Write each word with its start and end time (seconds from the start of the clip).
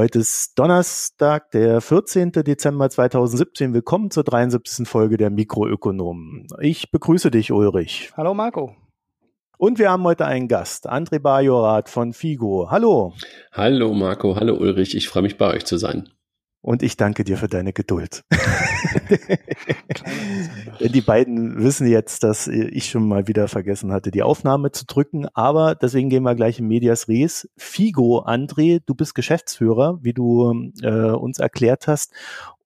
Heute 0.00 0.20
ist 0.20 0.58
Donnerstag, 0.58 1.50
der 1.50 1.82
14. 1.82 2.32
Dezember 2.32 2.88
2017. 2.88 3.74
Willkommen 3.74 4.10
zur 4.10 4.24
73. 4.24 4.88
Folge 4.88 5.18
der 5.18 5.28
Mikroökonomen. 5.28 6.46
Ich 6.58 6.90
begrüße 6.90 7.30
dich, 7.30 7.52
Ulrich. 7.52 8.10
Hallo, 8.16 8.32
Marco. 8.32 8.74
Und 9.58 9.78
wir 9.78 9.90
haben 9.90 10.04
heute 10.04 10.24
einen 10.24 10.48
Gast, 10.48 10.90
André 10.90 11.18
Bajorath 11.18 11.90
von 11.90 12.14
Figo. 12.14 12.70
Hallo. 12.70 13.12
Hallo, 13.52 13.92
Marco. 13.92 14.36
Hallo, 14.36 14.54
Ulrich. 14.54 14.96
Ich 14.96 15.06
freue 15.06 15.22
mich, 15.22 15.36
bei 15.36 15.52
euch 15.52 15.66
zu 15.66 15.76
sein. 15.76 16.08
Und 16.62 16.82
ich 16.82 16.98
danke 16.98 17.24
dir 17.24 17.38
für 17.38 17.48
deine 17.48 17.72
Geduld. 17.72 18.22
die 20.80 21.00
beiden 21.00 21.62
wissen 21.62 21.86
jetzt, 21.86 22.22
dass 22.22 22.48
ich 22.48 22.90
schon 22.90 23.08
mal 23.08 23.26
wieder 23.28 23.48
vergessen 23.48 23.92
hatte, 23.92 24.10
die 24.10 24.22
Aufnahme 24.22 24.70
zu 24.70 24.84
drücken. 24.84 25.26
Aber 25.32 25.74
deswegen 25.74 26.10
gehen 26.10 26.22
wir 26.22 26.34
gleich 26.34 26.58
in 26.58 26.66
Medias 26.66 27.08
Res. 27.08 27.48
Figo, 27.56 28.24
André, 28.26 28.80
du 28.84 28.94
bist 28.94 29.14
Geschäftsführer, 29.14 29.98
wie 30.02 30.12
du 30.12 30.70
äh, 30.82 31.10
uns 31.10 31.38
erklärt 31.38 31.86
hast. 31.86 32.12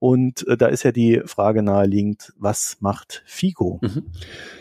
Und 0.00 0.46
äh, 0.48 0.56
da 0.56 0.66
ist 0.66 0.82
ja 0.82 0.92
die 0.92 1.22
Frage 1.24 1.62
naheliegend, 1.62 2.32
was 2.36 2.78
macht 2.80 3.22
Figo? 3.26 3.78
Mhm. 3.80 4.06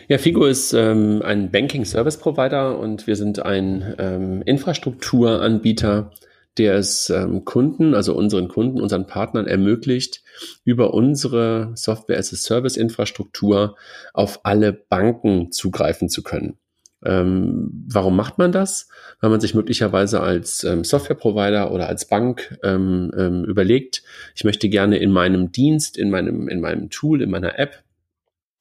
Ja, 0.08 0.18
Figo 0.18 0.46
ist 0.46 0.72
ähm, 0.72 1.22
ein 1.24 1.50
Banking 1.50 1.84
Service 1.84 2.18
Provider 2.18 2.78
und 2.78 3.06
wir 3.06 3.16
sind 3.16 3.40
ein 3.40 3.94
ähm, 3.98 4.42
Infrastrukturanbieter 4.42 6.12
der 6.58 6.76
es 6.76 7.10
ähm, 7.10 7.44
Kunden, 7.44 7.94
also 7.94 8.14
unseren 8.14 8.48
Kunden, 8.48 8.80
unseren 8.80 9.06
Partnern 9.06 9.46
ermöglicht, 9.46 10.22
über 10.64 10.94
unsere 10.94 11.72
Software-as-a-Service-Infrastruktur 11.74 13.76
auf 14.12 14.40
alle 14.44 14.72
Banken 14.72 15.52
zugreifen 15.52 16.08
zu 16.08 16.22
können. 16.22 16.58
Ähm, 17.04 17.84
warum 17.88 18.16
macht 18.16 18.38
man 18.38 18.50
das? 18.50 18.88
Weil 19.20 19.30
man 19.30 19.40
sich 19.40 19.54
möglicherweise 19.54 20.20
als 20.20 20.64
ähm, 20.64 20.84
Software-Provider 20.84 21.70
oder 21.70 21.88
als 21.88 22.08
Bank 22.08 22.58
ähm, 22.62 23.12
ähm, 23.16 23.44
überlegt, 23.44 24.02
ich 24.34 24.44
möchte 24.44 24.70
gerne 24.70 24.96
in 24.96 25.10
meinem 25.10 25.52
Dienst, 25.52 25.98
in 25.98 26.10
meinem, 26.10 26.48
in 26.48 26.60
meinem 26.60 26.88
Tool, 26.88 27.20
in 27.20 27.30
meiner 27.30 27.58
App 27.58 27.83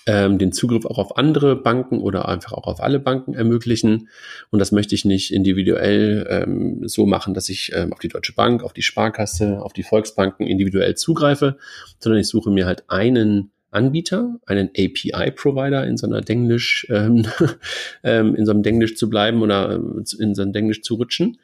ähm, 0.05 0.37
den 0.37 0.51
Zugriff 0.51 0.85
auch 0.85 0.97
auf 0.97 1.17
andere 1.17 1.55
Banken 1.55 1.99
oder 1.99 2.27
einfach 2.27 2.53
auch 2.53 2.67
auf 2.67 2.81
alle 2.81 2.99
Banken 2.99 3.33
ermöglichen. 3.33 4.09
Und 4.49 4.59
das 4.59 4.71
möchte 4.71 4.95
ich 4.95 5.05
nicht 5.05 5.33
individuell 5.33 6.27
ähm, 6.29 6.87
so 6.87 7.05
machen, 7.05 7.33
dass 7.33 7.49
ich 7.49 7.71
ähm, 7.73 7.93
auf 7.93 7.99
die 7.99 8.09
Deutsche 8.09 8.33
Bank, 8.33 8.63
auf 8.63 8.73
die 8.73 8.81
Sparkasse, 8.81 9.61
auf 9.61 9.73
die 9.73 9.83
Volksbanken 9.83 10.47
individuell 10.47 10.95
zugreife, 10.95 11.57
sondern 11.99 12.19
ich 12.19 12.27
suche 12.27 12.51
mir 12.51 12.65
halt 12.65 12.83
einen 12.89 13.51
Anbieter, 13.71 14.39
einen 14.45 14.69
API-Provider 14.69 15.85
in 15.87 15.97
so 15.97 16.05
einer 16.05 16.21
Denglisch, 16.21 16.85
ähm, 16.89 17.25
ähm, 18.03 18.35
in 18.35 18.45
so 18.45 18.51
einem 18.51 18.63
Denglisch 18.63 18.95
zu 18.95 19.09
bleiben 19.09 19.41
oder 19.41 19.73
ähm, 19.73 20.03
in 20.19 20.35
so 20.35 20.41
einem 20.41 20.53
Denglisch 20.53 20.83
zu 20.83 20.95
rutschen. 20.95 21.39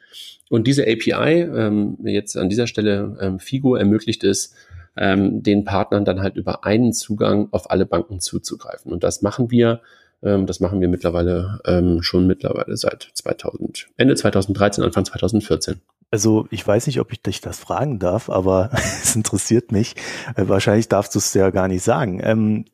Und 0.48 0.66
diese 0.66 0.82
API, 0.82 1.42
ähm, 1.42 1.98
jetzt 2.04 2.36
an 2.36 2.48
dieser 2.48 2.66
Stelle 2.66 3.16
ähm, 3.20 3.38
Figo, 3.38 3.76
ermöglicht 3.76 4.24
es, 4.24 4.54
ähm, 4.96 5.42
den 5.42 5.64
Partnern 5.64 6.04
dann 6.04 6.20
halt 6.20 6.36
über 6.36 6.64
einen 6.64 6.92
Zugang 6.92 7.48
auf 7.52 7.70
alle 7.70 7.86
Banken 7.86 8.20
zuzugreifen. 8.20 8.92
Und 8.92 9.04
das 9.04 9.22
machen 9.22 9.50
wir, 9.50 9.80
ähm, 10.22 10.46
das 10.46 10.60
machen 10.60 10.80
wir 10.80 10.88
mittlerweile 10.88 11.60
ähm, 11.66 12.02
schon 12.02 12.26
mittlerweile 12.26 12.76
seit 12.76 13.10
2000, 13.14 13.88
Ende 13.96 14.14
2013, 14.14 14.84
Anfang 14.84 15.04
2014. 15.04 15.80
Also 16.10 16.46
ich 16.50 16.66
weiß 16.66 16.88
nicht, 16.88 17.00
ob 17.00 17.12
ich 17.12 17.22
dich 17.22 17.40
das 17.40 17.58
fragen 17.58 17.98
darf, 17.98 18.28
aber 18.28 18.70
es 19.02 19.14
interessiert 19.14 19.72
mich. 19.72 19.94
Äh, 20.36 20.48
wahrscheinlich 20.48 20.88
darfst 20.88 21.14
du 21.14 21.18
es 21.18 21.32
ja 21.34 21.50
gar 21.50 21.68
nicht 21.68 21.84
sagen. 21.84 22.20
Ähm, 22.22 22.64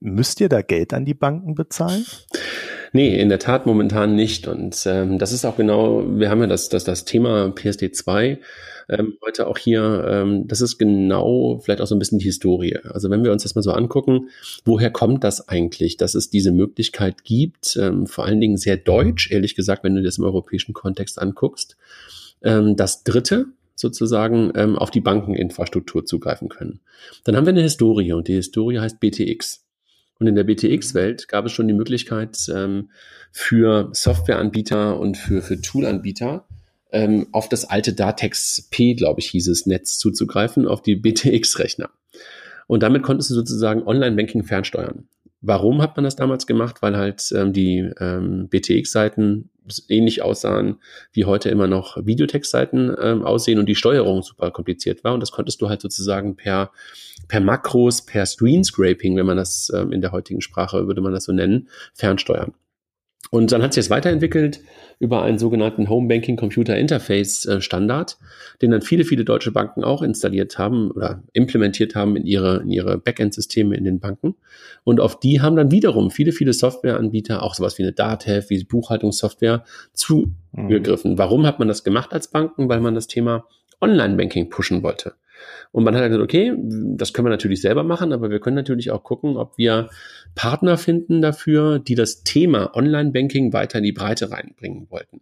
müsst 0.00 0.40
ihr 0.40 0.48
da 0.48 0.62
Geld 0.62 0.92
an 0.92 1.04
die 1.04 1.14
Banken 1.14 1.54
bezahlen? 1.54 2.04
Nee, 2.92 3.16
in 3.18 3.28
der 3.28 3.38
Tat 3.38 3.66
momentan 3.66 4.16
nicht. 4.16 4.48
Und 4.48 4.84
ähm, 4.86 5.18
das 5.18 5.32
ist 5.32 5.44
auch 5.44 5.56
genau, 5.56 6.02
wir 6.18 6.28
haben 6.28 6.40
ja 6.40 6.48
das, 6.48 6.68
das, 6.68 6.84
das 6.84 7.04
Thema 7.04 7.46
PSD2 7.46 8.38
ähm, 8.90 9.14
heute 9.24 9.46
auch 9.46 9.56
hier, 9.56 10.04
ähm, 10.08 10.48
das 10.48 10.60
ist 10.60 10.78
genau 10.78 11.60
vielleicht 11.62 11.80
auch 11.80 11.86
so 11.86 11.94
ein 11.94 11.98
bisschen 11.98 12.18
die 12.18 12.24
Historie. 12.24 12.76
Also 12.84 13.08
wenn 13.08 13.24
wir 13.24 13.32
uns 13.32 13.44
das 13.44 13.54
mal 13.54 13.62
so 13.62 13.72
angucken, 13.72 14.28
woher 14.64 14.90
kommt 14.90 15.24
das 15.24 15.48
eigentlich, 15.48 15.96
dass 15.96 16.14
es 16.14 16.30
diese 16.30 16.52
Möglichkeit 16.52 17.24
gibt, 17.24 17.76
ähm, 17.80 18.06
vor 18.06 18.24
allen 18.24 18.40
Dingen 18.40 18.56
sehr 18.56 18.76
deutsch, 18.76 19.30
ehrlich 19.30 19.54
gesagt, 19.54 19.84
wenn 19.84 19.94
du 19.94 20.02
das 20.02 20.18
im 20.18 20.24
europäischen 20.24 20.72
Kontext 20.72 21.20
anguckst, 21.20 21.76
ähm, 22.42 22.76
das 22.76 23.04
Dritte, 23.04 23.46
sozusagen 23.76 24.52
ähm, 24.56 24.76
auf 24.76 24.90
die 24.90 25.00
Bankeninfrastruktur 25.00 26.04
zugreifen 26.04 26.50
können. 26.50 26.80
Dann 27.24 27.34
haben 27.34 27.46
wir 27.46 27.50
eine 27.50 27.62
Historie 27.62 28.12
und 28.12 28.28
die 28.28 28.34
Historie 28.34 28.78
heißt 28.78 29.00
BTX. 29.00 29.64
Und 30.18 30.26
in 30.26 30.34
der 30.34 30.44
BTX-Welt 30.44 31.28
gab 31.28 31.46
es 31.46 31.52
schon 31.52 31.66
die 31.66 31.74
Möglichkeit 31.74 32.36
ähm, 32.54 32.90
für 33.32 33.88
Softwareanbieter 33.92 35.00
und 35.00 35.16
für, 35.16 35.40
für 35.40 35.58
Toolanbieter, 35.62 36.46
ähm, 36.92 37.28
auf 37.32 37.48
das 37.48 37.64
alte 37.64 37.92
Datex 37.92 38.68
P, 38.70 38.94
glaube 38.94 39.20
ich, 39.20 39.28
hieß 39.28 39.48
es, 39.48 39.66
Netz 39.66 39.98
zuzugreifen, 39.98 40.66
auf 40.66 40.82
die 40.82 40.96
BTX-Rechner. 40.96 41.90
Und 42.66 42.82
damit 42.82 43.02
konntest 43.02 43.30
du 43.30 43.34
sozusagen 43.34 43.82
Online-Banking 43.82 44.44
fernsteuern. 44.44 45.08
Warum 45.40 45.80
hat 45.80 45.96
man 45.96 46.04
das 46.04 46.16
damals 46.16 46.46
gemacht? 46.46 46.82
Weil 46.82 46.96
halt 46.96 47.32
ähm, 47.34 47.52
die 47.52 47.90
ähm, 47.98 48.48
BTX-Seiten 48.48 49.50
ähnlich 49.88 50.22
aussahen, 50.22 50.76
wie 51.12 51.24
heute 51.24 51.48
immer 51.48 51.66
noch 51.66 51.96
Videotext-Seiten 52.04 52.94
ähm, 53.00 53.22
aussehen 53.24 53.58
und 53.58 53.66
die 53.66 53.74
Steuerung 53.74 54.22
super 54.22 54.50
kompliziert 54.50 55.04
war. 55.04 55.14
Und 55.14 55.20
das 55.20 55.30
konntest 55.30 55.60
du 55.62 55.68
halt 55.68 55.80
sozusagen 55.80 56.36
per, 56.36 56.70
per 57.28 57.40
Makros, 57.40 58.04
per 58.04 58.26
Screen-Scraping, 58.26 59.16
wenn 59.16 59.26
man 59.26 59.36
das 59.36 59.72
ähm, 59.74 59.92
in 59.92 60.00
der 60.00 60.12
heutigen 60.12 60.40
Sprache 60.40 60.86
würde 60.86 61.00
man 61.00 61.12
das 61.12 61.24
so 61.24 61.32
nennen, 61.32 61.68
fernsteuern. 61.94 62.52
Und 63.30 63.52
dann 63.52 63.62
hat 63.62 63.74
sich 63.74 63.84
das 63.84 63.90
weiterentwickelt 63.90 64.60
über 64.98 65.22
einen 65.22 65.38
sogenannten 65.38 65.88
Home 65.88 66.08
Banking 66.08 66.36
Computer 66.36 66.76
Interface 66.76 67.46
äh, 67.46 67.60
Standard, 67.60 68.18
den 68.60 68.70
dann 68.70 68.82
viele, 68.82 69.04
viele 69.04 69.24
deutsche 69.24 69.52
Banken 69.52 69.84
auch 69.84 70.02
installiert 70.02 70.58
haben 70.58 70.90
oder 70.90 71.22
implementiert 71.32 71.94
haben 71.94 72.16
in 72.16 72.26
ihre, 72.26 72.62
in 72.62 72.70
ihre 72.70 72.98
Backend-Systeme 72.98 73.76
in 73.76 73.84
den 73.84 74.00
Banken. 74.00 74.34
Und 74.84 75.00
auf 75.00 75.18
die 75.18 75.40
haben 75.40 75.56
dann 75.56 75.70
wiederum 75.70 76.10
viele, 76.10 76.32
viele 76.32 76.52
Softwareanbieter, 76.52 77.42
auch 77.42 77.54
sowas 77.54 77.78
wie 77.78 77.82
eine 77.82 77.92
Datev, 77.92 78.50
wie 78.50 78.62
Buchhaltungssoftware, 78.64 79.64
zugegriffen. 79.92 81.12
Mhm. 81.12 81.18
Warum 81.18 81.46
hat 81.46 81.58
man 81.58 81.68
das 81.68 81.84
gemacht 81.84 82.12
als 82.12 82.28
Banken? 82.28 82.68
Weil 82.68 82.80
man 82.80 82.94
das 82.94 83.06
Thema 83.06 83.46
Online-Banking 83.80 84.50
pushen 84.50 84.82
wollte. 84.82 85.14
Und 85.72 85.84
man 85.84 85.94
hat 85.94 86.02
gesagt, 86.04 86.22
okay, 86.22 86.54
das 86.56 87.12
können 87.12 87.26
wir 87.26 87.30
natürlich 87.30 87.60
selber 87.60 87.84
machen, 87.84 88.12
aber 88.12 88.30
wir 88.30 88.40
können 88.40 88.56
natürlich 88.56 88.90
auch 88.90 89.04
gucken, 89.04 89.36
ob 89.36 89.56
wir 89.56 89.88
Partner 90.34 90.78
finden 90.78 91.22
dafür, 91.22 91.78
die 91.78 91.94
das 91.94 92.22
Thema 92.24 92.74
Online-Banking 92.74 93.52
weiter 93.52 93.78
in 93.78 93.84
die 93.84 93.92
Breite 93.92 94.30
reinbringen 94.30 94.90
wollten. 94.90 95.20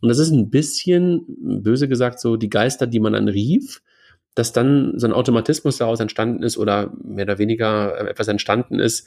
Und 0.00 0.08
das 0.08 0.18
ist 0.18 0.30
ein 0.30 0.50
bisschen, 0.50 1.24
böse 1.62 1.88
gesagt, 1.88 2.20
so 2.20 2.36
die 2.36 2.50
Geister, 2.50 2.86
die 2.86 3.00
man 3.00 3.14
dann 3.14 3.28
rief, 3.28 3.82
dass 4.34 4.52
dann 4.52 4.94
so 4.96 5.06
ein 5.06 5.12
Automatismus 5.12 5.78
daraus 5.78 6.00
entstanden 6.00 6.42
ist 6.42 6.58
oder 6.58 6.92
mehr 7.02 7.24
oder 7.24 7.38
weniger 7.38 7.98
äh, 7.98 8.10
etwas 8.10 8.28
entstanden 8.28 8.80
ist, 8.80 9.06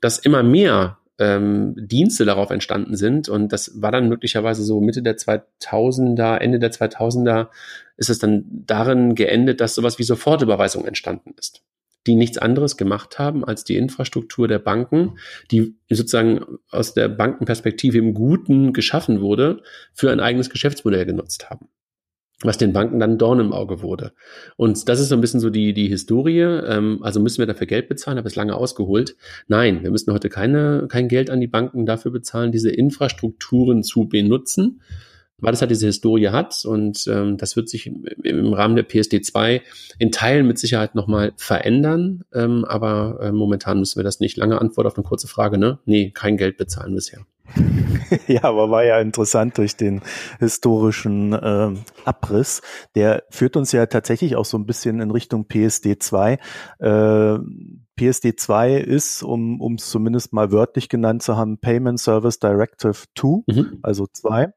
dass 0.00 0.18
immer 0.18 0.42
mehr 0.42 0.98
ähm, 1.20 1.74
Dienste 1.76 2.24
darauf 2.24 2.50
entstanden 2.50 2.96
sind. 2.96 3.28
Und 3.28 3.52
das 3.52 3.80
war 3.80 3.92
dann 3.92 4.08
möglicherweise 4.08 4.64
so 4.64 4.80
Mitte 4.80 5.02
der 5.02 5.16
2000er, 5.16 6.38
Ende 6.38 6.58
der 6.58 6.72
2000er, 6.72 7.48
ist 7.96 8.10
es 8.10 8.18
dann 8.18 8.44
darin 8.66 9.14
geendet, 9.14 9.60
dass 9.60 9.74
sowas 9.76 9.98
wie 9.98 10.04
Sofortüberweisung 10.04 10.84
entstanden 10.84 11.34
ist 11.38 11.62
die 12.06 12.14
nichts 12.14 12.38
anderes 12.38 12.78
gemacht 12.78 13.18
haben 13.18 13.44
als 13.44 13.62
die 13.62 13.76
Infrastruktur 13.76 14.48
der 14.48 14.58
Banken, 14.58 15.18
die 15.50 15.76
sozusagen 15.90 16.58
aus 16.70 16.94
der 16.94 17.08
Bankenperspektive 17.08 17.98
im 17.98 18.14
Guten 18.14 18.72
geschaffen 18.72 19.20
wurde, 19.20 19.62
für 19.92 20.10
ein 20.10 20.18
eigenes 20.18 20.48
Geschäftsmodell 20.48 21.04
genutzt 21.04 21.50
haben 21.50 21.68
was 22.42 22.58
den 22.58 22.72
Banken 22.72 22.98
dann 22.98 23.18
Dorn 23.18 23.40
im 23.40 23.52
Auge 23.52 23.82
wurde. 23.82 24.12
Und 24.56 24.88
das 24.88 25.00
ist 25.00 25.08
so 25.08 25.14
ein 25.14 25.20
bisschen 25.20 25.40
so 25.40 25.50
die, 25.50 25.74
die 25.74 25.88
Historie. 25.88 26.40
Ähm, 26.40 26.98
also 27.02 27.20
müssen 27.20 27.38
wir 27.38 27.46
dafür 27.46 27.66
Geld 27.66 27.88
bezahlen, 27.88 28.18
habe 28.18 28.28
es 28.28 28.36
lange 28.36 28.54
ausgeholt. 28.54 29.16
Nein, 29.48 29.82
wir 29.82 29.90
müssen 29.90 30.12
heute 30.12 30.28
keine, 30.28 30.86
kein 30.88 31.08
Geld 31.08 31.30
an 31.30 31.40
die 31.40 31.46
Banken 31.46 31.84
dafür 31.84 32.10
bezahlen, 32.10 32.52
diese 32.52 32.70
Infrastrukturen 32.70 33.82
zu 33.82 34.08
benutzen, 34.08 34.80
weil 35.38 35.52
das 35.52 35.60
halt 35.60 35.70
diese 35.70 35.86
Historie 35.86 36.28
hat 36.28 36.64
und 36.64 37.06
ähm, 37.08 37.36
das 37.36 37.56
wird 37.56 37.68
sich 37.68 37.86
im, 37.86 38.04
im 38.22 38.52
Rahmen 38.52 38.76
der 38.76 38.82
PSD 38.82 39.22
2 39.22 39.62
in 39.98 40.12
Teilen 40.12 40.46
mit 40.46 40.58
Sicherheit 40.58 40.94
nochmal 40.94 41.32
verändern, 41.36 42.24
ähm, 42.34 42.64
aber 42.66 43.18
äh, 43.22 43.32
momentan 43.32 43.78
müssen 43.78 43.98
wir 43.98 44.04
das 44.04 44.20
nicht. 44.20 44.36
Lange 44.36 44.60
Antwort 44.60 44.86
auf 44.86 44.96
eine 44.96 45.04
kurze 45.04 45.28
Frage, 45.28 45.56
ne? 45.56 45.78
Nee, 45.86 46.10
kein 46.10 46.36
Geld 46.36 46.56
bezahlen 46.58 46.94
bisher. 46.94 47.20
ja, 48.26 48.44
aber 48.44 48.70
war 48.70 48.84
ja 48.84 49.00
interessant 49.00 49.58
durch 49.58 49.76
den 49.76 50.02
historischen 50.38 51.32
äh, 51.32 51.74
Abriss. 52.04 52.62
Der 52.94 53.24
führt 53.30 53.56
uns 53.56 53.72
ja 53.72 53.86
tatsächlich 53.86 54.36
auch 54.36 54.44
so 54.44 54.58
ein 54.58 54.66
bisschen 54.66 55.00
in 55.00 55.10
Richtung 55.10 55.46
PSD 55.46 55.98
2. 55.98 56.38
Äh, 56.78 57.38
PSD 57.96 58.36
2 58.36 58.76
ist, 58.76 59.22
um 59.22 59.60
um 59.60 59.74
es 59.74 59.90
zumindest 59.90 60.32
mal 60.32 60.52
wörtlich 60.52 60.88
genannt 60.88 61.22
zu 61.22 61.36
haben, 61.36 61.58
Payment 61.58 62.00
Service 62.00 62.38
Directive 62.38 63.04
2, 63.14 63.42
mhm. 63.46 63.78
also 63.82 64.06
2 64.06 64.52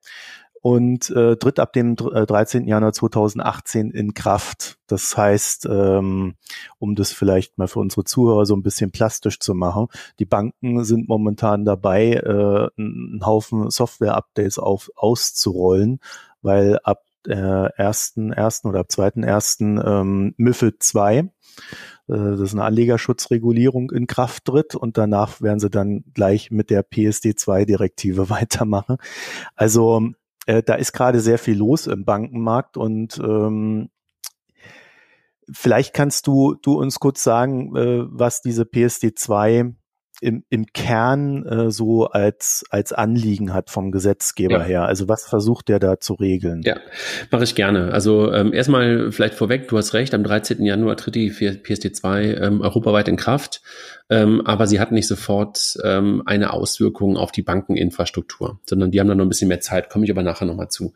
und 0.63 1.10
äh, 1.10 1.36
tritt 1.36 1.60
ab 1.60 1.74
dem 1.74 1.98
13. 1.98 2.63
Äh, 2.63 2.69
Januar 2.69 2.94
2018 2.94 3.92
in 3.92 4.13
Kraft. 4.13 4.77
Das 4.88 5.18
heißt, 5.18 5.68
ähm, 5.69 6.36
um 6.80 6.95
das 6.95 7.12
vielleicht 7.12 7.57
mal 7.57 7.68
für 7.68 7.81
unsere 7.81 8.06
Zuhörer 8.06 8.45
so 8.45 8.56
ein 8.56 8.63
bisschen 8.63 8.89
plastisch 8.89 9.39
zu 9.39 9.56
machen, 9.56 9.88
die 10.19 10.25
Banken 10.25 10.86
sind 10.86 11.10
momentan 11.10 11.65
dabei, 11.65 12.13
äh, 12.13 12.69
einen 12.81 13.25
Haufen 13.25 13.69
Software-Updates 13.69 14.57
auf, 14.57 14.89
auszurollen, 14.95 16.00
weil 16.42 16.80
ab 16.86 17.04
äh, 17.27 17.33
ersten, 17.75 18.31
ersten 18.31 18.69
oder 18.69 18.80
ab 18.80 18.92
zweiten 18.92 19.24
ersten 19.24 19.81
ähm, 19.86 20.33
MIFID 20.38 20.81
2 20.81 21.18
äh, 21.18 21.30
das 22.07 22.39
ist 22.39 22.54
eine 22.54 22.63
Anlegerschutzregulierung 22.63 23.92
in 23.92 24.07
Kraft 24.07 24.45
tritt 24.45 24.75
und 24.75 24.98
danach 24.98 25.42
werden 25.42 25.60
sie 25.60 25.69
dann 25.69 26.06
gleich 26.13 26.51
mit 26.51 26.69
der 26.69 26.89
PSD2-Direktive 26.89 28.30
weitermachen. 28.30 28.95
Also 29.56 30.13
äh, 30.45 30.63
da 30.63 30.75
ist 30.75 30.94
gerade 30.94 31.19
sehr 31.19 31.38
viel 31.38 31.57
los 31.57 31.88
im 31.88 32.06
Bankenmarkt 32.06 32.78
und 32.78 33.19
ähm, 33.19 33.90
vielleicht 35.51 35.94
kannst 35.94 36.28
du, 36.28 36.56
du 36.56 36.80
uns 36.80 37.00
kurz 37.00 37.24
sagen, 37.24 37.75
äh, 37.75 38.06
was 38.07 38.42
diese 38.42 38.63
PSD2 38.63 39.75
im, 40.24 40.46
im 40.50 40.66
Kern 40.68 41.46
äh, 41.46 41.72
so 41.72 42.06
als, 42.06 42.64
als 42.70 42.94
Anliegen 42.94 43.54
hat 43.54 43.70
vom 43.70 43.92
Gesetzgeber 43.92 44.60
ja. 44.60 44.64
her? 44.64 44.86
Also 44.86 45.10
was 45.10 45.25
versucht 45.25 45.68
der 45.68 45.80
da 45.80 46.00
zu 46.00 46.14
regeln? 46.14 46.62
Ja, 46.64 46.78
mache 47.30 47.44
ich 47.44 47.56
gerne. 47.56 47.92
Also 47.92 48.31
ähm, 48.31 48.54
erstmal 48.54 49.12
vielleicht 49.12 49.36
vorweg, 49.36 49.68
du 49.68 49.78
hast 49.78 49.94
recht, 49.94 50.14
am 50.14 50.24
13. 50.24 50.64
Januar 50.64 50.96
tritt 50.96 51.16
die 51.16 51.31
PSD2 51.31 52.42
ähm, 52.42 52.62
europaweit 52.62 53.10
in 53.10 53.18
Kraft, 53.18 53.62
ähm, 54.10 54.42
aber 54.46 54.66
sie 54.66 54.80
hat 54.80 54.92
nicht 54.92 55.08
sofort 55.08 55.78
ähm, 55.84 56.24
eine 56.25 56.54
Auswirkung 56.54 57.18
auf 57.18 57.31
die 57.31 57.44
Bankeninfrastruktur, 57.44 58.60
sondern 58.66 58.92
die 58.92 59.00
haben 59.00 59.08
dann 59.08 59.18
noch 59.18 59.25
ein 59.25 59.30
bisschen 59.30 59.50
mehr 59.50 59.62
Zeit, 59.62 59.90
komme 59.90 60.06
ich 60.06 60.12
aber 60.12 60.24
nachher 60.24 60.46
nochmal 60.46 60.70
zu. 60.70 60.94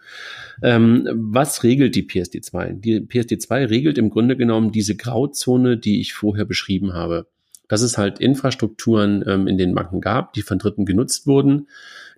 Ähm, 0.64 1.08
was 1.14 1.64
regelt 1.64 1.96
die 1.96 2.08
PSD2? 2.08 2.80
Die 2.80 3.02
PSD2 3.02 3.70
regelt 3.70 3.98
im 3.98 4.10
Grunde 4.10 4.38
genommen 4.38 4.72
diese 4.72 4.96
Grauzone, 4.96 5.78
die 5.78 6.00
ich 6.00 6.14
vorher 6.14 6.46
beschrieben 6.46 6.94
habe 6.94 7.28
dass 7.68 7.82
es 7.82 7.98
halt 7.98 8.20
Infrastrukturen 8.20 9.24
ähm, 9.28 9.48
in 9.48 9.58
den 9.58 9.76
Banken 9.76 10.02
gab, 10.02 10.34
die 10.34 10.42
von 10.42 10.60
Dritten 10.60 10.86
genutzt 10.86 11.28
wurden. 11.28 11.68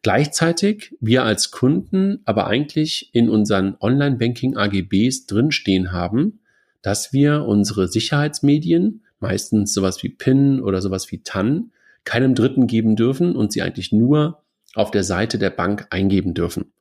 Gleichzeitig 0.01 0.95
wir 0.99 1.23
als 1.23 1.51
Kunden 1.51 2.19
aber 2.25 2.47
eigentlich 2.47 3.09
in 3.13 3.29
unseren 3.29 3.75
Online-Banking-AGBs 3.79 5.25
drinstehen 5.25 5.91
haben, 5.91 6.39
dass 6.81 7.11
wir 7.11 7.45
unsere 7.45 7.87
Sicherheitsmedien, 7.87 9.01
meistens 9.19 9.73
sowas 9.73 10.01
wie 10.03 10.09
PIN 10.09 10.61
oder 10.61 10.81
sowas 10.81 11.11
wie 11.11 11.21
TAN, 11.23 11.71
keinem 12.05 12.35
Dritten 12.35 12.67
geben 12.67 12.95
dürfen 12.95 13.35
und 13.35 13.51
sie 13.51 13.61
eigentlich 13.61 13.91
nur 13.91 14.41
auf 14.75 14.91
der 14.91 15.03
Seite 15.03 15.37
der 15.37 15.49
Bank 15.49 15.87
eingeben 15.89 16.33
dürfen. 16.33 16.71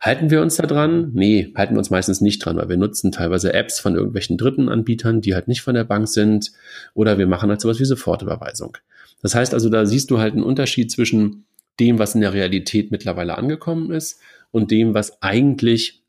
Halten 0.00 0.30
wir 0.30 0.42
uns 0.42 0.56
da 0.56 0.66
dran? 0.66 1.10
Nee, 1.14 1.52
halten 1.56 1.74
wir 1.74 1.78
uns 1.78 1.90
meistens 1.90 2.20
nicht 2.20 2.44
dran, 2.44 2.56
weil 2.56 2.68
wir 2.68 2.76
nutzen 2.76 3.12
teilweise 3.12 3.52
Apps 3.52 3.80
von 3.80 3.94
irgendwelchen 3.94 4.36
dritten 4.36 4.68
Anbietern, 4.68 5.20
die 5.20 5.34
halt 5.34 5.48
nicht 5.48 5.62
von 5.62 5.74
der 5.74 5.84
Bank 5.84 6.08
sind, 6.08 6.52
oder 6.94 7.18
wir 7.18 7.26
machen 7.26 7.50
halt 7.50 7.60
sowas 7.60 7.80
wie 7.80 7.84
Sofortüberweisung. 7.84 8.76
Das 9.22 9.34
heißt 9.34 9.54
also, 9.54 9.70
da 9.70 9.86
siehst 9.86 10.10
du 10.10 10.18
halt 10.18 10.34
einen 10.34 10.42
Unterschied 10.42 10.90
zwischen 10.90 11.46
dem, 11.80 11.98
was 11.98 12.14
in 12.14 12.20
der 12.20 12.34
Realität 12.34 12.90
mittlerweile 12.90 13.38
angekommen 13.38 13.90
ist 13.90 14.20
und 14.50 14.70
dem, 14.70 14.94
was 14.94 15.22
eigentlich 15.22 16.02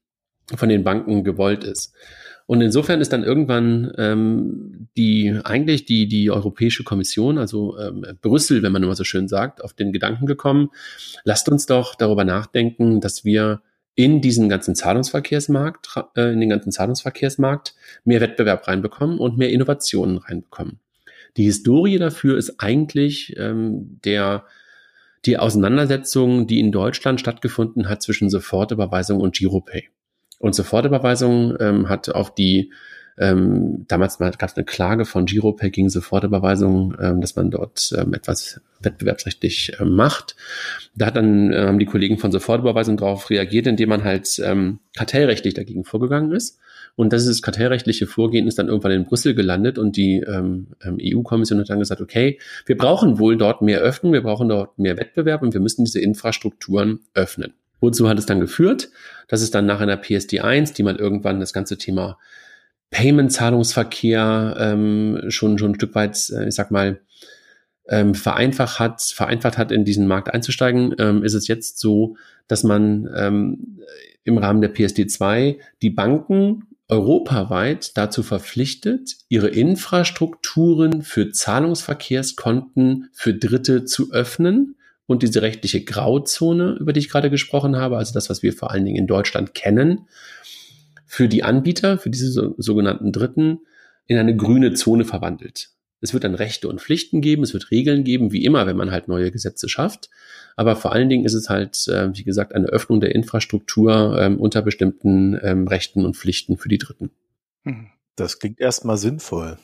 von 0.55 0.69
den 0.69 0.83
Banken 0.83 1.23
gewollt 1.23 1.63
ist. 1.63 1.93
Und 2.47 2.61
insofern 2.61 3.01
ist 3.01 3.11
dann 3.11 3.23
irgendwann 3.23 3.91
ähm, 3.97 4.87
die 4.95 5.39
eigentlich 5.43 5.85
die 5.85 6.07
die 6.07 6.29
Europäische 6.29 6.83
Kommission, 6.83 7.39
also 7.39 7.77
ähm, 7.79 8.05
Brüssel, 8.21 8.61
wenn 8.61 8.71
man 8.71 8.83
immer 8.83 8.95
so 8.95 9.03
schön 9.03 9.27
sagt, 9.27 9.63
auf 9.63 9.73
den 9.73 9.91
Gedanken 9.91 10.27
gekommen: 10.27 10.69
Lasst 11.23 11.49
uns 11.49 11.65
doch 11.65 11.95
darüber 11.95 12.23
nachdenken, 12.23 13.01
dass 13.01 13.25
wir 13.25 13.61
in 13.95 14.21
diesen 14.21 14.49
ganzen 14.49 14.75
Zahlungsverkehrsmarkt, 14.75 15.87
äh, 16.15 16.33
in 16.33 16.39
den 16.39 16.49
ganzen 16.49 16.71
Zahlungsverkehrsmarkt 16.71 17.73
mehr 18.03 18.21
Wettbewerb 18.21 18.67
reinbekommen 18.67 19.19
und 19.19 19.37
mehr 19.37 19.49
Innovationen 19.51 20.17
reinbekommen. 20.17 20.79
Die 21.37 21.43
Historie 21.43 21.97
dafür 21.97 22.37
ist 22.37 22.59
eigentlich 22.59 23.35
ähm, 23.37 23.99
der 24.03 24.45
die 25.25 25.37
Auseinandersetzung, 25.37 26.45
die 26.45 26.59
in 26.59 26.71
Deutschland 26.71 27.19
stattgefunden 27.19 27.89
hat 27.89 28.03
zwischen 28.03 28.29
Sofortüberweisung 28.29 29.19
und 29.19 29.35
Giropay. 29.35 29.89
Und 30.37 30.53
Sofortüberweisung 30.53 31.55
ähm, 31.59 31.89
hat 31.89 32.09
auf 32.09 32.35
die 32.35 32.71
ähm, 33.17 33.85
damals 33.87 34.17
gab 34.17 34.43
es 34.43 34.55
eine 34.55 34.65
Klage 34.65 35.05
von 35.05 35.25
Giropay 35.25 35.69
gegen 35.69 35.89
Sofortüberweisung, 35.89 36.95
ähm, 36.99 37.21
dass 37.21 37.35
man 37.35 37.49
dort 37.49 37.93
ähm, 37.97 38.13
etwas 38.13 38.59
wettbewerbsrechtlich 38.81 39.79
äh, 39.79 39.85
macht. 39.85 40.35
Da 40.95 41.07
hat 41.07 41.15
dann 41.15 41.53
äh, 41.53 41.65
haben 41.65 41.79
die 41.79 41.85
Kollegen 41.85 42.17
von 42.17 42.31
Sofortüberweisung 42.31 42.97
darauf 42.97 43.29
reagiert, 43.29 43.67
indem 43.67 43.89
man 43.89 44.03
halt 44.03 44.39
ähm, 44.43 44.79
kartellrechtlich 44.95 45.53
dagegen 45.53 45.85
vorgegangen 45.85 46.33
ist. 46.33 46.59
Und 46.97 47.13
das 47.13 47.25
ist 47.25 47.41
kartellrechtliche 47.41 48.07
Vorgehen 48.07 48.47
ist 48.47 48.59
dann 48.59 48.67
irgendwann 48.67 48.91
in 48.91 49.05
Brüssel 49.05 49.33
gelandet 49.33 49.77
und 49.77 49.97
die 49.97 50.17
ähm, 50.19 50.67
ähm 50.83 50.97
EU-Kommission 51.01 51.59
hat 51.59 51.69
dann 51.69 51.79
gesagt, 51.79 52.01
okay, 52.01 52.39
wir 52.65 52.77
brauchen 52.77 53.19
wohl 53.19 53.37
dort 53.37 53.61
mehr 53.61 53.79
Öffnung, 53.79 54.13
wir 54.13 54.23
brauchen 54.23 54.47
dort 54.49 54.77
mehr 54.77 54.97
Wettbewerb 54.97 55.41
und 55.41 55.53
wir 55.53 55.61
müssen 55.61 55.83
diese 55.83 55.99
Infrastrukturen 55.99 56.99
öffnen. 57.13 57.53
Wozu 57.81 58.07
hat 58.07 58.17
es 58.17 58.25
dann 58.25 58.39
geführt? 58.39 58.89
Das 59.27 59.41
ist 59.41 59.55
dann 59.55 59.65
nach 59.65 59.81
einer 59.81 59.97
PSD 59.97 60.39
1, 60.39 60.73
die 60.73 60.83
man 60.83 60.95
irgendwann 60.95 61.39
das 61.39 61.51
ganze 61.51 61.77
Thema 61.77 62.17
Payment-Zahlungsverkehr 62.95 64.55
ähm, 64.57 65.23
schon, 65.27 65.57
schon 65.57 65.71
ein 65.71 65.75
Stück 65.75 65.95
weit, 65.95 66.29
äh, 66.29 66.47
ich 66.47 66.55
sag 66.55 66.71
mal, 66.71 67.01
ähm, 67.89 68.15
vereinfacht 68.15 68.79
hat, 68.79 69.01
vereinfacht 69.01 69.57
hat, 69.57 69.73
in 69.73 69.83
diesen 69.83 70.07
Markt 70.07 70.33
einzusteigen, 70.33 70.95
ähm, 70.97 71.21
ist 71.21 71.33
es 71.33 71.49
jetzt 71.49 71.77
so, 71.77 72.15
dass 72.47 72.63
man 72.63 73.09
ähm, 73.13 73.81
im 74.23 74.37
Rahmen 74.37 74.61
der 74.61 74.73
PSD2 74.73 75.57
die 75.81 75.89
Banken 75.89 76.67
europaweit 76.87 77.97
dazu 77.97 78.23
verpflichtet, 78.23 79.17
ihre 79.27 79.49
Infrastrukturen 79.49 81.01
für 81.01 81.31
Zahlungsverkehrskonten 81.31 83.09
für 83.11 83.33
Dritte 83.33 83.83
zu 83.83 84.13
öffnen 84.13 84.77
und 85.05 85.21
diese 85.21 85.41
rechtliche 85.41 85.83
Grauzone, 85.83 86.77
über 86.79 86.93
die 86.93 87.01
ich 87.01 87.09
gerade 87.09 87.29
gesprochen 87.29 87.75
habe, 87.75 87.97
also 87.97 88.13
das, 88.13 88.29
was 88.29 88.41
wir 88.41 88.53
vor 88.53 88.71
allen 88.71 88.85
Dingen 88.85 88.97
in 88.97 89.07
Deutschland 89.07 89.53
kennen, 89.53 90.07
für 91.05 91.27
die 91.27 91.43
Anbieter, 91.43 91.97
für 91.97 92.09
diese 92.09 92.29
so, 92.29 92.55
sogenannten 92.57 93.11
Dritten, 93.11 93.59
in 94.07 94.17
eine 94.17 94.35
grüne 94.35 94.73
Zone 94.73 95.05
verwandelt. 95.05 95.69
Es 96.01 96.13
wird 96.13 96.23
dann 96.23 96.35
Rechte 96.35 96.67
und 96.67 96.81
Pflichten 96.81 97.21
geben, 97.21 97.43
es 97.43 97.53
wird 97.53 97.71
Regeln 97.71 98.03
geben, 98.03 98.31
wie 98.31 98.45
immer, 98.45 98.67
wenn 98.67 98.77
man 98.77 98.91
halt 98.91 99.07
neue 99.07 99.31
Gesetze 99.31 99.69
schafft. 99.69 100.09
Aber 100.55 100.75
vor 100.75 100.91
allen 100.91 101.09
Dingen 101.09 101.25
ist 101.25 101.33
es 101.33 101.49
halt, 101.49 101.87
äh, 101.87 102.15
wie 102.15 102.23
gesagt, 102.23 102.53
eine 102.53 102.67
Öffnung 102.67 102.99
der 103.01 103.15
Infrastruktur 103.15 104.17
ähm, 104.19 104.39
unter 104.39 104.61
bestimmten 104.61 105.39
ähm, 105.41 105.67
Rechten 105.67 106.05
und 106.05 106.15
Pflichten 106.15 106.57
für 106.57 106.69
die 106.69 106.77
Dritten. 106.77 107.11
Hm. 107.63 107.87
Das 108.15 108.39
klingt 108.39 108.61
erstmal 108.61 108.95
sinnvoll. 108.95 109.57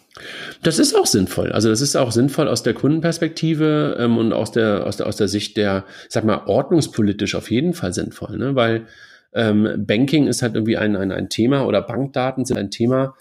Das 0.61 0.77
ist 0.77 0.93
auch 0.93 1.05
sinnvoll. 1.05 1.53
Also 1.53 1.69
das 1.69 1.79
ist 1.79 1.95
auch 1.95 2.11
sinnvoll 2.11 2.49
aus 2.49 2.63
der 2.63 2.73
Kundenperspektive 2.73 3.95
ähm, 3.97 4.17
und 4.17 4.33
aus 4.33 4.51
der, 4.51 4.85
aus 4.85 4.97
der, 4.97 5.07
aus 5.07 5.15
der 5.15 5.29
Sicht 5.29 5.55
der, 5.55 5.85
sag 6.09 6.25
mal, 6.25 6.43
ordnungspolitisch 6.47 7.35
auf 7.35 7.49
jeden 7.49 7.73
Fall 7.73 7.93
sinnvoll, 7.93 8.37
ne? 8.37 8.55
Weil 8.55 8.87
ähm, 9.33 9.85
Banking 9.85 10.27
ist 10.27 10.41
halt 10.41 10.55
irgendwie 10.55 10.77
ein, 10.77 10.95
ein, 10.95 11.11
ein 11.11 11.29
Thema 11.29 11.65
oder 11.65 11.81
Bankdaten 11.81 12.45
sind 12.45 12.57
ein 12.57 12.71
Thema, 12.71 13.15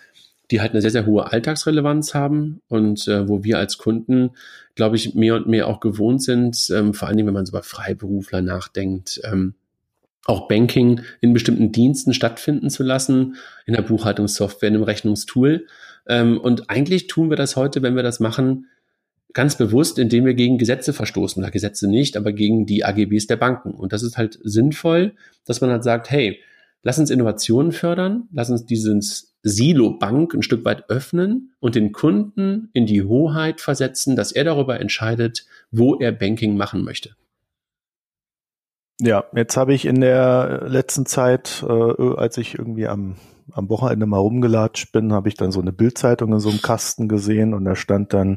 die 0.51 0.61
halt 0.61 0.73
eine 0.73 0.81
sehr, 0.81 0.91
sehr 0.91 1.07
hohe 1.07 1.31
Alltagsrelevanz 1.31 2.15
haben 2.15 2.61
und 2.69 3.07
äh, 3.07 3.29
wo 3.29 3.45
wir 3.45 3.59
als 3.59 3.79
Kunden, 3.79 4.31
glaube 4.75 4.97
ich, 4.97 5.15
mehr 5.15 5.37
und 5.37 5.47
mehr 5.47 5.69
auch 5.69 5.81
gewohnt 5.81 6.23
sind, 6.23 6.69
ähm, 6.75 6.93
vor 6.95 7.09
allen 7.09 7.17
Dingen, 7.17 7.29
wenn 7.29 7.35
man 7.35 7.47
so 7.47 7.53
über 7.53 7.63
Freiberufler 7.63 8.43
nachdenkt, 8.43 9.21
ähm, 9.25 9.55
auch 10.27 10.49
Banking 10.49 11.03
in 11.21 11.33
bestimmten 11.33 11.73
Diensten 11.73 12.13
stattfinden 12.15 12.71
zu 12.71 12.83
lassen, 12.83 13.37
in 13.67 13.75
der 13.75 13.83
Buchhaltungssoftware, 13.83 14.69
in 14.69 14.75
einem 14.75 14.85
Rechnungstool. 14.85 15.67
Ähm, 16.07 16.39
und 16.39 16.69
eigentlich 16.69 17.07
tun 17.07 17.31
wir 17.31 17.37
das 17.37 17.57
heute, 17.57 17.83
wenn 17.83 17.97
wir 17.97 18.03
das 18.03 18.21
machen, 18.21 18.67
ganz 19.33 19.57
bewusst, 19.57 19.99
indem 19.99 20.25
wir 20.25 20.35
gegen 20.35 20.59
Gesetze 20.59 20.93
verstoßen, 20.93 21.43
oder 21.43 21.51
Gesetze 21.51 21.89
nicht, 21.89 22.17
aber 22.17 22.33
gegen 22.33 22.67
die 22.67 22.85
AGBs 22.85 23.27
der 23.27 23.37
Banken. 23.37 23.73
Und 23.73 23.93
das 23.93 24.03
ist 24.03 24.17
halt 24.17 24.39
sinnvoll, 24.43 25.13
dass 25.47 25.61
man 25.61 25.71
halt 25.71 25.85
sagt, 25.85 26.11
hey, 26.11 26.41
lass 26.83 26.99
uns 26.99 27.11
Innovationen 27.11 27.73
fördern, 27.73 28.29
lass 28.33 28.51
uns 28.51 28.67
dieses 28.67 29.35
Silo 29.43 29.99
Bank 29.99 30.35
ein 30.35 30.43
Stück 30.43 30.65
weit 30.65 30.91
öffnen 30.91 31.53
und 31.61 31.75
den 31.75 31.93
Kunden 31.93 32.69
in 32.73 32.87
die 32.87 33.03
Hoheit 33.03 33.61
versetzen, 33.61 34.17
dass 34.17 34.33
er 34.33 34.45
darüber 34.45 34.81
entscheidet, 34.81 35.47
wo 35.71 35.97
er 35.97 36.13
Banking 36.13 36.57
machen 36.57 36.85
möchte. 36.85 37.17
Ja, 39.01 39.25
jetzt 39.35 39.57
habe 39.57 39.73
ich 39.73 39.87
in 39.87 40.01
der 40.01 40.65
letzten 40.67 41.07
Zeit, 41.07 41.65
äh, 41.67 41.73
als 42.17 42.37
ich 42.37 42.59
irgendwie 42.59 42.87
am 42.87 43.17
am 43.53 43.69
Wochenende 43.69 44.07
mal 44.07 44.19
rumgelatscht 44.19 44.93
bin, 44.93 45.13
habe 45.13 45.29
ich 45.29 45.35
dann 45.35 45.53
so 45.53 45.61
eine 45.61 45.73
Bildzeitung 45.73 46.33
in 46.33 46.41
so 46.41 46.51
einem 46.51 46.63
Kasten 46.63 47.09
gesehen 47.09 47.55
und 47.55 47.65
da 47.65 47.77
stand 47.77 48.13
dann 48.13 48.37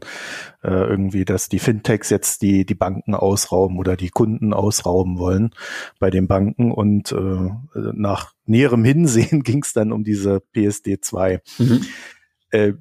äh, 0.63 0.69
irgendwie, 0.71 1.25
dass 1.25 1.49
die 1.49 1.59
Fintechs 1.59 2.09
jetzt 2.09 2.41
die 2.41 2.65
die 2.65 2.75
Banken 2.75 3.15
ausrauben 3.15 3.77
oder 3.77 3.95
die 3.95 4.09
Kunden 4.09 4.53
ausrauben 4.53 5.17
wollen 5.19 5.51
bei 5.99 6.09
den 6.09 6.27
Banken 6.27 6.71
und 6.71 7.11
äh, 7.11 7.51
nach 7.93 8.33
näherem 8.45 8.83
Hinsehen 8.83 9.43
ging 9.43 9.63
es 9.63 9.73
dann 9.73 9.91
um 9.91 10.03
diese 10.03 10.39
PSD 10.39 10.99
2. 11.01 11.41
Mhm. 11.59 11.85
Äh, 12.51 12.73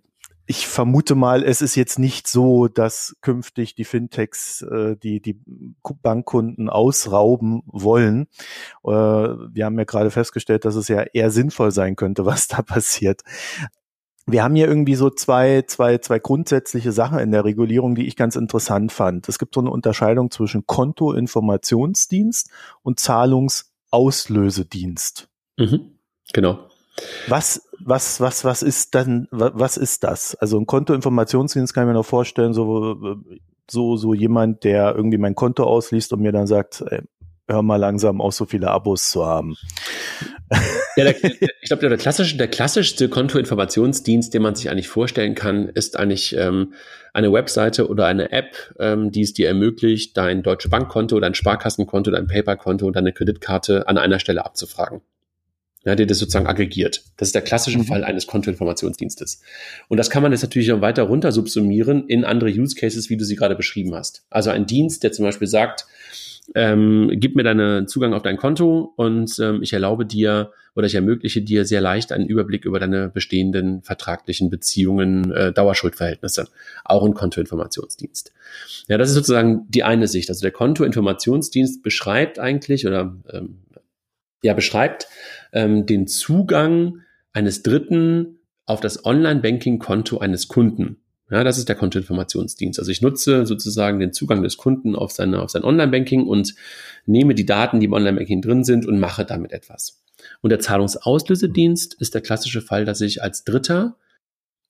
ich 0.52 0.68
vermute 0.68 1.14
mal, 1.14 1.42
es 1.42 1.62
ist 1.62 1.76
jetzt 1.76 1.99
nicht 1.99 2.28
so, 2.28 2.68
dass 2.68 3.16
künftig 3.23 3.75
die 3.75 3.87
Fintechs 3.87 4.61
äh, 4.61 4.97
die, 4.97 5.23
die 5.23 5.40
Bankkunden 6.02 6.68
ausrauben 6.68 7.62
wollen. 7.64 8.26
Äh, 8.85 8.90
wir 8.90 9.64
haben 9.64 9.78
ja 9.78 9.85
gerade 9.85 10.11
festgestellt, 10.11 10.66
dass 10.66 10.75
es 10.75 10.88
ja 10.88 11.04
eher 11.14 11.30
sinnvoll 11.30 11.71
sein 11.71 11.97
könnte, 11.97 12.26
was 12.32 12.49
da 12.49 12.61
passiert. 12.61 13.23
Wir 14.26 14.44
haben 14.44 14.54
hier 14.54 14.68
irgendwie 14.68 14.94
so 14.94 15.09
zwei, 15.09 15.62
zwei, 15.62 15.97
zwei 15.97 16.18
grundsätzliche 16.18 16.92
Sachen 16.92 17.18
in 17.18 17.32
der 17.32 17.47
Regulierung, 17.47 17.94
die 17.94 18.06
ich 18.06 18.16
ganz 18.16 18.37
interessant 18.37 18.92
fand. 18.92 19.30
Es 19.30 19.38
gibt 19.38 19.54
so 19.54 19.62
eine 19.62 19.71
Unterscheidung 19.71 20.30
zwischen 20.30 20.66
Kontoinformationsdienst 20.66 22.50
und 22.82 23.00
Zahlungsauslösedienst. 23.00 25.30
Mhm. 25.56 25.92
Genau. 26.35 26.68
Was, 27.28 27.68
was, 27.80 28.20
was, 28.20 28.44
was 28.44 28.62
ist 28.62 28.94
dann, 28.94 29.26
was 29.30 29.76
ist 29.76 30.04
das? 30.04 30.34
Also 30.34 30.58
ein 30.58 30.66
Kontoinformationsdienst 30.66 31.72
kann 31.72 31.84
ich 31.84 31.88
mir 31.88 31.94
noch 31.94 32.06
vorstellen, 32.06 32.52
so, 32.52 33.16
so, 33.70 33.96
so 33.96 34.14
jemand, 34.14 34.64
der 34.64 34.94
irgendwie 34.94 35.18
mein 35.18 35.34
Konto 35.34 35.64
ausliest 35.64 36.12
und 36.12 36.20
mir 36.20 36.32
dann 36.32 36.46
sagt, 36.46 36.82
ey, 36.87 37.00
hör 37.49 37.62
mal 37.62 37.76
langsam 37.76 38.20
auch 38.20 38.32
so 38.32 38.44
viele 38.44 38.70
Abos 38.70 39.11
zu 39.11 39.25
haben. 39.25 39.56
Ja, 40.96 41.04
der, 41.04 41.25
ich 41.25 41.68
glaube, 41.68 41.88
der 41.88 41.96
klassische, 41.96 42.37
der 42.37 42.49
klassischste 42.49 43.08
Kontoinformationsdienst, 43.08 44.34
den 44.34 44.42
man 44.42 44.54
sich 44.54 44.68
eigentlich 44.68 44.88
vorstellen 44.88 45.34
kann, 45.34 45.68
ist 45.68 45.99
eigentlich 45.99 46.37
ähm, 46.37 46.75
eine 47.14 47.32
Webseite 47.32 47.88
oder 47.88 48.06
eine 48.06 48.30
App, 48.30 48.75
ähm, 48.78 49.11
die 49.11 49.22
es 49.22 49.32
dir 49.32 49.49
ermöglicht, 49.49 50.16
dein 50.16 50.42
Deutsche 50.42 50.68
Bankkonto, 50.68 51.18
dein 51.20 51.34
Sparkassenkonto, 51.34 52.11
dein 52.11 52.26
PayPal-Konto 52.26 52.87
und 52.87 52.96
deine 52.96 53.12
Kreditkarte 53.12 53.88
an 53.88 53.96
einer 53.96 54.18
Stelle 54.18 54.44
abzufragen. 54.44 55.00
Ja, 55.84 55.96
der 55.96 56.06
das 56.06 56.18
sozusagen 56.18 56.46
aggregiert. 56.46 57.02
Das 57.16 57.28
ist 57.28 57.34
der 57.34 57.42
klassische 57.42 57.78
mhm. 57.78 57.84
Fall 57.84 58.04
eines 58.04 58.28
Kontoinformationsdienstes. 58.28 59.40
Und 59.88 59.96
das 59.96 60.10
kann 60.10 60.22
man 60.22 60.30
jetzt 60.30 60.42
natürlich 60.42 60.68
noch 60.68 60.80
weiter 60.80 61.02
runter 61.02 61.32
subsumieren 61.32 62.06
in 62.06 62.24
andere 62.24 62.50
Use 62.50 62.76
Cases, 62.76 63.10
wie 63.10 63.16
du 63.16 63.24
sie 63.24 63.34
gerade 63.34 63.56
beschrieben 63.56 63.94
hast. 63.94 64.24
Also 64.30 64.50
ein 64.50 64.66
Dienst, 64.66 65.02
der 65.02 65.10
zum 65.10 65.24
Beispiel 65.24 65.48
sagt, 65.48 65.86
ähm, 66.54 67.10
gib 67.14 67.36
mir 67.36 67.44
deinen 67.44 67.88
Zugang 67.88 68.14
auf 68.14 68.22
dein 68.22 68.36
Konto 68.36 68.92
und 68.96 69.38
ähm, 69.38 69.62
ich 69.62 69.72
erlaube 69.72 70.04
dir 70.04 70.52
oder 70.74 70.86
ich 70.86 70.94
ermögliche 70.94 71.42
dir 71.42 71.64
sehr 71.64 71.80
leicht 71.80 72.12
einen 72.12 72.26
Überblick 72.26 72.64
über 72.64 72.80
deine 72.80 73.08
bestehenden 73.08 73.82
vertraglichen 73.82 74.50
Beziehungen, 74.50 75.30
äh, 75.32 75.52
Dauerschuldverhältnisse, 75.52 76.48
auch 76.84 77.04
ein 77.04 77.14
Kontoinformationsdienst. 77.14 78.32
Ja, 78.88 78.98
das 78.98 79.10
ist 79.10 79.14
sozusagen 79.14 79.66
die 79.68 79.84
eine 79.84 80.08
Sicht. 80.08 80.28
Also 80.30 80.42
der 80.42 80.50
Kontoinformationsdienst 80.50 81.82
beschreibt 81.82 82.38
eigentlich 82.38 82.86
oder 82.86 83.16
ähm, 83.30 83.58
ja 84.42 84.54
beschreibt 84.54 85.06
ähm, 85.52 85.87
den 85.87 86.06
Zugang 86.06 87.00
eines 87.32 87.62
Dritten 87.62 88.38
auf 88.66 88.80
das 88.80 89.04
Online-Banking-Konto 89.04 90.18
eines 90.18 90.49
Kunden. 90.49 90.99
Ja, 91.30 91.44
das 91.44 91.56
ist 91.56 91.68
der 91.68 91.76
Kontoinformationsdienst. 91.76 92.78
Also 92.78 92.90
ich 92.90 93.00
nutze 93.00 93.47
sozusagen 93.47 93.99
den 93.99 94.12
Zugang 94.12 94.42
des 94.42 94.59
Kunden 94.59 94.94
auf, 94.94 95.12
seine, 95.12 95.40
auf 95.40 95.50
sein 95.50 95.64
Online-Banking 95.64 96.26
und 96.26 96.54
nehme 97.06 97.35
die 97.35 97.47
Daten, 97.47 97.80
die 97.80 97.87
im 97.87 97.94
Online-Banking 97.94 98.42
drin 98.42 98.64
sind 98.64 98.85
und 98.87 99.00
mache 99.00 99.25
damit 99.25 99.52
etwas. 99.52 100.02
Und 100.42 100.50
der 100.50 100.61
Zahlungsauslösedienst 100.61 101.94
ist 101.94 102.14
der 102.14 102.21
klassische 102.21 102.61
Fall, 102.61 102.85
dass 102.85 103.00
ich 103.00 103.23
als 103.23 103.44
Dritter 103.44 103.97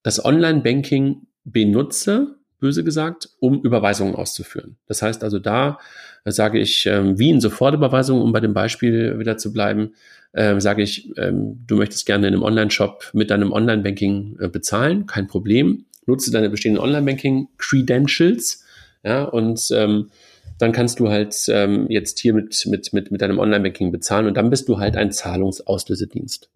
das 0.04 0.24
Online-Banking 0.24 1.26
benutze, 1.44 2.36
böse 2.60 2.84
gesagt, 2.84 3.30
um 3.40 3.60
Überweisungen 3.62 4.14
auszuführen. 4.14 4.76
Das 4.86 5.02
heißt 5.02 5.24
also, 5.24 5.40
da 5.40 5.78
sage 6.24 6.58
ich, 6.58 6.86
ähm, 6.86 7.18
wie 7.18 7.30
in 7.30 7.40
Sofortüberweisungen, 7.40 8.22
um 8.22 8.32
bei 8.32 8.40
dem 8.40 8.54
Beispiel 8.54 9.18
wieder 9.18 9.36
zu 9.36 9.52
bleiben, 9.52 9.94
ähm, 10.34 10.60
sage 10.60 10.82
ich, 10.82 11.16
ähm, 11.18 11.64
du 11.66 11.76
möchtest 11.76 12.06
gerne 12.06 12.28
in 12.28 12.34
einem 12.34 12.42
Online-Shop 12.42 13.10
mit 13.12 13.30
deinem 13.30 13.52
Online-Banking 13.52 14.38
äh, 14.40 14.48
bezahlen, 14.48 15.06
kein 15.06 15.26
Problem 15.26 15.84
nutze 16.06 16.30
deine 16.30 16.50
bestehenden 16.50 16.82
Online-Banking-Credentials, 16.82 18.64
ja, 19.04 19.24
und 19.24 19.68
ähm, 19.72 20.10
dann 20.58 20.72
kannst 20.72 21.00
du 21.00 21.08
halt 21.08 21.34
ähm, 21.48 21.86
jetzt 21.88 22.20
hier 22.20 22.34
mit, 22.34 22.66
mit, 22.66 22.92
mit, 22.92 23.10
mit 23.10 23.20
deinem 23.20 23.38
Online-Banking 23.38 23.90
bezahlen 23.90 24.26
und 24.26 24.36
dann 24.36 24.50
bist 24.50 24.68
du 24.68 24.78
halt 24.78 24.96
ein 24.96 25.10
Zahlungsauslösedienst. 25.10 26.50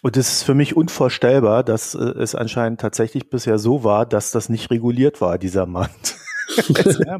Und 0.00 0.16
es 0.16 0.32
ist 0.32 0.42
für 0.42 0.54
mich 0.54 0.74
unvorstellbar, 0.74 1.62
dass 1.62 1.94
äh, 1.94 1.98
es 1.98 2.34
anscheinend 2.34 2.80
tatsächlich 2.80 3.28
bisher 3.28 3.58
so 3.58 3.84
war, 3.84 4.06
dass 4.06 4.30
das 4.30 4.48
nicht 4.48 4.70
reguliert 4.70 5.20
war, 5.20 5.38
dieser 5.38 5.66
Markt. 5.66 6.16
Ja, 6.56 7.18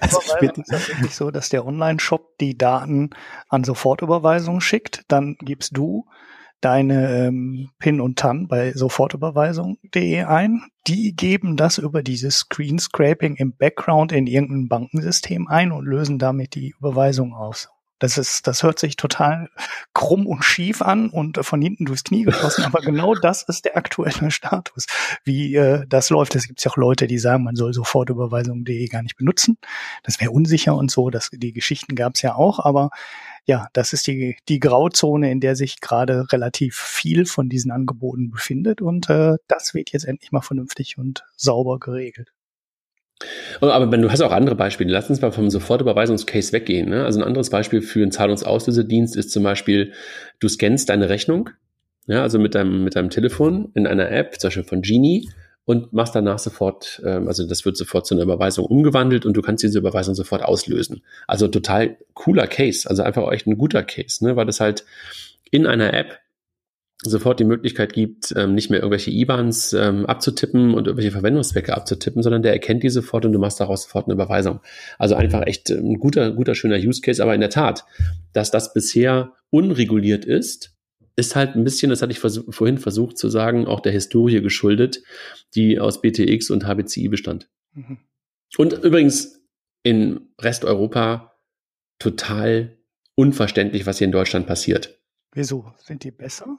also 0.00 0.20
ich 0.40 0.50
ist 0.58 0.72
das 0.72 0.88
wirklich 0.88 1.14
so, 1.14 1.30
dass 1.30 1.48
der 1.48 1.66
Online-Shop 1.66 2.38
die 2.38 2.56
Daten 2.56 3.10
an 3.48 3.64
Sofortüberweisung 3.64 4.60
schickt, 4.60 5.04
dann 5.08 5.36
gibst 5.40 5.76
du 5.76 6.06
deine 6.60 7.26
ähm, 7.26 7.70
PIN 7.78 8.00
und 8.00 8.18
TAN 8.18 8.48
bei 8.48 8.72
sofortüberweisung.de 8.72 10.24
ein. 10.24 10.62
Die 10.86 11.14
geben 11.14 11.56
das 11.56 11.78
über 11.78 12.02
dieses 12.02 12.36
Screen 12.38 12.78
Scraping 12.78 13.36
im 13.36 13.54
Background 13.56 14.12
in 14.12 14.26
irgendein 14.26 14.68
Bankensystem 14.68 15.46
ein 15.48 15.72
und 15.72 15.86
lösen 15.86 16.18
damit 16.18 16.54
die 16.54 16.74
Überweisung 16.78 17.32
aus. 17.32 17.68
Das 17.98 18.16
ist, 18.16 18.46
das 18.46 18.62
hört 18.62 18.78
sich 18.78 18.96
total 18.96 19.50
krumm 19.92 20.26
und 20.26 20.44
schief 20.44 20.82
an 20.82 21.10
und 21.10 21.44
von 21.44 21.60
hinten 21.60 21.84
durchs 21.84 22.04
Knie 22.04 22.24
geschossen, 22.24 22.64
aber 22.64 22.80
genau 22.80 23.14
das 23.14 23.42
ist 23.42 23.64
der 23.64 23.76
aktuelle 23.76 24.30
Status. 24.30 24.86
Wie 25.24 25.54
äh, 25.56 25.84
das 25.88 26.10
läuft, 26.10 26.36
es 26.36 26.46
gibt 26.46 26.62
ja 26.64 26.70
auch 26.70 26.76
Leute, 26.76 27.06
die 27.06 27.18
sagen, 27.18 27.44
man 27.44 27.56
soll 27.56 27.72
Sofortüberweisung.de 27.72 28.86
gar 28.86 29.02
nicht 29.02 29.16
benutzen. 29.16 29.58
Das 30.04 30.20
wäre 30.20 30.30
unsicher 30.30 30.76
und 30.76 30.90
so. 30.90 31.10
Das, 31.10 31.30
die 31.32 31.52
Geschichten 31.52 31.94
gab 31.94 32.14
es 32.14 32.22
ja 32.22 32.34
auch, 32.34 32.60
aber 32.60 32.90
ja, 33.46 33.68
das 33.72 33.92
ist 33.92 34.06
die, 34.06 34.36
die 34.48 34.60
Grauzone, 34.60 35.30
in 35.30 35.40
der 35.40 35.56
sich 35.56 35.80
gerade 35.80 36.30
relativ 36.30 36.76
viel 36.76 37.24
von 37.24 37.48
diesen 37.48 37.70
Angeboten 37.70 38.30
befindet 38.30 38.82
und 38.82 39.08
äh, 39.08 39.36
das 39.48 39.74
wird 39.74 39.90
jetzt 39.90 40.04
endlich 40.04 40.32
mal 40.32 40.42
vernünftig 40.42 40.98
und 40.98 41.24
sauber 41.34 41.78
geregelt. 41.78 42.32
Aber 43.60 43.86
du 43.96 44.10
hast 44.10 44.20
auch 44.20 44.32
andere 44.32 44.54
Beispiele. 44.54 44.92
Lass 44.92 45.10
uns 45.10 45.20
mal 45.20 45.32
vom 45.32 45.50
Sofortüberweisungscase 45.50 46.52
weggehen. 46.52 46.90
Ne? 46.90 47.04
Also 47.04 47.20
ein 47.20 47.26
anderes 47.26 47.50
Beispiel 47.50 47.82
für 47.82 48.02
einen 48.02 48.12
Zahlungsauslösedienst 48.12 49.16
ist 49.16 49.32
zum 49.32 49.42
Beispiel, 49.42 49.92
du 50.38 50.48
scannst 50.48 50.88
deine 50.88 51.08
Rechnung, 51.08 51.50
ja, 52.06 52.22
also 52.22 52.38
mit 52.38 52.54
deinem, 52.54 52.84
mit 52.84 52.96
deinem 52.96 53.10
Telefon 53.10 53.70
in 53.74 53.86
einer 53.86 54.10
App, 54.10 54.40
zum 54.40 54.48
Beispiel 54.48 54.64
von 54.64 54.82
Genie, 54.82 55.28
und 55.64 55.92
machst 55.92 56.14
danach 56.14 56.38
sofort, 56.38 57.02
ähm, 57.04 57.28
also 57.28 57.46
das 57.46 57.66
wird 57.66 57.76
sofort 57.76 58.06
zu 58.06 58.14
einer 58.14 58.22
Überweisung 58.22 58.64
umgewandelt 58.64 59.26
und 59.26 59.36
du 59.36 59.42
kannst 59.42 59.62
diese 59.62 59.78
Überweisung 59.78 60.14
sofort 60.14 60.42
auslösen. 60.42 61.02
Also 61.26 61.46
total 61.46 61.98
cooler 62.14 62.46
Case, 62.46 62.88
also 62.88 63.02
einfach 63.02 63.30
echt 63.32 63.46
ein 63.46 63.58
guter 63.58 63.82
Case, 63.82 64.24
ne? 64.24 64.34
weil 64.34 64.46
das 64.46 64.60
halt 64.60 64.86
in 65.50 65.66
einer 65.66 65.92
App 65.92 66.20
sofort 67.02 67.38
die 67.38 67.44
Möglichkeit 67.44 67.92
gibt, 67.92 68.34
ähm, 68.36 68.54
nicht 68.54 68.70
mehr 68.70 68.80
irgendwelche 68.80 69.10
IBANs 69.10 69.72
ähm, 69.72 70.06
abzutippen 70.06 70.74
und 70.74 70.86
irgendwelche 70.86 71.12
Verwendungszwecke 71.12 71.74
abzutippen, 71.74 72.22
sondern 72.22 72.42
der 72.42 72.52
erkennt 72.52 72.82
die 72.82 72.88
sofort 72.88 73.24
und 73.24 73.32
du 73.32 73.38
machst 73.38 73.60
daraus 73.60 73.84
sofort 73.84 74.06
eine 74.06 74.14
Überweisung. 74.14 74.60
Also 74.98 75.14
einfach 75.14 75.46
echt 75.46 75.70
ein 75.70 75.98
guter, 75.98 76.32
guter, 76.32 76.54
schöner 76.56 76.76
Use 76.76 77.00
Case, 77.00 77.22
aber 77.22 77.34
in 77.34 77.40
der 77.40 77.50
Tat, 77.50 77.84
dass 78.32 78.50
das 78.50 78.74
bisher 78.74 79.32
unreguliert 79.50 80.24
ist, 80.24 80.76
ist 81.14 81.36
halt 81.36 81.54
ein 81.54 81.64
bisschen, 81.64 81.90
das 81.90 82.02
hatte 82.02 82.12
ich 82.12 82.20
vers 82.20 82.40
vorhin 82.48 82.78
versucht 82.78 83.18
zu 83.18 83.28
sagen, 83.28 83.66
auch 83.66 83.80
der 83.80 83.92
Historie 83.92 84.40
geschuldet, 84.40 85.02
die 85.54 85.78
aus 85.78 86.00
BTX 86.00 86.50
und 86.50 86.64
HBCI 86.64 87.08
bestand. 87.08 87.48
Mhm. 87.74 87.98
Und 88.56 88.72
übrigens 88.72 89.40
in 89.84 90.20
Resteuropa 90.40 91.36
total 91.98 92.78
unverständlich, 93.14 93.86
was 93.86 93.98
hier 93.98 94.06
in 94.06 94.12
Deutschland 94.12 94.46
passiert. 94.46 95.00
Wieso? 95.32 95.72
Sind 95.78 96.04
die 96.04 96.10
besser? 96.10 96.58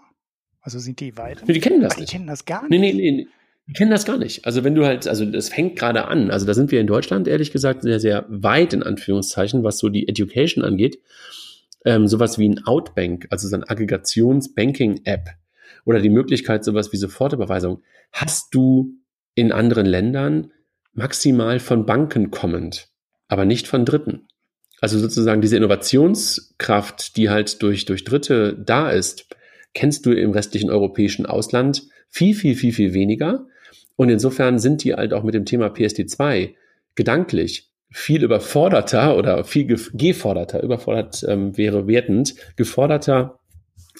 Also 0.61 0.79
sind 0.79 0.99
die 0.99 1.17
weiter? 1.17 1.45
Nee, 1.45 1.53
die 1.53 1.59
kennen 1.59 1.81
das 1.81 1.93
Ach, 1.93 1.97
nicht. 1.97 2.11
Die 2.11 2.15
kennen 2.15 2.27
das 2.27 2.45
gar 2.45 2.61
nicht. 2.61 2.71
Nee, 2.71 2.79
nee, 2.79 2.93
nee. 2.93 3.27
Die 3.67 3.73
kennen 3.73 3.91
das 3.91 4.05
gar 4.05 4.17
nicht. 4.17 4.45
Also 4.45 4.63
wenn 4.63 4.75
du 4.75 4.85
halt, 4.85 5.07
also 5.07 5.25
das 5.25 5.49
fängt 5.49 5.77
gerade 5.77 6.07
an. 6.07 6.31
Also 6.31 6.45
da 6.45 6.53
sind 6.53 6.71
wir 6.71 6.81
in 6.81 6.87
Deutschland 6.87 7.27
ehrlich 7.27 7.51
gesagt 7.51 7.83
sehr, 7.83 7.99
sehr 7.99 8.25
weit 8.27 8.73
in 8.73 8.81
Anführungszeichen, 8.81 9.63
was 9.63 9.77
so 9.77 9.89
die 9.89 10.07
Education 10.07 10.63
angeht 10.63 10.99
ähm, 11.85 12.07
sowas 12.07 12.37
wie 12.37 12.49
ein 12.49 12.65
Outbank, 12.65 13.27
also 13.29 13.47
so 13.47 13.55
eine 13.55 13.69
Aggregations-Banking-App 13.69 15.29
oder 15.85 15.99
die 15.99 16.09
Möglichkeit, 16.09 16.63
sowas 16.63 16.91
wie 16.91 16.97
Sofortüberweisung, 16.97 17.81
hast 18.11 18.53
du 18.53 18.95
in 19.35 19.51
anderen 19.51 19.85
Ländern 19.85 20.51
maximal 20.93 21.59
von 21.59 21.85
Banken 21.85 22.31
kommend, 22.31 22.89
aber 23.27 23.45
nicht 23.45 23.67
von 23.67 23.85
Dritten. 23.85 24.27
Also 24.81 24.97
sozusagen 24.97 25.41
diese 25.41 25.57
Innovationskraft, 25.57 27.17
die 27.17 27.29
halt 27.29 27.61
durch, 27.61 27.85
durch 27.85 28.03
Dritte 28.03 28.57
da 28.57 28.89
ist, 28.89 29.27
kennst 29.73 30.05
du 30.05 30.11
im 30.11 30.31
restlichen 30.31 30.69
europäischen 30.69 31.25
Ausland 31.25 31.83
viel, 32.09 32.33
viel, 32.33 32.55
viel, 32.55 32.73
viel 32.73 32.93
weniger. 32.93 33.45
Und 33.95 34.09
insofern 34.09 34.59
sind 34.59 34.83
die 34.83 34.93
halt 34.93 35.13
auch 35.13 35.23
mit 35.23 35.33
dem 35.33 35.45
Thema 35.45 35.67
PSD2 35.67 36.55
gedanklich 36.95 37.69
viel 37.91 38.23
überforderter 38.23 39.17
oder 39.17 39.43
viel 39.43 39.65
geforderter, 39.65 40.61
überfordert 40.61 41.25
ähm, 41.27 41.57
wäre 41.57 41.87
wertend, 41.87 42.35
geforderter, 42.55 43.39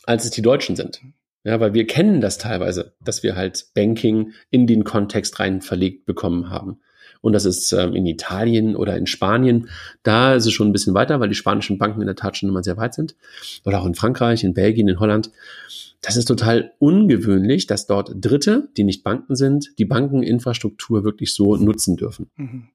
als 0.05 0.25
es 0.25 0.31
die 0.31 0.41
Deutschen 0.41 0.75
sind. 0.75 1.01
Ja, 1.43 1.59
weil 1.59 1.73
wir 1.73 1.87
kennen 1.87 2.21
das 2.21 2.37
teilweise, 2.37 2.93
dass 3.03 3.23
wir 3.23 3.35
halt 3.35 3.67
Banking 3.73 4.33
in 4.51 4.67
den 4.67 4.83
Kontext 4.83 5.39
rein 5.39 5.61
verlegt 5.61 6.05
bekommen 6.05 6.49
haben. 6.49 6.81
Und 7.21 7.33
das 7.33 7.45
ist 7.45 7.73
ähm, 7.73 7.95
in 7.95 8.05
Italien 8.05 8.75
oder 8.75 8.95
in 8.95 9.05
Spanien, 9.05 9.69
da 10.03 10.35
ist 10.35 10.45
es 10.45 10.53
schon 10.53 10.69
ein 10.69 10.71
bisschen 10.71 10.93
weiter, 10.93 11.19
weil 11.19 11.29
die 11.29 11.35
spanischen 11.35 11.77
Banken 11.77 12.01
in 12.01 12.07
der 12.07 12.15
Tat 12.15 12.37
schon 12.37 12.49
immer 12.49 12.63
sehr 12.63 12.77
weit 12.77 12.93
sind. 12.93 13.15
Oder 13.65 13.81
auch 13.81 13.85
in 13.85 13.95
Frankreich, 13.95 14.43
in 14.43 14.53
Belgien, 14.53 14.87
in 14.87 14.99
Holland. 14.99 15.31
Das 16.01 16.15
ist 16.15 16.25
total 16.25 16.71
ungewöhnlich, 16.79 17.67
dass 17.67 17.87
dort 17.87 18.13
Dritte, 18.15 18.69
die 18.77 18.85
nicht 18.85 19.03
Banken 19.03 19.35
sind, 19.35 19.73
die 19.79 19.85
Bankeninfrastruktur 19.85 21.03
wirklich 21.03 21.33
so 21.33 21.57
nutzen 21.57 21.97
dürfen. 21.97 22.29
Mhm. 22.37 22.69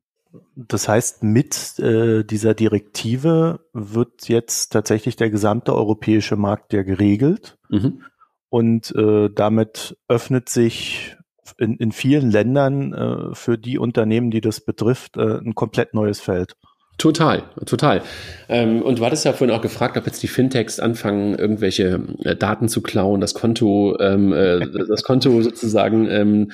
Das 0.57 0.89
heißt, 0.89 1.23
mit 1.23 1.79
äh, 1.79 2.25
dieser 2.25 2.55
Direktive 2.55 3.61
wird 3.73 4.29
jetzt 4.29 4.73
tatsächlich 4.73 5.17
der 5.17 5.31
gesamte 5.31 5.75
europäische 5.75 6.37
Markt 6.37 6.73
ja 6.73 6.83
geregelt. 6.83 7.57
Mhm. 7.71 8.03
Und 8.49 8.95
äh, 8.95 9.31
damit 9.35 9.97
öffnet 10.09 10.49
sich 10.49 11.17
in, 11.59 11.77
in 11.77 11.93
vielen 11.93 12.31
Ländern 12.31 12.93
äh, 12.93 13.35
für 13.35 13.59
die 13.59 13.79
Unternehmen, 13.79 14.31
die 14.31 14.41
das 14.41 14.61
betrifft, 14.61 15.17
äh, 15.17 15.39
ein 15.39 15.55
komplett 15.55 15.95
neues 15.95 16.21
Feld. 16.21 16.57
Total, 16.97 17.43
total. 17.67 18.03
Ähm, 18.49 18.81
und 18.81 19.01
du 19.01 19.05
hattest 19.05 19.25
ja 19.25 19.33
vorhin 19.33 19.55
auch 19.55 19.63
gefragt, 19.63 19.97
ob 19.97 20.07
jetzt 20.07 20.23
die 20.23 20.29
Fintechs 20.29 20.79
anfangen, 20.79 21.35
irgendwelche 21.35 22.01
äh, 22.23 22.37
Daten 22.37 22.69
zu 22.69 22.83
klauen, 22.83 23.21
das 23.21 23.35
Konto, 23.35 23.97
ähm, 23.99 24.33
äh, 24.33 24.61
das 24.89 25.03
Konto 25.03 25.43
sozusagen 25.43 26.09
ähm, 26.09 26.53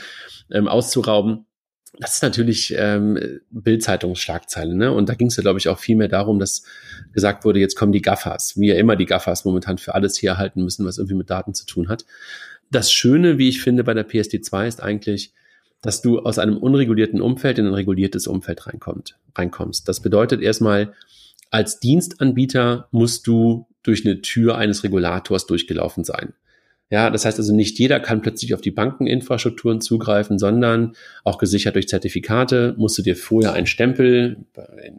ähm, 0.50 0.66
auszurauben. 0.66 1.44
Das 1.98 2.14
ist 2.14 2.22
natürlich 2.22 2.74
ähm, 2.78 3.18
Bildzeitungsschlagzeile, 3.50 4.74
ne? 4.74 4.92
Und 4.92 5.10
da 5.10 5.14
ging 5.14 5.26
es 5.26 5.36
ja, 5.36 5.42
glaube 5.42 5.58
ich, 5.58 5.68
auch 5.68 5.78
viel 5.78 5.96
mehr 5.96 6.08
darum, 6.08 6.38
dass 6.38 6.62
gesagt 7.12 7.44
wurde, 7.44 7.60
jetzt 7.60 7.76
kommen 7.76 7.92
die 7.92 8.00
Gaffers, 8.00 8.54
wie 8.56 8.68
ja 8.68 8.76
immer 8.76 8.96
die 8.96 9.06
Gaffers 9.06 9.44
momentan 9.44 9.76
für 9.76 9.94
alles 9.94 10.16
hier 10.16 10.38
halten 10.38 10.64
müssen, 10.64 10.86
was 10.86 10.96
irgendwie 10.96 11.16
mit 11.16 11.28
Daten 11.28 11.52
zu 11.52 11.66
tun 11.66 11.90
hat. 11.90 12.06
Das 12.70 12.92
Schöne, 12.92 13.38
wie 13.38 13.48
ich 13.48 13.62
finde, 13.62 13.84
bei 13.84 13.94
der 13.94 14.08
PSD2 14.08 14.68
ist 14.68 14.82
eigentlich, 14.82 15.32
dass 15.80 16.02
du 16.02 16.20
aus 16.20 16.38
einem 16.38 16.56
unregulierten 16.56 17.20
Umfeld 17.20 17.58
in 17.58 17.66
ein 17.66 17.74
reguliertes 17.74 18.26
Umfeld 18.26 18.66
reinkommt, 18.66 19.16
reinkommst. 19.36 19.88
Das 19.88 20.00
bedeutet 20.00 20.42
erstmal, 20.42 20.92
als 21.50 21.80
Dienstanbieter 21.80 22.88
musst 22.90 23.26
du 23.26 23.66
durch 23.82 24.04
eine 24.04 24.20
Tür 24.20 24.56
eines 24.56 24.84
Regulators 24.84 25.46
durchgelaufen 25.46 26.04
sein. 26.04 26.34
Ja, 26.90 27.08
das 27.08 27.24
heißt 27.24 27.38
also 27.38 27.54
nicht 27.54 27.78
jeder 27.78 28.00
kann 28.00 28.20
plötzlich 28.20 28.52
auf 28.52 28.60
die 28.60 28.72
Bankeninfrastrukturen 28.72 29.80
zugreifen, 29.80 30.40
sondern 30.40 30.96
auch 31.22 31.38
gesichert 31.38 31.76
durch 31.76 31.86
Zertifikate 31.86 32.74
musst 32.78 32.98
du 32.98 33.02
dir 33.02 33.14
vorher 33.14 33.52
einen 33.52 33.68
Stempel 33.68 34.44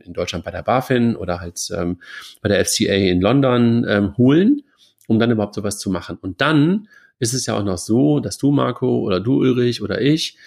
in, 0.06 0.14
Deutschland 0.14 0.46
bei 0.46 0.52
der 0.52 0.64
BaFin 0.64 1.18
oder 1.18 1.42
halt 1.42 1.60
ähm, 1.78 2.00
bei 2.42 2.48
der 2.48 2.64
FCA 2.66 2.94
in 2.94 3.20
London 3.20 3.86
ähm, 3.88 4.18
holen, 4.18 4.62
um 5.08 5.20
dann 5.20 5.32
überhaupt 5.32 5.54
sowas 5.54 5.80
zu 5.80 5.90
machen. 5.90 6.18
Und 6.22 6.40
dann 6.40 6.88
ist 7.22 7.34
es 7.34 7.46
ja 7.46 7.56
auch 7.58 7.64
noch 7.64 7.78
so, 7.78 8.20
dass 8.20 8.38
du, 8.40 8.52
Marco, 8.52 9.00
oder 9.00 9.20
du, 9.20 9.38
Ulrich, 9.38 9.82
oder 9.82 10.02
ich 10.02 10.38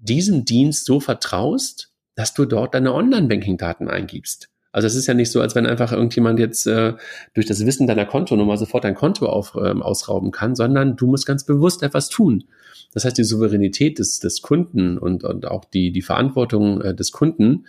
diesem 0.00 0.44
Dienst 0.44 0.86
so 0.86 1.00
vertraust, 1.00 1.90
dass 2.14 2.34
du 2.34 2.44
dort 2.44 2.74
deine 2.74 2.94
Online-Banking-Daten 2.94 3.88
eingibst. 3.88 4.48
Also 4.70 4.86
es 4.86 4.94
ist 4.94 5.06
ja 5.06 5.14
nicht 5.14 5.30
so, 5.30 5.40
als 5.40 5.56
wenn 5.56 5.66
einfach 5.66 5.92
irgendjemand 5.92 6.38
jetzt 6.38 6.66
äh, 6.66 6.94
durch 7.34 7.46
das 7.46 7.66
Wissen 7.66 7.86
deiner 7.86 8.06
Kontonummer 8.06 8.56
sofort 8.56 8.84
dein 8.84 8.94
Konto 8.94 9.26
auf, 9.26 9.56
ähm, 9.60 9.82
ausrauben 9.82 10.30
kann, 10.30 10.54
sondern 10.54 10.96
du 10.96 11.06
musst 11.06 11.26
ganz 11.26 11.44
bewusst 11.44 11.82
etwas 11.82 12.08
tun. 12.08 12.44
Das 12.92 13.04
heißt, 13.04 13.18
die 13.18 13.24
Souveränität 13.24 13.98
des, 13.98 14.20
des 14.20 14.40
Kunden 14.40 14.98
und, 14.98 15.24
und 15.24 15.46
auch 15.46 15.64
die, 15.64 15.90
die 15.90 16.02
Verantwortung 16.02 16.80
äh, 16.80 16.94
des 16.94 17.10
Kunden 17.10 17.66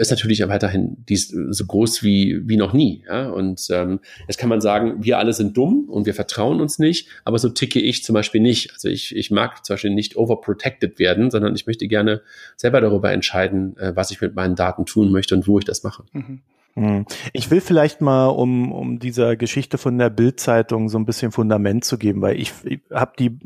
ist 0.00 0.10
natürlich 0.10 0.40
weiterhin 0.48 0.96
dies 1.08 1.28
so 1.28 1.66
groß 1.66 2.02
wie, 2.02 2.48
wie 2.48 2.56
noch 2.56 2.72
nie. 2.72 3.04
Ja? 3.06 3.28
Und 3.28 3.66
ähm, 3.70 4.00
jetzt 4.26 4.38
kann 4.38 4.48
man 4.48 4.60
sagen, 4.60 5.04
wir 5.04 5.18
alle 5.18 5.32
sind 5.32 5.56
dumm 5.56 5.88
und 5.88 6.06
wir 6.06 6.14
vertrauen 6.14 6.60
uns 6.60 6.78
nicht, 6.78 7.08
aber 7.24 7.38
so 7.38 7.50
ticke 7.50 7.80
ich 7.80 8.02
zum 8.02 8.14
Beispiel 8.14 8.40
nicht. 8.40 8.72
Also 8.72 8.88
ich, 8.88 9.14
ich 9.14 9.30
mag 9.30 9.64
zum 9.64 9.74
Beispiel 9.74 9.90
nicht 9.90 10.16
overprotected 10.16 10.98
werden, 10.98 11.30
sondern 11.30 11.54
ich 11.54 11.66
möchte 11.66 11.86
gerne 11.86 12.22
selber 12.56 12.80
darüber 12.80 13.12
entscheiden, 13.12 13.76
äh, 13.76 13.94
was 13.94 14.10
ich 14.10 14.20
mit 14.20 14.34
meinen 14.34 14.56
Daten 14.56 14.86
tun 14.86 15.12
möchte 15.12 15.34
und 15.34 15.46
wo 15.46 15.58
ich 15.58 15.64
das 15.64 15.82
mache. 15.82 16.04
Mhm. 16.12 16.40
Hm. 16.74 17.04
Ich 17.32 17.50
will 17.50 17.60
vielleicht 17.60 18.00
mal, 18.00 18.26
um, 18.26 18.72
um 18.72 18.98
dieser 18.98 19.36
Geschichte 19.36 19.76
von 19.76 19.98
der 19.98 20.10
Bildzeitung 20.10 20.88
so 20.88 20.98
ein 20.98 21.04
bisschen 21.04 21.32
Fundament 21.32 21.84
zu 21.84 21.98
geben, 21.98 22.22
weil 22.22 22.40
ich, 22.40 22.52
ich 22.64 22.80
habe 22.92 23.12
die, 23.18 23.38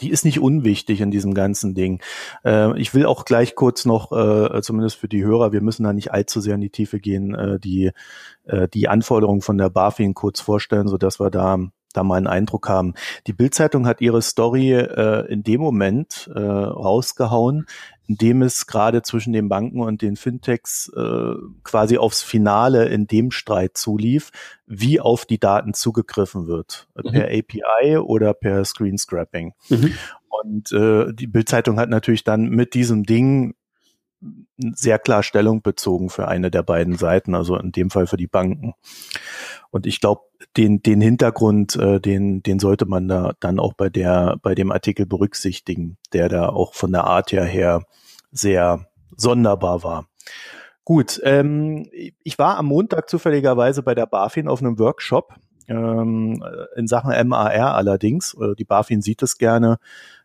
die 0.00 0.10
ist 0.10 0.24
nicht 0.24 0.40
unwichtig 0.40 1.00
in 1.00 1.10
diesem 1.10 1.34
ganzen 1.34 1.74
Ding. 1.74 2.02
Äh, 2.44 2.78
ich 2.80 2.92
will 2.92 3.06
auch 3.06 3.24
gleich 3.24 3.54
kurz 3.54 3.84
noch, 3.84 4.12
äh, 4.12 4.60
zumindest 4.62 4.96
für 4.96 5.08
die 5.08 5.24
Hörer, 5.24 5.52
wir 5.52 5.62
müssen 5.62 5.84
da 5.84 5.92
nicht 5.92 6.12
allzu 6.12 6.40
sehr 6.40 6.56
in 6.56 6.60
die 6.60 6.70
Tiefe 6.70 6.98
gehen, 6.98 7.34
äh, 7.34 7.60
die, 7.60 7.92
äh, 8.44 8.68
die 8.68 8.88
Anforderungen 8.88 9.40
von 9.40 9.56
der 9.56 9.70
BaFin 9.70 10.14
kurz 10.14 10.40
vorstellen, 10.40 10.88
so 10.88 10.98
dass 10.98 11.20
wir 11.20 11.30
da 11.30 11.58
da 11.96 12.02
mal 12.02 12.16
einen 12.16 12.26
Eindruck 12.26 12.68
haben. 12.68 12.94
Die 13.26 13.32
Bildzeitung 13.32 13.86
hat 13.86 14.00
ihre 14.00 14.22
Story 14.22 14.72
äh, 14.72 15.26
in 15.32 15.42
dem 15.42 15.60
Moment 15.60 16.30
äh, 16.34 16.40
rausgehauen, 16.40 17.66
in 18.06 18.16
dem 18.16 18.42
es 18.42 18.66
gerade 18.66 19.02
zwischen 19.02 19.32
den 19.32 19.48
Banken 19.48 19.80
und 19.80 20.02
den 20.02 20.16
Fintechs 20.16 20.92
äh, 20.94 21.34
quasi 21.62 21.96
aufs 21.96 22.22
Finale 22.22 22.86
in 22.88 23.06
dem 23.06 23.30
Streit 23.30 23.76
zulief, 23.76 24.30
wie 24.66 25.00
auf 25.00 25.24
die 25.24 25.38
Daten 25.38 25.72
zugegriffen 25.72 26.46
wird, 26.46 26.88
mhm. 26.96 27.12
per 27.12 27.28
API 27.28 27.98
oder 27.98 28.34
per 28.34 28.64
Screen 28.64 28.98
Scrapping. 28.98 29.54
Mhm. 29.68 29.94
Und 30.28 30.72
äh, 30.72 31.12
die 31.14 31.26
Bildzeitung 31.26 31.78
hat 31.78 31.88
natürlich 31.88 32.24
dann 32.24 32.48
mit 32.48 32.74
diesem 32.74 33.04
Ding 33.04 33.54
sehr 34.56 34.98
klar 34.98 35.22
Stellung 35.22 35.62
bezogen 35.62 36.10
für 36.10 36.28
eine 36.28 36.50
der 36.50 36.62
beiden 36.62 36.96
Seiten, 36.96 37.34
also 37.34 37.56
in 37.56 37.72
dem 37.72 37.90
Fall 37.90 38.06
für 38.06 38.16
die 38.16 38.26
Banken. 38.26 38.74
Und 39.70 39.86
ich 39.86 40.00
glaube, 40.00 40.22
den, 40.56 40.82
den 40.82 41.00
Hintergrund, 41.00 41.76
äh, 41.76 42.00
den, 42.00 42.42
den 42.42 42.58
sollte 42.58 42.86
man 42.86 43.08
da 43.08 43.32
dann 43.40 43.58
auch 43.58 43.72
bei 43.72 43.88
der, 43.88 44.36
bei 44.42 44.54
dem 44.54 44.70
Artikel 44.70 45.06
berücksichtigen, 45.06 45.96
der 46.12 46.28
da 46.28 46.48
auch 46.48 46.74
von 46.74 46.92
der 46.92 47.04
Art 47.04 47.32
her 47.32 47.44
her 47.44 47.84
sehr 48.30 48.86
sonderbar 49.16 49.82
war. 49.82 50.06
Gut, 50.84 51.20
ähm, 51.24 51.88
ich 51.92 52.38
war 52.38 52.58
am 52.58 52.66
Montag 52.66 53.08
zufälligerweise 53.08 53.82
bei 53.82 53.94
der 53.94 54.06
BaFin 54.06 54.48
auf 54.48 54.60
einem 54.60 54.78
Workshop 54.78 55.34
ähm, 55.68 56.44
in 56.76 56.86
Sachen 56.86 57.28
MAR 57.28 57.74
allerdings. 57.74 58.36
Äh, 58.40 58.54
die 58.54 58.64
BaFin 58.64 59.00
sieht 59.00 59.22
es 59.22 59.38
gerne, 59.38 59.78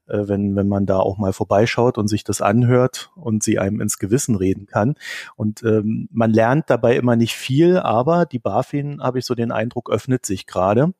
wenn, 0.09 0.55
wenn 0.55 0.67
man 0.67 0.85
da 0.85 0.99
auch 0.99 1.17
mal 1.17 1.33
vorbeischaut 1.33 1.97
und 1.97 2.07
sich 2.07 2.23
das 2.23 2.41
anhört 2.41 3.11
und 3.15 3.43
sie 3.43 3.59
einem 3.59 3.81
ins 3.81 3.99
Gewissen 3.99 4.35
reden 4.35 4.65
kann. 4.65 4.95
Und 5.35 5.63
ähm, 5.63 6.07
man 6.11 6.31
lernt 6.31 6.69
dabei 6.69 6.95
immer 6.95 7.15
nicht 7.15 7.35
viel, 7.35 7.77
aber 7.77 8.25
die 8.25 8.39
BaFin, 8.39 9.01
habe 9.01 9.19
ich 9.19 9.25
so 9.25 9.35
den 9.35 9.51
Eindruck, 9.51 9.89
öffnet 9.89 10.25
sich 10.25 10.47
gerade. 10.47 10.93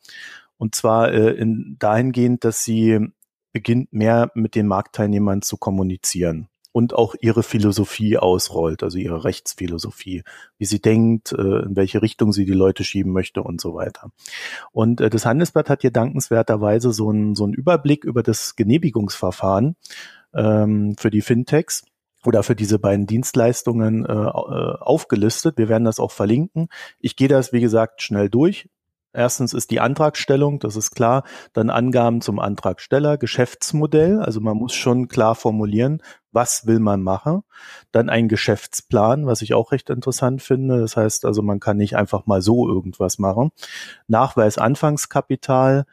Und 0.58 0.76
zwar 0.76 1.12
äh, 1.14 1.32
in, 1.32 1.78
dahingehend, 1.80 2.44
dass 2.44 2.64
sie 2.64 3.08
beginnt, 3.54 3.94
mehr 3.94 4.30
mit 4.36 4.56
den 4.56 4.68
Marktteilnehmern 4.68 5.42
zu 5.42 5.58
kommunizieren 5.58 6.49
und 6.72 6.94
auch 6.94 7.16
ihre 7.20 7.44
Philosophie 7.44 8.18
ausrollt, 8.18 8.84
also 8.84 8.98
ihre 8.98 9.24
Rechtsphilosophie, 9.24 10.24
wie 10.58 10.66
sie 10.66 10.82
denkt, 10.82 11.32
äh, 11.32 11.64
in 11.64 11.76
welche 11.76 12.02
Richtung 12.02 12.32
sie 12.32 12.46
die 12.46 12.54
Leute 12.54 12.84
schieben 12.84 13.12
möchte 13.12 13.42
und 13.44 13.60
so 13.60 13.74
weiter. 13.74 14.12
Und 14.72 15.02
äh, 15.02 15.10
das 15.10 15.26
Handelsblatt 15.26 15.70
hat 15.70 15.82
hier 15.82 15.92
dankenswerterweise 15.92 16.92
so 16.92 17.10
einen, 17.10 17.36
so 17.36 17.44
einen 17.44 17.54
Überblick 17.54 18.04
über 18.04 18.24
das 18.24 18.56
Genehmigungsverfahren 18.56 19.76
ähm, 20.34 20.96
für 20.98 21.10
die 21.10 21.22
Fintechs 21.22 21.84
oder 22.26 22.44
für 22.44 22.56
diese 22.56 22.80
beiden 22.80 23.08
Dienstleistungen 23.08 24.06
äh, 24.06 24.10
aufgelistet. 24.10 25.58
Wir 25.58 25.70
werden 25.70 25.86
das 25.86 26.00
auch 26.00 26.12
verlinken. 26.12 26.68
Ich 27.00 27.16
gehe 27.16 27.30
das, 27.30 27.54
wie 27.54 27.62
gesagt, 27.62 28.02
schnell 28.02 28.30
durch. 28.30 28.68
Erstens 29.12 29.54
ist 29.54 29.72
die 29.72 29.80
Antragstellung, 29.80 30.60
das 30.60 30.76
ist 30.76 30.92
klar. 30.92 31.24
Dann 31.54 31.72
Angaben 31.72 32.22
zum 32.22 32.38
Antragsteller, 32.40 33.18
Geschäftsmodell. 33.18 34.20
Also 34.22 34.40
man 34.40 34.56
muss 34.56 34.74
schon 34.74 35.08
klar 35.08 35.34
formulieren, 35.34 36.04
was 36.32 36.68
will 36.68 36.80
man 36.80 37.02
machen. 37.02 37.42
Dann 37.92 38.10
ein 38.10 38.28
Geschäftsplan, 38.28 39.26
was 39.26 39.42
ich 39.42 39.56
auch 39.56 39.72
recht 39.72 39.90
interessant 39.90 40.44
finde. 40.44 40.80
Das 40.80 40.96
heißt 40.96 41.26
also, 41.26 41.42
man 41.42 41.60
kann 41.60 41.78
nicht 41.78 41.96
einfach 41.96 42.28
mal 42.28 42.44
so 42.44 42.68
irgendwas 42.70 43.18
machen. 43.18 43.52
Nachweis 44.08 44.60
Anfangskapital, 44.60 45.86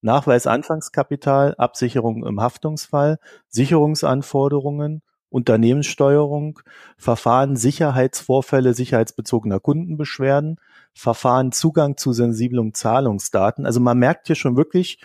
Nachweis 0.00 0.46
Anfangskapital, 0.46 1.56
Absicherung 1.58 2.24
im 2.24 2.40
Haftungsfall, 2.40 3.18
Sicherungsanforderungen, 3.48 5.02
Unternehmenssteuerung, 5.32 6.60
Verfahren 6.96 7.56
Sicherheitsvorfälle 7.56 8.74
sicherheitsbezogener 8.74 9.60
Kundenbeschwerden, 9.60 10.60
Verfahren 10.94 11.52
Zugang 11.52 11.96
zu 11.96 12.12
sensiblen 12.12 12.74
Zahlungsdaten. 12.74 13.66
Also 13.66 13.80
man 13.80 13.98
merkt 13.98 14.26
hier 14.26 14.36
schon 14.36 14.56
wirklich, 14.56 15.00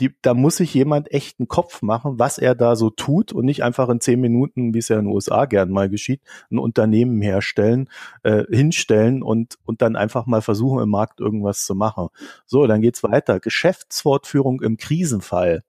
die, 0.00 0.14
da 0.22 0.34
muss 0.34 0.56
sich 0.56 0.74
jemand 0.74 1.12
echt 1.12 1.40
einen 1.40 1.48
Kopf 1.48 1.82
machen, 1.82 2.18
was 2.18 2.38
er 2.38 2.54
da 2.54 2.76
so 2.76 2.90
tut 2.90 3.32
und 3.32 3.44
nicht 3.44 3.64
einfach 3.64 3.88
in 3.88 4.00
zehn 4.00 4.20
Minuten, 4.20 4.74
wie 4.74 4.78
es 4.78 4.88
ja 4.88 4.98
in 4.98 5.06
den 5.06 5.14
USA 5.14 5.44
gern 5.46 5.70
mal 5.70 5.88
geschieht, 5.88 6.20
ein 6.50 6.58
Unternehmen 6.58 7.20
herstellen, 7.20 7.88
äh, 8.22 8.44
hinstellen 8.48 9.22
und, 9.22 9.58
und 9.64 9.82
dann 9.82 9.96
einfach 9.96 10.26
mal 10.26 10.42
versuchen, 10.42 10.82
im 10.82 10.90
Markt 10.90 11.20
irgendwas 11.20 11.64
zu 11.64 11.74
machen. 11.74 12.08
So, 12.46 12.66
dann 12.66 12.80
geht's 12.80 13.02
weiter. 13.02 13.40
Geschäftsfortführung 13.40 14.60
im 14.60 14.76
Krisenfall 14.76 15.64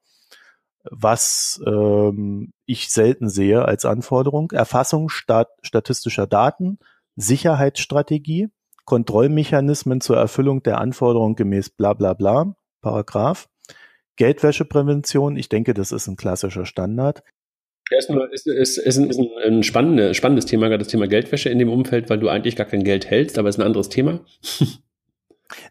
was 0.92 1.62
ähm, 1.66 2.52
ich 2.66 2.90
selten 2.90 3.30
sehe 3.30 3.66
als 3.66 3.86
Anforderung. 3.86 4.52
Erfassung 4.52 5.10
stat 5.10 5.50
statistischer 5.62 6.28
Daten, 6.28 6.80
Sicherheitsstrategie, 7.16 8.50
Kontrollmechanismen 8.86 10.02
zur 10.02 10.18
Erfüllung 10.18 10.64
der 10.64 10.80
Anforderungen 10.80 11.36
gemäß 11.36 11.70
bla 11.70 11.94
bla 11.94 12.14
bla, 12.14 12.56
Paragraph. 12.82 13.48
Geldwäscheprävention, 14.16 15.38
ich 15.38 15.48
denke, 15.48 15.74
das 15.74 15.92
ist 15.92 16.08
ein 16.08 16.18
klassischer 16.18 16.66
Standard. 16.66 17.24
Ja, 17.90 17.98
ist, 17.98 18.10
nur, 18.10 18.32
ist, 18.32 18.46
ist, 18.46 18.98
ein, 18.98 19.12
ein 19.44 19.64
spannendes, 19.64 20.18
spannendes 20.18 20.46
Thema, 20.46 20.68
gerade 20.68 20.80
das 20.80 20.90
Thema 20.90 21.08
Geldwäsche 21.08 21.50
in 21.50 21.58
dem 21.58 21.70
Umfeld, 21.70 22.10
weil 22.10 22.20
du 22.20 22.30
eigentlich 22.30 22.56
gar 22.56 22.68
kein 22.68 22.84
Geld 22.84 23.10
hältst, 23.10 23.40
aber 23.40 23.50
es 23.50 23.56
ist 23.56 23.62
ein 23.62 23.66
anderes 23.66 23.90
Thema. 23.90 24.20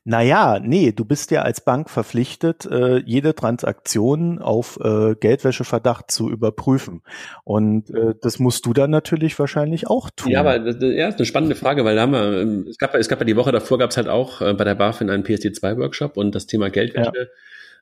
Naja, 0.05 0.61
nee, 0.61 0.93
du 0.93 1.05
bist 1.05 1.31
ja 1.31 1.43
als 1.43 1.61
Bank 1.61 1.91
verpflichtet, 1.91 2.67
äh, 2.67 2.99
jede 2.99 3.35
Transaktion 3.35 4.38
auf 4.41 4.79
äh, 4.83 5.14
Geldwäscheverdacht 5.14 6.11
zu 6.11 6.31
überprüfen. 6.31 7.03
Und 7.45 7.91
äh, 7.91 8.14
das 8.21 8.38
musst 8.38 8.67
du 8.67 8.73
dann 8.73 8.91
natürlich 8.91 9.38
wahrscheinlich 9.38 9.87
auch 9.87 10.11
tun. 10.11 10.33
Ja, 10.33 10.41
aber 10.41 10.59
das, 10.59 10.77
ja, 10.81 11.09
ist 11.09 11.17
eine 11.17 11.27
spannende 11.27 11.57
Frage, 11.57 11.85
weil 11.85 11.97
da 11.97 12.03
haben 12.03 12.12
wir, 12.12 12.41
ähm, 12.41 12.67
es 12.69 12.79
gab, 12.79 12.95
es 12.95 13.09
gab 13.09 13.21
ja 13.21 13.25
die 13.25 13.37
Woche 13.37 13.53
davor 13.53 13.79
gab 13.79 13.91
es 13.91 13.97
halt 13.97 14.09
auch 14.09 14.41
äh, 14.41 14.55
bei 14.55 14.64
der 14.64 14.75
BaFin 14.75 15.11
einen 15.11 15.25
PSD2-Workshop 15.25 16.17
und 16.17 16.35
das 16.35 16.47
Thema 16.47 16.71
Geldwäsche. 16.71 17.12
Ja 17.14 17.27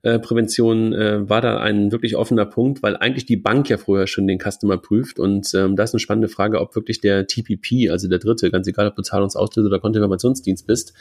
äh, 0.02 0.18
Prävention 0.18 0.92
äh, 0.92 1.28
war 1.28 1.40
da 1.40 1.58
ein 1.58 1.92
wirklich 1.92 2.16
offener 2.16 2.46
Punkt, 2.46 2.82
weil 2.82 2.96
eigentlich 2.96 3.26
die 3.26 3.36
Bank 3.36 3.68
ja 3.68 3.76
vorher 3.76 4.06
schon 4.06 4.26
den 4.26 4.38
Customer 4.38 4.76
prüft 4.76 5.18
und 5.18 5.52
ähm, 5.54 5.76
da 5.76 5.82
ist 5.82 5.94
eine 5.94 6.00
spannende 6.00 6.28
Frage, 6.28 6.60
ob 6.60 6.74
wirklich 6.74 7.00
der 7.00 7.26
TPP, 7.26 7.90
also 7.90 8.08
der 8.08 8.18
dritte, 8.18 8.50
ganz 8.50 8.66
egal 8.66 8.88
ob 8.88 8.96
du 8.96 9.02
Zahlungsauslöser 9.02 9.68
oder 9.68 9.80
Kontoinformationsdienst 9.80 10.66
bist, 10.66 10.92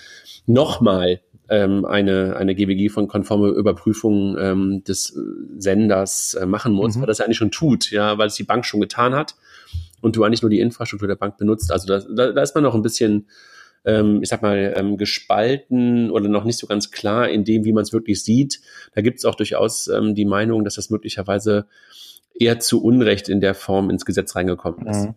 nochmal 0.45 1.21
ähm, 1.49 1.85
eine, 1.85 2.35
eine 2.35 2.55
GWG 2.55 2.89
von 2.89 3.07
konforme 3.07 3.49
Überprüfung 3.49 4.37
ähm, 4.39 4.83
des 4.83 5.17
Senders 5.57 6.33
äh, 6.35 6.45
machen 6.45 6.73
muss, 6.73 6.95
mhm. 6.95 7.01
weil 7.01 7.07
das 7.07 7.19
ja 7.19 7.25
eigentlich 7.25 7.37
schon 7.37 7.51
tut, 7.51 7.91
ja, 7.91 8.17
weil 8.17 8.27
es 8.27 8.35
die 8.35 8.43
Bank 8.43 8.65
schon 8.65 8.81
getan 8.81 9.13
hat 9.13 9.35
und 10.01 10.15
du 10.15 10.23
eigentlich 10.23 10.41
nur 10.41 10.49
die 10.49 10.59
Infrastruktur 10.59 11.07
der 11.07 11.15
Bank 11.15 11.37
benutzt. 11.37 11.71
Also 11.71 11.87
da, 11.87 11.99
da, 11.99 12.31
da 12.31 12.41
ist 12.41 12.55
man 12.55 12.63
noch 12.63 12.75
ein 12.75 12.81
bisschen 12.81 13.27
ähm, 13.85 14.21
ich 14.21 14.29
sag 14.29 14.41
mal, 14.41 14.73
ähm, 14.75 14.97
gespalten 14.97 16.11
oder 16.11 16.27
noch 16.29 16.43
nicht 16.43 16.57
so 16.57 16.67
ganz 16.67 16.91
klar 16.91 17.29
in 17.29 17.43
dem, 17.43 17.65
wie 17.65 17.73
man 17.73 17.83
es 17.83 17.93
wirklich 17.93 18.23
sieht. 18.23 18.61
Da 18.93 19.01
gibt 19.01 19.19
es 19.19 19.25
auch 19.25 19.35
durchaus 19.35 19.87
ähm, 19.87 20.15
die 20.15 20.25
Meinung, 20.25 20.63
dass 20.63 20.75
das 20.75 20.89
möglicherweise 20.89 21.67
eher 22.37 22.59
zu 22.59 22.83
Unrecht 22.83 23.29
in 23.29 23.41
der 23.41 23.55
Form 23.55 23.89
ins 23.89 24.05
Gesetz 24.05 24.35
reingekommen 24.35 24.87
ist. 24.87 25.05
Mhm. 25.05 25.15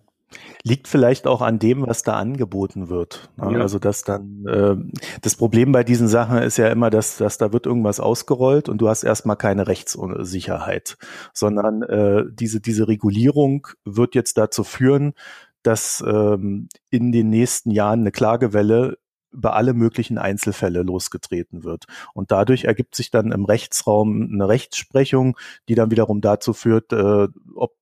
Liegt 0.62 0.88
vielleicht 0.88 1.26
auch 1.26 1.40
an 1.40 1.58
dem, 1.58 1.86
was 1.86 2.02
da 2.02 2.14
angeboten 2.14 2.90
wird. 2.90 3.30
Ne? 3.36 3.54
Ja. 3.54 3.60
Also 3.60 3.78
dass 3.78 4.02
dann 4.02 4.44
äh, 4.46 4.76
das 5.22 5.36
Problem 5.36 5.72
bei 5.72 5.84
diesen 5.84 6.06
Sachen 6.08 6.38
ist 6.38 6.58
ja 6.58 6.68
immer, 6.68 6.90
dass, 6.90 7.16
dass 7.16 7.38
da 7.38 7.52
wird 7.52 7.64
irgendwas 7.64 7.98
ausgerollt 7.98 8.68
und 8.68 8.78
du 8.78 8.88
hast 8.88 9.04
erstmal 9.04 9.36
keine 9.36 9.66
Rechtssicherheit, 9.66 10.98
sondern 11.32 11.82
äh, 11.82 12.24
diese, 12.30 12.60
diese 12.60 12.88
Regulierung 12.88 13.68
wird 13.86 14.14
jetzt 14.14 14.36
dazu 14.36 14.64
führen, 14.64 15.14
dass 15.62 16.02
ähm, 16.06 16.68
in 16.90 17.12
den 17.12 17.30
nächsten 17.30 17.70
Jahren 17.70 18.00
eine 18.00 18.12
Klagewelle 18.12 18.98
über 19.30 19.54
alle 19.54 19.74
möglichen 19.74 20.18
Einzelfälle 20.18 20.82
losgetreten 20.82 21.64
wird. 21.64 21.84
Und 22.14 22.30
dadurch 22.30 22.64
ergibt 22.64 22.94
sich 22.94 23.10
dann 23.10 23.32
im 23.32 23.44
Rechtsraum 23.44 24.30
eine 24.32 24.48
Rechtsprechung, 24.48 25.36
die 25.68 25.74
dann 25.74 25.90
wiederum 25.90 26.20
dazu 26.20 26.52
führt, 26.52 26.92
äh, 26.92 27.28
ob 27.54 27.74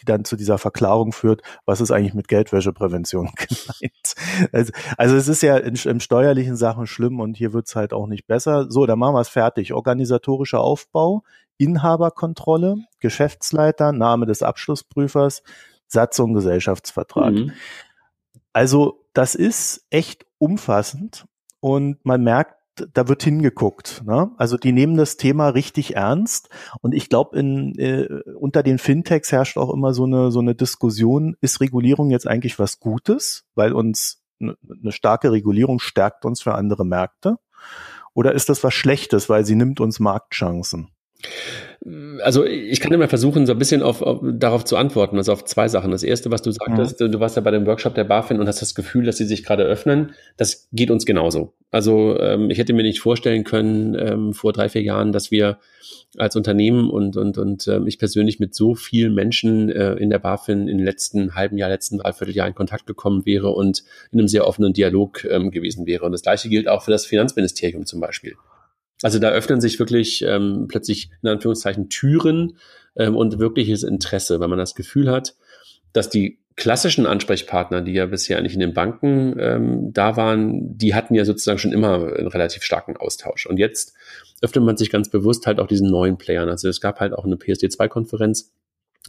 die 0.00 0.04
dann 0.04 0.24
zu 0.24 0.36
dieser 0.36 0.58
Verklärung 0.58 1.12
führt, 1.12 1.42
was 1.64 1.80
ist 1.80 1.90
eigentlich 1.90 2.14
mit 2.14 2.28
Geldwäscheprävention 2.28 3.30
gemeint. 3.36 4.50
Also, 4.52 4.72
also 4.96 5.16
es 5.16 5.28
ist 5.28 5.42
ja 5.42 5.56
in, 5.56 5.74
in 5.74 6.00
steuerlichen 6.00 6.56
Sachen 6.56 6.86
schlimm 6.86 7.20
und 7.20 7.36
hier 7.36 7.52
wird's 7.52 7.76
halt 7.76 7.92
auch 7.92 8.06
nicht 8.06 8.26
besser. 8.26 8.70
So, 8.70 8.86
dann 8.86 8.98
machen 8.98 9.14
wir 9.14 9.20
es 9.20 9.28
fertig. 9.28 9.72
Organisatorischer 9.72 10.60
Aufbau, 10.60 11.22
Inhaberkontrolle, 11.56 12.76
Geschäftsleiter, 13.00 13.92
Name 13.92 14.26
des 14.26 14.42
Abschlussprüfers, 14.42 15.42
Satzung, 15.88 16.34
Gesellschaftsvertrag. 16.34 17.32
Mhm. 17.32 17.52
Also 18.52 19.04
das 19.12 19.34
ist 19.34 19.86
echt 19.90 20.26
umfassend 20.38 21.26
und 21.60 22.04
man 22.04 22.22
merkt, 22.22 22.54
da 22.92 23.08
wird 23.08 23.22
hingeguckt. 23.22 24.02
Ne? 24.04 24.30
Also 24.36 24.56
die 24.56 24.72
nehmen 24.72 24.96
das 24.96 25.16
Thema 25.16 25.48
richtig 25.48 25.96
ernst 25.96 26.50
und 26.82 26.94
ich 26.94 27.08
glaube, 27.08 27.38
äh, 27.38 28.22
unter 28.34 28.62
den 28.62 28.78
Fintechs 28.78 29.32
herrscht 29.32 29.56
auch 29.56 29.72
immer 29.72 29.94
so 29.94 30.04
eine 30.04 30.30
so 30.30 30.40
eine 30.40 30.54
Diskussion: 30.54 31.36
Ist 31.40 31.60
Regulierung 31.60 32.10
jetzt 32.10 32.26
eigentlich 32.26 32.58
was 32.58 32.80
Gutes, 32.80 33.46
weil 33.54 33.72
uns 33.72 34.22
eine 34.40 34.92
starke 34.92 35.32
Regulierung 35.32 35.78
stärkt 35.78 36.26
uns 36.26 36.42
für 36.42 36.54
andere 36.54 36.84
Märkte, 36.84 37.38
oder 38.12 38.32
ist 38.32 38.48
das 38.48 38.62
was 38.64 38.74
Schlechtes, 38.74 39.28
weil 39.28 39.44
sie 39.44 39.56
nimmt 39.56 39.80
uns 39.80 40.00
Marktchancen? 40.00 40.88
Also 42.22 42.44
ich 42.44 42.80
kann 42.80 42.92
immer 42.92 43.06
versuchen, 43.06 43.46
so 43.46 43.52
ein 43.52 43.58
bisschen 43.58 43.82
auf, 43.82 44.02
auf, 44.02 44.20
darauf 44.22 44.64
zu 44.64 44.76
antworten, 44.76 45.18
also 45.18 45.32
auf 45.32 45.44
zwei 45.44 45.68
Sachen. 45.68 45.92
Das 45.92 46.02
erste, 46.02 46.32
was 46.32 46.42
du 46.42 46.50
sagtest, 46.50 47.00
mhm. 47.00 47.12
du 47.12 47.20
warst 47.20 47.36
ja 47.36 47.42
bei 47.42 47.52
dem 47.52 47.64
Workshop 47.64 47.94
der 47.94 48.02
BaFin 48.02 48.40
und 48.40 48.48
hast 48.48 48.60
das 48.60 48.74
Gefühl, 48.74 49.04
dass 49.04 49.18
sie 49.18 49.24
sich 49.24 49.44
gerade 49.44 49.62
öffnen. 49.62 50.12
Das 50.36 50.68
geht 50.72 50.90
uns 50.90 51.06
genauso. 51.06 51.52
Also 51.70 52.18
ähm, 52.18 52.50
ich 52.50 52.58
hätte 52.58 52.72
mir 52.72 52.82
nicht 52.82 52.98
vorstellen 52.98 53.44
können 53.44 53.94
ähm, 53.94 54.34
vor 54.34 54.52
drei, 54.52 54.68
vier 54.68 54.82
Jahren, 54.82 55.12
dass 55.12 55.30
wir 55.30 55.58
als 56.16 56.34
Unternehmen 56.34 56.90
und, 56.90 57.16
und, 57.16 57.38
und 57.38 57.68
ähm, 57.68 57.86
ich 57.86 57.98
persönlich 57.98 58.40
mit 58.40 58.54
so 58.54 58.74
vielen 58.74 59.14
Menschen 59.14 59.68
äh, 59.68 59.94
in 59.94 60.10
der 60.10 60.18
BaFin 60.18 60.66
in 60.66 60.78
den 60.78 60.84
letzten 60.84 61.36
halben 61.36 61.56
Jahr, 61.56 61.68
letzten 61.68 61.98
Dreivierteljahr 61.98 62.48
in 62.48 62.54
Kontakt 62.54 62.86
gekommen 62.86 63.26
wäre 63.26 63.50
und 63.50 63.84
in 64.10 64.18
einem 64.18 64.28
sehr 64.28 64.46
offenen 64.46 64.72
Dialog 64.72 65.24
ähm, 65.24 65.52
gewesen 65.52 65.86
wäre. 65.86 66.04
Und 66.04 66.12
das 66.12 66.22
gleiche 66.22 66.48
gilt 66.48 66.66
auch 66.66 66.82
für 66.82 66.90
das 66.90 67.06
Finanzministerium 67.06 67.86
zum 67.86 68.00
Beispiel. 68.00 68.34
Also 69.02 69.18
da 69.18 69.30
öffnen 69.30 69.60
sich 69.60 69.78
wirklich 69.78 70.22
ähm, 70.22 70.66
plötzlich 70.68 71.10
in 71.22 71.28
Anführungszeichen 71.28 71.88
Türen 71.88 72.56
ähm, 72.96 73.16
und 73.16 73.38
wirkliches 73.38 73.82
Interesse, 73.82 74.40
weil 74.40 74.48
man 74.48 74.58
das 74.58 74.74
Gefühl 74.74 75.10
hat, 75.10 75.34
dass 75.92 76.08
die 76.08 76.38
klassischen 76.56 77.06
Ansprechpartner, 77.06 77.82
die 77.82 77.92
ja 77.92 78.06
bisher 78.06 78.38
eigentlich 78.38 78.54
in 78.54 78.60
den 78.60 78.72
Banken 78.72 79.36
ähm, 79.38 79.92
da 79.92 80.16
waren, 80.16 80.76
die 80.78 80.94
hatten 80.94 81.14
ja 81.14 81.26
sozusagen 81.26 81.58
schon 81.58 81.72
immer 81.72 82.16
einen 82.16 82.28
relativ 82.28 82.62
starken 82.62 82.96
Austausch. 82.96 83.46
Und 83.46 83.58
jetzt 83.58 83.94
öffnet 84.40 84.64
man 84.64 84.76
sich 84.78 84.90
ganz 84.90 85.10
bewusst 85.10 85.46
halt 85.46 85.60
auch 85.60 85.66
diesen 85.66 85.90
neuen 85.90 86.16
Playern. 86.16 86.48
Also 86.48 86.68
es 86.68 86.80
gab 86.80 87.00
halt 87.00 87.12
auch 87.12 87.24
eine 87.24 87.36
PSD2-Konferenz, 87.36 88.52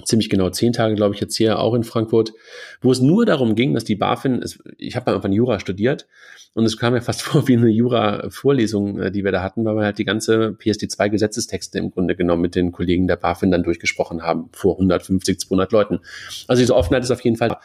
ziemlich 0.06 0.30
genau 0.30 0.50
zehn 0.50 0.74
Tage, 0.74 0.96
glaube 0.96 1.16
ich, 1.16 1.22
jetzt 1.22 1.36
hier 1.36 1.60
auch 1.60 1.74
in 1.74 1.84
Frankfurt, 1.84 2.34
wo 2.82 2.92
es 2.92 3.00
nur 3.00 3.26
darum 3.26 3.56
ging, 3.56 3.74
dass 3.74 3.84
die 3.84 3.96
BaFin, 3.96 4.42
es, 4.42 4.60
ich 4.78 4.96
habe 4.96 5.14
einfach 5.14 5.30
Jura 5.30 5.60
studiert 5.60 6.08
und 6.54 6.66
es 6.66 6.78
kam 6.78 6.94
mir 6.94 7.02
fast 7.02 7.22
vor 7.24 7.48
wie 7.48 7.58
eine 7.58 7.70
Jura-Vorlesung, 7.70 9.00
äh, 9.00 9.12
die 9.12 9.24
wir 9.24 9.32
da 9.32 9.42
hatten, 9.42 9.66
weil 9.66 9.76
wir 9.76 9.84
halt 9.84 9.98
die 9.98 10.06
ganze 10.06 10.56
PSD2-Gesetzestexte 10.60 11.78
im 11.80 11.92
Grunde 11.92 12.16
genommen 12.16 12.42
mit 12.42 12.56
den 12.56 12.72
Kollegen 12.72 13.08
der 13.08 13.16
BaFin 13.16 13.52
dann 13.52 13.64
durchgesprochen 13.64 14.24
haben, 14.24 14.50
vor 14.54 14.76
150, 14.76 15.40
200 15.40 15.72
Leuten. 15.72 16.00
Also 16.48 16.62
diese 16.62 16.76
Offenheit 16.76 17.04
ist 17.04 17.12
auf 17.12 17.22
jeden 17.22 17.38
Fall 17.38 17.58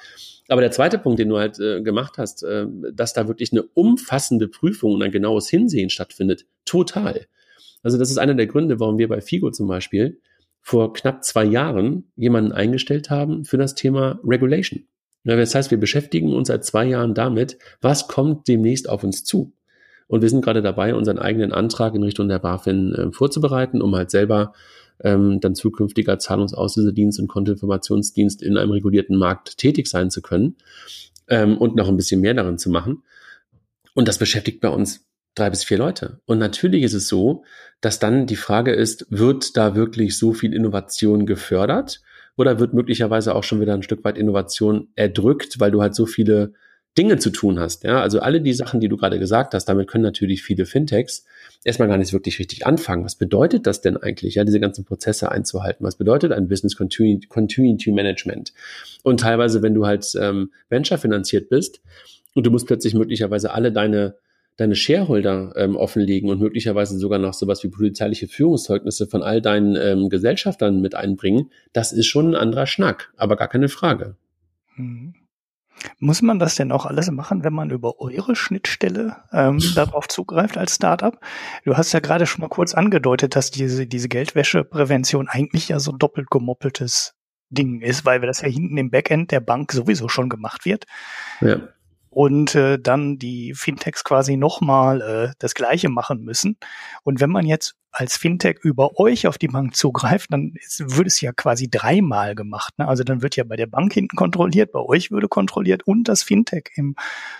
aber 0.48 0.60
der 0.60 0.72
zweite 0.72 0.98
Punkt, 0.98 1.18
den 1.18 1.28
du 1.28 1.38
halt 1.38 1.58
äh, 1.60 1.82
gemacht 1.82 2.18
hast, 2.18 2.42
äh, 2.42 2.66
dass 2.92 3.12
da 3.12 3.28
wirklich 3.28 3.52
eine 3.52 3.62
umfassende 3.62 4.48
Prüfung 4.48 4.94
und 4.94 5.02
ein 5.02 5.12
genaues 5.12 5.48
Hinsehen 5.48 5.88
stattfindet, 5.88 6.46
total. 6.64 7.26
Also 7.82 7.96
das 7.96 8.10
ist 8.10 8.18
einer 8.18 8.34
der 8.34 8.46
Gründe, 8.46 8.80
warum 8.80 8.98
wir 8.98 9.08
bei 9.08 9.20
FIGO 9.20 9.50
zum 9.50 9.68
Beispiel 9.68 10.20
vor 10.62 10.92
knapp 10.92 11.24
zwei 11.24 11.44
Jahren 11.44 12.10
jemanden 12.16 12.52
eingestellt 12.52 13.10
haben 13.10 13.44
für 13.44 13.58
das 13.58 13.74
Thema 13.74 14.20
Regulation. 14.24 14.84
Das 15.24 15.54
heißt, 15.54 15.70
wir 15.70 15.78
beschäftigen 15.78 16.34
uns 16.34 16.48
seit 16.48 16.64
zwei 16.64 16.86
Jahren 16.86 17.14
damit, 17.14 17.58
was 17.80 18.08
kommt 18.08 18.48
demnächst 18.48 18.88
auf 18.88 19.04
uns 19.04 19.24
zu. 19.24 19.52
Und 20.08 20.22
wir 20.22 20.28
sind 20.28 20.44
gerade 20.44 20.62
dabei, 20.62 20.94
unseren 20.94 21.18
eigenen 21.18 21.52
Antrag 21.52 21.94
in 21.94 22.02
Richtung 22.02 22.28
der 22.28 22.38
BaFin 22.38 22.94
äh, 22.94 23.12
vorzubereiten, 23.12 23.80
um 23.80 23.94
halt 23.94 24.10
selber 24.10 24.52
ähm, 25.02 25.40
dann 25.40 25.54
zukünftiger 25.54 26.18
Zahlungsauslösedienst 26.18 27.18
und 27.18 27.28
Kontoinformationsdienst 27.28 28.42
in 28.42 28.56
einem 28.56 28.72
regulierten 28.72 29.16
Markt 29.16 29.58
tätig 29.58 29.88
sein 29.88 30.10
zu 30.10 30.22
können 30.22 30.56
ähm, 31.28 31.56
und 31.56 31.76
noch 31.76 31.88
ein 31.88 31.96
bisschen 31.96 32.20
mehr 32.20 32.34
darin 32.34 32.58
zu 32.58 32.70
machen. 32.70 33.02
Und 33.94 34.08
das 34.08 34.18
beschäftigt 34.18 34.60
bei 34.60 34.68
uns 34.68 35.04
drei 35.34 35.50
bis 35.50 35.64
vier 35.64 35.78
Leute. 35.78 36.20
Und 36.26 36.38
natürlich 36.38 36.82
ist 36.82 36.94
es 36.94 37.08
so, 37.08 37.44
dass 37.80 37.98
dann 37.98 38.26
die 38.26 38.36
Frage 38.36 38.72
ist, 38.72 39.06
wird 39.10 39.56
da 39.56 39.74
wirklich 39.74 40.18
so 40.18 40.32
viel 40.32 40.54
Innovation 40.54 41.26
gefördert 41.26 42.00
oder 42.36 42.58
wird 42.58 42.74
möglicherweise 42.74 43.34
auch 43.34 43.44
schon 43.44 43.60
wieder 43.60 43.74
ein 43.74 43.82
Stück 43.82 44.04
weit 44.04 44.18
Innovation 44.18 44.88
erdrückt, 44.94 45.60
weil 45.60 45.70
du 45.70 45.82
halt 45.82 45.94
so 45.94 46.06
viele 46.06 46.52
Dinge 46.98 47.18
zu 47.18 47.30
tun 47.30 47.58
hast. 47.58 47.84
Ja, 47.84 48.02
also 48.02 48.20
alle 48.20 48.42
die 48.42 48.52
Sachen, 48.52 48.80
die 48.80 48.88
du 48.88 48.98
gerade 48.98 49.18
gesagt 49.18 49.54
hast, 49.54 49.64
damit 49.64 49.88
können 49.88 50.04
natürlich 50.04 50.42
viele 50.42 50.66
Fintechs 50.66 51.24
erstmal 51.64 51.88
gar 51.88 51.96
nicht 51.96 52.12
wirklich 52.12 52.38
richtig 52.38 52.66
anfangen. 52.66 53.04
Was 53.04 53.16
bedeutet 53.16 53.66
das 53.66 53.80
denn 53.80 53.96
eigentlich, 53.96 54.34
ja, 54.34 54.44
diese 54.44 54.60
ganzen 54.60 54.84
Prozesse 54.84 55.32
einzuhalten? 55.32 55.86
Was 55.86 55.96
bedeutet 55.96 56.32
ein 56.32 56.48
Business 56.48 56.76
Continuity, 56.76 57.28
Continuity 57.28 57.92
Management? 57.92 58.52
Und 59.02 59.20
teilweise, 59.20 59.62
wenn 59.62 59.74
du 59.74 59.86
halt 59.86 60.06
ähm, 60.20 60.52
Venture 60.68 60.98
finanziert 60.98 61.48
bist 61.48 61.80
und 62.34 62.44
du 62.44 62.50
musst 62.50 62.66
plötzlich 62.66 62.92
möglicherweise 62.92 63.52
alle 63.52 63.72
deine 63.72 64.16
deine 64.56 64.74
Shareholder 64.74 65.54
ähm, 65.56 65.76
offenlegen 65.76 66.30
und 66.30 66.40
möglicherweise 66.40 66.98
sogar 66.98 67.18
noch 67.18 67.34
sowas 67.34 67.62
wie 67.64 67.68
polizeiliche 67.68 68.28
Führungszeugnisse 68.28 69.06
von 69.06 69.22
all 69.22 69.40
deinen 69.40 69.76
ähm, 69.76 70.08
Gesellschaftern 70.08 70.80
mit 70.80 70.94
einbringen, 70.94 71.50
das 71.72 71.92
ist 71.92 72.06
schon 72.06 72.30
ein 72.30 72.34
anderer 72.34 72.66
Schnack, 72.66 73.12
aber 73.16 73.36
gar 73.36 73.48
keine 73.48 73.68
Frage. 73.68 74.16
Mhm. 74.76 75.14
Muss 75.98 76.22
man 76.22 76.38
das 76.38 76.54
denn 76.54 76.70
auch 76.70 76.86
alles 76.86 77.10
machen, 77.10 77.42
wenn 77.44 77.54
man 77.54 77.70
über 77.70 77.98
eure 77.98 78.36
Schnittstelle 78.36 79.16
ähm, 79.32 79.58
darauf 79.74 80.06
zugreift 80.06 80.56
als 80.58 80.76
Startup? 80.76 81.18
Du 81.64 81.76
hast 81.76 81.92
ja 81.92 82.00
gerade 82.00 82.26
schon 82.26 82.42
mal 82.42 82.48
kurz 82.48 82.74
angedeutet, 82.74 83.34
dass 83.34 83.50
diese, 83.50 83.86
diese 83.86 84.08
Geldwäscheprävention 84.08 85.28
eigentlich 85.28 85.70
ja 85.70 85.80
so 85.80 85.92
doppelt 85.92 86.30
gemoppeltes 86.30 87.14
Ding 87.48 87.80
ist, 87.80 88.04
weil 88.04 88.20
das 88.20 88.42
ja 88.42 88.48
hinten 88.48 88.76
im 88.76 88.90
Backend 88.90 89.30
der 89.30 89.40
Bank 89.40 89.72
sowieso 89.72 90.08
schon 90.08 90.28
gemacht 90.28 90.66
wird. 90.66 90.84
Ja 91.40 91.60
und 92.12 92.54
äh, 92.54 92.78
dann 92.78 93.18
die 93.18 93.54
Fintechs 93.54 94.04
quasi 94.04 94.36
nochmal 94.36 95.00
äh, 95.00 95.32
das 95.38 95.54
Gleiche 95.54 95.88
machen 95.88 96.22
müssen. 96.22 96.58
Und 97.04 97.20
wenn 97.20 97.30
man 97.30 97.46
jetzt 97.46 97.74
als 97.90 98.18
Fintech 98.18 98.58
über 98.62 98.98
euch 99.00 99.26
auf 99.26 99.38
die 99.38 99.48
Bank 99.48 99.74
zugreift, 99.74 100.30
dann 100.30 100.52
ist, 100.54 100.96
wird 100.96 101.06
es 101.06 101.20
ja 101.22 101.32
quasi 101.32 101.70
dreimal 101.70 102.34
gemacht. 102.34 102.78
Ne? 102.78 102.86
Also 102.86 103.02
dann 103.02 103.22
wird 103.22 103.36
ja 103.36 103.44
bei 103.44 103.56
der 103.56 103.66
Bank 103.66 103.94
hinten 103.94 104.14
kontrolliert, 104.14 104.72
bei 104.72 104.80
euch 104.80 105.10
würde 105.10 105.28
kontrolliert 105.28 105.86
und 105.86 106.04
das 106.04 106.22
Fintech 106.22 106.70
im 106.74 106.96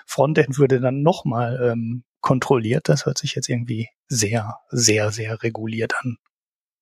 Frontend 0.06 0.58
würde 0.58 0.80
dann 0.80 1.02
nochmal 1.02 1.72
ähm, 1.72 2.04
kontrolliert. 2.22 2.88
Das 2.88 3.04
hört 3.04 3.18
sich 3.18 3.34
jetzt 3.34 3.50
irgendwie 3.50 3.88
sehr, 4.08 4.56
sehr, 4.70 5.12
sehr 5.12 5.42
reguliert 5.42 5.92
an. 6.00 6.16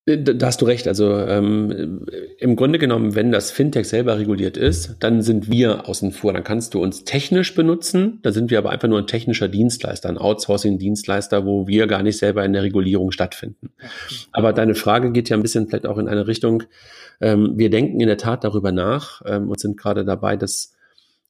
Äh, 0.06 0.18
da 0.18 0.46
hast 0.46 0.60
du 0.60 0.66
recht. 0.66 0.88
Also 0.88 1.16
ähm, 1.16 2.06
im 2.38 2.56
Grunde 2.56 2.78
genommen, 2.78 3.14
wenn 3.14 3.32
das 3.32 3.50
Fintech 3.50 3.88
selber 3.88 4.18
reguliert 4.18 4.56
ist, 4.56 4.96
dann 5.00 5.22
sind 5.22 5.50
wir 5.50 5.88
außen 5.88 6.12
vor. 6.12 6.32
Dann 6.32 6.44
kannst 6.44 6.74
du 6.74 6.82
uns 6.82 7.04
technisch 7.04 7.54
benutzen. 7.54 8.18
Da 8.22 8.32
sind 8.32 8.50
wir 8.50 8.58
aber 8.58 8.70
einfach 8.70 8.88
nur 8.88 8.98
ein 8.98 9.06
technischer 9.06 9.48
Dienstleister, 9.48 10.08
ein 10.08 10.18
Outsourcing-Dienstleister, 10.18 11.44
wo 11.44 11.66
wir 11.66 11.86
gar 11.86 12.02
nicht 12.02 12.18
selber 12.18 12.44
in 12.44 12.52
der 12.52 12.62
Regulierung 12.62 13.10
stattfinden. 13.10 13.70
Aber 14.32 14.52
deine 14.52 14.74
Frage 14.74 15.12
geht 15.12 15.28
ja 15.28 15.36
ein 15.36 15.42
bisschen 15.42 15.68
vielleicht 15.68 15.86
auch 15.86 15.98
in 15.98 16.08
eine 16.08 16.26
Richtung. 16.26 16.64
Ähm, 17.20 17.52
wir 17.56 17.70
denken 17.70 18.00
in 18.00 18.08
der 18.08 18.18
Tat 18.18 18.44
darüber 18.44 18.72
nach 18.72 19.22
ähm, 19.26 19.48
und 19.48 19.60
sind 19.60 19.76
gerade 19.76 20.04
dabei, 20.04 20.36
das 20.36 20.74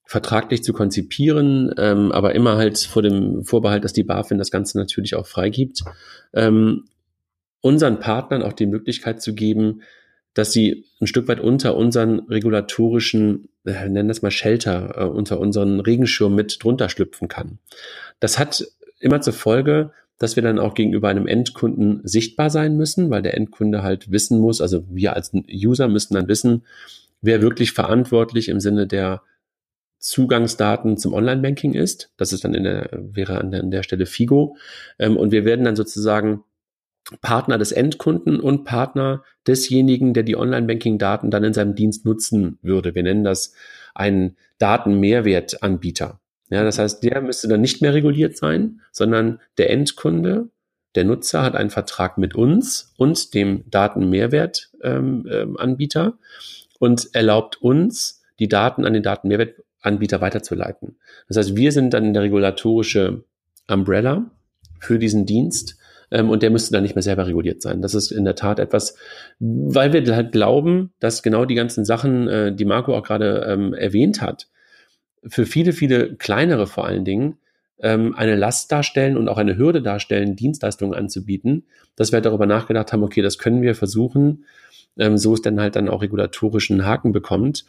vertraglich 0.05 0.65
zu 0.65 0.73
konzipieren, 0.73 1.73
ähm, 1.79 2.11
aber 2.11 2.35
immer 2.35 2.57
halt 2.57 2.79
vor 2.79 3.01
dem 3.01 3.45
Vorbehalt, 3.45 3.85
dass 3.85 3.93
die 3.93 4.03
BaFin 4.03 4.39
das 4.39 4.51
Ganze 4.51 4.77
natürlich 4.77 5.15
auch 5.15 5.29
freigibt. 5.29 5.83
Ähm, 6.35 6.85
unseren 7.61 8.01
Partnern 8.01 8.43
auch 8.43 8.53
die 8.53 8.67
Möglichkeit 8.67 9.23
zu 9.23 9.35
geben, 9.35 9.83
dass 10.35 10.53
sie 10.53 10.87
ein 11.01 11.07
Stück 11.07 11.29
weit 11.29 11.41
unter 11.41 11.77
unseren 11.77 12.21
regulatorischen, 12.21 13.49
äh, 13.65 13.89
nennen 13.89 14.09
das 14.09 14.23
mal 14.23 14.31
Shelter, 14.31 14.95
äh, 14.97 15.05
unter 15.05 15.41
unseren 15.41 15.81
Regenschirm 15.81 16.35
mit 16.35 16.63
drunter 16.63 16.89
schlüpfen 16.89 17.29
kann. 17.29 17.59
Das 18.21 18.39
hat 18.39 18.65
immer 19.01 19.21
zur 19.21 19.33
Folge, 19.33 19.93
dass 20.19 20.37
wir 20.37 20.43
dann 20.43 20.59
auch 20.59 20.75
gegenüber 20.75 21.09
einem 21.09 21.27
Endkunden 21.27 22.01
sichtbar 22.05 22.51
sein 22.51 22.77
müssen, 22.77 23.11
weil 23.11 23.23
der 23.23 23.35
Endkunde 23.35 23.83
halt 23.83 24.11
wissen 24.11 24.39
muss, 24.39 24.61
also 24.61 24.85
wir 24.89 25.17
als 25.17 25.33
User 25.51 25.89
müssen 25.89 26.15
dann 26.15 26.29
wissen, 26.29 26.65
wer 27.23 27.43
wirklich 27.43 27.73
verantwortlich 27.73 28.49
im 28.49 28.61
Sinne 28.61 28.87
der 28.87 29.23
Zugangsdaten 29.99 30.97
zum 30.97 31.13
Online-Banking 31.13 31.75
ist. 31.75 32.11
Das 32.17 32.33
ist 32.33 32.45
dann 32.45 32.55
in 32.55 32.65
der, 32.65 32.89
wäre 32.93 33.39
an 33.39 33.51
der, 33.51 33.61
an 33.61 33.71
der 33.71 33.83
Stelle 33.83 34.07
FIGO. 34.07 34.57
Ähm, 34.99 35.17
und 35.17 35.31
wir 35.31 35.45
werden 35.45 35.65
dann 35.65 35.77
sozusagen 35.77 36.43
Partner 37.23 37.59
des 37.59 37.73
Endkunden 37.73 38.41
und 38.41 38.65
Partner 38.65 39.25
desjenigen, 39.47 40.15
der 40.15 40.23
die 40.23 40.37
Online-Banking-Daten 40.37 41.31
dann 41.31 41.45
in 41.45 41.55
seinem 41.55 41.75
Dienst 41.75 42.05
nutzen 42.05 42.59
würde. 42.63 42.95
Wir 42.95 43.03
nennen 43.03 43.25
das 43.25 43.55
einen 43.95 44.37
Datenmehrwertanbieter. 44.59 46.21
Ja, 46.51 46.65
das 46.65 46.79
heißt, 46.79 47.03
der 47.03 47.23
müsste 47.23 47.49
dann 47.49 47.61
nicht 47.61 47.81
mehr 47.81 47.95
reguliert 47.95 48.37
sein, 48.37 48.81
sondern 48.93 49.41
der 49.57 49.71
Endkunde, 49.71 50.49
der 50.95 51.05
Nutzer 51.05 51.43
hat 51.43 51.55
einen 51.55 51.71
Vertrag 51.71 52.19
mit 52.19 52.35
uns 52.35 52.93
und 52.97 53.35
dem 53.35 53.65
Datenmehrwertanbieter 53.71 56.05
ähm, 56.05 56.11
ähm, 56.11 56.13
und 56.81 57.15
erlaubt 57.15 57.63
uns, 57.63 58.23
die 58.41 58.49
Daten 58.49 58.85
an 58.85 58.95
den 58.95 59.05
Datenmehrwertanbieter 59.05 60.21
weiterzuleiten. 60.21 60.97
Das 61.29 61.37
heißt, 61.37 61.57
wir 61.57 61.73
sind 61.73 61.95
dann 61.95 62.13
der 62.13 62.23
regulatorische 62.23 63.23
Umbrella 63.69 64.31
für 64.81 64.99
diesen 64.99 65.27
Dienst 65.27 65.77
ähm, 66.11 66.31
und 66.31 66.43
der 66.43 66.51
müsste 66.51 66.73
dann 66.73 66.83
nicht 66.83 66.95
mehr 66.95 67.03
selber 67.03 67.27
reguliert 67.27 67.63
sein. 67.63 67.83
Das 67.83 67.95
ist 67.95 68.11
in 68.11 68.25
der 68.25 68.35
Tat 68.35 68.59
etwas, 68.59 68.97
weil 69.39 69.93
wir 69.93 70.15
halt 70.15 70.33
glauben, 70.33 70.93
dass 71.01 71.23
genau 71.23 71.45
die 71.45 71.55
ganzen 71.55 71.85
Sachen, 71.85 72.29
äh, 72.29 72.55
die 72.55 72.65
Marco 72.65 72.97
auch 72.97 73.03
gerade 73.03 73.47
ähm, 73.49 73.75
erwähnt 73.75 74.21
hat, 74.21 74.49
für 75.27 75.47
viele, 75.47 75.73
viele 75.73 76.17
kleinere 76.17 76.67
vor 76.67 76.87
allen 76.87 77.05
Dingen 77.05 77.39
ähm, 77.81 78.15
eine 78.15 78.37
Last 78.37 78.73
darstellen 78.73 79.17
und 79.17 79.29
auch 79.29 79.39
eine 79.39 79.57
Hürde 79.57 79.83
darstellen, 79.83 80.37
Dienstleistungen 80.37 80.95
anzubieten, 80.95 81.67
dass 81.97 82.13
wir 82.13 82.21
darüber 82.21 82.47
nachgedacht 82.47 82.93
haben, 82.93 83.03
okay, 83.03 83.23
das 83.23 83.39
können 83.39 83.63
wir 83.63 83.75
versuchen, 83.75 84.45
ähm, 84.99 85.19
so 85.19 85.35
es 85.35 85.43
dann 85.43 85.61
halt 85.61 85.77
dann 85.77 85.89
auch 85.89 86.03
regulatorischen 86.03 86.85
Haken 86.85 87.13
bekommt, 87.13 87.65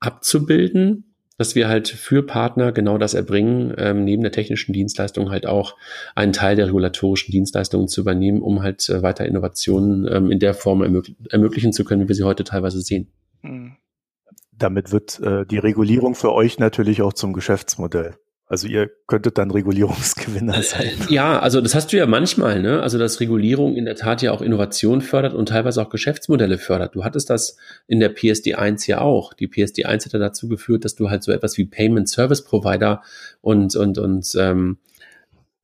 abzubilden 0.00 1.13
dass 1.36 1.54
wir 1.54 1.68
halt 1.68 1.88
für 1.88 2.22
Partner 2.22 2.72
genau 2.72 2.98
das 2.98 3.14
erbringen, 3.14 3.74
ähm, 3.76 4.04
neben 4.04 4.22
der 4.22 4.32
technischen 4.32 4.72
Dienstleistung 4.72 5.30
halt 5.30 5.46
auch 5.46 5.76
einen 6.14 6.32
Teil 6.32 6.56
der 6.56 6.66
regulatorischen 6.66 7.32
Dienstleistungen 7.32 7.88
zu 7.88 8.00
übernehmen, 8.00 8.40
um 8.40 8.62
halt 8.62 8.88
äh, 8.88 9.02
weiter 9.02 9.26
Innovationen 9.26 10.06
ähm, 10.10 10.30
in 10.30 10.38
der 10.38 10.54
Form 10.54 10.82
ermöglich 10.82 11.16
ermöglichen 11.30 11.72
zu 11.72 11.84
können, 11.84 12.02
wie 12.02 12.08
wir 12.08 12.14
sie 12.14 12.24
heute 12.24 12.44
teilweise 12.44 12.80
sehen. 12.80 13.12
Mhm. 13.42 13.76
Damit 14.56 14.92
wird 14.92 15.20
äh, 15.20 15.44
die 15.44 15.58
Regulierung 15.58 16.14
für 16.14 16.32
euch 16.32 16.58
natürlich 16.58 17.02
auch 17.02 17.12
zum 17.12 17.32
Geschäftsmodell. 17.32 18.16
Also 18.46 18.68
ihr 18.68 18.90
könntet 19.06 19.38
dann 19.38 19.50
Regulierungsgewinner 19.50 20.62
sein. 20.62 20.92
Ja, 21.08 21.38
also 21.38 21.62
das 21.62 21.74
hast 21.74 21.92
du 21.92 21.96
ja 21.96 22.06
manchmal, 22.06 22.60
ne? 22.60 22.82
Also 22.82 22.98
dass 22.98 23.20
Regulierung 23.20 23.74
in 23.74 23.86
der 23.86 23.96
Tat 23.96 24.20
ja 24.20 24.32
auch 24.32 24.42
Innovation 24.42 25.00
fördert 25.00 25.32
und 25.32 25.48
teilweise 25.48 25.80
auch 25.80 25.88
Geschäftsmodelle 25.88 26.58
fördert. 26.58 26.94
Du 26.94 27.04
hattest 27.04 27.30
das 27.30 27.56
in 27.86 28.00
der 28.00 28.10
PSD 28.10 28.54
1 28.54 28.86
ja 28.86 29.00
auch. 29.00 29.32
Die 29.32 29.48
PSD 29.48 29.86
1 29.86 30.04
hätte 30.04 30.18
dazu 30.18 30.48
geführt, 30.48 30.84
dass 30.84 30.94
du 30.94 31.08
halt 31.08 31.22
so 31.22 31.32
etwas 31.32 31.56
wie 31.56 31.64
Payment 31.64 32.08
Service 32.08 32.44
Provider 32.44 33.02
und 33.40 33.76
und 33.76 33.96
und 33.96 34.34
ähm, 34.38 34.76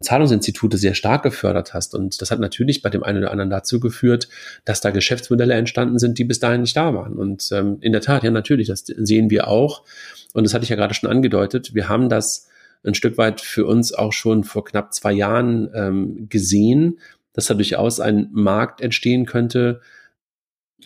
Zahlungsinstitute 0.02 0.78
sehr 0.78 0.94
stark 0.94 1.22
gefördert 1.22 1.74
hast. 1.74 1.94
Und 1.94 2.22
das 2.22 2.30
hat 2.30 2.40
natürlich 2.40 2.80
bei 2.80 2.88
dem 2.88 3.02
einen 3.02 3.18
oder 3.18 3.30
anderen 3.30 3.50
dazu 3.50 3.80
geführt, 3.80 4.28
dass 4.64 4.80
da 4.80 4.90
Geschäftsmodelle 4.90 5.52
entstanden 5.52 5.98
sind, 5.98 6.18
die 6.18 6.24
bis 6.24 6.40
dahin 6.40 6.62
nicht 6.62 6.76
da 6.76 6.94
waren. 6.94 7.18
Und 7.18 7.50
ähm, 7.52 7.76
in 7.82 7.92
der 7.92 8.00
Tat, 8.00 8.22
ja, 8.22 8.30
natürlich, 8.30 8.68
das 8.68 8.84
sehen 8.86 9.28
wir 9.28 9.48
auch. 9.48 9.84
Und 10.32 10.44
das 10.44 10.54
hatte 10.54 10.64
ich 10.64 10.70
ja 10.70 10.76
gerade 10.76 10.94
schon 10.94 11.10
angedeutet. 11.10 11.74
Wir 11.74 11.90
haben 11.90 12.08
das 12.08 12.48
ein 12.84 12.94
Stück 12.94 13.18
weit 13.18 13.40
für 13.40 13.66
uns 13.66 13.92
auch 13.92 14.12
schon 14.12 14.44
vor 14.44 14.64
knapp 14.64 14.94
zwei 14.94 15.12
Jahren 15.12 15.70
ähm, 15.74 16.28
gesehen, 16.28 16.98
dass 17.32 17.46
da 17.46 17.54
durchaus 17.54 18.00
ein 18.00 18.28
Markt 18.32 18.80
entstehen 18.80 19.26
könnte, 19.26 19.80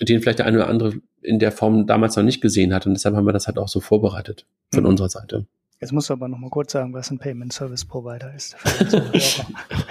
den 0.00 0.20
vielleicht 0.20 0.40
der 0.40 0.46
eine 0.46 0.58
oder 0.58 0.68
andere 0.68 0.94
in 1.22 1.38
der 1.38 1.52
Form 1.52 1.86
damals 1.86 2.16
noch 2.16 2.24
nicht 2.24 2.40
gesehen 2.40 2.74
hat. 2.74 2.86
Und 2.86 2.94
deshalb 2.94 3.14
haben 3.14 3.26
wir 3.26 3.32
das 3.32 3.46
halt 3.46 3.58
auch 3.58 3.68
so 3.68 3.80
vorbereitet 3.80 4.44
von 4.72 4.82
mhm. 4.82 4.90
unserer 4.90 5.08
Seite. 5.08 5.46
Jetzt 5.80 5.92
musst 5.92 6.08
du 6.08 6.14
aber 6.14 6.28
noch 6.28 6.38
mal 6.38 6.50
kurz 6.50 6.72
sagen, 6.72 6.94
was 6.94 7.10
ein 7.10 7.18
Payment 7.18 7.52
Service 7.52 7.84
Provider 7.84 8.32
ist. 8.34 8.56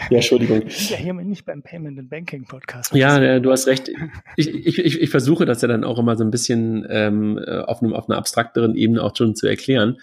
ja, 0.10 0.18
Entschuldigung. 0.18 0.64
Ja, 0.90 0.98
hier 0.98 1.14
nicht 1.14 1.46
beim 1.46 1.62
Payment 1.62 2.00
and 2.00 2.10
Banking 2.10 2.46
Podcast. 2.46 2.96
Ja, 2.96 3.22
ja, 3.22 3.40
du 3.40 3.52
hast 3.52 3.68
recht. 3.68 3.92
Ich, 4.36 4.48
ich, 4.48 4.80
ich, 4.80 5.02
ich 5.02 5.10
versuche 5.10 5.46
das 5.46 5.62
ja 5.62 5.68
dann 5.68 5.84
auch 5.84 6.00
immer 6.00 6.16
so 6.16 6.24
ein 6.24 6.32
bisschen 6.32 6.86
ähm, 6.90 7.38
auf, 7.38 7.82
einem, 7.82 7.94
auf 7.94 8.10
einer 8.10 8.18
abstrakteren 8.18 8.76
Ebene 8.76 9.04
auch 9.04 9.16
schon 9.16 9.36
zu 9.36 9.46
erklären 9.46 9.98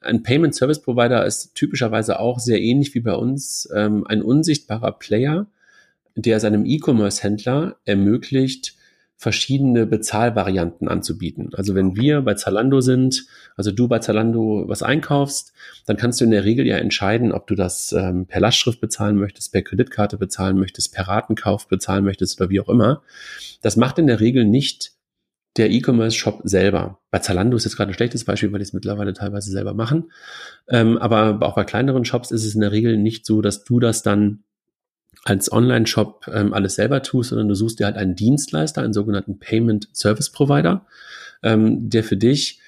ein 0.00 0.22
Payment 0.22 0.54
Service 0.54 0.80
Provider 0.80 1.24
ist 1.26 1.54
typischerweise 1.54 2.18
auch 2.18 2.38
sehr 2.38 2.60
ähnlich 2.60 2.94
wie 2.94 3.00
bei 3.00 3.14
uns 3.14 3.68
ähm, 3.74 4.06
ein 4.06 4.22
unsichtbarer 4.22 4.92
Player, 4.92 5.46
der 6.14 6.40
seinem 6.40 6.64
E-Commerce-Händler 6.64 7.76
ermöglicht, 7.84 8.76
verschiedene 9.20 9.84
Bezahlvarianten 9.84 10.88
anzubieten. 10.88 11.50
Also 11.52 11.74
wenn 11.74 11.94
wir 11.94 12.22
bei 12.22 12.32
Zalando 12.34 12.80
sind, 12.80 13.26
also 13.54 13.70
du 13.70 13.86
bei 13.86 13.98
Zalando 13.98 14.64
was 14.66 14.82
einkaufst, 14.82 15.52
dann 15.84 15.98
kannst 15.98 16.20
du 16.20 16.24
in 16.24 16.30
der 16.30 16.44
Regel 16.44 16.66
ja 16.66 16.78
entscheiden, 16.78 17.30
ob 17.30 17.46
du 17.46 17.54
das 17.54 17.92
ähm, 17.92 18.24
per 18.24 18.40
Lastschrift 18.40 18.80
bezahlen 18.80 19.16
möchtest, 19.16 19.52
per 19.52 19.60
Kreditkarte 19.60 20.16
bezahlen 20.16 20.58
möchtest, 20.58 20.94
per 20.94 21.06
Ratenkauf 21.06 21.68
bezahlen 21.68 22.02
möchtest 22.02 22.40
oder 22.40 22.48
wie 22.48 22.60
auch 22.60 22.70
immer. 22.70 23.02
Das 23.60 23.76
macht 23.76 23.98
in 23.98 24.06
der 24.06 24.20
Regel 24.20 24.46
nicht 24.46 24.92
der 25.56 25.70
E-Commerce-Shop 25.70 26.42
selber. 26.44 27.00
Bei 27.10 27.18
Zalando 27.18 27.56
ist 27.56 27.64
jetzt 27.64 27.76
gerade 27.76 27.90
ein 27.90 27.94
schlechtes 27.94 28.24
Beispiel, 28.24 28.52
weil 28.52 28.60
die 28.60 28.64
es 28.64 28.72
mittlerweile 28.72 29.12
teilweise 29.12 29.50
selber 29.50 29.74
machen. 29.74 30.12
Ähm, 30.68 30.96
aber 30.98 31.38
auch 31.42 31.54
bei 31.54 31.64
kleineren 31.64 32.04
Shops 32.04 32.30
ist 32.30 32.44
es 32.44 32.54
in 32.54 32.60
der 32.60 32.72
Regel 32.72 32.96
nicht 32.96 33.26
so, 33.26 33.42
dass 33.42 33.64
du 33.64 33.80
das 33.80 34.02
dann 34.02 34.44
als 35.24 35.52
Online-Shop 35.52 36.30
ähm, 36.32 36.54
alles 36.54 36.76
selber 36.76 37.02
tust, 37.02 37.30
sondern 37.30 37.48
du 37.48 37.54
suchst 37.54 37.80
dir 37.80 37.86
halt 37.86 37.96
einen 37.96 38.14
Dienstleister, 38.14 38.82
einen 38.82 38.92
sogenannten 38.92 39.38
Payment 39.38 39.88
Service 39.92 40.30
Provider, 40.30 40.86
ähm, 41.42 41.90
der 41.90 42.04
für 42.04 42.16
dich 42.16 42.60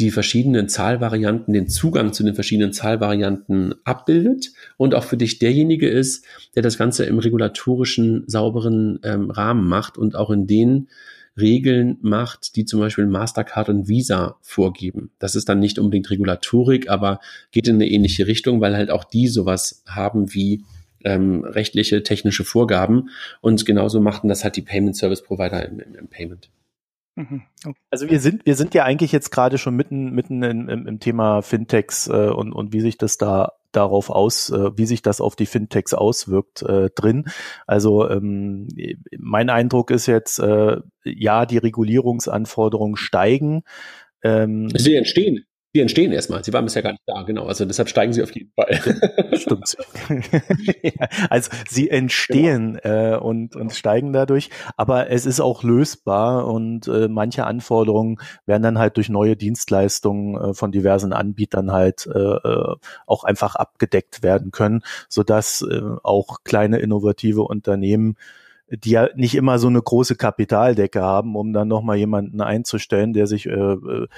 die 0.00 0.10
verschiedenen 0.10 0.68
Zahlvarianten, 0.68 1.54
den 1.54 1.68
Zugang 1.68 2.12
zu 2.12 2.24
den 2.24 2.34
verschiedenen 2.34 2.72
Zahlvarianten 2.72 3.76
abbildet 3.84 4.50
und 4.76 4.94
auch 4.94 5.04
für 5.04 5.16
dich 5.16 5.38
derjenige 5.38 5.88
ist, 5.88 6.24
der 6.56 6.62
das 6.62 6.78
Ganze 6.78 7.04
im 7.04 7.20
regulatorischen, 7.20 8.24
sauberen 8.26 8.98
ähm, 9.04 9.30
Rahmen 9.30 9.68
macht 9.68 9.96
und 9.96 10.16
auch 10.16 10.30
in 10.30 10.48
den 10.48 10.88
Regeln 11.36 11.98
macht, 12.00 12.56
die 12.56 12.64
zum 12.64 12.80
Beispiel 12.80 13.06
Mastercard 13.06 13.68
und 13.68 13.88
Visa 13.88 14.36
vorgeben. 14.40 15.10
Das 15.18 15.34
ist 15.34 15.48
dann 15.48 15.58
nicht 15.58 15.78
unbedingt 15.78 16.10
Regulatorik, 16.10 16.88
aber 16.88 17.20
geht 17.50 17.68
in 17.68 17.76
eine 17.76 17.88
ähnliche 17.88 18.26
Richtung, 18.26 18.60
weil 18.60 18.76
halt 18.76 18.90
auch 18.90 19.04
die 19.04 19.28
sowas 19.28 19.82
haben 19.86 20.32
wie 20.32 20.64
ähm, 21.04 21.44
rechtliche, 21.44 22.02
technische 22.02 22.44
Vorgaben. 22.44 23.10
Und 23.40 23.66
genauso 23.66 24.00
machten 24.00 24.28
das 24.28 24.44
halt 24.44 24.56
die 24.56 24.62
Payment 24.62 24.96
Service 24.96 25.22
Provider 25.22 25.66
im, 25.66 25.80
im, 25.80 25.94
im 25.94 26.08
Payment. 26.08 26.50
Mhm. 27.16 27.42
Also 27.90 28.10
wir 28.10 28.20
sind, 28.20 28.44
wir 28.44 28.56
sind 28.56 28.74
ja 28.74 28.84
eigentlich 28.84 29.12
jetzt 29.12 29.30
gerade 29.30 29.58
schon 29.58 29.76
mitten, 29.76 30.10
mitten 30.10 30.42
in, 30.42 30.68
im, 30.68 30.86
im 30.86 31.00
Thema 31.00 31.42
Fintechs 31.42 32.08
äh, 32.08 32.30
und, 32.30 32.52
und 32.52 32.72
wie 32.72 32.80
sich 32.80 32.98
das 32.98 33.18
da 33.18 33.52
darauf 33.72 34.10
aus, 34.10 34.50
äh, 34.50 34.76
wie 34.76 34.86
sich 34.86 35.02
das 35.02 35.20
auf 35.20 35.36
die 35.36 35.46
Fintechs 35.46 35.94
auswirkt, 35.94 36.62
äh, 36.62 36.90
drin. 36.94 37.26
Also 37.66 38.08
ähm, 38.08 38.68
mein 39.18 39.50
Eindruck 39.50 39.90
ist 39.90 40.06
jetzt, 40.06 40.38
äh, 40.38 40.78
ja, 41.04 41.46
die 41.46 41.58
Regulierungsanforderungen 41.58 42.96
steigen. 42.96 43.62
Ähm, 44.22 44.70
Sie 44.76 44.94
entstehen. 44.94 45.44
Die 45.74 45.80
entstehen 45.80 46.12
erstmal. 46.12 46.44
Sie 46.44 46.52
waren 46.52 46.64
bisher 46.64 46.82
gar 46.82 46.92
nicht 46.92 47.02
da, 47.04 47.22
genau. 47.22 47.46
Also 47.46 47.64
deshalb 47.64 47.88
steigen 47.88 48.12
sie 48.12 48.22
auf 48.22 48.32
jeden 48.32 48.52
Fall. 48.52 48.80
Stimmt. 49.36 49.76
also 51.30 51.50
sie 51.68 51.90
entstehen 51.90 52.78
genau. 52.80 53.14
äh, 53.14 53.18
und, 53.18 53.56
und 53.56 53.72
steigen 53.72 54.12
dadurch, 54.12 54.50
aber 54.76 55.10
es 55.10 55.26
ist 55.26 55.40
auch 55.40 55.64
lösbar 55.64 56.46
und 56.46 56.86
äh, 56.86 57.08
manche 57.08 57.44
Anforderungen 57.44 58.18
werden 58.46 58.62
dann 58.62 58.78
halt 58.78 58.96
durch 58.96 59.08
neue 59.08 59.36
Dienstleistungen 59.36 60.50
äh, 60.50 60.54
von 60.54 60.70
diversen 60.70 61.12
Anbietern 61.12 61.72
halt 61.72 62.06
äh, 62.06 62.18
äh 62.18 62.76
auch 63.06 63.24
einfach 63.24 63.56
abgedeckt 63.56 64.22
werden 64.22 64.52
können, 64.52 64.82
sodass 65.08 65.62
äh, 65.62 65.80
auch 66.02 66.44
kleine 66.44 66.78
innovative 66.78 67.42
Unternehmen 67.42 68.16
die 68.70 68.90
ja 68.90 69.08
nicht 69.14 69.34
immer 69.34 69.58
so 69.58 69.68
eine 69.68 69.82
große 69.82 70.16
Kapitaldecke 70.16 71.00
haben, 71.02 71.36
um 71.36 71.52
dann 71.52 71.68
nochmal 71.68 71.96
jemanden 71.96 72.40
einzustellen, 72.40 73.12
der 73.12 73.26
sich 73.26 73.46
äh, 73.46 73.50
äh, 73.52 74.08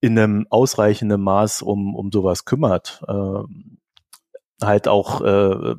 in 0.00 0.18
einem 0.18 0.46
ausreichenden 0.50 1.20
Maß 1.20 1.62
um, 1.62 1.94
um 1.94 2.10
sowas 2.12 2.44
kümmert. 2.44 3.02
Äh, 3.06 3.42
halt 4.62 4.88
auch 4.88 5.20
äh, 5.20 5.74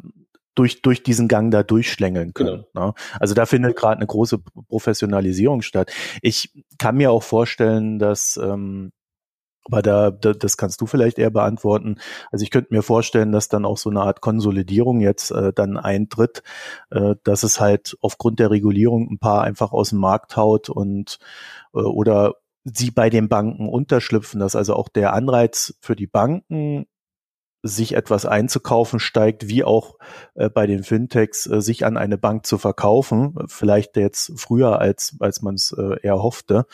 durch, 0.55 0.81
durch 0.81 1.03
diesen 1.03 1.27
Gang 1.27 1.51
da 1.51 1.63
durchschlängeln 1.63 2.33
können. 2.33 2.65
Genau. 2.73 2.87
Ne? 2.87 2.93
Also 3.19 3.33
da 3.33 3.45
findet 3.45 3.75
gerade 3.75 3.97
eine 3.97 4.07
große 4.07 4.39
Professionalisierung 4.67 5.61
statt. 5.61 5.91
Ich 6.21 6.51
kann 6.77 6.97
mir 6.97 7.11
auch 7.11 7.23
vorstellen, 7.23 7.99
dass 7.99 8.37
ähm, 8.41 8.91
aber 9.65 9.81
da, 9.81 10.11
da, 10.11 10.33
das 10.33 10.57
kannst 10.57 10.81
du 10.81 10.87
vielleicht 10.87 11.19
eher 11.19 11.29
beantworten. 11.29 11.97
Also 12.31 12.43
ich 12.43 12.49
könnte 12.49 12.73
mir 12.73 12.81
vorstellen, 12.81 13.31
dass 13.31 13.49
dann 13.49 13.65
auch 13.65 13.77
so 13.77 13.89
eine 13.89 14.01
Art 14.01 14.19
Konsolidierung 14.19 14.99
jetzt 14.99 15.31
äh, 15.31 15.53
dann 15.53 15.77
eintritt, 15.77 16.43
äh, 16.89 17.15
dass 17.23 17.43
es 17.43 17.59
halt 17.59 17.95
aufgrund 18.01 18.39
der 18.39 18.49
Regulierung 18.49 19.09
ein 19.09 19.19
paar 19.19 19.43
einfach 19.43 19.71
aus 19.71 19.89
dem 19.89 19.99
Markt 19.99 20.35
haut 20.37 20.69
und 20.69 21.19
äh, 21.73 21.79
oder 21.79 22.33
sie 22.73 22.91
bei 22.91 23.09
den 23.09 23.29
Banken 23.29 23.67
unterschlüpfen, 23.69 24.39
dass 24.39 24.55
also 24.55 24.75
auch 24.75 24.89
der 24.89 25.13
Anreiz 25.13 25.75
für 25.81 25.95
die 25.95 26.07
Banken 26.07 26.85
sich 27.61 27.93
etwas 27.93 28.25
einzukaufen 28.25 28.99
steigt, 28.99 29.49
wie 29.49 29.63
auch 29.63 29.97
äh, 30.35 30.49
bei 30.49 30.65
den 30.65 30.83
Fintechs 30.83 31.45
äh, 31.45 31.61
sich 31.61 31.85
an 31.85 31.97
eine 31.97 32.17
Bank 32.17 32.45
zu 32.45 32.57
verkaufen, 32.57 33.35
vielleicht 33.47 33.97
jetzt 33.97 34.31
früher 34.37 34.79
als 34.79 35.17
als 35.19 35.41
man 35.41 35.55
es 35.55 35.75
äh, 35.77 35.99
eher 36.01 36.23
hoffte, 36.23 36.65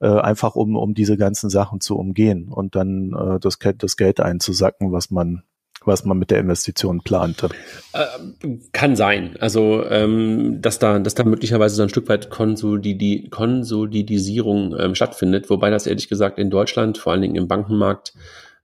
äh, 0.00 0.08
einfach 0.08 0.56
um 0.56 0.76
um 0.76 0.94
diese 0.94 1.16
ganzen 1.16 1.48
Sachen 1.48 1.80
zu 1.80 1.96
umgehen 1.96 2.48
und 2.48 2.74
dann 2.74 3.12
äh, 3.12 3.40
das, 3.40 3.58
das 3.78 3.96
Geld 3.96 4.18
einzusacken, 4.18 4.90
was 4.90 5.10
man 5.10 5.44
was 5.86 6.04
man 6.04 6.18
mit 6.18 6.30
der 6.30 6.40
Investition 6.40 7.00
plante. 7.02 7.48
Äh, 7.92 8.06
kann 8.72 8.96
sein. 8.96 9.36
Also 9.40 9.84
ähm, 9.88 10.58
dass 10.60 10.78
da 10.78 10.98
dass 10.98 11.14
da 11.14 11.24
möglicherweise 11.24 11.76
so 11.76 11.82
ein 11.82 11.88
Stück 11.88 12.08
weit 12.08 12.30
Konsolidi 12.30 13.28
Konsolidisierung 13.30 14.76
ähm, 14.78 14.94
stattfindet, 14.94 15.50
wobei 15.50 15.70
das 15.70 15.86
ehrlich 15.86 16.08
gesagt 16.08 16.38
in 16.38 16.50
Deutschland, 16.50 16.98
vor 16.98 17.12
allen 17.12 17.22
Dingen 17.22 17.36
im 17.36 17.48
Bankenmarkt, 17.48 18.14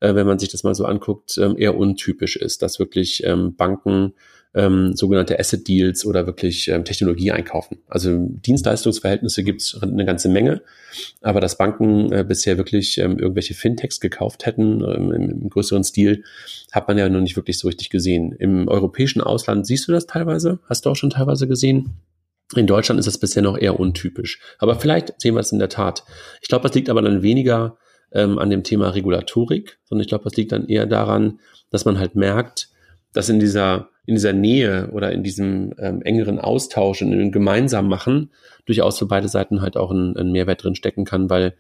äh, 0.00 0.14
wenn 0.14 0.26
man 0.26 0.38
sich 0.38 0.48
das 0.50 0.64
mal 0.64 0.74
so 0.74 0.85
anguckt, 0.85 1.38
ähm, 1.38 1.57
eher 1.59 1.76
untypisch 1.76 2.37
ist, 2.37 2.62
dass 2.62 2.78
wirklich 2.78 3.24
ähm, 3.24 3.54
Banken 3.54 4.14
ähm, 4.58 4.94
sogenannte 4.94 5.38
Asset 5.38 5.68
Deals 5.68 6.04
oder 6.04 6.26
wirklich 6.26 6.68
ähm, 6.68 6.84
Technologie 6.84 7.30
einkaufen. 7.30 7.78
Also 7.88 8.18
Dienstleistungsverhältnisse 8.18 9.44
gibt 9.44 9.62
es 9.62 9.80
eine 9.80 10.04
ganze 10.04 10.28
Menge, 10.28 10.62
aber 11.22 11.40
dass 11.40 11.56
Banken 11.56 12.12
äh, 12.12 12.24
bisher 12.26 12.58
wirklich 12.58 12.98
ähm, 12.98 13.18
irgendwelche 13.18 13.54
Fintechs 13.54 14.00
gekauft 14.00 14.46
hätten 14.46 14.82
ähm, 14.82 15.12
im, 15.12 15.30
im, 15.30 15.48
größeren 15.48 15.84
Stil, 15.84 16.24
hat 16.72 16.88
man 16.88 16.98
ja 16.98 17.08
noch 17.08 17.20
nicht 17.20 17.36
wirklich 17.36 17.58
so 17.58 17.68
richtig 17.68 17.88
gesehen. 17.88 18.32
Im 18.32 18.66
europäischen 18.66 19.20
Ausland 19.20 19.66
siehst 19.66 19.86
du 19.86 19.92
das 19.92 20.06
teilweise, 20.06 20.58
hast 20.68 20.84
du 20.84 20.90
auch 20.90 20.96
schon 20.96 21.10
teilweise 21.10 21.46
gesehen. 21.46 21.94
In 22.56 22.66
Deutschland 22.66 22.98
ist 22.98 23.06
das 23.06 23.18
bisher 23.18 23.42
noch 23.42 23.58
eher 23.58 23.78
untypisch. 23.78 24.40
Aber 24.58 24.80
vielleicht 24.80 25.20
sehen 25.20 25.34
wir 25.34 25.40
es 25.40 25.52
in 25.52 25.58
der 25.58 25.68
Tat. 25.68 26.02
Ich 26.42 26.48
glaube, 26.48 26.66
das 26.66 26.74
liegt 26.74 26.90
aber 26.90 27.02
dann 27.02 27.22
weniger 27.22 27.76
ähm, 28.12 28.38
an 28.38 28.50
dem 28.50 28.64
Thema 28.64 28.88
Regulatorik, 28.88 29.78
sondern 29.84 30.02
ich 30.02 30.08
glaube, 30.08 30.24
das 30.24 30.34
liegt 30.36 30.50
dann 30.50 30.66
eher 30.66 30.86
daran, 30.86 31.38
dass 31.70 31.84
man 31.84 31.98
halt 31.98 32.14
merkt, 32.14 32.70
dass 33.12 33.28
in 33.28 33.38
dieser, 33.38 33.90
in 34.08 34.14
dieser 34.14 34.32
Nähe 34.32 34.88
oder 34.92 35.12
in 35.12 35.22
diesem 35.22 35.74
ähm, 35.78 36.00
engeren 36.00 36.38
Austausch 36.38 37.02
und 37.02 37.12
in 37.12 37.18
dem 37.18 37.30
gemeinsamen 37.30 37.90
Machen 37.90 38.30
durchaus 38.64 38.98
für 38.98 39.04
beide 39.04 39.28
Seiten 39.28 39.60
halt 39.60 39.76
auch 39.76 39.90
ein, 39.90 40.16
ein 40.16 40.32
Mehrwert 40.32 40.64
drin 40.64 40.74
stecken 40.74 41.04
kann, 41.04 41.28
weil 41.28 41.54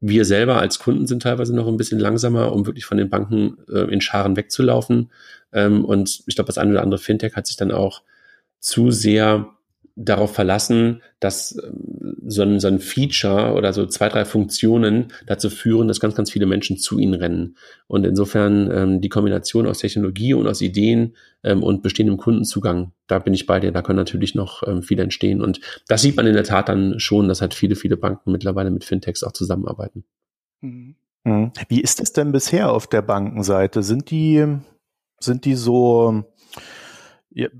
wir 0.00 0.24
selber 0.24 0.58
als 0.58 0.78
Kunden 0.78 1.06
sind 1.06 1.22
teilweise 1.22 1.54
noch 1.54 1.68
ein 1.68 1.76
bisschen 1.76 1.98
langsamer, 1.98 2.52
um 2.54 2.64
wirklich 2.64 2.86
von 2.86 2.96
den 2.96 3.10
Banken 3.10 3.58
äh, 3.70 3.92
in 3.92 4.00
Scharen 4.00 4.38
wegzulaufen. 4.38 5.12
Ähm, 5.52 5.84
und 5.84 6.22
ich 6.26 6.34
glaube, 6.34 6.46
das 6.46 6.56
eine 6.56 6.70
oder 6.70 6.82
andere 6.82 6.98
Fintech 6.98 7.36
hat 7.36 7.46
sich 7.46 7.58
dann 7.58 7.70
auch 7.70 8.00
zu 8.58 8.90
sehr 8.90 9.50
darauf 9.96 10.34
verlassen, 10.34 11.02
dass 11.20 11.56
ähm, 11.56 12.16
so 12.26 12.42
ein, 12.42 12.60
so 12.60 12.68
ein 12.68 12.78
Feature 12.78 13.54
oder 13.54 13.72
so 13.72 13.86
zwei, 13.86 14.08
drei 14.08 14.24
Funktionen 14.24 15.08
dazu 15.26 15.50
führen, 15.50 15.88
dass 15.88 16.00
ganz, 16.00 16.14
ganz 16.14 16.30
viele 16.30 16.46
Menschen 16.46 16.78
zu 16.78 16.98
ihnen 16.98 17.14
rennen. 17.14 17.56
Und 17.86 18.04
insofern 18.04 18.70
ähm, 18.72 19.00
die 19.00 19.08
Kombination 19.08 19.66
aus 19.66 19.78
Technologie 19.78 20.34
und 20.34 20.46
aus 20.46 20.60
Ideen 20.60 21.14
ähm, 21.42 21.62
und 21.62 21.82
bestehendem 21.82 22.16
Kundenzugang, 22.16 22.92
da 23.06 23.18
bin 23.18 23.34
ich 23.34 23.46
bei 23.46 23.60
dir, 23.60 23.72
da 23.72 23.82
können 23.82 23.98
natürlich 23.98 24.34
noch 24.34 24.62
ähm, 24.66 24.82
viel 24.82 24.98
entstehen. 24.98 25.42
Und 25.42 25.60
das 25.88 26.02
sieht 26.02 26.16
man 26.16 26.26
in 26.26 26.34
der 26.34 26.44
Tat 26.44 26.68
dann 26.68 26.98
schon, 26.98 27.28
dass 27.28 27.40
halt 27.40 27.54
viele, 27.54 27.76
viele 27.76 27.96
Banken 27.96 28.32
mittlerweile 28.32 28.70
mit 28.70 28.84
Fintechs 28.84 29.22
auch 29.22 29.32
zusammenarbeiten. 29.32 30.04
Mhm. 30.60 30.96
Mhm. 31.24 31.52
Wie 31.68 31.80
ist 31.80 32.00
es 32.00 32.12
denn 32.12 32.32
bisher 32.32 32.72
auf 32.72 32.86
der 32.86 33.02
Bankenseite? 33.02 33.82
Sind 33.82 34.10
die, 34.10 34.44
sind 35.20 35.44
die 35.44 35.54
so 35.54 36.24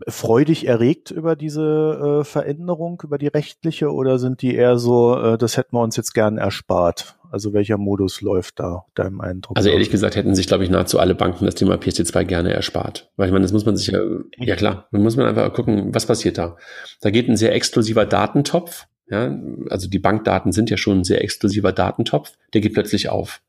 freudig 0.08 0.66
erregt 0.66 1.10
über 1.10 1.36
diese 1.36 2.20
äh, 2.20 2.24
Veränderung, 2.24 3.02
über 3.04 3.18
die 3.18 3.28
rechtliche, 3.28 3.92
oder 3.92 4.18
sind 4.18 4.42
die 4.42 4.54
eher 4.54 4.78
so, 4.78 5.16
äh, 5.18 5.38
das 5.38 5.56
hätten 5.56 5.76
wir 5.76 5.82
uns 5.82 5.96
jetzt 5.96 6.12
gern 6.12 6.38
erspart? 6.38 7.16
Also 7.30 7.54
welcher 7.54 7.78
Modus 7.78 8.20
läuft 8.20 8.60
da 8.60 8.84
deinem 8.94 9.22
Eindruck? 9.22 9.56
Also 9.56 9.70
ehrlich 9.70 9.90
gesagt 9.90 10.16
hätten 10.16 10.34
sich, 10.34 10.46
glaube 10.46 10.64
ich, 10.64 10.70
nahezu 10.70 10.98
alle 10.98 11.14
Banken 11.14 11.46
das 11.46 11.54
Thema 11.54 11.76
PSD2 11.76 12.24
gerne 12.24 12.52
erspart. 12.52 13.10
Weil 13.16 13.28
ich 13.28 13.32
meine, 13.32 13.44
das 13.44 13.52
muss 13.52 13.64
man 13.64 13.76
sich 13.76 13.86
ja, 13.86 14.00
ja 14.36 14.56
klar, 14.56 14.88
dann 14.92 15.02
muss 15.02 15.16
man 15.16 15.26
einfach 15.26 15.52
gucken, 15.54 15.94
was 15.94 16.04
passiert 16.04 16.36
da. 16.36 16.56
Da 17.00 17.10
geht 17.10 17.28
ein 17.28 17.36
sehr 17.36 17.54
exklusiver 17.54 18.04
Datentopf, 18.04 18.86
ja, 19.08 19.38
also 19.70 19.88
die 19.88 19.98
Bankdaten 19.98 20.52
sind 20.52 20.70
ja 20.70 20.76
schon 20.76 21.00
ein 21.00 21.04
sehr 21.04 21.22
exklusiver 21.22 21.72
Datentopf, 21.72 22.32
der 22.52 22.60
geht 22.60 22.74
plötzlich 22.74 23.08
auf. 23.08 23.40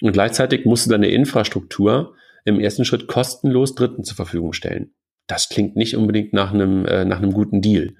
Und 0.00 0.12
gleichzeitig 0.12 0.64
musst 0.64 0.86
du 0.86 0.90
deine 0.90 1.08
Infrastruktur 1.08 2.14
im 2.44 2.58
ersten 2.58 2.84
Schritt 2.84 3.06
kostenlos 3.06 3.74
Dritten 3.74 4.04
zur 4.04 4.16
Verfügung 4.16 4.52
stellen 4.52 4.92
das 5.32 5.48
klingt 5.48 5.76
nicht 5.76 5.96
unbedingt 5.96 6.32
nach 6.32 6.52
einem, 6.52 6.84
äh, 6.86 7.04
nach 7.04 7.18
einem 7.18 7.32
guten 7.32 7.60
Deal. 7.60 7.94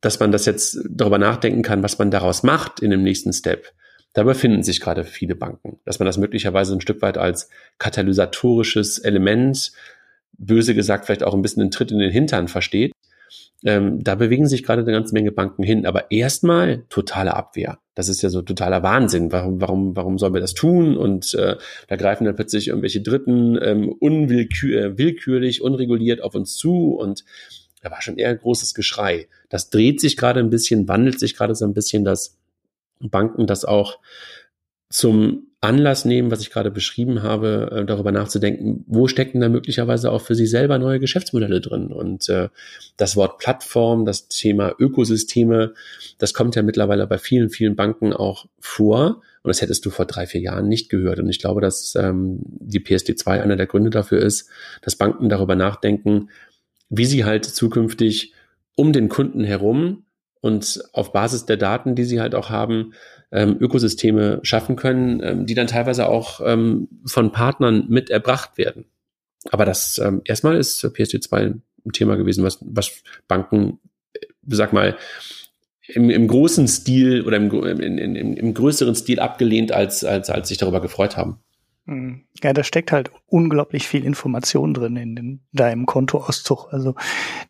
Dass 0.00 0.20
man 0.20 0.32
das 0.32 0.46
jetzt 0.46 0.78
darüber 0.88 1.18
nachdenken 1.18 1.62
kann, 1.62 1.82
was 1.82 1.98
man 1.98 2.10
daraus 2.10 2.42
macht 2.42 2.80
in 2.80 2.90
dem 2.90 3.02
nächsten 3.02 3.32
Step, 3.32 3.72
da 4.14 4.22
befinden 4.22 4.62
sich 4.62 4.80
gerade 4.80 5.04
viele 5.04 5.34
Banken. 5.34 5.80
Dass 5.84 5.98
man 5.98 6.06
das 6.06 6.18
möglicherweise 6.18 6.74
ein 6.74 6.80
Stück 6.80 7.02
weit 7.02 7.18
als 7.18 7.50
katalysatorisches 7.78 8.98
Element, 8.98 9.72
böse 10.32 10.74
gesagt 10.74 11.06
vielleicht 11.06 11.24
auch 11.24 11.34
ein 11.34 11.42
bisschen 11.42 11.62
einen 11.62 11.70
Tritt 11.70 11.90
in 11.90 11.98
den 11.98 12.10
Hintern 12.10 12.48
versteht, 12.48 12.92
ähm, 13.64 14.04
da 14.04 14.14
bewegen 14.14 14.46
sich 14.46 14.62
gerade 14.62 14.82
eine 14.82 14.92
ganze 14.92 15.14
Menge 15.14 15.32
Banken 15.32 15.62
hin, 15.62 15.86
aber 15.86 16.10
erstmal 16.10 16.84
totale 16.88 17.34
Abwehr. 17.34 17.78
Das 17.94 18.08
ist 18.08 18.22
ja 18.22 18.28
so 18.28 18.42
totaler 18.42 18.84
Wahnsinn. 18.84 19.32
Warum, 19.32 19.60
warum, 19.60 19.96
warum 19.96 20.18
sollen 20.18 20.34
wir 20.34 20.40
das 20.40 20.54
tun? 20.54 20.96
Und 20.96 21.34
äh, 21.34 21.56
da 21.88 21.96
greifen 21.96 22.24
dann 22.24 22.36
plötzlich 22.36 22.68
irgendwelche 22.68 23.00
Dritten 23.00 23.58
ähm, 23.60 23.88
unwillkürlich, 23.88 25.60
äh, 25.60 25.62
unreguliert 25.62 26.22
auf 26.22 26.34
uns 26.36 26.56
zu 26.56 26.94
und 26.94 27.24
da 27.82 27.90
war 27.90 28.02
schon 28.02 28.16
eher 28.16 28.30
ein 28.30 28.38
großes 28.38 28.74
Geschrei. 28.74 29.28
Das 29.48 29.70
dreht 29.70 30.00
sich 30.00 30.16
gerade 30.16 30.40
ein 30.40 30.50
bisschen, 30.50 30.88
wandelt 30.88 31.20
sich 31.20 31.36
gerade 31.36 31.54
so 31.54 31.64
ein 31.64 31.74
bisschen, 31.74 32.04
dass 32.04 32.36
Banken 33.00 33.46
das 33.46 33.64
auch 33.64 33.98
zum 34.90 35.48
Anlass 35.60 36.04
nehmen, 36.04 36.30
was 36.30 36.40
ich 36.40 36.50
gerade 36.50 36.70
beschrieben 36.70 37.22
habe, 37.22 37.70
äh, 37.72 37.84
darüber 37.84 38.12
nachzudenken, 38.12 38.84
wo 38.86 39.08
stecken 39.08 39.40
da 39.40 39.48
möglicherweise 39.48 40.12
auch 40.12 40.22
für 40.22 40.36
sie 40.36 40.46
selber 40.46 40.78
neue 40.78 41.00
Geschäftsmodelle 41.00 41.60
drin. 41.60 41.88
Und 41.88 42.28
äh, 42.28 42.48
das 42.96 43.16
Wort 43.16 43.38
Plattform, 43.38 44.04
das 44.04 44.28
Thema 44.28 44.72
Ökosysteme, 44.78 45.74
das 46.18 46.32
kommt 46.32 46.54
ja 46.54 46.62
mittlerweile 46.62 47.08
bei 47.08 47.18
vielen, 47.18 47.50
vielen 47.50 47.74
Banken 47.74 48.12
auch 48.12 48.46
vor. 48.60 49.20
Und 49.42 49.48
das 49.48 49.60
hättest 49.60 49.84
du 49.84 49.90
vor 49.90 50.06
drei, 50.06 50.26
vier 50.26 50.40
Jahren 50.40 50.68
nicht 50.68 50.90
gehört. 50.90 51.18
Und 51.18 51.28
ich 51.28 51.40
glaube, 51.40 51.60
dass 51.60 51.96
ähm, 51.96 52.38
die 52.44 52.80
PSD2 52.80 53.42
einer 53.42 53.56
der 53.56 53.66
Gründe 53.66 53.90
dafür 53.90 54.20
ist, 54.20 54.48
dass 54.82 54.94
Banken 54.94 55.28
darüber 55.28 55.56
nachdenken, 55.56 56.30
wie 56.88 57.06
sie 57.06 57.24
halt 57.24 57.44
zukünftig 57.44 58.32
um 58.76 58.92
den 58.92 59.08
Kunden 59.08 59.42
herum 59.42 60.04
und 60.40 60.82
auf 60.92 61.12
Basis 61.12 61.46
der 61.46 61.56
Daten, 61.56 61.94
die 61.94 62.04
sie 62.04 62.20
halt 62.20 62.34
auch 62.34 62.50
haben, 62.50 62.94
ähm, 63.30 63.56
Ökosysteme 63.60 64.40
schaffen 64.42 64.76
können, 64.76 65.20
ähm, 65.22 65.46
die 65.46 65.54
dann 65.54 65.66
teilweise 65.66 66.08
auch 66.08 66.40
ähm, 66.44 66.88
von 67.06 67.32
Partnern 67.32 67.86
mit 67.88 68.10
erbracht 68.10 68.56
werden. 68.56 68.86
Aber 69.50 69.64
das 69.64 69.98
ähm, 69.98 70.22
erstmal 70.24 70.56
ist 70.56 70.84
PSD2 70.84 71.60
ein 71.86 71.92
Thema 71.92 72.16
gewesen, 72.16 72.44
was, 72.44 72.58
was 72.62 73.02
Banken, 73.26 73.78
äh, 74.14 74.26
sag 74.46 74.72
mal, 74.72 74.96
im, 75.88 76.10
im 76.10 76.28
großen 76.28 76.68
Stil 76.68 77.22
oder 77.22 77.38
im, 77.38 77.50
in, 77.80 77.98
in, 77.98 78.34
im 78.34 78.54
größeren 78.54 78.94
Stil 78.94 79.20
abgelehnt, 79.20 79.72
als, 79.72 80.04
als, 80.04 80.28
als 80.30 80.48
sich 80.48 80.58
darüber 80.58 80.80
gefreut 80.80 81.16
haben. 81.16 81.40
Hm. 81.88 82.26
Ja, 82.42 82.52
da 82.52 82.62
steckt 82.62 82.92
halt 82.92 83.10
unglaublich 83.26 83.88
viel 83.88 84.04
Information 84.04 84.74
drin 84.74 84.96
in, 84.96 85.16
in 85.16 85.40
deinem 85.52 85.86
Kontoauszug. 85.86 86.68
Also 86.70 86.94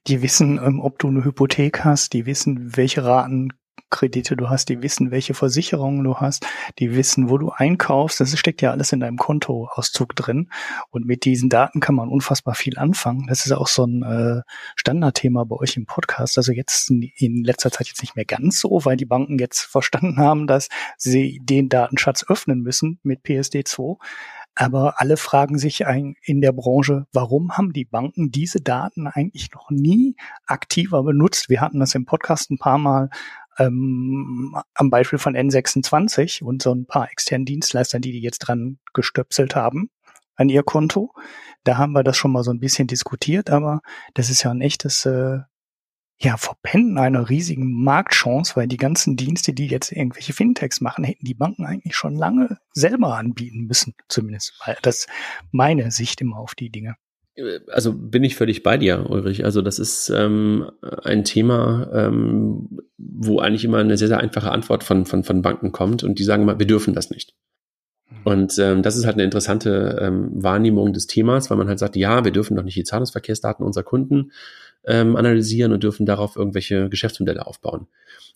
die 0.07 0.22
wissen, 0.22 0.61
ähm, 0.64 0.80
ob 0.80 1.01
du 1.01 1.09
eine 1.09 1.24
Hypothek 1.24 1.84
hast, 1.84 2.12
die 2.12 2.24
wissen, 2.24 2.76
welche 2.76 3.05
Raten 3.05 3.53
Kredite 3.91 4.36
du 4.36 4.49
hast, 4.49 4.68
die 4.68 4.82
wissen, 4.82 5.11
welche 5.11 5.34
Versicherungen 5.34 6.05
du 6.05 6.16
hast, 6.16 6.47
die 6.78 6.95
wissen, 6.95 7.30
wo 7.30 7.39
du 7.39 7.51
einkaufst. 7.51 8.20
Das 8.20 8.36
steckt 8.39 8.62
ja 8.62 8.70
alles 8.70 8.93
in 8.93 9.01
deinem 9.01 9.16
Kontoauszug 9.16 10.14
drin. 10.14 10.51
Und 10.91 11.07
mit 11.07 11.24
diesen 11.24 11.49
Daten 11.49 11.80
kann 11.80 11.95
man 11.95 12.09
unfassbar 12.09 12.55
viel 12.55 12.78
anfangen. 12.78 13.26
Das 13.28 13.47
ist 13.47 13.53
auch 13.53 13.68
so 13.68 13.84
ein 13.84 14.03
äh, 14.03 14.43
Standardthema 14.76 15.45
bei 15.45 15.57
euch 15.57 15.76
im 15.76 15.86
Podcast. 15.86 16.36
Also 16.39 16.53
jetzt 16.53 16.91
in 16.91 17.45
letzter 17.45 17.70
Zeit 17.70 17.89
jetzt 17.89 18.03
nicht 18.03 18.16
mehr 18.16 18.24
ganz 18.24 18.61
so, 18.61 18.80
weil 18.84 18.97
die 18.97 19.07
Banken 19.07 19.39
jetzt 19.39 19.61
verstanden 19.61 20.18
haben, 20.18 20.47
dass 20.47 20.68
sie 20.97 21.41
den 21.43 21.68
Datenschatz 21.68 22.24
öffnen 22.28 22.61
müssen 22.61 23.01
mit 23.03 23.24
PSD2. 23.24 23.97
Aber 24.61 25.01
alle 25.01 25.16
fragen 25.16 25.57
sich 25.57 25.84
in 26.22 26.41
der 26.41 26.51
Branche, 26.51 27.07
warum 27.12 27.57
haben 27.57 27.72
die 27.72 27.84
Banken 27.84 28.32
diese 28.32 28.61
Daten 28.61 29.07
eigentlich 29.07 29.53
noch 29.53 29.70
nie 29.70 30.16
aktiver 30.47 31.05
benutzt? 31.05 31.49
Wir 31.49 31.61
hatten 31.61 31.78
das 31.78 31.95
im 31.95 32.07
Podcast 32.07 32.51
ein 32.51 32.59
paar 32.59 32.78
Mal 32.78 33.09
ähm, 33.59 34.57
am 34.75 34.91
Beispiel 34.91 35.19
von 35.19 35.37
N26 35.37 36.43
und 36.43 36.63
so 36.63 36.73
ein 36.73 36.87
paar 36.87 37.11
externen 37.11 37.47
Dienstleistern, 37.47 38.03
die 38.03 38.13
die 38.13 38.21
jetzt 38.21 38.39
dran 38.41 38.79
gestöpselt 38.95 39.57
haben 39.57 39.91
an 40.37 40.49
ihr 40.49 40.63
Konto. 40.63 41.13
Da 41.65 41.77
haben 41.77 41.93
wir 41.93 42.05
das 42.05 42.17
schon 42.17 42.33
mal 42.33 42.45
so 42.45 42.51
ein 42.51 42.61
bisschen 42.61 42.87
diskutiert, 42.87 43.51
aber 43.51 43.81
das 44.15 44.31
ist 44.31 44.43
ja 44.43 44.51
ein 44.51 44.61
echtes 44.61 45.05
äh, 45.05 45.41
ja, 46.21 46.37
Verpennen 46.37 46.99
einer 46.99 47.29
riesigen 47.29 47.85
Marktchance, 47.85 48.57
weil 48.57 48.67
die 48.67 48.77
ganzen 48.77 49.17
Dienste, 49.17 49.53
die 49.53 49.67
jetzt 49.67 49.93
irgendwelche 49.93 50.33
Fintechs 50.33 50.81
machen, 50.81 51.05
hätten 51.05 51.25
die 51.25 51.35
Banken 51.35 51.65
eigentlich 51.65 51.95
schon 51.95 52.17
lange 52.17 52.59
selber 52.73 53.17
anbieten 53.17 53.67
müssen, 53.67 53.95
zumindest. 54.09 54.61
Das 54.83 55.01
ist 55.01 55.09
meine 55.53 55.91
Sicht 55.93 56.21
immer 56.21 56.39
auf 56.39 56.55
die 56.57 56.71
Dinge. 56.71 56.97
Also 57.70 57.93
bin 57.93 58.24
ich 58.24 58.36
völlig 58.36 58.62
bei 58.62 58.76
dir, 58.76 59.09
Ulrich. 59.09 59.45
Also 59.45 59.62
das 59.62 59.78
ist 59.78 60.11
ähm, 60.11 60.70
ein 61.03 61.24
Thema, 61.24 61.91
ähm, 61.93 62.80
wo 62.97 63.39
eigentlich 63.39 63.64
immer 63.64 63.78
eine 63.78 63.97
sehr, 63.97 64.09
sehr 64.09 64.20
einfache 64.20 64.51
Antwort 64.51 64.84
von, 64.84 65.07
von, 65.07 65.24
von 65.24 65.43
Banken 65.43 65.72
kommt 65.72 66.03
und 66.03 66.18
die 66.18 66.24
sagen 66.24 66.45
mal, 66.45 66.59
wir 66.59 66.66
dürfen 66.66 66.95
das 66.95 67.11
nicht. 67.11 67.34
Mhm. 68.11 68.16
Und 68.24 68.59
ähm, 68.59 68.82
das 68.82 68.97
ist 68.97 69.07
halt 69.07 69.14
eine 69.14 69.24
interessante 69.24 69.99
ähm, 70.01 70.30
Wahrnehmung 70.34 70.93
des 70.93 71.07
Themas, 71.07 71.51
weil 71.51 71.59
man 71.59 71.68
halt 71.68 71.78
sagt, 71.78 71.97
ja, 71.97 72.24
wir 72.24 72.32
dürfen 72.32 72.57
doch 72.57 72.64
nicht 72.64 72.76
die 72.76 72.84
Zahlungsverkehrsdaten 72.84 73.64
unserer 73.64 73.84
Kunden 73.84 74.32
ähm, 74.84 75.16
analysieren 75.16 75.72
und 75.72 75.82
dürfen 75.82 76.07
darauf 76.07 76.36
irgendwelche 76.36 76.89
Geschäftsmodelle 76.89 77.47
aufbauen. 77.47 77.86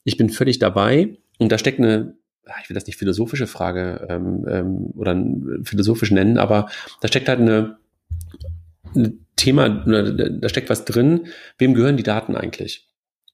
Ich 0.04 0.16
bin 0.16 0.30
völlig 0.30 0.58
dabei 0.58 1.16
und 1.38 1.50
da 1.50 1.58
steckt 1.58 1.78
eine, 1.78 2.14
ich 2.62 2.68
will 2.68 2.74
das 2.74 2.86
nicht 2.86 2.98
philosophische 2.98 3.46
Frage 3.46 4.06
ähm, 4.08 4.44
ähm, 4.48 4.76
oder 4.96 5.16
philosophisch 5.64 6.10
nennen, 6.10 6.38
aber 6.38 6.68
da 7.00 7.08
steckt 7.08 7.28
halt 7.28 7.40
eine, 7.40 7.58
ein 7.58 7.76
Thema, 9.36 9.68
da 9.68 10.48
steckt 10.48 10.70
was 10.70 10.84
drin, 10.84 11.26
wem 11.58 11.74
gehören 11.74 11.96
die 11.96 12.02
Daten 12.02 12.36
eigentlich? 12.36 12.88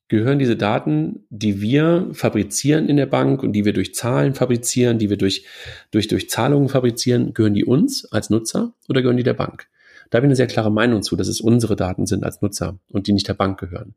Gehören 0.08 0.38
diese 0.38 0.56
Daten, 0.56 1.26
die 1.28 1.60
wir 1.60 2.08
fabrizieren 2.12 2.88
in 2.88 2.96
der 2.96 3.06
Bank 3.06 3.42
und 3.42 3.52
die 3.52 3.66
wir 3.66 3.74
durch 3.74 3.94
Zahlen 3.94 4.34
fabrizieren, 4.34 4.98
die 4.98 5.10
wir 5.10 5.18
durch, 5.18 5.44
durch, 5.90 6.08
durch 6.08 6.30
Zahlungen 6.30 6.70
fabrizieren, 6.70 7.34
gehören 7.34 7.52
die 7.52 7.64
uns 7.64 8.06
als 8.06 8.30
Nutzer 8.30 8.72
oder 8.88 9.02
gehören 9.02 9.18
die 9.18 9.22
der 9.22 9.34
Bank? 9.34 9.66
Da 10.08 10.16
habe 10.16 10.26
ich 10.26 10.28
eine 10.28 10.36
sehr 10.36 10.46
klare 10.46 10.72
Meinung 10.72 11.02
zu, 11.02 11.14
dass 11.16 11.28
es 11.28 11.42
unsere 11.42 11.76
Daten 11.76 12.06
sind 12.06 12.24
als 12.24 12.40
Nutzer 12.40 12.78
und 12.88 13.06
die 13.06 13.12
nicht 13.12 13.28
der 13.28 13.34
Bank 13.34 13.60
gehören. 13.60 13.94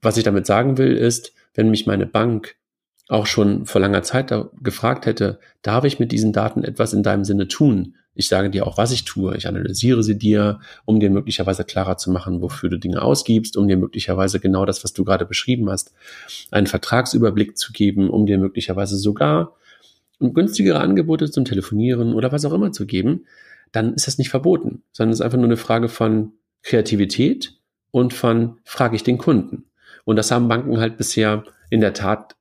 Was 0.00 0.16
ich 0.16 0.24
damit 0.24 0.46
sagen 0.46 0.78
will, 0.78 0.96
ist, 0.96 1.34
wenn 1.54 1.70
mich 1.70 1.86
meine 1.86 2.06
Bank 2.06 2.56
auch 3.08 3.26
schon 3.26 3.66
vor 3.66 3.80
langer 3.80 4.02
Zeit 4.02 4.32
gefragt 4.62 5.06
hätte, 5.06 5.38
darf 5.62 5.84
ich 5.84 6.00
mit 6.00 6.12
diesen 6.12 6.32
Daten 6.32 6.64
etwas 6.64 6.92
in 6.92 7.02
deinem 7.02 7.24
Sinne 7.24 7.46
tun? 7.46 7.94
Ich 8.16 8.28
sage 8.28 8.50
dir 8.50 8.66
auch, 8.66 8.78
was 8.78 8.92
ich 8.92 9.04
tue. 9.04 9.36
Ich 9.36 9.46
analysiere 9.46 10.02
sie 10.02 10.18
dir, 10.18 10.60
um 10.84 11.00
dir 11.00 11.10
möglicherweise 11.10 11.64
klarer 11.64 11.96
zu 11.96 12.10
machen, 12.10 12.42
wofür 12.42 12.70
du 12.70 12.78
Dinge 12.78 13.02
ausgibst, 13.02 13.56
um 13.56 13.68
dir 13.68 13.76
möglicherweise 13.76 14.40
genau 14.40 14.64
das, 14.64 14.82
was 14.82 14.92
du 14.92 15.04
gerade 15.04 15.26
beschrieben 15.26 15.70
hast, 15.70 15.92
einen 16.50 16.66
Vertragsüberblick 16.66 17.56
zu 17.56 17.72
geben, 17.72 18.10
um 18.10 18.26
dir 18.26 18.38
möglicherweise 18.38 18.96
sogar 18.96 19.54
günstigere 20.18 20.80
Angebote 20.80 21.30
zum 21.30 21.44
Telefonieren 21.44 22.14
oder 22.14 22.32
was 22.32 22.44
auch 22.46 22.52
immer 22.52 22.72
zu 22.72 22.86
geben 22.86 23.26
dann 23.72 23.94
ist 23.94 24.06
das 24.06 24.18
nicht 24.18 24.30
verboten, 24.30 24.82
sondern 24.92 25.12
es 25.12 25.20
ist 25.20 25.24
einfach 25.24 25.38
nur 25.38 25.46
eine 25.46 25.56
Frage 25.56 25.88
von 25.88 26.32
Kreativität 26.62 27.58
und 27.90 28.14
von 28.14 28.58
frage 28.64 28.96
ich 28.96 29.02
den 29.02 29.18
Kunden. 29.18 29.66
Und 30.04 30.16
das 30.16 30.30
haben 30.30 30.48
Banken 30.48 30.78
halt 30.78 30.96
bisher 30.96 31.44
in 31.70 31.80
der 31.80 31.92
Tat 31.92 32.36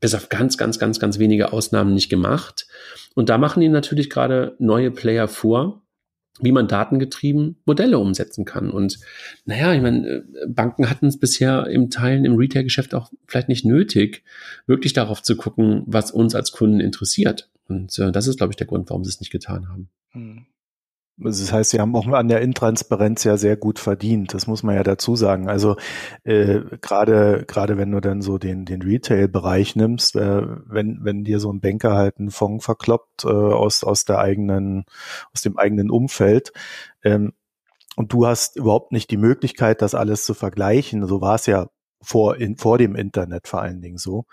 bis 0.00 0.14
auf 0.14 0.28
ganz, 0.28 0.58
ganz, 0.58 0.78
ganz, 0.78 1.00
ganz 1.00 1.18
wenige 1.18 1.52
Ausnahmen 1.52 1.94
nicht 1.94 2.08
gemacht. 2.08 2.66
Und 3.14 3.28
da 3.28 3.38
machen 3.38 3.62
ihnen 3.62 3.72
natürlich 3.72 4.10
gerade 4.10 4.54
neue 4.58 4.90
Player 4.90 5.28
vor, 5.28 5.82
wie 6.40 6.52
man 6.52 6.68
datengetrieben 6.68 7.56
Modelle 7.64 7.98
umsetzen 7.98 8.44
kann. 8.44 8.70
Und 8.70 8.98
naja, 9.44 9.72
ich 9.72 9.80
meine, 9.80 10.06
äh, 10.06 10.22
Banken 10.46 10.90
hatten 10.90 11.06
es 11.06 11.18
bisher 11.18 11.66
im 11.66 11.90
Teilen 11.90 12.24
im 12.24 12.36
Retail-Geschäft 12.36 12.94
auch 12.94 13.10
vielleicht 13.26 13.48
nicht 13.48 13.64
nötig, 13.64 14.22
wirklich 14.66 14.92
darauf 14.92 15.22
zu 15.22 15.36
gucken, 15.36 15.82
was 15.86 16.10
uns 16.10 16.34
als 16.34 16.52
Kunden 16.52 16.80
interessiert. 16.80 17.48
Und 17.68 17.98
äh, 17.98 18.12
das 18.12 18.26
ist, 18.26 18.36
glaube 18.36 18.52
ich, 18.52 18.56
der 18.56 18.66
Grund, 18.66 18.90
warum 18.90 19.04
sie 19.04 19.10
es 19.10 19.20
nicht 19.20 19.32
getan 19.32 19.68
haben. 19.68 19.88
Hm. 21.18 21.24
Das 21.24 21.52
heißt, 21.52 21.70
sie 21.70 21.80
haben 21.80 21.94
auch 21.96 22.06
an 22.08 22.28
der 22.28 22.40
Intransparenz 22.42 23.24
ja 23.24 23.36
sehr 23.36 23.56
gut 23.56 23.78
verdient. 23.78 24.34
Das 24.34 24.46
muss 24.46 24.62
man 24.62 24.74
ja 24.74 24.82
dazu 24.82 25.16
sagen. 25.16 25.48
Also 25.48 25.76
äh, 26.24 26.60
gerade 26.80 27.44
gerade 27.46 27.78
wenn 27.78 27.90
du 27.90 28.00
dann 28.00 28.22
so 28.22 28.38
den 28.38 28.64
den 28.64 28.82
Retail-Bereich 28.82 29.76
nimmst, 29.76 30.16
äh, 30.16 30.42
wenn 30.66 30.98
wenn 31.02 31.24
dir 31.24 31.40
so 31.40 31.52
ein 31.52 31.60
Banker 31.60 31.94
halt 31.94 32.18
einen 32.18 32.30
Fonds 32.30 32.64
verkloppt 32.64 33.24
äh, 33.24 33.28
aus 33.28 33.84
aus 33.84 34.04
der 34.04 34.18
eigenen 34.18 34.84
aus 35.34 35.42
dem 35.42 35.58
eigenen 35.58 35.90
Umfeld 35.90 36.52
ähm, 37.04 37.32
und 37.96 38.12
du 38.12 38.26
hast 38.26 38.56
überhaupt 38.56 38.92
nicht 38.92 39.10
die 39.10 39.16
Möglichkeit, 39.16 39.82
das 39.82 39.94
alles 39.94 40.24
zu 40.26 40.34
vergleichen. 40.34 41.06
So 41.06 41.20
war 41.20 41.36
es 41.36 41.46
ja 41.46 41.68
vor 42.02 42.36
in, 42.36 42.56
vor 42.56 42.78
dem 42.78 42.94
Internet 42.94 43.48
vor 43.48 43.62
allen 43.62 43.80
Dingen 43.80 43.98
so 43.98 44.26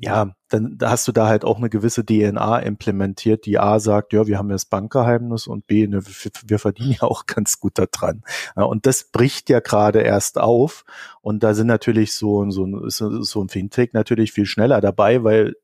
ja, 0.00 0.32
dann 0.48 0.78
da 0.78 0.90
hast 0.90 1.08
du 1.08 1.12
da 1.12 1.26
halt 1.26 1.44
auch 1.44 1.58
eine 1.58 1.68
gewisse 1.68 2.06
DNA 2.06 2.60
implementiert, 2.60 3.46
die 3.46 3.58
A 3.58 3.80
sagt, 3.80 4.12
ja, 4.12 4.28
wir 4.28 4.38
haben 4.38 4.48
ja 4.48 4.54
das 4.54 4.64
Bankgeheimnis 4.64 5.48
und 5.48 5.66
B, 5.66 5.88
ne, 5.88 6.02
wir, 6.46 6.58
verdienen 6.60 6.92
ja 6.92 7.02
auch 7.02 7.26
ganz 7.26 7.58
gut 7.58 7.78
daran. 7.78 8.22
Ja, 8.56 8.62
und 8.62 8.86
das 8.86 9.10
bricht 9.10 9.50
ja 9.50 9.58
gerade 9.58 10.00
erst 10.00 10.38
auf. 10.38 10.84
Und 11.20 11.42
da 11.42 11.52
sind 11.54 11.66
natürlich 11.66 12.14
so, 12.14 12.48
so, 12.50 12.88
so, 12.88 13.22
so 13.22 13.42
ein 13.42 13.48
Fintech 13.48 13.92
natürlich 13.92 14.32
viel 14.32 14.46
schneller 14.46 14.80
dabei, 14.80 15.24
weil 15.24 15.54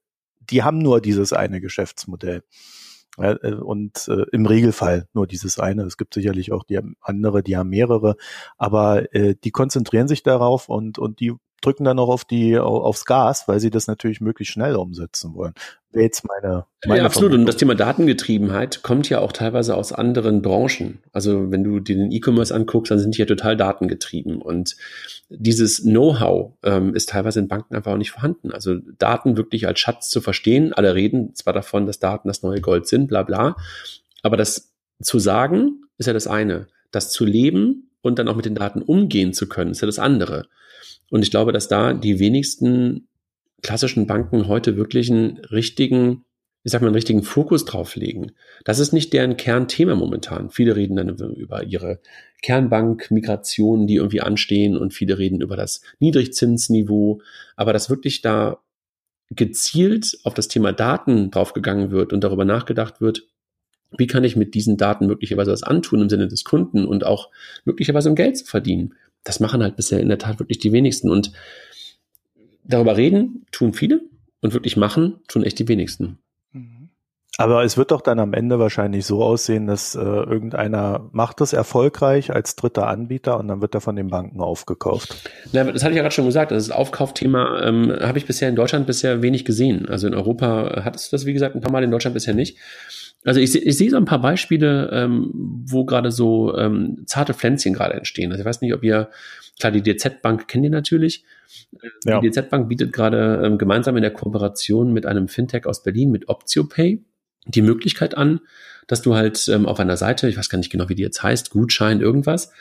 die 0.41 0.65
haben 0.65 0.79
nur 0.79 1.01
dieses 1.01 1.33
eine 1.33 1.61
Geschäftsmodell. 1.61 2.43
Ja, 3.17 3.33
äh, 3.41 3.55
und 3.55 4.09
äh, 4.09 4.25
im 4.33 4.47
Regelfall 4.47 5.07
nur 5.13 5.29
dieses 5.29 5.61
eine. 5.61 5.85
Es 5.85 5.97
gibt 5.97 6.13
sicherlich 6.15 6.51
auch 6.51 6.65
die 6.65 6.81
andere, 7.01 7.45
die 7.45 7.57
haben 7.57 7.69
mehrere, 7.69 8.17
aber 8.59 9.15
äh, 9.15 9.37
die 9.45 9.53
konzentrieren 9.53 10.09
sich 10.09 10.25
darauf 10.25 10.69
und, 10.69 10.99
und 10.99 11.21
die 11.21 11.35
drücken 11.65 11.85
dann 11.85 11.97
noch 11.97 12.09
auf 12.09 12.25
die, 12.25 12.59
aufs 12.59 13.05
Gas, 13.05 13.49
weil 13.49 13.61
sie 13.61 13.71
das 13.71 13.87
natürlich 13.87 14.21
möglichst 14.21 14.53
schnell 14.53 14.77
umsetzen 14.77 15.35
wollen. 15.35 15.55
Wäre 15.91 16.05
jetzt 16.05 16.25
meine, 16.27 16.67
meine 16.85 17.01
Ja, 17.01 17.07
absolut. 17.07 17.31
Vermutung. 17.31 17.41
Und 17.41 17.47
das 17.47 17.57
Thema 17.57 17.75
Datengetriebenheit 17.75 18.83
kommt 18.83 19.09
ja 19.09 19.21
auch 19.21 19.33
teilweise 19.33 19.77
aus 19.77 19.93
anderen 19.93 20.43
Branchen. 20.43 20.99
Also 21.13 21.51
wenn 21.51 21.63
du 21.63 21.81
dir 21.81 21.97
den 21.97 22.11
E-Commerce 22.11 22.55
anguckst, 22.55 22.91
dann 22.91 22.99
sind 22.99 23.17
die 23.17 23.21
ja 23.21 23.27
total 23.27 23.57
datengetrieben. 23.57 24.43
Und 24.43 24.77
dieses 25.29 25.83
Know-how 25.83 26.53
ähm, 26.65 26.95
ist 26.95 27.11
teilweise 27.11 27.39
in 27.39 27.49
Banken 27.49 27.77
einfach 27.77 27.93
auch 27.93 27.97
nicht 27.99 28.11
vorhanden. 28.11 28.51
Also 28.51 28.77
Daten 28.99 29.37
wirklich 29.37 29.67
als 29.67 29.79
Schatz 29.79 30.11
zu 30.11 30.21
verstehen. 30.21 30.73
Alle 30.73 30.95
reden 30.95 31.35
zwar 31.35 31.53
davon, 31.53 31.87
dass 31.87 32.01
Daten 32.01 32.29
das 32.29 32.43
neue 32.43 32.61
Gold 32.61 32.89
sind, 32.89 33.07
bla 33.07 33.23
bla. 33.23 33.57
Aber 34.23 34.37
das 34.37 34.73
zu 35.01 35.19
sagen, 35.19 35.85
ist 35.99 36.07
ja 36.07 36.13
das 36.13 36.27
eine. 36.27 36.67
Das 36.91 37.11
zu 37.11 37.25
leben 37.25 37.91
und 38.03 38.19
dann 38.19 38.29
auch 38.29 38.37
mit 38.37 38.45
den 38.45 38.55
Daten 38.55 38.83
umgehen 38.83 39.33
zu 39.33 39.49
können, 39.49 39.71
ist 39.71 39.81
ja 39.81 39.87
das 39.87 39.99
andere. 39.99 40.47
Und 41.11 41.23
ich 41.23 41.31
glaube, 41.31 41.53
dass 41.53 41.69
da 41.69 41.95
die 41.95 42.19
wenigsten 42.19 43.09
klassischen 43.63 44.07
Banken 44.07 44.47
heute 44.47 44.77
wirklich 44.77 45.11
einen 45.11 45.39
richtigen, 45.39 46.25
ich 46.63 46.73
sag 46.73 46.81
mal, 46.81 46.89
einen 46.89 46.95
richtigen 46.95 47.23
Fokus 47.23 47.65
drauf 47.65 47.97
legen. 47.97 48.33
Das 48.65 48.79
ist 48.79 48.93
nicht 48.93 49.13
deren 49.13 49.37
Kernthema 49.37 49.95
momentan. 49.95 50.51
Viele 50.51 50.77
reden 50.77 50.97
dann 50.97 51.09
über 51.09 51.65
ihre 51.65 52.01
Kernbank-Migrationen, 52.43 53.87
die 53.87 53.97
irgendwie 53.97 54.21
anstehen 54.21 54.77
und 54.77 54.95
viele 54.95 55.19
reden 55.19 55.41
über 55.41 55.57
das 55.57 55.81
Niedrigzinsniveau. 55.99 57.21
Aber 57.57 57.73
dass 57.73 57.91
wirklich 57.91 58.21
da 58.21 58.59
gezielt 59.31 60.19
auf 60.25 60.35
das 60.35 60.49
Thema 60.49 60.73
Daten 60.73 61.31
draufgegangen 61.31 61.91
wird 61.91 62.13
und 62.13 62.23
darüber 62.23 62.45
nachgedacht 62.45 63.01
wird, 63.01 63.27
wie 63.97 64.07
kann 64.07 64.25
ich 64.25 64.37
mit 64.37 64.55
diesen 64.55 64.77
Daten 64.77 65.07
möglicherweise 65.07 65.53
was 65.53 65.63
antun 65.63 66.03
im 66.03 66.11
Sinne 66.11 66.29
des 66.29 66.45
Kunden 66.45 66.85
und 66.85 67.05
auch 67.05 67.31
möglicherweise 67.65 68.09
um 68.11 68.15
Geld 68.15 68.37
zu 68.37 68.45
verdienen 68.45 68.95
das 69.25 69.41
machen 69.41 69.63
halt 69.63 69.77
bisher 69.77 70.01
in 70.01 70.09
der 70.09 70.19
Tat 70.19 70.39
wirklich 70.39 70.59
die 70.59 70.73
wenigsten. 70.73 71.11
Und 71.11 71.33
darüber 72.63 72.97
reden 72.97 73.47
tun 73.51 73.73
viele 73.73 74.03
und 74.41 74.53
wirklich 74.53 74.77
machen 74.77 75.21
tun 75.27 75.43
echt 75.43 75.59
die 75.59 75.69
wenigsten. 75.69 76.19
Mhm. 76.53 76.91
Aber 77.37 77.65
es 77.65 77.77
wird 77.77 77.91
doch 77.91 78.01
dann 78.01 78.21
am 78.21 78.33
Ende 78.33 78.59
wahrscheinlich 78.59 79.07
so 79.07 79.25
aussehen, 79.25 79.67
dass 79.67 79.97
äh, 79.97 79.99
irgendeiner 79.99 81.09
macht 81.13 81.41
das 81.41 81.53
erfolgreich 81.53 82.33
als 82.33 82.55
dritter 82.55 82.87
Anbieter 82.87 83.39
und 83.41 83.49
dann 83.49 83.61
wird 83.61 83.75
er 83.75 83.81
von 83.81 83.97
den 83.97 84.09
Banken 84.09 84.41
aufgekauft. 84.41 85.17
Na, 85.53 85.65
das 85.65 85.83
hatte 85.83 85.93
ich 85.93 85.97
ja 85.97 86.03
gerade 86.03 86.15
schon 86.15 86.27
gesagt. 86.27 86.53
Das 86.53 86.71
Aufkaufthema 86.71 87.63
ähm, 87.65 87.93
habe 88.01 88.19
ich 88.19 88.27
bisher 88.27 88.49
in 88.49 88.57
Deutschland 88.57 88.87
bisher 88.87 89.21
wenig 89.23 89.45
gesehen. 89.45 89.89
Also 89.89 90.07
in 90.07 90.15
Europa 90.15 90.85
hat 90.85 90.95
es 90.95 91.11
das, 91.11 91.27
wie 91.27 91.33
gesagt, 91.33 91.57
ein 91.57 91.61
paar 91.61 91.73
Mal 91.73 91.83
in 91.83 91.91
Deutschland 91.91 92.15
bisher 92.15 92.35
nicht. 92.35 92.59
Also 93.25 93.41
ich, 93.41 93.55
ich 93.55 93.77
sehe 93.77 93.91
so 93.91 93.97
ein 93.97 94.05
paar 94.05 94.21
Beispiele, 94.21 94.91
ähm, 94.93 95.31
wo 95.67 95.85
gerade 95.85 96.11
so 96.11 96.57
ähm, 96.57 97.05
zarte 97.07 97.33
Pflänzchen 97.33 97.73
gerade 97.73 97.95
entstehen. 97.95 98.31
Also 98.31 98.43
ich 98.43 98.47
weiß 98.47 98.61
nicht, 98.61 98.75
ob 98.75 98.85
ihr, 98.85 99.09
klar, 99.59 99.73
die 99.73 99.83
DZ-Bank 99.83 100.47
kennt 100.47 100.65
ihr 100.65 100.71
natürlich. 100.71 101.25
Ja. 102.05 102.21
Die 102.21 102.31
DZ-Bank 102.31 102.69
bietet 102.69 102.93
gerade 102.93 103.43
ähm, 103.45 103.57
gemeinsam 103.57 103.97
in 103.97 104.03
der 104.03 104.13
Kooperation 104.13 104.93
mit 104.93 105.07
einem 105.07 105.29
Fintech 105.29 105.67
aus 105.67 105.83
Berlin, 105.83 106.11
mit 106.11 106.29
OptioPay, 106.29 107.03
die 107.47 107.63
Möglichkeit 107.63 108.17
an, 108.17 108.41
dass 108.87 109.01
du 109.01 109.15
halt 109.15 109.49
ähm, 109.49 109.67
auf 109.67 109.81
einer 109.81 109.97
Seite, 109.97 110.29
ich 110.29 110.37
weiß 110.37 110.51
gar 110.51 110.59
nicht 110.59 110.71
genau, 110.71 110.91
wie 110.91 110.95
die 110.95 111.03
jetzt 111.03 111.23
heißt, 111.23 111.51
Gutschein, 111.51 112.03
irgendwas, 112.03 112.53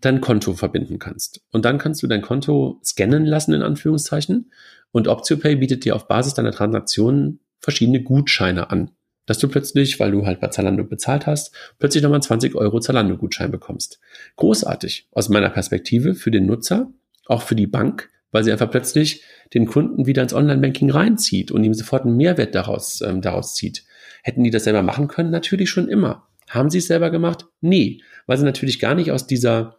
dein 0.00 0.20
Konto 0.20 0.52
verbinden 0.52 0.98
kannst. 0.98 1.40
Und 1.52 1.64
dann 1.64 1.78
kannst 1.78 2.02
du 2.02 2.06
dein 2.06 2.22
Konto 2.22 2.80
scannen 2.84 3.24
lassen, 3.24 3.54
in 3.54 3.62
Anführungszeichen. 3.62 4.50
Und 4.90 5.08
OptioPay 5.08 5.56
bietet 5.56 5.86
dir 5.86 5.96
auf 5.96 6.06
Basis 6.06 6.34
deiner 6.34 6.52
Transaktionen 6.52 7.40
verschiedene 7.60 8.02
Gutscheine 8.02 8.70
an 8.70 8.90
dass 9.32 9.38
du 9.38 9.48
plötzlich, 9.48 9.98
weil 9.98 10.10
du 10.10 10.26
halt 10.26 10.40
bei 10.40 10.48
Zalando 10.48 10.84
bezahlt 10.84 11.26
hast, 11.26 11.54
plötzlich 11.78 12.02
nochmal 12.02 12.20
20 12.20 12.54
Euro 12.54 12.80
Zalando-Gutschein 12.80 13.50
bekommst. 13.50 13.98
Großartig 14.36 15.08
aus 15.10 15.30
meiner 15.30 15.48
Perspektive 15.48 16.14
für 16.14 16.30
den 16.30 16.44
Nutzer, 16.44 16.90
auch 17.24 17.40
für 17.40 17.54
die 17.54 17.66
Bank, 17.66 18.10
weil 18.30 18.44
sie 18.44 18.52
einfach 18.52 18.70
plötzlich 18.70 19.22
den 19.54 19.64
Kunden 19.64 20.04
wieder 20.04 20.22
ins 20.22 20.34
Online-Banking 20.34 20.90
reinzieht 20.90 21.50
und 21.50 21.64
ihm 21.64 21.72
sofort 21.72 22.04
einen 22.04 22.18
Mehrwert 22.18 22.54
daraus, 22.54 23.00
ähm, 23.00 23.22
daraus 23.22 23.54
zieht. 23.54 23.84
Hätten 24.22 24.44
die 24.44 24.50
das 24.50 24.64
selber 24.64 24.82
machen 24.82 25.08
können? 25.08 25.30
Natürlich 25.30 25.70
schon 25.70 25.88
immer. 25.88 26.28
Haben 26.50 26.68
sie 26.68 26.78
es 26.78 26.86
selber 26.88 27.08
gemacht? 27.08 27.46
Nee, 27.62 28.02
weil 28.26 28.36
sie 28.36 28.44
natürlich 28.44 28.80
gar 28.80 28.94
nicht 28.94 29.12
aus 29.12 29.26
dieser 29.26 29.78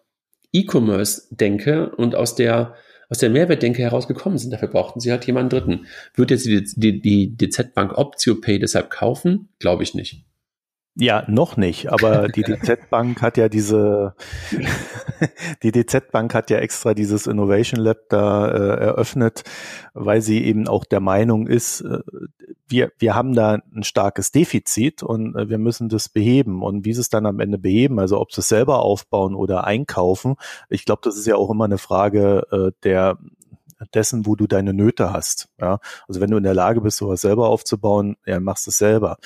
E-Commerce-Denke 0.52 1.96
und 1.96 2.16
aus 2.16 2.34
der 2.34 2.74
aus 3.14 3.20
der 3.20 3.30
Mehrwertdenke 3.30 3.84
herausgekommen 3.84 4.40
sind. 4.40 4.50
Dafür 4.50 4.70
brauchten 4.70 5.00
sie 5.00 5.12
halt 5.12 5.28
jemanden 5.28 5.52
Dritten. 5.52 5.86
Wird 6.16 6.32
jetzt 6.32 6.48
die, 6.48 6.64
die, 6.64 7.00
die 7.00 7.38
DZ 7.38 7.76
Bank 7.76 7.96
OptioPay 7.96 8.58
deshalb 8.58 8.90
kaufen? 8.90 9.50
Glaube 9.60 9.84
ich 9.84 9.94
nicht. 9.94 10.26
Ja, 10.96 11.24
noch 11.28 11.58
nicht, 11.58 11.92
aber 11.92 12.28
die 12.28 12.44
DZ 12.44 12.90
Bank 12.92 13.22
hat 13.24 13.38
ja 13.38 13.50
diese, 13.50 14.14
die 15.64 15.72
DZ 15.72 16.12
Bank 16.12 16.36
hat 16.36 16.52
ja 16.52 16.60
extra 16.60 16.94
dieses 16.94 17.26
Innovation 17.26 17.80
Lab 17.80 17.98
da 18.10 18.48
äh, 18.48 18.80
eröffnet, 18.82 19.44
weil 19.96 20.22
sie 20.22 20.44
eben 20.44 20.68
auch 20.68 20.86
der 20.86 21.00
Meinung 21.00 21.48
ist, 21.48 21.82
äh, 21.82 22.00
wir, 22.68 22.92
wir 23.00 23.16
haben 23.16 23.34
da 23.34 23.60
ein 23.76 23.84
starkes 23.84 24.32
Defizit 24.32 25.02
und 25.02 25.36
äh, 25.36 25.50
wir 25.50 25.58
müssen 25.58 25.90
das 25.90 26.10
beheben. 26.10 26.62
Und 26.62 26.86
wie 26.86 26.94
sie 26.94 27.02
es 27.02 27.10
dann 27.10 27.26
am 27.26 27.40
Ende 27.40 27.58
beheben, 27.58 28.00
also 28.00 28.20
ob 28.20 28.32
sie 28.32 28.42
es 28.42 28.50
selber 28.50 28.80
aufbauen 28.80 29.36
oder 29.36 29.64
einkaufen, 29.66 30.36
ich 30.70 30.86
glaube, 30.86 31.02
das 31.04 31.18
ist 31.18 31.28
ja 31.28 31.36
auch 31.36 31.50
immer 31.50 31.66
eine 31.66 31.78
Frage 31.78 32.46
äh, 32.52 32.72
der 32.84 33.18
dessen, 33.94 34.26
wo 34.26 34.36
du 34.36 34.48
deine 34.48 34.74
Nöte 34.74 35.14
hast. 35.14 35.50
Ja, 35.60 35.80
also 36.08 36.22
wenn 36.22 36.32
du 36.32 36.38
in 36.38 36.44
der 36.44 36.54
Lage 36.54 36.82
bist, 36.82 36.98
sowas 36.98 37.22
selber 37.22 37.50
aufzubauen, 37.50 38.18
ja, 38.26 38.40
machst 38.40 38.68
es 38.68 38.78
selber. 38.78 39.18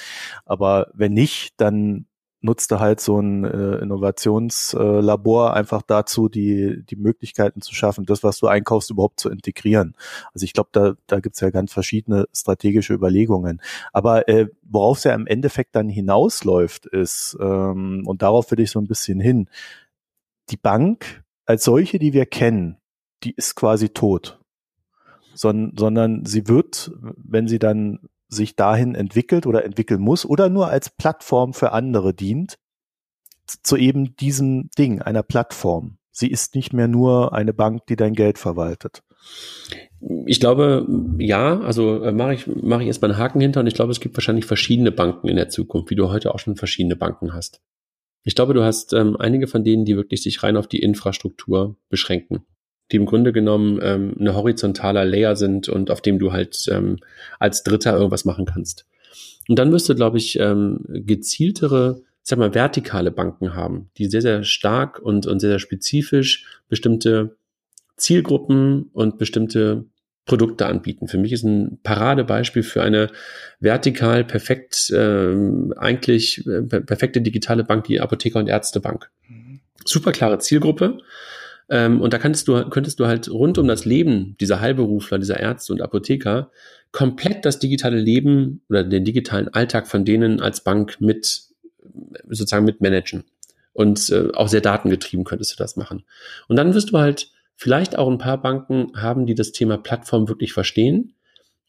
Aber 0.46 0.88
wenn 0.94 1.14
nicht, 1.14 1.54
dann 1.58 2.06
nutzt 2.42 2.72
du 2.72 2.80
halt 2.80 3.00
so 3.00 3.20
ein 3.20 3.44
äh, 3.44 3.78
Innovationslabor 3.78 5.50
äh, 5.50 5.54
einfach 5.54 5.82
dazu, 5.82 6.30
die, 6.30 6.84
die 6.86 6.96
Möglichkeiten 6.96 7.62
zu 7.62 7.74
schaffen, 7.74 8.06
das, 8.06 8.24
was 8.24 8.40
du 8.40 8.48
einkaufst, 8.48 8.92
überhaupt 8.92 9.20
zu 9.20 9.30
integrieren. 9.30 9.96
Also 10.34 10.44
ich 10.44 10.54
glaube, 10.54 10.70
da, 10.72 10.94
da 11.08 11.20
gibt's 11.20 11.40
ja 11.40 11.50
ganz 11.50 11.74
verschiedene 11.74 12.26
strategische 12.34 12.94
Überlegungen. 12.94 13.62
Aber 13.92 14.28
äh, 14.28 14.48
worauf 14.62 15.00
es 15.00 15.06
ja 15.06 15.16
im 15.16 15.28
Endeffekt 15.28 15.76
dann 15.76 15.90
hinausläuft, 15.90 16.86
ist, 16.86 17.38
ähm, 17.40 18.04
und 18.06 18.22
darauf 18.22 18.52
will 18.52 18.60
ich 18.60 18.72
so 18.72 18.80
ein 18.80 18.88
bisschen 18.88 19.20
hin, 19.20 19.50
die 20.50 20.58
Bank 20.58 21.24
als 21.46 21.64
solche, 21.64 21.98
die 21.98 22.14
wir 22.14 22.26
kennen, 22.26 22.78
die 23.24 23.34
ist 23.36 23.56
quasi 23.56 23.90
tot 23.90 24.40
sondern, 25.38 25.78
sondern 25.78 26.26
sie 26.26 26.48
wird, 26.48 26.92
wenn 27.16 27.48
sie 27.48 27.60
dann 27.60 28.00
sich 28.28 28.56
dahin 28.56 28.96
entwickelt 28.96 29.46
oder 29.46 29.64
entwickeln 29.64 30.02
muss 30.02 30.26
oder 30.26 30.50
nur 30.50 30.68
als 30.68 30.90
Plattform 30.90 31.54
für 31.54 31.72
andere 31.72 32.14
dient, 32.14 32.58
zu 33.46 33.78
eben 33.78 34.16
diesem 34.18 34.70
Ding, 34.78 35.02
einer 35.02 35.24
Plattform. 35.24 35.98
Sie 36.12 36.30
ist 36.30 36.56
nicht 36.56 36.74
mehr 36.74 36.88
nur 36.88 37.34
eine 37.34 37.54
Bank, 37.54 37.86
die 37.88 37.96
dein 37.96 38.14
Geld 38.14 38.38
verwaltet. 38.38 39.04
Ich 40.26 40.40
glaube, 40.40 40.86
ja, 41.20 41.60
also 41.60 42.04
äh, 42.04 42.12
mache 42.12 42.34
ich, 42.34 42.48
mache 42.48 42.82
ich 42.82 42.88
erstmal 42.88 43.12
einen 43.12 43.20
Haken 43.20 43.40
hinter 43.40 43.62
und 43.62 43.68
ich 43.68 43.74
glaube, 43.74 43.92
es 43.92 44.00
gibt 44.00 44.18
wahrscheinlich 44.18 44.46
verschiedene 44.46 44.92
Banken 44.92 45.28
in 45.28 45.38
der 45.38 45.50
Zukunft, 45.50 45.90
wie 45.90 45.96
du 45.96 46.10
heute 46.10 46.34
auch 46.34 46.40
schon 46.40 46.56
verschiedene 46.56 46.96
Banken 46.96 47.34
hast. 47.34 47.62
Ich 48.24 48.36
glaube, 48.36 48.54
du 48.54 48.64
hast 48.64 48.94
ähm, 48.94 49.16
einige 49.18 49.48
von 49.48 49.64
denen, 49.64 49.86
die 49.86 49.96
wirklich 49.96 50.22
sich 50.22 50.44
rein 50.44 50.58
auf 50.58 50.68
die 50.68 50.82
Infrastruktur 50.82 51.78
beschränken 51.90 52.46
die 52.92 52.98
im 52.98 53.06
Grunde 53.06 53.34
genommen 53.34 53.80
ähm, 53.82 54.16
eine 54.20 54.36
horizontaler 54.36 55.06
Layer 55.06 55.36
sind 55.36 55.70
und 55.70 55.92
auf 55.92 56.02
dem 56.02 56.20
du 56.20 56.32
halt 56.32 56.68
ähm, 56.72 56.98
als 57.40 57.64
Dritter 57.64 57.96
irgendwas 57.96 58.26
machen 58.26 58.46
kannst. 58.46 58.86
Und 59.48 59.60
dann 59.60 59.72
wirst 59.72 59.90
du, 59.90 59.96
glaube 59.96 60.18
ich, 60.18 60.40
ähm, 60.40 60.80
gezieltere, 60.88 62.02
ich 62.02 62.30
sag 62.30 62.40
mal, 62.40 62.54
vertikale 62.54 63.12
Banken 63.12 63.56
haben, 63.56 63.90
die 63.98 64.06
sehr, 64.06 64.22
sehr 64.22 64.44
stark 64.44 65.00
und, 65.00 65.26
und 65.26 65.40
sehr, 65.40 65.52
sehr 65.52 65.60
spezifisch 65.60 66.46
bestimmte 66.70 67.38
Zielgruppen 67.96 68.90
und 68.94 69.18
bestimmte 69.18 69.86
Produkte 70.26 70.66
anbieten. 70.68 71.08
Für 71.08 71.18
mich 71.18 71.32
ist 71.32 71.44
ein 71.44 71.80
Paradebeispiel 71.82 72.62
für 72.62 72.84
eine 72.84 73.08
vertikal 73.60 74.24
perfekt, 74.24 74.94
ähm, 74.96 75.74
eigentlich 75.78 76.46
äh, 76.46 76.62
perfekte 76.62 77.22
digitale 77.22 77.64
Bank, 77.64 77.86
die 77.86 78.02
Apotheker- 78.02 78.40
und 78.40 78.48
Ärztebank. 78.48 79.10
Mhm. 79.28 79.62
Super 79.86 80.12
klare 80.12 80.38
Zielgruppe, 80.40 81.00
ähm, 81.70 82.02
und 82.02 82.14
da 82.14 82.20
könntest 82.20 82.48
du, 82.48 82.70
könntest 82.70 83.00
du 83.00 83.08
halt 83.08 83.30
rund 83.30 83.58
um 83.58 83.68
das 83.68 83.86
Leben 83.86 84.36
dieser 84.40 84.62
Heilberufler, 84.62 85.20
dieser 85.20 85.40
Ärzte 85.40 85.74
und 85.74 85.82
Apotheker 85.82 86.52
komplett 86.92 87.46
das 87.46 87.60
digitale 87.60 88.00
Leben 88.00 88.62
oder 88.70 88.84
den 88.84 89.04
digitalen 89.04 89.50
Alltag 89.50 89.88
von 89.88 90.06
denen 90.06 90.40
als 90.42 90.64
Bank 90.64 91.00
mit 91.00 91.44
sozusagen 92.28 92.66
mit 92.66 92.82
managen. 92.82 93.24
Und 93.74 94.10
äh, 94.10 94.30
auch 94.34 94.48
sehr 94.48 94.62
datengetrieben 94.62 95.26
könntest 95.26 95.52
du 95.52 95.56
das 95.58 95.76
machen. 95.76 96.04
Und 96.48 96.56
dann 96.56 96.74
wirst 96.74 96.92
du 96.92 96.98
halt 96.98 97.32
vielleicht 97.56 97.98
auch 97.98 98.10
ein 98.10 98.18
paar 98.18 98.42
Banken 98.42 98.92
haben, 98.96 99.26
die 99.26 99.36
das 99.36 99.52
Thema 99.52 99.78
Plattform 99.78 100.28
wirklich 100.28 100.54
verstehen 100.54 101.14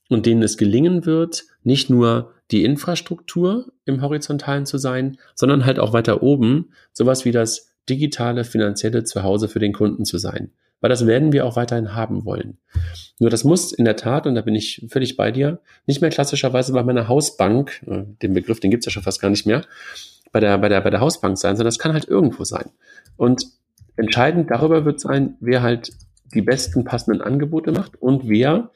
und 0.08 0.24
denen 0.24 0.42
es 0.42 0.56
gelingen 0.56 1.04
wird, 1.04 1.44
nicht 1.64 1.90
nur 1.90 2.32
die 2.50 2.64
Infrastruktur 2.64 3.72
im 3.84 4.00
Horizontalen 4.00 4.64
zu 4.64 4.78
sein, 4.78 5.18
sondern 5.34 5.66
halt 5.66 5.78
auch 5.78 5.92
weiter 5.92 6.22
oben 6.22 6.70
sowas 6.92 7.24
wie 7.24 7.32
das 7.32 7.67
digitale 7.88 8.44
finanzielle 8.44 9.04
Zuhause 9.04 9.48
für 9.48 9.58
den 9.58 9.72
Kunden 9.72 10.04
zu 10.04 10.18
sein. 10.18 10.50
Weil 10.80 10.90
das 10.90 11.06
werden 11.06 11.32
wir 11.32 11.44
auch 11.44 11.56
weiterhin 11.56 11.94
haben 11.94 12.24
wollen. 12.24 12.58
Nur 13.18 13.30
das 13.30 13.42
muss 13.42 13.72
in 13.72 13.84
der 13.84 13.96
Tat, 13.96 14.26
und 14.26 14.36
da 14.36 14.42
bin 14.42 14.54
ich 14.54 14.86
völlig 14.88 15.16
bei 15.16 15.32
dir, 15.32 15.60
nicht 15.86 16.00
mehr 16.00 16.10
klassischerweise 16.10 16.72
bei 16.72 16.84
meiner 16.84 17.08
Hausbank, 17.08 17.82
äh, 17.86 18.04
den 18.22 18.32
Begriff, 18.32 18.60
den 18.60 18.70
gibt's 18.70 18.86
ja 18.86 18.92
schon 18.92 19.02
fast 19.02 19.20
gar 19.20 19.30
nicht 19.30 19.46
mehr, 19.46 19.64
bei 20.30 20.40
der, 20.40 20.56
bei 20.58 20.68
der, 20.68 20.80
bei 20.80 20.90
der 20.90 21.00
Hausbank 21.00 21.36
sein, 21.36 21.56
sondern 21.56 21.68
das 21.68 21.78
kann 21.78 21.92
halt 21.92 22.06
irgendwo 22.06 22.44
sein. 22.44 22.70
Und 23.16 23.46
entscheidend 23.96 24.50
darüber 24.50 24.84
wird 24.84 25.00
sein, 25.00 25.36
wer 25.40 25.62
halt 25.62 25.90
die 26.34 26.42
besten 26.42 26.84
passenden 26.84 27.22
Angebote 27.22 27.72
macht 27.72 28.00
und 28.00 28.28
wer 28.28 28.70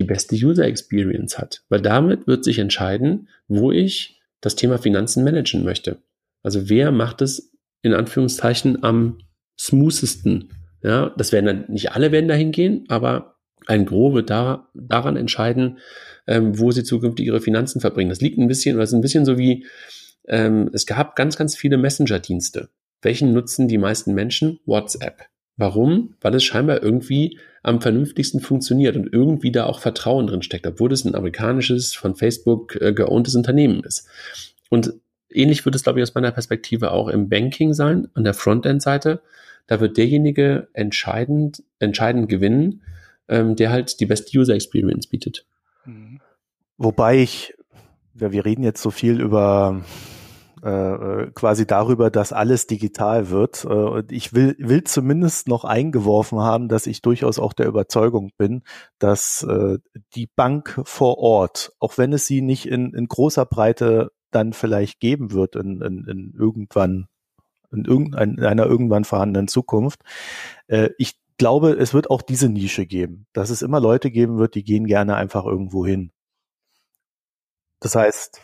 die 0.00 0.04
beste 0.04 0.34
User 0.34 0.64
Experience 0.64 1.38
hat. 1.38 1.62
Weil 1.68 1.82
damit 1.82 2.26
wird 2.26 2.44
sich 2.44 2.58
entscheiden, 2.58 3.28
wo 3.46 3.70
ich 3.70 4.20
das 4.40 4.56
Thema 4.56 4.78
Finanzen 4.78 5.24
managen 5.24 5.64
möchte. 5.64 5.98
Also 6.42 6.68
wer 6.68 6.92
macht 6.92 7.20
es 7.20 7.52
in 7.82 7.94
Anführungszeichen 7.94 8.82
am 8.82 9.18
smoothesten. 9.58 10.50
Ja, 10.82 11.12
das 11.16 11.32
werden 11.32 11.46
dann 11.46 11.64
nicht 11.68 11.92
alle 11.92 12.12
werden 12.12 12.28
dahin 12.28 12.52
gehen, 12.52 12.84
aber 12.88 13.36
ein 13.66 13.90
wird 13.90 14.30
da, 14.30 14.68
daran 14.74 15.16
entscheiden, 15.16 15.78
ähm, 16.26 16.58
wo 16.58 16.70
sie 16.70 16.84
zukünftig 16.84 17.26
ihre 17.26 17.40
Finanzen 17.40 17.80
verbringen. 17.80 18.10
Das 18.10 18.20
liegt 18.20 18.38
ein 18.38 18.48
bisschen, 18.48 18.76
oder 18.76 18.84
ist 18.84 18.94
ein 18.94 19.00
bisschen 19.00 19.24
so 19.24 19.36
wie, 19.38 19.66
ähm, 20.26 20.70
es 20.72 20.86
gab 20.86 21.16
ganz, 21.16 21.36
ganz 21.36 21.56
viele 21.56 21.76
Messenger-Dienste. 21.76 22.70
Welchen 23.02 23.32
nutzen 23.32 23.68
die 23.68 23.78
meisten 23.78 24.14
Menschen? 24.14 24.60
WhatsApp. 24.64 25.26
Warum? 25.56 26.14
Weil 26.20 26.34
es 26.36 26.44
scheinbar 26.44 26.82
irgendwie 26.82 27.38
am 27.62 27.80
vernünftigsten 27.80 28.40
funktioniert 28.40 28.96
und 28.96 29.12
irgendwie 29.12 29.50
da 29.50 29.66
auch 29.66 29.80
Vertrauen 29.80 30.28
drin 30.28 30.42
steckt, 30.42 30.66
obwohl 30.66 30.92
es 30.92 31.04
ein 31.04 31.14
amerikanisches, 31.14 31.94
von 31.94 32.14
Facebook 32.14 32.76
äh, 32.80 32.92
geowntes 32.92 33.34
Unternehmen 33.34 33.82
ist. 33.82 34.08
Und 34.70 34.94
ähnlich 35.30 35.64
wird 35.64 35.74
es, 35.74 35.82
glaube 35.82 35.98
ich, 35.98 36.02
aus 36.02 36.14
meiner 36.14 36.30
Perspektive 36.30 36.92
auch 36.92 37.08
im 37.08 37.28
Banking 37.28 37.74
sein, 37.74 38.08
an 38.14 38.24
der 38.24 38.34
Frontend-Seite. 38.34 39.20
Da 39.66 39.80
wird 39.80 39.96
derjenige 39.96 40.68
entscheidend, 40.72 41.62
entscheidend 41.78 42.28
gewinnen, 42.28 42.82
ähm, 43.28 43.56
der 43.56 43.70
halt 43.70 44.00
die 44.00 44.06
beste 44.06 44.38
User 44.38 44.54
Experience 44.54 45.06
bietet. 45.06 45.46
Mhm. 45.84 46.20
Wobei 46.78 47.18
ich, 47.18 47.54
ja, 48.14 48.32
wir 48.32 48.44
reden 48.44 48.62
jetzt 48.62 48.82
so 48.82 48.90
viel 48.90 49.20
über 49.20 49.82
äh, 50.64 50.70
äh, 50.70 51.30
quasi 51.34 51.66
darüber, 51.66 52.10
dass 52.10 52.32
alles 52.32 52.66
digital 52.66 53.30
wird. 53.30 53.64
Äh, 53.64 54.02
ich 54.10 54.32
will, 54.32 54.56
will 54.58 54.82
zumindest 54.84 55.46
noch 55.46 55.64
eingeworfen 55.64 56.40
haben, 56.40 56.68
dass 56.68 56.86
ich 56.86 57.00
durchaus 57.00 57.38
auch 57.38 57.52
der 57.52 57.66
Überzeugung 57.66 58.30
bin, 58.36 58.62
dass 58.98 59.44
äh, 59.44 59.78
die 60.14 60.26
Bank 60.26 60.80
vor 60.84 61.18
Ort, 61.18 61.72
auch 61.78 61.96
wenn 61.96 62.12
es 62.12 62.26
sie 62.26 62.40
nicht 62.40 62.66
in, 62.66 62.92
in 62.92 63.06
großer 63.06 63.44
Breite 63.44 64.10
dann 64.30 64.52
vielleicht 64.52 65.00
geben 65.00 65.32
wird 65.32 65.56
in, 65.56 65.80
in, 65.82 66.04
in 66.04 66.34
irgendwann, 66.38 67.08
in 67.72 67.84
irgendeiner 67.84 68.66
irgendwann 68.66 69.04
vorhandenen 69.04 69.48
Zukunft. 69.48 70.00
Äh, 70.66 70.90
ich 70.98 71.18
glaube, 71.38 71.72
es 71.72 71.94
wird 71.94 72.10
auch 72.10 72.22
diese 72.22 72.48
Nische 72.48 72.86
geben, 72.86 73.26
dass 73.32 73.50
es 73.50 73.62
immer 73.62 73.80
Leute 73.80 74.10
geben 74.10 74.38
wird, 74.38 74.54
die 74.54 74.64
gehen 74.64 74.86
gerne 74.86 75.16
einfach 75.16 75.44
irgendwo 75.44 75.86
hin. 75.86 76.10
Das 77.80 77.94
heißt, 77.94 78.40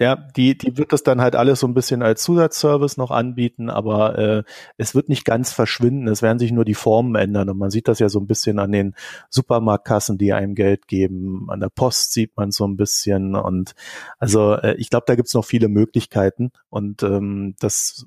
ja, 0.00 0.16
die, 0.16 0.56
die 0.56 0.78
wird 0.78 0.94
das 0.94 1.02
dann 1.02 1.20
halt 1.20 1.36
alles 1.36 1.60
so 1.60 1.66
ein 1.66 1.74
bisschen 1.74 2.02
als 2.02 2.22
Zusatzservice 2.22 2.96
noch 2.96 3.10
anbieten, 3.10 3.68
aber 3.68 4.18
äh, 4.18 4.42
es 4.78 4.94
wird 4.94 5.10
nicht 5.10 5.26
ganz 5.26 5.52
verschwinden. 5.52 6.08
Es 6.08 6.22
werden 6.22 6.38
sich 6.38 6.52
nur 6.52 6.64
die 6.64 6.74
Formen 6.74 7.16
ändern. 7.16 7.50
Und 7.50 7.58
man 7.58 7.68
sieht 7.70 7.86
das 7.86 7.98
ja 7.98 8.08
so 8.08 8.18
ein 8.18 8.26
bisschen 8.26 8.58
an 8.58 8.72
den 8.72 8.94
Supermarktkassen, 9.28 10.16
die 10.16 10.32
einem 10.32 10.54
Geld 10.54 10.88
geben. 10.88 11.48
An 11.50 11.60
der 11.60 11.68
Post 11.68 12.14
sieht 12.14 12.34
man 12.34 12.50
so 12.50 12.66
ein 12.66 12.78
bisschen. 12.78 13.34
Und 13.34 13.74
also 14.18 14.54
äh, 14.54 14.74
ich 14.78 14.88
glaube, 14.88 15.04
da 15.06 15.16
gibt's 15.16 15.34
noch 15.34 15.44
viele 15.44 15.68
Möglichkeiten. 15.68 16.50
Und 16.70 17.02
ähm, 17.02 17.54
das 17.60 18.06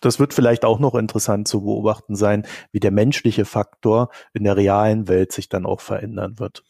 das 0.00 0.20
wird 0.20 0.34
vielleicht 0.34 0.64
auch 0.64 0.78
noch 0.78 0.94
interessant 0.94 1.48
zu 1.48 1.62
beobachten 1.62 2.16
sein, 2.16 2.44
wie 2.72 2.80
der 2.80 2.90
menschliche 2.90 3.44
Faktor 3.44 4.10
in 4.34 4.44
der 4.44 4.56
realen 4.56 5.08
Welt 5.08 5.32
sich 5.32 5.48
dann 5.48 5.64
auch 5.64 5.80
verändern 5.80 6.38
wird. 6.38 6.64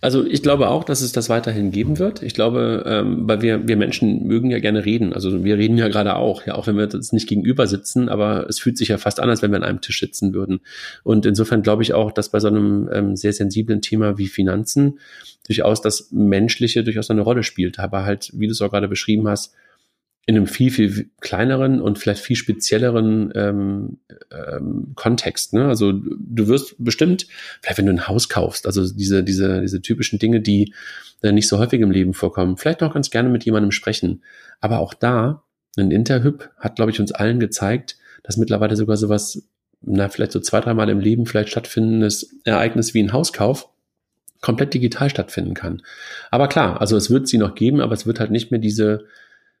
Also 0.00 0.24
ich 0.24 0.42
glaube 0.42 0.68
auch, 0.68 0.84
dass 0.84 1.02
es 1.02 1.12
das 1.12 1.28
weiterhin 1.28 1.70
geben 1.70 1.98
wird. 1.98 2.22
Ich 2.22 2.34
glaube, 2.34 2.84
ähm, 2.86 3.28
weil 3.28 3.42
wir, 3.42 3.68
wir 3.68 3.76
Menschen 3.76 4.26
mögen 4.26 4.50
ja 4.50 4.58
gerne 4.58 4.84
reden. 4.84 5.12
Also 5.12 5.44
wir 5.44 5.58
reden 5.58 5.76
ja 5.76 5.88
gerade 5.88 6.16
auch, 6.16 6.46
ja, 6.46 6.54
auch 6.54 6.66
wenn 6.66 6.76
wir 6.76 6.86
das 6.86 7.12
nicht 7.12 7.28
gegenüber 7.28 7.66
sitzen, 7.66 8.08
aber 8.08 8.48
es 8.48 8.58
fühlt 8.58 8.78
sich 8.78 8.88
ja 8.88 8.98
fast 8.98 9.20
an, 9.20 9.28
als 9.28 9.42
wenn 9.42 9.50
wir 9.50 9.56
an 9.56 9.64
einem 9.64 9.80
Tisch 9.80 10.00
sitzen 10.00 10.32
würden. 10.32 10.60
Und 11.04 11.26
insofern 11.26 11.62
glaube 11.62 11.82
ich 11.82 11.92
auch, 11.92 12.10
dass 12.10 12.30
bei 12.30 12.40
so 12.40 12.48
einem 12.48 12.88
ähm, 12.92 13.16
sehr 13.16 13.32
sensiblen 13.32 13.82
Thema 13.82 14.18
wie 14.18 14.28
Finanzen 14.28 14.98
durchaus 15.46 15.82
das 15.82 16.10
Menschliche 16.10 16.84
durchaus 16.84 17.10
eine 17.10 17.20
Rolle 17.20 17.42
spielt. 17.42 17.78
Aber 17.78 18.04
halt, 18.04 18.30
wie 18.34 18.46
du 18.46 18.52
es 18.52 18.62
auch 18.62 18.70
gerade 18.70 18.88
beschrieben 18.88 19.28
hast, 19.28 19.54
in 20.26 20.36
einem 20.36 20.46
viel, 20.46 20.70
viel 20.70 21.10
kleineren 21.20 21.80
und 21.80 21.98
vielleicht 21.98 22.22
viel 22.22 22.36
spezielleren 22.36 23.32
ähm, 23.34 23.98
ähm, 24.30 24.92
Kontext. 24.94 25.52
Ne? 25.52 25.66
Also 25.66 25.92
du 25.92 26.46
wirst 26.46 26.76
bestimmt, 26.78 27.26
vielleicht 27.60 27.78
wenn 27.78 27.86
du 27.86 27.92
ein 27.92 28.06
Haus 28.06 28.28
kaufst, 28.28 28.66
also 28.66 28.88
diese, 28.92 29.24
diese, 29.24 29.60
diese 29.60 29.82
typischen 29.82 30.20
Dinge, 30.20 30.40
die 30.40 30.74
äh, 31.22 31.32
nicht 31.32 31.48
so 31.48 31.58
häufig 31.58 31.80
im 31.80 31.90
Leben 31.90 32.14
vorkommen, 32.14 32.56
vielleicht 32.56 32.84
auch 32.84 32.94
ganz 32.94 33.10
gerne 33.10 33.30
mit 33.30 33.44
jemandem 33.44 33.72
sprechen. 33.72 34.22
Aber 34.60 34.78
auch 34.78 34.94
da, 34.94 35.42
ein 35.76 35.90
Interhyp 35.90 36.50
hat, 36.56 36.76
glaube 36.76 36.92
ich, 36.92 37.00
uns 37.00 37.12
allen 37.12 37.40
gezeigt, 37.40 37.96
dass 38.22 38.36
mittlerweile 38.36 38.76
sogar 38.76 38.96
sowas, 38.96 39.42
na, 39.80 40.08
vielleicht 40.08 40.32
so 40.32 40.38
zwei, 40.38 40.60
dreimal 40.60 40.88
im 40.88 41.00
Leben 41.00 41.26
vielleicht 41.26 41.48
stattfindendes 41.48 42.36
Ereignis 42.44 42.94
wie 42.94 43.02
ein 43.02 43.12
Hauskauf 43.12 43.68
komplett 44.40 44.74
digital 44.74 45.08
stattfinden 45.08 45.54
kann. 45.54 45.82
Aber 46.30 46.48
klar, 46.48 46.80
also 46.80 46.96
es 46.96 47.10
wird 47.10 47.28
sie 47.28 47.38
noch 47.38 47.54
geben, 47.54 47.80
aber 47.80 47.94
es 47.94 48.06
wird 48.06 48.20
halt 48.20 48.30
nicht 48.30 48.50
mehr 48.50 48.60
diese 48.60 49.06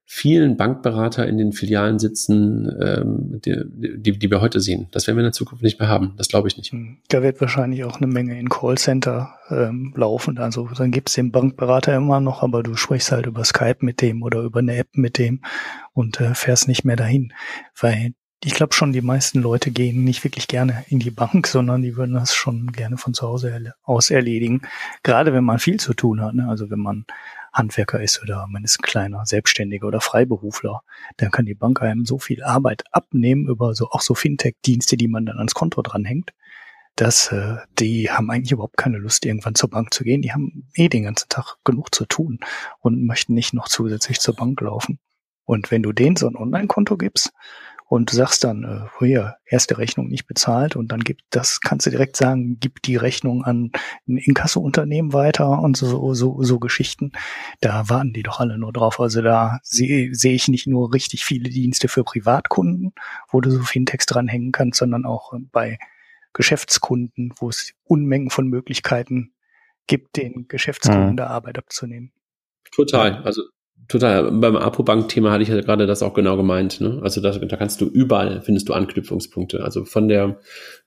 vielen 0.04 0.56
Bankberater 0.56 1.26
in 1.26 1.38
den 1.38 1.52
Filialen 1.52 1.98
sitzen, 1.98 2.70
ähm, 2.80 3.40
die, 3.44 3.62
die, 3.66 4.18
die 4.18 4.30
wir 4.30 4.40
heute 4.40 4.60
sehen. 4.60 4.88
Das 4.90 5.06
werden 5.06 5.16
wir 5.16 5.22
in 5.22 5.26
der 5.26 5.32
Zukunft 5.32 5.62
nicht 5.62 5.78
mehr 5.78 5.88
haben. 5.88 6.14
Das 6.16 6.28
glaube 6.28 6.48
ich 6.48 6.56
nicht. 6.56 6.72
Hm. 6.72 6.98
Da 7.08 7.22
wird 7.22 7.40
wahrscheinlich 7.40 7.84
auch 7.84 7.96
eine 7.96 8.06
Menge 8.06 8.38
in 8.38 8.48
Callcenter 8.48 9.34
ähm, 9.48 9.94
laufen. 9.96 10.38
Also 10.38 10.68
dann 10.68 10.90
gibt's 10.90 11.14
den 11.14 11.32
Bankberater 11.32 11.94
immer 11.96 12.20
noch, 12.20 12.42
aber 12.42 12.62
du 12.62 12.76
sprichst 12.76 13.12
halt 13.12 13.26
über 13.26 13.44
Skype 13.44 13.78
mit 13.80 14.00
dem 14.02 14.22
oder 14.22 14.40
über 14.42 14.58
eine 14.58 14.76
App 14.76 14.88
mit 14.92 15.18
dem 15.18 15.40
und 15.92 16.20
äh, 16.20 16.34
fährst 16.34 16.68
nicht 16.68 16.84
mehr 16.84 16.96
dahin. 16.96 17.32
Weil 17.78 18.12
ich 18.44 18.54
glaube 18.54 18.74
schon, 18.74 18.92
die 18.92 19.02
meisten 19.02 19.40
Leute 19.40 19.70
gehen 19.70 20.02
nicht 20.02 20.24
wirklich 20.24 20.48
gerne 20.48 20.84
in 20.88 20.98
die 20.98 21.10
Bank, 21.12 21.46
sondern 21.46 21.82
die 21.82 21.96
würden 21.96 22.14
das 22.14 22.34
schon 22.34 22.72
gerne 22.72 22.96
von 22.96 23.14
zu 23.14 23.26
Hause 23.26 23.74
aus 23.82 24.10
erledigen. 24.10 24.62
Gerade 25.04 25.32
wenn 25.32 25.44
man 25.44 25.58
viel 25.58 25.78
zu 25.78 25.94
tun 25.94 26.20
hat. 26.20 26.34
Ne? 26.34 26.48
Also 26.48 26.68
wenn 26.68 26.80
man 26.80 27.06
Handwerker 27.52 28.00
ist 28.02 28.22
oder 28.22 28.46
man 28.48 28.64
ist 28.64 28.78
ein 28.78 28.82
kleiner 28.82 29.26
Selbstständiger 29.26 29.86
oder 29.86 30.00
Freiberufler, 30.00 30.82
dann 31.18 31.30
kann 31.30 31.46
die 31.46 31.54
Bank 31.54 31.82
einem 31.82 32.06
so 32.06 32.18
viel 32.18 32.42
Arbeit 32.42 32.84
abnehmen 32.92 33.48
über 33.48 33.74
so 33.74 33.90
auch 33.90 34.00
so 34.00 34.14
Fintech-Dienste, 34.14 34.96
die 34.96 35.08
man 35.08 35.26
dann 35.26 35.38
ans 35.38 35.54
Konto 35.54 35.82
dranhängt, 35.82 36.32
dass 36.96 37.32
äh, 37.32 37.56
die 37.78 38.10
haben 38.10 38.30
eigentlich 38.30 38.52
überhaupt 38.52 38.76
keine 38.76 38.98
Lust, 38.98 39.24
irgendwann 39.24 39.54
zur 39.54 39.70
Bank 39.70 39.92
zu 39.92 40.04
gehen. 40.04 40.22
Die 40.22 40.32
haben 40.32 40.68
eh 40.74 40.88
den 40.88 41.04
ganzen 41.04 41.28
Tag 41.28 41.56
genug 41.64 41.94
zu 41.94 42.06
tun 42.06 42.40
und 42.80 43.04
möchten 43.04 43.34
nicht 43.34 43.54
noch 43.54 43.68
zusätzlich 43.68 44.20
zur 44.20 44.34
Bank 44.34 44.60
laufen. 44.60 44.98
Und 45.44 45.70
wenn 45.70 45.82
du 45.82 45.92
denen 45.92 46.16
so 46.16 46.28
ein 46.28 46.36
Online-Konto 46.36 46.96
gibst, 46.96 47.32
und 47.92 48.10
du 48.10 48.16
sagst 48.16 48.42
dann, 48.42 48.64
äh, 48.64 49.04
hier, 49.04 49.36
erste 49.44 49.76
Rechnung 49.76 50.08
nicht 50.08 50.26
bezahlt 50.26 50.76
und 50.76 50.90
dann 50.90 51.00
gibt 51.00 51.24
das, 51.28 51.60
kannst 51.60 51.84
du 51.84 51.90
direkt 51.90 52.16
sagen, 52.16 52.56
gib 52.58 52.80
die 52.80 52.96
Rechnung 52.96 53.44
an 53.44 53.70
ein 54.08 54.16
Inkasso-Unternehmen 54.16 55.12
weiter 55.12 55.60
und 55.60 55.76
so, 55.76 56.14
so, 56.14 56.42
so 56.42 56.58
Geschichten. 56.58 57.12
Da 57.60 57.90
warten 57.90 58.14
die 58.14 58.22
doch 58.22 58.40
alle 58.40 58.56
nur 58.56 58.72
drauf. 58.72 58.98
Also 58.98 59.20
da 59.20 59.58
sehe 59.62 60.14
seh 60.14 60.32
ich 60.32 60.48
nicht 60.48 60.66
nur 60.66 60.94
richtig 60.94 61.22
viele 61.22 61.50
Dienste 61.50 61.88
für 61.88 62.02
Privatkunden, 62.02 62.94
wo 63.28 63.42
du 63.42 63.50
so 63.50 63.62
viel 63.62 63.84
Text 63.84 64.14
dranhängen 64.14 64.52
kannst, 64.52 64.78
sondern 64.78 65.04
auch 65.04 65.34
bei 65.52 65.78
Geschäftskunden, 66.32 67.34
wo 67.36 67.50
es 67.50 67.74
Unmengen 67.84 68.30
von 68.30 68.46
Möglichkeiten 68.46 69.34
gibt, 69.86 70.16
den 70.16 70.48
Geschäftskunden 70.48 71.10
mhm. 71.10 71.16
der 71.18 71.28
Arbeit 71.28 71.58
abzunehmen. 71.58 72.14
Total. 72.74 73.22
Also 73.22 73.42
Total. 73.92 74.32
Beim 74.32 74.56
Apobank-Thema 74.56 75.30
hatte 75.30 75.42
ich 75.42 75.50
ja 75.50 75.60
gerade 75.60 75.86
das 75.86 76.02
auch 76.02 76.14
genau 76.14 76.38
gemeint. 76.38 76.80
Ne? 76.80 77.00
Also 77.02 77.20
da, 77.20 77.30
da 77.30 77.56
kannst 77.58 77.78
du 77.82 77.84
überall 77.84 78.40
findest 78.40 78.70
du 78.70 78.72
Anknüpfungspunkte. 78.72 79.62
Also 79.62 79.84
von 79.84 80.08
der 80.08 80.38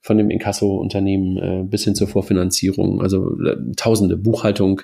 von 0.01 0.17
dem 0.17 0.31
Inkasso-Unternehmen 0.31 1.37
äh, 1.37 1.63
bis 1.65 1.83
hin 1.83 1.93
zur 1.93 2.07
Vorfinanzierung. 2.07 3.03
Also 3.03 3.39
äh, 3.41 3.57
Tausende 3.75 4.17
Buchhaltung. 4.17 4.81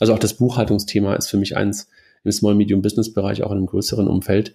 Also 0.00 0.12
auch 0.12 0.18
das 0.18 0.34
Buchhaltungsthema 0.34 1.14
ist 1.14 1.28
für 1.28 1.36
mich 1.36 1.56
eins 1.56 1.88
im 2.24 2.32
Small 2.32 2.56
Medium 2.56 2.82
Business 2.82 3.12
Bereich 3.12 3.44
auch 3.44 3.52
in 3.52 3.58
einem 3.58 3.66
größeren 3.66 4.08
Umfeld, 4.08 4.52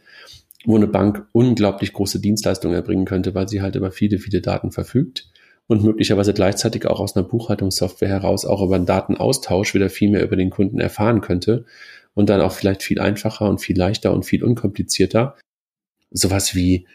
wo 0.65 0.75
eine 0.75 0.87
Bank 0.87 1.25
unglaublich 1.31 1.93
große 1.93 2.19
Dienstleistungen 2.19 2.75
erbringen 2.75 3.05
könnte, 3.05 3.33
weil 3.33 3.47
sie 3.47 3.61
halt 3.61 3.77
über 3.77 3.91
viele 3.91 4.17
viele 4.17 4.41
Daten 4.41 4.71
verfügt 4.71 5.29
und 5.67 5.85
möglicherweise 5.85 6.33
gleichzeitig 6.33 6.85
auch 6.85 6.99
aus 6.99 7.15
einer 7.15 7.25
Buchhaltungssoftware 7.25 8.09
heraus 8.09 8.43
auch 8.43 8.61
über 8.61 8.75
einen 8.75 8.85
Datenaustausch 8.85 9.73
wieder 9.73 9.89
viel 9.89 10.11
mehr 10.11 10.21
über 10.21 10.35
den 10.35 10.49
Kunden 10.49 10.81
erfahren 10.81 11.21
könnte 11.21 11.63
und 12.15 12.29
dann 12.29 12.41
auch 12.41 12.53
vielleicht 12.53 12.81
viel 12.81 12.99
einfacher 12.99 13.47
und 13.47 13.59
viel 13.59 13.77
leichter 13.77 14.11
und 14.11 14.25
viel 14.25 14.43
unkomplizierter 14.43 15.35
sowas 16.09 16.55
wie 16.55 16.87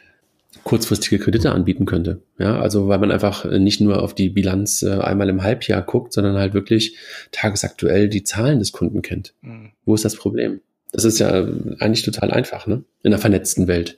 kurzfristige 0.65 1.23
Kredite 1.23 1.53
anbieten 1.53 1.87
könnte. 1.87 2.23
Ja, 2.39 2.61
also 2.61 2.89
weil 2.89 2.99
man 2.99 3.13
einfach 3.13 3.45
nicht 3.45 3.81
nur 3.81 4.03
auf 4.03 4.15
die 4.15 4.31
Bilanz 4.31 4.83
äh, 4.83 4.99
einmal 4.99 5.29
im 5.29 5.43
Halbjahr 5.43 5.83
guckt, 5.83 6.13
sondern 6.13 6.37
halt 6.37 6.55
wirklich 6.55 6.97
tagesaktuell 7.31 8.09
die 8.09 8.25
Zahlen 8.25 8.59
des 8.59 8.73
Kunden 8.73 9.03
kennt. 9.03 9.35
Mhm. 9.43 9.71
Wo 9.85 9.95
ist 9.95 10.05
das 10.05 10.17
Problem? 10.17 10.61
Das 10.93 11.05
ist 11.05 11.21
ja 11.21 11.47
eigentlich 11.79 12.03
total 12.03 12.33
einfach, 12.33 12.67
ne? 12.67 12.83
In 13.03 13.13
einer 13.13 13.21
vernetzten 13.21 13.69
Welt. 13.69 13.97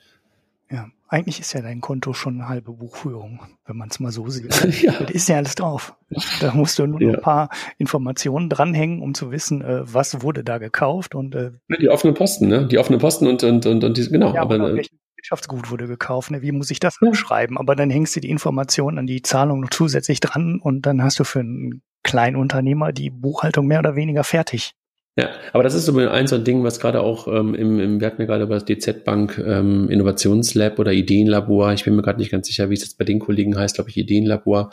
Ja, 0.73 0.89
eigentlich 1.07 1.39
ist 1.41 1.53
ja 1.53 1.61
dein 1.61 1.83
Konto 1.83 2.15
schon 2.15 2.41
eine 2.41 2.49
halbe 2.49 2.73
Buchführung, 2.73 3.41
wenn 3.67 3.77
man 3.77 3.91
es 3.91 4.01
mal 4.01 4.11
so 4.11 4.29
sieht. 4.31 4.55
ja. 4.83 4.93
Das 4.93 5.11
ist 5.11 5.29
ja 5.29 5.37
alles 5.37 5.55
drauf. 5.55 5.95
Da 6.41 6.55
musst 6.55 6.79
du 6.79 6.87
nur 6.87 7.03
ja. 7.03 7.11
ein 7.11 7.21
paar 7.21 7.51
Informationen 7.77 8.49
dranhängen, 8.49 9.03
um 9.03 9.13
zu 9.13 9.31
wissen, 9.31 9.61
äh, 9.61 9.83
was 9.83 10.23
wurde 10.23 10.43
da 10.43 10.57
gekauft 10.57 11.15
und 11.15 11.35
äh, 11.35 11.53
die 11.79 11.91
offenen 11.91 12.15
Posten, 12.15 12.49
ne? 12.49 12.67
Die 12.67 12.79
offenen 12.79 13.01
Posten 13.01 13.27
und 13.27 13.45
und 13.45 13.67
und, 13.67 13.85
und 13.85 13.97
die, 13.99 14.09
genau. 14.09 14.35
Ja, 14.35 14.41
aber, 14.41 14.55
aber 14.55 14.73
äh, 14.73 14.87
Wirtschaftsgut 15.17 15.71
wurde 15.71 15.87
gekauft, 15.87 16.31
ne? 16.31 16.41
Wie 16.41 16.53
muss 16.53 16.71
ich 16.71 16.81
das 16.81 16.97
ja. 17.03 17.13
schreiben? 17.13 17.59
Aber 17.59 17.77
dann 17.77 17.91
hängst 17.91 18.17
du 18.17 18.21
die 18.21 18.31
Informationen 18.31 18.99
an 18.99 19.07
die 19.07 19.21
Zahlung 19.21 19.61
noch 19.61 19.71
zusätzlich 19.71 20.21
dran 20.21 20.59
und 20.59 20.87
dann 20.87 21.03
hast 21.03 21.21
du 21.21 21.25
für 21.25 21.41
einen 21.41 21.83
Kleinunternehmer 22.03 22.93
die 22.93 23.11
Buchhaltung 23.11 23.67
mehr 23.67 23.81
oder 23.81 23.95
weniger 23.97 24.25
fertig. 24.25 24.75
Ja, 25.19 25.29
aber 25.53 25.63
das 25.63 25.75
ist 25.75 25.85
so 25.85 25.97
ein 25.99 26.27
so 26.27 26.37
ein 26.37 26.45
Ding, 26.45 26.65
was 26.65 26.81
gerade 26.81 27.03
auch 27.03 27.29
ähm, 27.29 27.55
im, 27.55 27.79
im, 27.79 28.01
wir 28.01 28.07
hatten 28.07 28.23
ja 28.23 28.27
gerade 28.27 28.45
über 28.45 28.55
das 28.55 28.65
DZ 28.65 29.05
Bank 29.05 29.39
ähm, 29.45 29.91
Innovationslab 29.91 30.79
oder 30.79 30.93
Ideenlabor, 30.93 31.75
ich 31.75 31.85
bin 31.85 31.95
mir 31.95 32.03
gerade 32.03 32.19
nicht 32.19 32.31
ganz 32.31 32.47
sicher, 32.47 32.71
wie 32.71 32.75
es 32.75 32.81
jetzt 32.81 32.97
bei 32.97 33.05
den 33.05 33.19
Kollegen 33.19 33.57
heißt, 33.57 33.75
glaube 33.75 33.91
ich, 33.91 33.99
Ideenlabor, 33.99 34.71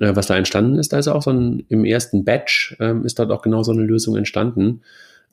äh, 0.00 0.16
was 0.16 0.26
da 0.26 0.38
entstanden 0.38 0.78
ist. 0.78 0.94
Da 0.94 0.98
ist 0.98 1.08
auch 1.08 1.22
so 1.22 1.30
ein, 1.32 1.66
im 1.68 1.84
ersten 1.84 2.24
Batch 2.24 2.76
ähm, 2.80 3.04
ist 3.04 3.18
dort 3.18 3.30
auch 3.30 3.42
genau 3.42 3.62
so 3.62 3.72
eine 3.72 3.82
Lösung 3.82 4.16
entstanden, 4.16 4.80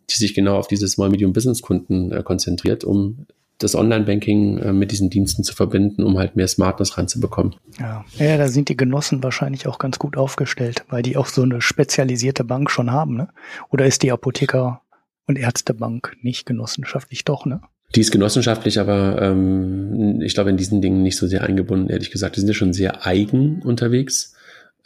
die 0.09 0.15
sich 0.17 0.33
genau 0.33 0.57
auf 0.57 0.67
diese 0.67 0.89
Small 0.89 1.09
Medium 1.09 1.31
Business 1.31 1.61
Kunden 1.61 2.11
äh, 2.11 2.21
konzentriert, 2.21 2.83
um 2.83 3.27
das 3.57 3.75
Online-Banking 3.75 4.57
äh, 4.57 4.73
mit 4.73 4.91
diesen 4.91 5.09
Diensten 5.09 5.43
zu 5.43 5.53
verbinden, 5.53 6.03
um 6.03 6.17
halt 6.17 6.35
mehr 6.35 6.47
Smartness 6.47 6.97
reinzubekommen. 6.97 7.55
Ja. 7.79 8.03
ja, 8.17 8.37
da 8.37 8.47
sind 8.47 8.69
die 8.69 8.77
Genossen 8.77 9.23
wahrscheinlich 9.23 9.67
auch 9.67 9.79
ganz 9.79 9.99
gut 9.99 10.17
aufgestellt, 10.17 10.85
weil 10.89 11.01
die 11.01 11.17
auch 11.17 11.27
so 11.27 11.43
eine 11.43 11.61
spezialisierte 11.61 12.43
Bank 12.43 12.69
schon 12.69 12.91
haben, 12.91 13.15
ne? 13.15 13.29
Oder 13.69 13.85
ist 13.85 14.03
die 14.03 14.11
Apotheker- 14.11 14.81
und 15.27 15.37
Ärztebank 15.37 16.17
nicht 16.21 16.45
genossenschaftlich 16.45 17.23
doch, 17.23 17.45
ne? 17.45 17.61
Die 17.95 18.01
ist 18.01 18.11
genossenschaftlich, 18.11 18.79
aber 18.79 19.21
ähm, 19.21 20.21
ich 20.21 20.33
glaube 20.33 20.49
in 20.49 20.57
diesen 20.57 20.81
Dingen 20.81 21.01
nicht 21.01 21.17
so 21.17 21.27
sehr 21.27 21.43
eingebunden, 21.43 21.89
ehrlich 21.89 22.11
gesagt. 22.11 22.35
Die 22.35 22.41
sind 22.41 22.49
ja 22.49 22.53
schon 22.53 22.73
sehr 22.73 23.05
eigen 23.05 23.61
unterwegs. 23.61 24.35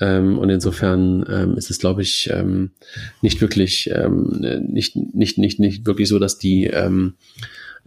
Ähm, 0.01 0.37
und 0.37 0.49
insofern 0.49 1.25
ähm, 1.29 1.57
ist 1.57 1.69
es, 1.69 1.79
glaube 1.79 2.01
ich, 2.01 2.29
ähm, 2.31 2.71
nicht 3.21 3.41
wirklich, 3.41 3.89
ähm, 3.93 4.67
nicht, 4.67 4.95
nicht, 4.95 5.37
nicht, 5.37 5.59
nicht 5.59 5.85
wirklich 5.85 6.07
so, 6.07 6.19
dass 6.19 6.37
die 6.37 6.65
ähm, 6.67 7.15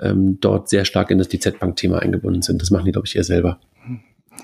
ähm, 0.00 0.38
dort 0.40 0.68
sehr 0.68 0.84
stark 0.84 1.10
in 1.10 1.18
das 1.18 1.28
DZ-Bank-Thema 1.28 2.00
eingebunden 2.00 2.42
sind. 2.42 2.62
Das 2.62 2.70
machen 2.70 2.84
die, 2.84 2.92
glaube 2.92 3.06
ich, 3.06 3.16
eher 3.16 3.24
selber. 3.24 3.58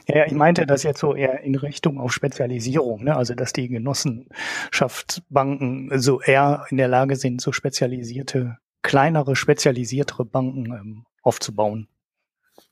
Ja, 0.06 0.26
ich 0.26 0.32
meinte 0.32 0.66
das 0.66 0.82
jetzt 0.82 1.00
so 1.00 1.14
eher 1.14 1.40
in 1.40 1.54
Richtung 1.54 1.98
auf 1.98 2.12
Spezialisierung, 2.12 3.04
ne? 3.04 3.16
also 3.16 3.34
dass 3.34 3.52
die 3.52 3.68
Genossenschaftsbanken 3.68 5.98
so 5.98 6.20
eher 6.20 6.66
in 6.70 6.76
der 6.76 6.88
Lage 6.88 7.16
sind, 7.16 7.40
so 7.40 7.52
spezialisierte, 7.52 8.58
kleinere, 8.82 9.36
spezialisiertere 9.36 10.24
Banken 10.24 10.66
ähm, 10.66 11.04
aufzubauen. 11.22 11.88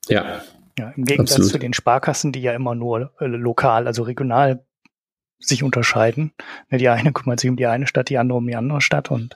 Ja. 0.07 0.41
Ja, 0.77 0.93
Im 0.95 1.05
Gegensatz 1.05 1.37
absolut. 1.37 1.53
zu 1.53 1.59
den 1.59 1.73
Sparkassen, 1.73 2.31
die 2.31 2.41
ja 2.41 2.53
immer 2.53 2.75
nur 2.75 3.11
äh, 3.19 3.25
lokal, 3.25 3.87
also 3.87 4.03
regional 4.03 4.63
sich 5.39 5.63
unterscheiden. 5.63 6.33
Ne, 6.69 6.77
die 6.77 6.89
eine 6.89 7.13
kümmert 7.13 7.39
sich 7.39 7.49
um 7.49 7.55
die 7.55 7.65
eine 7.65 7.87
Stadt, 7.87 8.09
die 8.09 8.17
andere 8.17 8.37
um 8.37 8.47
die 8.47 8.55
andere 8.55 8.81
Stadt 8.81 9.09
und 9.09 9.35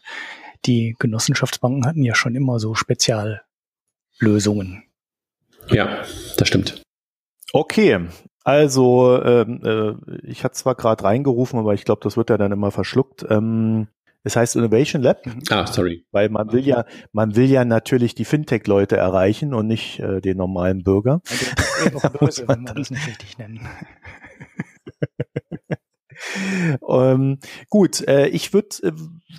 die 0.65 0.95
Genossenschaftsbanken 0.99 1.85
hatten 1.85 2.03
ja 2.03 2.15
schon 2.15 2.35
immer 2.35 2.59
so 2.59 2.75
Speziallösungen. 2.75 4.83
Ja, 5.69 6.03
das 6.37 6.47
stimmt. 6.47 6.81
Okay, 7.53 8.07
also 8.43 9.21
ähm, 9.23 9.61
äh, 9.63 9.93
ich 10.27 10.43
hatte 10.43 10.55
zwar 10.55 10.75
gerade 10.75 11.03
reingerufen, 11.03 11.59
aber 11.59 11.73
ich 11.73 11.85
glaube, 11.85 12.01
das 12.03 12.17
wird 12.17 12.29
ja 12.29 12.37
dann 12.37 12.51
immer 12.51 12.71
verschluckt. 12.71 13.25
Ähm, 13.29 13.87
Es 14.23 14.35
heißt 14.35 14.55
Innovation 14.55 15.01
Lab. 15.01 15.25
Mhm. 15.25 15.41
Ah, 15.49 15.65
sorry. 15.65 16.05
Weil 16.11 16.29
man 16.29 16.51
will 16.51 16.63
ja, 16.65 16.85
man 17.11 17.35
will 17.35 17.49
ja 17.49 17.65
natürlich 17.65 18.13
die 18.13 18.25
Fintech-Leute 18.25 18.95
erreichen 18.95 19.53
und 19.55 19.65
nicht 19.67 19.99
äh, 19.99 20.21
den 20.21 20.37
normalen 20.37 20.83
Bürger. 20.83 21.21
Ja, 21.83 22.09
böse, 22.09 22.47
wenn 22.47 22.67
wir 22.67 22.75
das 22.75 22.91
nicht 22.91 23.07
richtig 23.07 23.39
nennen. 23.39 23.67
ähm, 26.87 27.39
gut, 27.69 28.07
äh, 28.07 28.27
ich 28.27 28.53
würde 28.53 28.69
äh, 28.83 28.91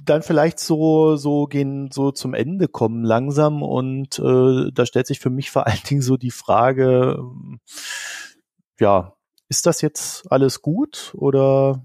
dann 0.05 0.22
vielleicht 0.22 0.59
so 0.59 1.16
so 1.16 1.47
gehen, 1.47 1.91
so 1.93 2.11
zum 2.12 2.35
Ende 2.35 2.68
kommen 2.68 3.05
langsam 3.05 3.62
und 3.62 4.18
äh, 4.18 4.70
da 4.72 4.87
stellt 4.87 5.07
sich 5.07 5.20
für 5.20 5.30
mich 5.30 5.51
vor 5.51 5.66
allen 5.66 5.83
Dingen 5.89 6.03
so 6.03 6.16
die 6.16 6.30
Frage, 6.30 7.22
ja, 8.80 9.14
ist 9.49 9.66
das 9.66 9.80
jetzt 9.80 10.30
alles 10.30 10.62
gut 10.62 11.12
oder 11.14 11.85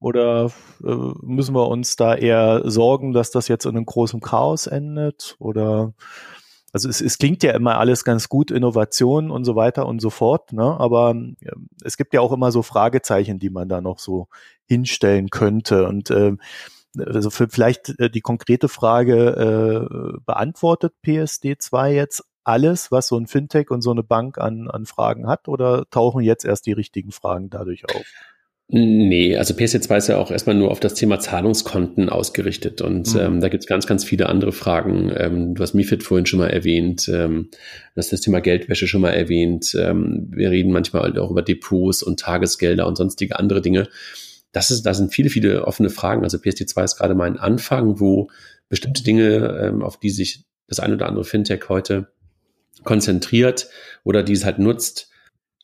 oder 0.00 0.50
äh, 0.84 0.94
müssen 1.22 1.54
wir 1.54 1.68
uns 1.68 1.96
da 1.96 2.14
eher 2.14 2.60
sorgen, 2.70 3.14
dass 3.14 3.30
das 3.30 3.48
jetzt 3.48 3.64
in 3.64 3.74
einem 3.74 3.86
großen 3.86 4.20
Chaos 4.20 4.66
endet? 4.66 5.34
Oder 5.38 5.94
also 6.74 6.88
es, 6.88 7.00
es 7.00 7.18
klingt 7.18 7.44
ja 7.44 7.52
immer 7.52 7.78
alles 7.78 8.04
ganz 8.04 8.28
gut, 8.28 8.50
Innovation 8.50 9.30
und 9.30 9.44
so 9.44 9.54
weiter 9.54 9.86
und 9.86 10.00
so 10.00 10.10
fort, 10.10 10.52
ne? 10.52 10.64
aber 10.80 11.14
äh, 11.40 11.52
es 11.84 11.96
gibt 11.96 12.12
ja 12.12 12.20
auch 12.20 12.32
immer 12.32 12.50
so 12.50 12.62
Fragezeichen, 12.62 13.38
die 13.38 13.48
man 13.48 13.68
da 13.68 13.80
noch 13.80 14.00
so 14.00 14.26
hinstellen 14.66 15.30
könnte. 15.30 15.86
Und 15.86 16.10
äh, 16.10 16.32
also 16.98 17.30
für 17.30 17.48
vielleicht 17.48 17.96
äh, 18.00 18.10
die 18.10 18.22
konkrete 18.22 18.68
Frage, 18.68 19.86
äh, 19.86 20.18
beantwortet 20.26 20.94
PSD 21.02 21.58
2 21.58 21.94
jetzt 21.94 22.24
alles, 22.42 22.90
was 22.90 23.06
so 23.06 23.16
ein 23.16 23.28
Fintech 23.28 23.70
und 23.70 23.80
so 23.80 23.92
eine 23.92 24.02
Bank 24.02 24.38
an, 24.38 24.68
an 24.68 24.84
Fragen 24.84 25.28
hat, 25.28 25.46
oder 25.46 25.88
tauchen 25.90 26.22
jetzt 26.22 26.44
erst 26.44 26.66
die 26.66 26.72
richtigen 26.72 27.12
Fragen 27.12 27.50
dadurch 27.50 27.84
auf? 27.84 28.04
Nee, 28.68 29.36
also 29.36 29.52
PSD2 29.52 29.96
ist 29.98 30.08
ja 30.08 30.16
auch 30.16 30.30
erstmal 30.30 30.56
nur 30.56 30.70
auf 30.70 30.80
das 30.80 30.94
Thema 30.94 31.20
Zahlungskonten 31.20 32.08
ausgerichtet 32.08 32.80
und 32.80 33.12
mhm. 33.12 33.20
ähm, 33.20 33.40
da 33.40 33.50
gibt 33.50 33.64
es 33.64 33.68
ganz, 33.68 33.86
ganz 33.86 34.04
viele 34.04 34.30
andere 34.30 34.52
Fragen. 34.52 35.12
Ähm, 35.14 35.54
du 35.54 35.62
hast 35.62 35.74
MIFID 35.74 36.02
vorhin 36.02 36.24
schon 36.24 36.38
mal 36.38 36.48
erwähnt, 36.48 37.06
ähm, 37.12 37.50
du 37.50 37.98
hast 37.98 38.10
das 38.10 38.22
Thema 38.22 38.40
Geldwäsche 38.40 38.86
schon 38.86 39.02
mal 39.02 39.10
erwähnt. 39.10 39.76
Ähm, 39.78 40.28
wir 40.30 40.50
reden 40.50 40.72
manchmal 40.72 41.18
auch 41.18 41.30
über 41.30 41.42
Depots 41.42 42.02
und 42.02 42.20
Tagesgelder 42.20 42.86
und 42.86 42.96
sonstige 42.96 43.38
andere 43.38 43.60
Dinge. 43.60 43.86
Das 44.52 44.70
ist, 44.70 44.86
da 44.86 44.94
sind 44.94 45.12
viele, 45.12 45.28
viele 45.28 45.66
offene 45.66 45.90
Fragen. 45.90 46.24
Also 46.24 46.38
PSD2 46.38 46.84
ist 46.84 46.96
gerade 46.96 47.14
mal 47.14 47.26
ein 47.26 47.38
Anfang, 47.38 48.00
wo 48.00 48.30
bestimmte 48.70 49.02
Dinge, 49.02 49.60
ähm, 49.62 49.82
auf 49.82 50.00
die 50.00 50.10
sich 50.10 50.46
das 50.68 50.80
ein 50.80 50.94
oder 50.94 51.06
andere 51.06 51.24
Fintech 51.24 51.68
heute 51.68 52.08
konzentriert 52.82 53.68
oder 54.04 54.22
die 54.22 54.32
es 54.32 54.46
halt 54.46 54.58
nutzt, 54.58 55.10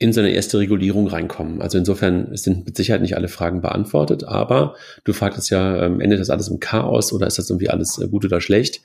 in 0.01 0.15
so 0.15 0.21
eine 0.21 0.31
erste 0.31 0.59
Regulierung 0.59 1.07
reinkommen. 1.09 1.61
Also 1.61 1.77
insofern 1.77 2.35
sind 2.35 2.65
mit 2.65 2.75
Sicherheit 2.75 3.03
nicht 3.03 3.17
alle 3.17 3.29
Fragen 3.29 3.61
beantwortet, 3.61 4.25
aber 4.25 4.75
du 5.05 5.13
fragtest 5.13 5.51
ja, 5.51 5.85
ähm, 5.85 6.01
endet 6.01 6.19
das 6.19 6.31
alles 6.31 6.49
im 6.49 6.59
Chaos 6.59 7.13
oder 7.13 7.27
ist 7.27 7.39
das 7.39 7.51
irgendwie 7.51 7.69
alles 7.69 7.99
äh, 7.99 8.09
gut 8.09 8.25
oder 8.25 8.41
schlecht? 8.41 8.81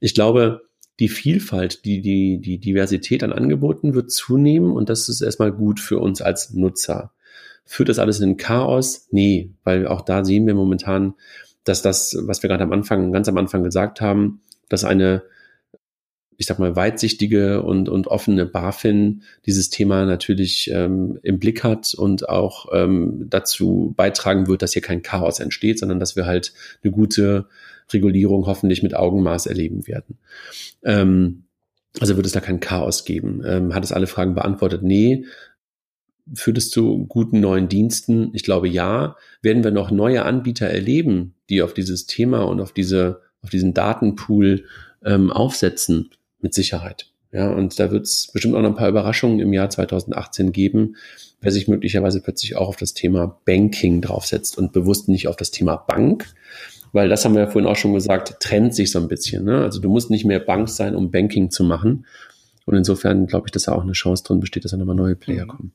Ich 0.00 0.14
glaube, 0.14 0.62
die 0.98 1.10
Vielfalt, 1.10 1.84
die, 1.84 2.00
die, 2.00 2.40
die 2.40 2.58
Diversität 2.58 3.22
an 3.22 3.34
Angeboten 3.34 3.94
wird 3.94 4.10
zunehmen 4.10 4.72
und 4.72 4.88
das 4.88 5.10
ist 5.10 5.20
erstmal 5.20 5.52
gut 5.52 5.78
für 5.78 5.98
uns 5.98 6.22
als 6.22 6.54
Nutzer. 6.54 7.12
Führt 7.66 7.90
das 7.90 7.98
alles 7.98 8.20
in 8.20 8.30
den 8.30 8.36
Chaos? 8.38 9.08
Nee, 9.10 9.50
weil 9.62 9.86
auch 9.86 10.00
da 10.00 10.24
sehen 10.24 10.46
wir 10.46 10.54
momentan, 10.54 11.16
dass 11.64 11.82
das, 11.82 12.16
was 12.22 12.42
wir 12.42 12.48
gerade 12.48 12.64
am 12.64 12.72
Anfang, 12.72 13.12
ganz 13.12 13.28
am 13.28 13.36
Anfang 13.36 13.62
gesagt 13.62 14.00
haben, 14.00 14.40
dass 14.70 14.84
eine 14.84 15.22
ich 16.38 16.46
sag 16.46 16.58
mal, 16.58 16.76
weitsichtige 16.76 17.62
und, 17.62 17.88
und 17.88 18.08
offene 18.08 18.46
BaFin 18.46 19.22
dieses 19.46 19.70
Thema 19.70 20.04
natürlich 20.04 20.70
ähm, 20.72 21.18
im 21.22 21.38
Blick 21.38 21.64
hat 21.64 21.94
und 21.94 22.28
auch 22.28 22.66
ähm, 22.72 23.26
dazu 23.28 23.94
beitragen 23.96 24.46
wird, 24.46 24.62
dass 24.62 24.72
hier 24.72 24.82
kein 24.82 25.02
Chaos 25.02 25.40
entsteht, 25.40 25.78
sondern 25.78 25.98
dass 25.98 26.16
wir 26.16 26.26
halt 26.26 26.52
eine 26.82 26.92
gute 26.92 27.46
Regulierung 27.92 28.46
hoffentlich 28.46 28.82
mit 28.82 28.94
Augenmaß 28.94 29.46
erleben 29.46 29.86
werden. 29.86 30.18
Ähm, 30.82 31.44
also 32.00 32.16
wird 32.16 32.26
es 32.26 32.32
da 32.32 32.40
kein 32.40 32.60
Chaos 32.60 33.04
geben. 33.04 33.42
Ähm, 33.44 33.74
hat 33.74 33.84
es 33.84 33.92
alle 33.92 34.06
Fragen 34.06 34.34
beantwortet? 34.34 34.82
Nee. 34.82 35.24
Führt 36.34 36.58
es 36.58 36.70
zu 36.70 37.06
guten 37.06 37.40
neuen 37.40 37.68
Diensten? 37.68 38.30
Ich 38.34 38.42
glaube 38.42 38.68
ja. 38.68 39.16
Werden 39.40 39.64
wir 39.64 39.70
noch 39.70 39.90
neue 39.90 40.24
Anbieter 40.24 40.66
erleben, 40.66 41.34
die 41.48 41.62
auf 41.62 41.72
dieses 41.72 42.06
Thema 42.06 42.42
und 42.42 42.60
auf 42.60 42.72
diese, 42.72 43.22
auf 43.42 43.50
diesen 43.50 43.72
Datenpool 43.72 44.64
ähm, 45.04 45.30
aufsetzen? 45.30 46.10
Mit 46.40 46.54
Sicherheit. 46.54 47.10
Ja, 47.32 47.50
und 47.50 47.78
da 47.78 47.90
wird 47.90 48.04
es 48.04 48.30
bestimmt 48.32 48.54
auch 48.54 48.62
noch 48.62 48.70
ein 48.70 48.76
paar 48.76 48.88
Überraschungen 48.88 49.40
im 49.40 49.52
Jahr 49.52 49.68
2018 49.68 50.52
geben, 50.52 50.96
wer 51.40 51.52
sich 51.52 51.68
möglicherweise 51.68 52.22
plötzlich 52.22 52.56
auch 52.56 52.68
auf 52.68 52.76
das 52.76 52.94
Thema 52.94 53.40
Banking 53.44 54.00
draufsetzt 54.00 54.56
und 54.56 54.72
bewusst 54.72 55.08
nicht 55.08 55.28
auf 55.28 55.36
das 55.36 55.50
Thema 55.50 55.76
Bank, 55.76 56.26
weil 56.92 57.08
das 57.08 57.24
haben 57.24 57.34
wir 57.34 57.42
ja 57.42 57.50
vorhin 57.50 57.68
auch 57.68 57.76
schon 57.76 57.92
gesagt, 57.94 58.40
trennt 58.40 58.74
sich 58.74 58.90
so 58.90 58.98
ein 58.98 59.08
bisschen. 59.08 59.44
Ne? 59.44 59.62
Also 59.62 59.80
du 59.80 59.90
musst 59.90 60.10
nicht 60.10 60.24
mehr 60.24 60.40
Bank 60.40 60.68
sein, 60.68 60.96
um 60.96 61.10
Banking 61.10 61.50
zu 61.50 61.64
machen. 61.64 62.06
Und 62.64 62.74
insofern 62.74 63.26
glaube 63.26 63.48
ich, 63.48 63.52
dass 63.52 63.64
da 63.64 63.72
auch 63.72 63.82
eine 63.82 63.92
Chance 63.92 64.24
drin 64.24 64.40
besteht, 64.40 64.64
dass 64.64 64.70
da 64.70 64.76
nochmal 64.76 64.96
neue 64.96 65.14
Player 65.14 65.44
mhm. 65.44 65.48
kommen. 65.48 65.72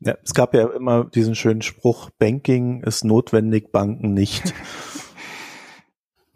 Ja, 0.00 0.16
es 0.22 0.34
gab 0.34 0.54
ja 0.54 0.66
immer 0.66 1.04
diesen 1.04 1.34
schönen 1.34 1.62
Spruch, 1.62 2.10
Banking 2.18 2.82
ist 2.82 3.04
notwendig, 3.04 3.72
Banken 3.72 4.12
nicht. 4.12 4.52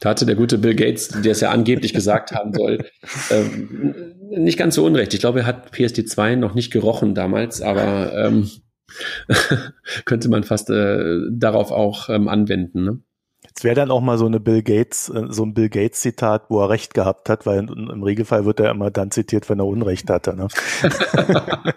Da 0.01 0.11
hatte 0.11 0.27
der 0.27 0.35
gute 0.35 0.59
Bill 0.59 0.75
Gates, 0.75 1.09
der 1.09 1.33
es 1.33 1.41
ja 1.41 1.51
angeblich 1.51 1.93
gesagt 1.93 2.33
haben 2.33 2.53
soll, 2.53 2.79
ähm, 3.31 4.15
nicht 4.31 4.59
ganz 4.59 4.75
so 4.75 4.85
unrecht. 4.85 5.15
Ich 5.15 5.21
glaube, 5.21 5.41
er 5.41 5.47
hat 5.47 5.75
PSD2 5.75 6.37
noch 6.37 6.55
nicht 6.55 6.73
gerochen 6.73 7.15
damals, 7.15 7.61
aber 7.61 8.13
ähm, 8.15 8.51
könnte 10.07 10.29
man 10.29 10.43
fast 10.43 10.71
äh, 10.71 11.19
darauf 11.31 11.71
auch 11.71 12.09
ähm, 12.09 12.29
anwenden. 12.29 12.85
Ne? 12.85 12.99
Es 13.57 13.65
wäre 13.65 13.75
dann 13.75 13.91
auch 13.91 14.01
mal 14.01 14.19
so 14.19 14.27
eine 14.27 14.41
Bill 14.41 14.63
Gates, 14.63 15.09
äh, 15.09 15.27
so 15.29 15.45
ein 15.45 15.55
Bill 15.55 15.69
Gates 15.69 16.01
Zitat, 16.01 16.45
wo 16.49 16.61
er 16.63 16.71
recht 16.71 16.95
gehabt 16.95 17.29
hat, 17.29 17.47
weil 17.47 17.59
im 17.59 18.03
Regelfall 18.03 18.45
wird 18.45 18.61
er 18.61 18.71
immer 18.71 18.91
dann 18.91 19.11
zitiert, 19.11 19.49
wenn 19.49 19.59
er 19.59 19.67
Unrecht 19.67 20.09
hatte. 20.11 20.35
Ne? 20.37 20.49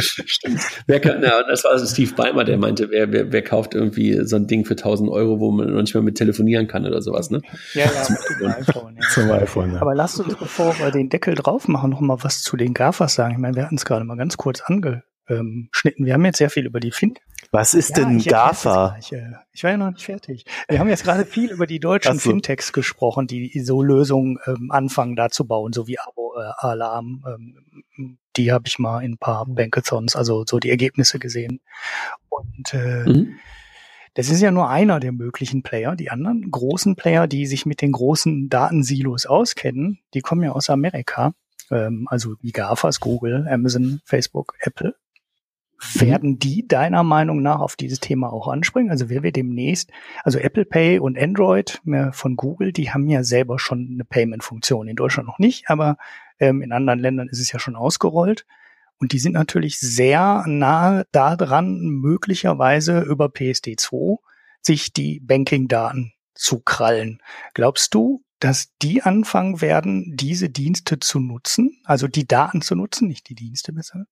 Stimmt. 0.00 0.60
Wer 0.86 1.00
kann, 1.00 1.22
ja, 1.22 1.42
das 1.42 1.64
war 1.64 1.78
Steve 1.78 2.14
Beimer, 2.14 2.44
der 2.44 2.56
meinte, 2.56 2.90
wer, 2.90 3.12
wer, 3.12 3.30
wer 3.30 3.42
kauft 3.42 3.74
irgendwie 3.74 4.24
so 4.24 4.36
ein 4.36 4.46
Ding 4.46 4.64
für 4.64 4.72
1000 4.72 5.10
Euro, 5.10 5.38
wo 5.38 5.50
man 5.50 5.70
noch 5.72 5.82
nicht 5.82 5.94
mehr 5.94 6.02
mit 6.02 6.16
telefonieren 6.16 6.66
kann 6.66 6.86
oder 6.86 7.02
sowas, 7.02 7.30
ne? 7.30 7.42
Ja, 7.74 7.84
ja, 7.84 8.02
zum 8.02 8.16
iPhone. 8.46 8.96
Ja. 8.96 9.08
Zum 9.10 9.30
iPhone 9.30 9.74
ja. 9.74 9.82
Aber 9.82 9.94
lasst 9.94 10.20
uns, 10.20 10.34
bevor 10.36 10.78
wir 10.78 10.90
den 10.90 11.10
Deckel 11.10 11.34
drauf 11.34 11.68
machen, 11.68 11.90
noch 11.90 12.00
mal 12.00 12.16
was 12.22 12.42
zu 12.42 12.56
den 12.56 12.72
GAFAs 12.72 13.14
sagen. 13.14 13.32
Ich 13.32 13.38
meine, 13.38 13.54
wir 13.54 13.64
hatten 13.64 13.76
es 13.76 13.84
gerade 13.84 14.04
mal 14.04 14.16
ganz 14.16 14.36
kurz 14.36 14.62
ange, 14.62 15.02
ähm, 15.32 15.68
Schnitten. 15.72 16.06
Wir 16.06 16.14
haben 16.14 16.24
jetzt 16.24 16.38
sehr 16.38 16.50
viel 16.50 16.66
über 16.66 16.80
die 16.80 16.92
Fin. 16.92 17.14
Was 17.50 17.74
ist 17.74 17.96
ja, 17.96 18.04
denn 18.04 18.18
ich 18.18 18.28
GAFA? 18.28 18.96
Äh, 19.10 19.32
ich 19.52 19.62
war 19.64 19.70
ja 19.72 19.76
noch 19.76 19.90
nicht 19.90 20.04
fertig. 20.04 20.44
Wir 20.68 20.78
haben 20.78 20.88
jetzt 20.88 21.04
gerade 21.04 21.26
viel 21.26 21.50
über 21.50 21.66
die 21.66 21.80
deutschen 21.80 22.18
so. 22.18 22.30
Fintechs 22.30 22.72
gesprochen, 22.72 23.26
die 23.26 23.60
so 23.60 23.82
Lösungen 23.82 24.38
ähm, 24.46 24.70
anfangen 24.70 25.16
da 25.16 25.28
zu 25.28 25.46
bauen, 25.46 25.72
so 25.72 25.86
wie 25.86 25.98
Abo, 25.98 26.34
äh, 26.36 26.50
Alarm. 26.56 27.24
Ähm, 27.26 28.18
die 28.36 28.52
habe 28.52 28.64
ich 28.66 28.78
mal 28.78 29.00
in 29.00 29.12
ein 29.12 29.18
paar 29.18 29.44
Bankathons, 29.46 30.16
also 30.16 30.44
so 30.48 30.58
die 30.58 30.70
Ergebnisse 30.70 31.18
gesehen. 31.18 31.60
Und 32.30 32.72
äh, 32.72 33.04
mhm. 33.04 33.34
das 34.14 34.30
ist 34.30 34.40
ja 34.40 34.50
nur 34.50 34.70
einer 34.70 35.00
der 35.00 35.12
möglichen 35.12 35.62
Player. 35.62 35.94
Die 35.96 36.10
anderen 36.10 36.50
großen 36.50 36.96
Player, 36.96 37.26
die 37.26 37.46
sich 37.46 37.66
mit 37.66 37.82
den 37.82 37.92
großen 37.92 38.48
Datensilos 38.48 39.26
auskennen, 39.26 39.98
die 40.14 40.20
kommen 40.20 40.42
ja 40.42 40.52
aus 40.52 40.70
Amerika. 40.70 41.34
Ähm, 41.70 42.06
also 42.10 42.36
wie 42.40 42.52
GAFAs, 42.52 43.00
Google, 43.00 43.46
Amazon, 43.48 44.00
Facebook, 44.04 44.54
Apple. 44.60 44.94
Werden 45.94 46.38
die 46.38 46.66
deiner 46.68 47.02
Meinung 47.02 47.42
nach 47.42 47.60
auf 47.60 47.76
dieses 47.76 47.98
Thema 47.98 48.32
auch 48.32 48.48
anspringen? 48.48 48.90
Also 48.90 49.08
wer 49.08 49.22
wir 49.22 49.32
demnächst, 49.32 49.90
also 50.22 50.38
Apple 50.38 50.64
Pay 50.64 51.00
und 51.00 51.18
Android 51.18 51.82
von 52.12 52.36
Google, 52.36 52.72
die 52.72 52.90
haben 52.92 53.08
ja 53.08 53.24
selber 53.24 53.58
schon 53.58 53.90
eine 53.92 54.04
Payment-Funktion. 54.04 54.86
In 54.86 54.96
Deutschland 54.96 55.26
noch 55.26 55.38
nicht, 55.38 55.68
aber 55.68 55.96
ähm, 56.38 56.62
in 56.62 56.72
anderen 56.72 57.00
Ländern 57.00 57.28
ist 57.28 57.40
es 57.40 57.50
ja 57.50 57.58
schon 57.58 57.76
ausgerollt. 57.76 58.46
Und 58.98 59.12
die 59.12 59.18
sind 59.18 59.32
natürlich 59.32 59.80
sehr 59.80 60.44
nahe 60.46 61.06
daran, 61.10 61.80
möglicherweise 61.80 63.00
über 63.00 63.26
PSD2 63.26 64.18
sich 64.60 64.92
die 64.92 65.18
Banking-Daten 65.18 66.12
zu 66.34 66.60
krallen. 66.60 67.20
Glaubst 67.54 67.94
du, 67.94 68.22
dass 68.38 68.72
die 68.80 69.02
anfangen 69.02 69.60
werden, 69.60 70.16
diese 70.16 70.50
Dienste 70.50 71.00
zu 71.00 71.18
nutzen, 71.18 71.80
also 71.84 72.06
die 72.06 72.28
Daten 72.28 72.62
zu 72.62 72.76
nutzen, 72.76 73.08
nicht 73.08 73.28
die 73.28 73.34
Dienste 73.34 73.72
besser? 73.72 74.06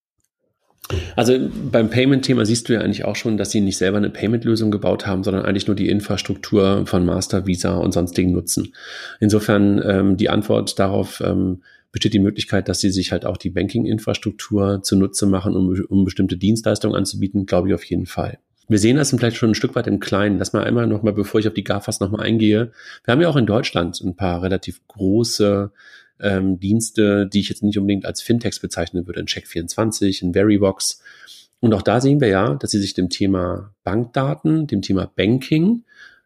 Also 1.14 1.38
beim 1.70 1.90
Payment-Thema 1.90 2.44
siehst 2.44 2.68
du 2.68 2.72
ja 2.72 2.80
eigentlich 2.80 3.04
auch 3.04 3.16
schon, 3.16 3.36
dass 3.36 3.50
sie 3.50 3.60
nicht 3.60 3.76
selber 3.76 3.98
eine 3.98 4.10
Payment-Lösung 4.10 4.70
gebaut 4.70 5.06
haben, 5.06 5.22
sondern 5.22 5.44
eigentlich 5.44 5.66
nur 5.66 5.76
die 5.76 5.88
Infrastruktur 5.88 6.86
von 6.86 7.04
Master, 7.04 7.46
Visa 7.46 7.76
und 7.76 7.92
sonstigen 7.92 8.32
nutzen. 8.32 8.74
Insofern 9.20 9.80
ähm, 9.84 10.16
die 10.16 10.30
Antwort 10.30 10.78
darauf 10.78 11.20
ähm, 11.20 11.62
besteht 11.92 12.14
die 12.14 12.20
Möglichkeit, 12.20 12.68
dass 12.68 12.80
sie 12.80 12.90
sich 12.90 13.12
halt 13.12 13.26
auch 13.26 13.36
die 13.36 13.50
Banking-Infrastruktur 13.50 14.82
zunutze 14.82 15.26
machen, 15.26 15.54
um, 15.56 15.74
um 15.88 16.04
bestimmte 16.04 16.36
Dienstleistungen 16.36 16.96
anzubieten, 16.96 17.46
glaube 17.46 17.68
ich 17.68 17.74
auf 17.74 17.84
jeden 17.84 18.06
Fall. 18.06 18.38
Wir 18.68 18.78
sehen 18.78 18.96
das 18.96 19.10
vielleicht 19.10 19.36
schon 19.36 19.50
ein 19.50 19.56
Stück 19.56 19.74
weit 19.74 19.88
im 19.88 19.98
Kleinen. 19.98 20.38
Lass 20.38 20.52
mal 20.52 20.62
einmal 20.62 20.86
nochmal, 20.86 21.12
bevor 21.12 21.40
ich 21.40 21.48
auf 21.48 21.54
die 21.54 21.64
GAFAs 21.64 21.98
nochmal 21.98 22.24
eingehe. 22.24 22.70
Wir 23.04 23.12
haben 23.12 23.20
ja 23.20 23.28
auch 23.28 23.36
in 23.36 23.46
Deutschland 23.46 24.00
ein 24.00 24.14
paar 24.14 24.42
relativ 24.42 24.86
große 24.86 25.72
ähm, 26.22 26.58
Dienste, 26.58 27.26
die 27.26 27.40
ich 27.40 27.48
jetzt 27.48 27.62
nicht 27.62 27.78
unbedingt 27.78 28.06
als 28.06 28.22
Fintechs 28.22 28.60
bezeichnen 28.60 29.06
würde, 29.06 29.20
in 29.20 29.26
Check24, 29.26 30.22
in 30.22 30.32
Verybox. 30.32 31.02
Und 31.60 31.74
auch 31.74 31.82
da 31.82 32.00
sehen 32.00 32.20
wir 32.20 32.28
ja, 32.28 32.54
dass 32.54 32.70
sie 32.70 32.80
sich 32.80 32.94
dem 32.94 33.10
Thema 33.10 33.74
Bankdaten, 33.84 34.66
dem 34.66 34.82
Thema 34.82 35.10
Banking 35.14 35.84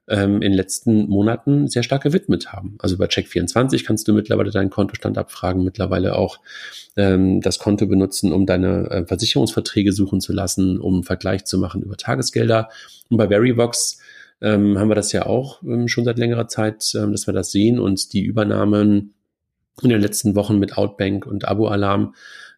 ähm, 0.09 0.36
in 0.36 0.53
den 0.53 0.55
letzten 0.55 1.09
Monaten 1.09 1.66
sehr 1.68 1.82
stark 1.82 2.03
gewidmet 2.03 2.53
haben. 2.53 2.76
Also 2.78 2.97
bei 2.99 3.07
Check24 3.07 3.84
kannst 3.84 4.07
du 4.07 4.12
mittlerweile 4.12 4.51
deinen 4.51 4.70
Kontostand 4.70 5.18
abfragen, 5.18 5.64
mittlerweile 5.64 6.16
auch 6.16 6.40
ähm, 6.97 7.40
das 7.40 7.59
Konto 7.59 7.86
benutzen, 7.86 8.32
um 8.32 8.47
deine 8.47 8.90
äh, 8.90 9.07
Versicherungsverträge 9.07 9.92
suchen 9.92 10.20
zu 10.20 10.32
lassen, 10.32 10.78
um 10.78 10.95
einen 10.95 11.05
Vergleich 11.05 11.45
zu 11.45 11.59
machen 11.59 11.82
über 11.82 11.97
Tagesgelder. 11.97 12.68
Und 13.09 13.16
bei 13.16 13.28
Verivox 13.28 13.99
ähm, 14.40 14.78
haben 14.78 14.88
wir 14.88 14.95
das 14.95 15.12
ja 15.12 15.26
auch 15.26 15.62
ähm, 15.62 15.88
schon 15.88 16.05
seit 16.05 16.18
längerer 16.18 16.49
Zeit, 16.49 16.92
ähm, 16.95 17.12
dass 17.12 17.26
wir 17.26 17.34
das 17.34 17.51
sehen 17.51 17.78
und 17.78 18.12
die 18.12 18.22
Übernahmen 18.22 19.14
in 19.83 19.89
den 19.89 20.01
letzten 20.01 20.35
Wochen 20.35 20.59
mit 20.59 20.77
Outbank 20.79 21.27
und 21.27 21.47
Abo-Alarm 21.47 22.14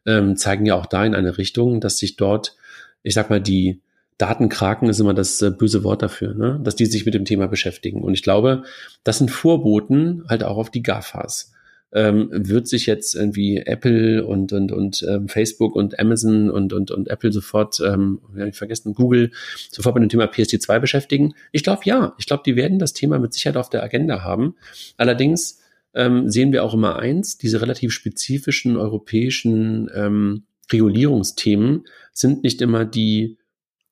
ähm, 0.07 0.37
zeigen 0.37 0.67
ja 0.67 0.75
auch 0.75 0.87
da 0.87 1.05
in 1.05 1.15
eine 1.15 1.39
Richtung, 1.39 1.81
dass 1.81 1.99
sich 1.99 2.17
dort, 2.17 2.57
ich 3.03 3.15
sag 3.15 3.31
mal, 3.31 3.41
die 3.41 3.81
Datenkraken 4.19 4.89
ist 4.89 5.01
immer 5.01 5.15
das 5.15 5.43
äh, 5.43 5.51
böse 5.51 5.85
Wort 5.85 6.03
dafür, 6.03 6.35
ne? 6.35 6.61
dass 6.63 6.77
die 6.77 6.87
sich 6.87 7.05
mit 7.05 7.15
dem 7.15 7.25
Thema 7.25 7.49
beschäftigen. 7.49 8.03
Und 8.03 8.15
ich 8.15 8.23
glaube, 8.23 8.63
das 9.05 9.19
sind 9.19 9.31
Vorboten 9.31 10.25
halt 10.29 10.43
auch 10.43 10.57
auf 10.57 10.71
die 10.71 10.83
GAFAs. 10.83 11.53
Ähm, 11.93 12.29
wird 12.33 12.67
sich 12.67 12.87
jetzt 12.87 13.15
irgendwie 13.15 13.59
Apple 13.59 14.25
und, 14.27 14.53
und, 14.53 14.73
und 14.73 15.05
ähm, 15.09 15.29
Facebook 15.29 15.77
und 15.77 15.99
Amazon 16.01 16.51
und, 16.51 16.73
und, 16.73 16.91
und 16.91 17.09
Apple 17.09 17.33
sofort, 17.33 17.81
ähm, 17.81 18.21
ja, 18.37 18.47
ich 18.47 18.57
vergessen, 18.57 18.95
Google 18.95 19.31
sofort 19.71 19.95
mit 19.95 20.03
dem 20.03 20.09
Thema 20.09 20.25
PSD2 20.25 20.81
beschäftigen? 20.81 21.35
Ich 21.53 21.63
glaube 21.63 21.83
ja. 21.85 22.15
Ich 22.19 22.27
glaube, 22.27 22.43
die 22.45 22.57
werden 22.57 22.79
das 22.79 22.93
Thema 22.93 23.19
mit 23.19 23.35
Sicherheit 23.35 23.57
auf 23.57 23.71
der 23.71 23.83
Agenda 23.83 24.25
haben. 24.25 24.57
Allerdings 24.97 25.61
ähm, 25.97 26.31
sehen 26.31 26.53
wir 26.53 26.65
auch 26.65 26.75
immer 26.75 26.99
eins, 26.99 27.39
diese 27.39 27.61
relativ 27.61 27.93
spezifischen 27.93 28.77
europäischen 28.77 29.91
ähm, 29.95 30.45
Regulierungsthemen 30.71 31.85
sind 32.13 32.43
nicht 32.43 32.61
immer 32.63 32.85
die 32.85 33.39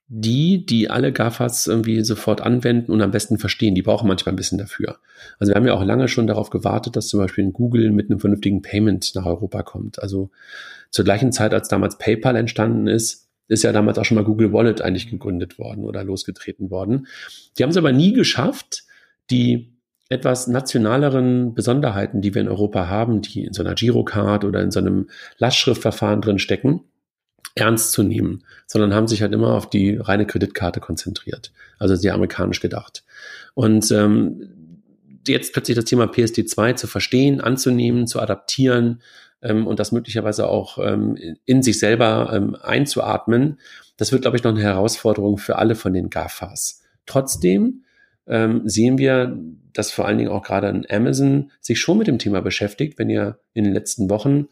die, 0.06 0.66
die 0.66 0.90
alle 0.90 1.12
GAFAs 1.12 1.66
irgendwie 1.66 2.04
sofort 2.04 2.42
anwenden 2.42 2.92
und 2.92 3.00
am 3.00 3.10
besten 3.10 3.38
verstehen, 3.38 3.74
die 3.74 3.82
brauchen 3.82 4.06
manchmal 4.06 4.34
ein 4.34 4.36
bisschen 4.36 4.58
dafür. 4.58 4.98
Also 5.38 5.50
wir 5.50 5.56
haben 5.56 5.66
ja 5.66 5.74
auch 5.74 5.82
lange 5.82 6.08
schon 6.08 6.26
darauf 6.26 6.50
gewartet, 6.50 6.94
dass 6.94 7.08
zum 7.08 7.20
Beispiel 7.20 7.50
Google 7.50 7.90
mit 7.90 8.10
einem 8.10 8.20
vernünftigen 8.20 8.60
Payment 8.60 9.14
nach 9.14 9.24
Europa 9.24 9.62
kommt. 9.62 10.02
Also 10.02 10.30
zur 10.90 11.04
gleichen 11.04 11.32
Zeit, 11.32 11.54
als 11.54 11.68
damals 11.68 11.96
PayPal 11.98 12.36
entstanden 12.36 12.86
ist, 12.86 13.28
ist 13.48 13.64
ja 13.64 13.72
damals 13.72 13.98
auch 13.98 14.04
schon 14.04 14.16
mal 14.16 14.24
Google 14.24 14.52
Wallet 14.52 14.82
eigentlich 14.82 15.10
gegründet 15.10 15.58
worden 15.58 15.84
oder 15.84 16.04
losgetreten 16.04 16.70
worden. 16.70 17.06
Die 17.56 17.62
haben 17.62 17.70
es 17.70 17.76
aber 17.76 17.92
nie 17.92 18.12
geschafft, 18.12 18.84
die 19.30 19.73
etwas 20.08 20.46
nationaleren 20.46 21.54
Besonderheiten, 21.54 22.20
die 22.20 22.34
wir 22.34 22.42
in 22.42 22.48
Europa 22.48 22.88
haben, 22.88 23.22
die 23.22 23.44
in 23.44 23.54
so 23.54 23.62
einer 23.62 23.74
Girocard 23.74 24.44
oder 24.44 24.60
in 24.60 24.70
so 24.70 24.80
einem 24.80 25.08
Lastschriftverfahren 25.38 26.20
drin 26.20 26.38
stecken, 26.38 26.82
ernst 27.54 27.92
zu 27.92 28.02
nehmen, 28.02 28.44
sondern 28.66 28.94
haben 28.94 29.08
sich 29.08 29.22
halt 29.22 29.32
immer 29.32 29.54
auf 29.54 29.70
die 29.70 29.96
reine 29.96 30.26
Kreditkarte 30.26 30.80
konzentriert. 30.80 31.52
Also 31.78 31.94
sehr 31.94 32.14
amerikanisch 32.14 32.60
gedacht. 32.60 33.04
Und 33.54 33.90
ähm, 33.92 34.80
jetzt 35.26 35.52
plötzlich 35.52 35.76
das 35.76 35.84
Thema 35.84 36.04
PSD2 36.04 36.74
zu 36.76 36.86
verstehen, 36.86 37.40
anzunehmen, 37.40 38.06
zu 38.06 38.20
adaptieren 38.20 39.00
ähm, 39.42 39.66
und 39.66 39.78
das 39.78 39.92
möglicherweise 39.92 40.48
auch 40.48 40.78
ähm, 40.78 41.16
in 41.44 41.62
sich 41.62 41.78
selber 41.78 42.30
ähm, 42.34 42.56
einzuatmen, 42.60 43.58
das 43.96 44.10
wird, 44.10 44.22
glaube 44.22 44.36
ich, 44.36 44.42
noch 44.42 44.50
eine 44.50 44.62
Herausforderung 44.62 45.38
für 45.38 45.56
alle 45.56 45.76
von 45.76 45.92
den 45.92 46.10
GAFAs. 46.10 46.82
Trotzdem 47.06 47.84
ähm, 48.26 48.62
sehen 48.64 48.98
wir, 48.98 49.38
dass 49.74 49.90
vor 49.90 50.06
allen 50.06 50.18
Dingen 50.18 50.30
auch 50.30 50.42
gerade 50.42 50.68
an 50.68 50.86
Amazon 50.88 51.50
sich 51.60 51.80
schon 51.80 51.98
mit 51.98 52.06
dem 52.06 52.18
Thema 52.18 52.40
beschäftigt. 52.40 52.98
Wenn 52.98 53.10
ihr 53.10 53.38
in 53.52 53.64
den 53.64 53.74
letzten 53.74 54.08
Wochen 54.08 54.48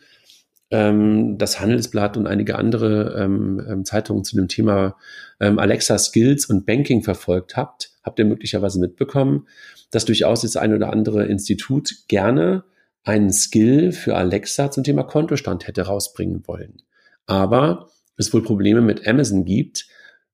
ähm, 0.70 1.39
das 1.39 1.61
Handelsblatt 1.61 2.16
und 2.16 2.27
einige 2.27 2.57
andere 2.57 3.16
ähm, 3.18 3.64
ähm, 3.68 3.85
Zeitungen 3.85 4.25
zu 4.25 4.37
dem 4.37 4.49
Thema 4.49 4.97
ähm, 5.41 5.59
Alexa 5.59 5.99
Skills 5.99 6.47
und 6.47 6.66
Banking 6.66 7.03
verfolgt 7.03 7.57
habt, 7.57 7.93
habt 8.03 8.18
ihr 8.18 8.25
möglicherweise 8.25 8.81
mitbekommen, 8.81 9.47
dass 9.91 10.05
durchaus 10.05 10.43
das 10.43 10.57
ein 10.57 10.75
oder 10.75 10.93
andere 10.93 11.27
Institut 11.27 12.09
gerne 12.09 12.64
einen 13.05 13.33
Skill 13.33 13.93
für 13.93 14.16
Alexa 14.16 14.70
zum 14.70 14.85
Thema 14.85 15.03
Kontostand 15.03 15.66
hätte 15.66 15.83
rausbringen 15.83 16.43
wollen. 16.47 16.83
Aber 17.27 17.89
es 18.16 18.33
wohl 18.33 18.43
Probleme 18.43 18.81
mit 18.81 19.07
Amazon 19.07 19.45
gibt, 19.45 19.87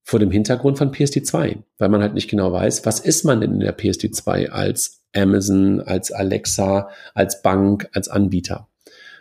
vor 0.09 0.19
dem 0.19 0.31
Hintergrund 0.31 0.79
von 0.79 0.91
PSD2, 0.91 1.59
weil 1.77 1.89
man 1.91 2.01
halt 2.01 2.15
nicht 2.15 2.31
genau 2.31 2.51
weiß, 2.51 2.87
was 2.87 2.99
ist 2.99 3.27
man 3.27 3.43
denn 3.43 3.53
in 3.53 3.61
der 3.61 3.77
PSD2 3.77 4.49
als 4.49 5.03
Amazon, 5.15 5.83
als 5.83 6.13
Alexa, 6.13 6.89
als 7.13 7.43
Bank, 7.43 7.91
als 7.93 8.09
Anbieter. 8.09 8.69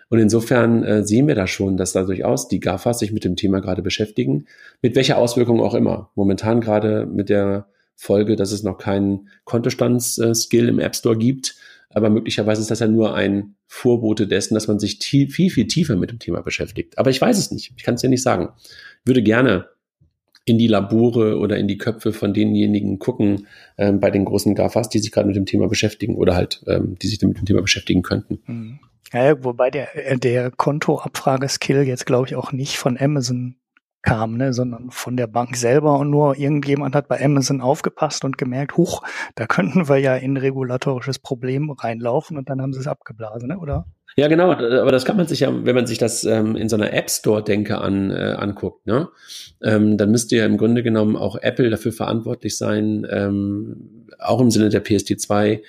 Und 0.08 0.20
insofern 0.20 0.86
äh, 0.86 1.04
sehen 1.04 1.28
wir 1.28 1.36
da 1.36 1.46
schon, 1.46 1.76
dass 1.76 1.92
da 1.92 2.04
durchaus 2.04 2.48
die 2.48 2.62
GAFAs 2.62 3.00
sich 3.00 3.12
mit 3.12 3.26
dem 3.26 3.36
Thema 3.36 3.60
gerade 3.60 3.82
beschäftigen, 3.82 4.46
mit 4.82 4.96
welcher 4.96 5.18
Auswirkung 5.18 5.60
auch 5.60 5.74
immer. 5.74 6.10
Momentan 6.16 6.62
gerade 6.62 7.06
mit 7.06 7.28
der 7.28 7.68
Folge, 7.98 8.38
dass 8.38 8.54
es 8.54 8.64
noch 8.64 8.78
keinen 8.78 9.28
Kontostandsskill 9.44 10.70
im 10.70 10.80
App 10.80 10.96
Store 10.96 11.18
gibt, 11.18 11.58
aber 11.90 12.10
möglicherweise 12.10 12.62
ist 12.62 12.72
das 12.72 12.80
ja 12.80 12.88
nur 12.88 13.14
ein 13.14 13.56
Vorbote 13.66 14.26
dessen, 14.26 14.54
dass 14.54 14.70
man 14.70 14.80
sich 14.80 15.00
viel, 15.00 15.30
viel 15.50 15.68
tiefer 15.68 15.98
mit 15.98 16.12
dem 16.12 16.20
Thema 16.20 16.40
beschäftigt. 16.40 16.98
Aber 16.98 17.10
ich 17.10 17.20
weiß 17.20 17.38
es 17.38 17.52
nicht. 17.52 17.74
Ich 17.76 17.84
kann 17.84 17.96
es 17.96 18.04
ja 18.04 18.10
nicht 18.10 18.24
sagen. 18.24 18.54
Ich 19.02 19.08
würde 19.08 19.22
gerne 19.22 19.68
in 20.48 20.58
die 20.58 20.68
Labore 20.68 21.38
oder 21.38 21.58
in 21.58 21.68
die 21.68 21.78
Köpfe 21.78 22.14
von 22.14 22.34
denjenigen 22.34 23.00
gucken 23.00 23.48
ähm, 23.78 24.00
bei 24.00 24.10
den 24.10 24.24
großen 24.24 24.56
GAFAs, 24.56 24.88
die 24.88 25.00
sich 25.00 25.12
gerade 25.12 25.28
mit 25.28 25.36
dem 25.36 25.46
Thema 25.46 25.68
beschäftigen 25.68 26.16
oder 26.16 26.36
halt, 26.36 26.64
ähm, 26.68 26.96
die 27.02 27.08
sich 27.08 27.22
mit 27.22 27.38
dem 27.38 27.46
Thema 27.46 27.62
beschäftigen 27.62 28.02
könnten. 28.02 28.40
Mhm. 28.46 28.80
Ja, 29.12 29.44
wobei 29.44 29.72
der, 29.72 30.12
äh, 30.12 30.18
der 30.18 30.52
Kontoabfrageskill 30.52 31.84
jetzt, 31.84 32.06
glaube 32.06 32.28
ich, 32.28 32.36
auch 32.38 32.54
nicht 32.54 32.78
von 32.78 32.98
Amazon 32.98 33.56
kam, 34.02 34.38
ne, 34.38 34.54
sondern 34.54 34.90
von 34.90 35.18
der 35.18 35.28
Bank 35.28 35.58
selber 35.58 36.00
und 36.00 36.10
nur 36.10 36.38
irgendjemand 36.38 36.96
hat 36.96 37.10
bei 37.10 37.22
Amazon 37.22 37.60
aufgepasst 37.60 38.24
und 38.24 38.38
gemerkt, 38.38 38.78
huch, 38.78 39.04
da 39.36 39.48
könnten 39.48 39.90
wir 39.90 39.98
ja 39.98 40.16
in 40.16 40.38
regulatorisches 40.38 41.20
Problem 41.20 41.72
reinlaufen 41.72 42.38
und 42.38 42.50
dann 42.50 42.62
haben 42.62 42.72
sie 42.72 42.80
es 42.80 42.88
abgeblasen, 42.88 43.50
ne, 43.50 43.60
oder? 43.60 43.86
Ja, 44.20 44.28
genau, 44.28 44.52
aber 44.52 44.92
das 44.92 45.06
kann 45.06 45.16
man 45.16 45.28
sich 45.28 45.42
ja, 45.42 45.66
wenn 45.66 45.76
man 45.76 45.86
sich 45.86 46.00
das 46.00 46.24
ähm, 46.24 46.56
in 46.56 46.70
so 46.70 46.76
einer 46.76 46.92
App 46.92 47.08
Store-Denke 47.08 47.78
an, 47.78 48.10
äh, 48.10 48.36
anguckt, 48.36 48.88
ne? 48.88 49.10
Ähm, 49.62 49.96
dann 49.98 50.10
müsste 50.10 50.36
ja 50.36 50.46
im 50.48 50.58
Grunde 50.58 50.82
genommen 50.82 51.16
auch 51.16 51.36
Apple 51.36 51.70
dafür 51.70 51.92
verantwortlich 51.92 52.58
sein, 52.58 53.06
ähm, 53.12 54.08
auch 54.18 54.42
im 54.42 54.50
Sinne 54.50 54.70
der 54.70 54.84
PSD2, 54.84 55.62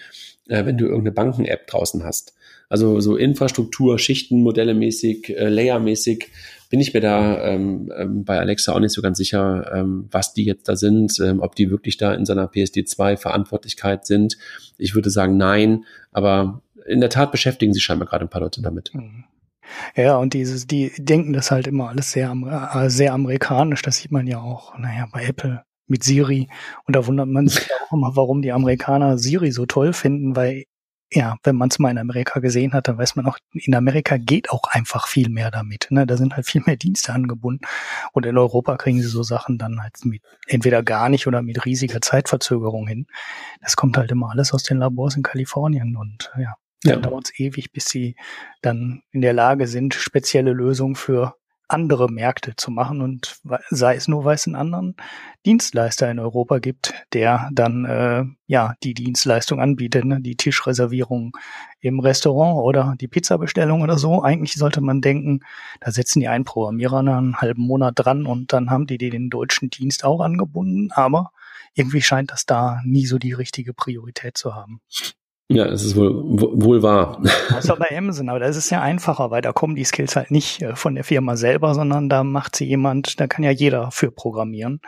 äh, 0.49 0.64
wenn 0.64 0.78
du 0.78 0.86
irgendeine 0.86 1.12
Banken-App 1.12 1.66
draußen 1.66 2.03
hast. 2.05 2.32
Also 2.70 3.01
so 3.01 3.16
Infrastruktur, 3.16 3.99
Schichtenmodelle 3.99 4.72
mäßig, 4.72 5.28
äh, 5.28 5.51
Layer-mäßig 5.51 6.28
bin 6.70 6.80
ich 6.80 6.92
mir 6.92 7.01
da 7.01 7.42
ähm, 7.44 7.90
ähm, 7.96 8.24
bei 8.24 8.38
Alexa 8.38 8.72
auch 8.72 8.80
nicht 8.80 8.92
so 8.92 9.01
ganz 9.01 9.18
sicher, 9.18 9.70
ähm, 9.74 10.07
was 10.11 10.34
die 10.34 10.44
jetzt 10.44 10.68
da 10.68 10.76
sind, 10.76 11.18
ähm, 11.20 11.40
ob 11.40 11.55
die 11.55 11.70
wirklich 11.70 11.96
da 11.96 12.12
in 12.12 12.26
seiner 12.26 12.46
PSD2 12.46 13.16
Verantwortlichkeit 13.16 14.07
sind. 14.07 14.36
Ich 14.76 14.94
würde 14.94 15.09
sagen 15.09 15.38
nein, 15.38 15.84
aber 16.12 16.62
in 16.89 17.01
der 17.01 17.11
Tat 17.11 17.32
beschäftigen 17.32 17.72
sich 17.72 17.82
scheinbar 17.82 18.09
gerade 18.09 18.24
ein 18.24 18.30
paar 18.30 18.41
Leute 18.41 18.62
damit. 18.62 18.95
Mhm. 18.95 19.24
Ja, 19.95 20.16
und 20.16 20.32
dieses, 20.32 20.66
die 20.66 20.93
denken 20.97 21.32
das 21.32 21.51
halt 21.51 21.66
immer 21.66 21.91
alles 21.91 22.12
sehr, 22.12 22.32
äh, 22.32 22.89
sehr 22.89 23.12
amerikanisch. 23.12 23.82
Das 23.82 23.99
sieht 23.99 24.11
man 24.11 24.26
ja 24.26 24.41
auch, 24.41 24.78
naja, 24.78 25.07
bei 25.12 25.24
Apple 25.24 25.62
mit 25.86 26.05
Siri. 26.05 26.49
Und 26.86 26.97
da 26.97 27.07
wundert 27.07 27.28
man 27.28 27.49
sich 27.49 27.68
auch 27.82 27.93
immer, 27.93 28.16
warum 28.16 28.43
die 28.43 28.53
Amerikaner 28.53 29.18
Siri 29.18 29.53
so 29.53 29.66
toll 29.66 29.93
finden, 29.93 30.36
weil 30.36 30.64
ja, 31.11 31.36
wenn 31.43 31.57
man 31.57 31.70
es 31.70 31.78
mal 31.78 31.91
in 31.91 31.97
Amerika 31.97 32.39
gesehen 32.41 32.74
hat, 32.74 32.86
dann 32.86 32.99
weiß 32.99 33.16
man 33.16 33.26
auch, 33.26 33.39
in 33.55 33.74
Amerika 33.74 34.18
geht 34.18 34.51
auch 34.51 34.64
einfach 34.70 35.09
viel 35.09 35.30
mehr 35.30 35.51
damit. 35.51 35.86
Ne? 35.91 36.07
Da 36.07 36.18
sind 36.18 36.36
halt 36.36 36.47
viel 36.47 36.62
mehr 36.66 36.76
Dienste 36.76 37.14
angebunden. 37.14 37.64
Und 38.12 38.26
in 38.26 38.36
Europa 38.36 38.76
kriegen 38.76 39.01
sie 39.01 39.09
so 39.09 39.22
Sachen 39.22 39.57
dann 39.57 39.80
halt 39.80 39.95
mit 40.05 40.22
entweder 40.47 40.82
gar 40.82 41.09
nicht 41.09 41.26
oder 41.26 41.41
mit 41.41 41.64
riesiger 41.64 42.03
Zeitverzögerung 42.03 42.86
hin. 42.86 43.07
Das 43.62 43.74
kommt 43.74 43.97
halt 43.97 44.11
immer 44.11 44.30
alles 44.30 44.53
aus 44.53 44.64
den 44.64 44.78
Labors 44.78 45.16
in 45.16 45.22
Kalifornien 45.22 45.97
und 45.97 46.30
ja, 46.39 46.57
ja. 46.85 46.93
Dann 46.93 47.03
dauert 47.03 47.26
es 47.26 47.39
ewig, 47.39 47.72
bis 47.72 47.87
sie 47.87 48.16
dann 48.62 49.03
in 49.11 49.20
der 49.20 49.33
Lage 49.33 49.66
sind, 49.66 49.95
spezielle 49.95 50.53
Lösungen 50.53 50.95
für 50.95 51.35
andere 51.68 52.11
Märkte 52.11 52.57
zu 52.57 52.70
machen 52.70 53.03
und 53.03 53.37
sei 53.68 53.95
es 53.95 54.09
nur, 54.09 54.24
weil 54.24 54.37
es 54.37 54.47
einen 54.47 54.57
anderen 54.57 54.97
Dienstleister 55.45 56.11
in 56.11 56.18
Europa 56.18 56.59
gibt, 56.61 56.95
der 57.12 57.51
dann 57.53 57.85
äh, 57.85 58.24
ja 58.47 58.74
die 58.83 58.95
Dienstleistung 58.95 59.61
anbietet, 59.61 60.07
ne? 60.07 60.20
die 60.20 60.37
Tischreservierung 60.37 61.37
im 61.81 62.01
Restaurant 62.01 62.64
oder 62.64 62.95
die 62.99 63.09
Pizzabestellung 63.09 63.83
oder 63.83 63.99
so. 63.99 64.22
Eigentlich 64.22 64.55
sollte 64.55 64.81
man 64.81 65.03
denken, 65.03 65.41
da 65.81 65.91
setzen 65.91 66.20
die 66.20 66.29
einen 66.29 66.45
Programmierer 66.45 67.01
einen 67.01 67.37
halben 67.37 67.62
Monat 67.62 67.95
dran 67.97 68.24
und 68.24 68.55
dann 68.55 68.70
haben 68.70 68.87
die 68.87 68.97
den 68.97 69.29
deutschen 69.29 69.68
Dienst 69.68 70.05
auch 70.05 70.20
angebunden, 70.20 70.91
aber 70.93 71.33
irgendwie 71.74 72.01
scheint 72.01 72.33
das 72.33 72.47
da 72.47 72.81
nie 72.85 73.05
so 73.05 73.18
die 73.18 73.35
richtige 73.35 73.74
Priorität 73.74 74.39
zu 74.39 74.55
haben. 74.55 74.81
Ja, 75.51 75.64
es 75.64 75.82
ist 75.82 75.96
wohl, 75.96 76.12
wohl 76.14 76.82
wahr. 76.82 77.22
Außer 77.57 77.76
bei 77.76 77.96
Amazon, 77.96 78.28
aber 78.28 78.38
da 78.38 78.46
ist 78.46 78.70
ja 78.70 78.82
einfacher, 78.82 79.30
weil 79.30 79.40
da 79.40 79.53
kommen 79.53 79.76
die 79.76 79.84
Skills 79.84 80.14
halt 80.14 80.30
nicht 80.30 80.61
äh, 80.61 80.76
von 80.76 80.94
der 80.94 81.05
Firma 81.05 81.36
selber, 81.36 81.74
sondern 81.74 82.11
da 82.11 82.22
macht 82.22 82.55
sie 82.55 82.66
jemand, 82.66 83.18
da 83.18 83.26
kann 83.26 83.44
ja 83.44 83.51
jeder 83.51 83.90
für 83.90 84.11
programmieren. 84.11 84.82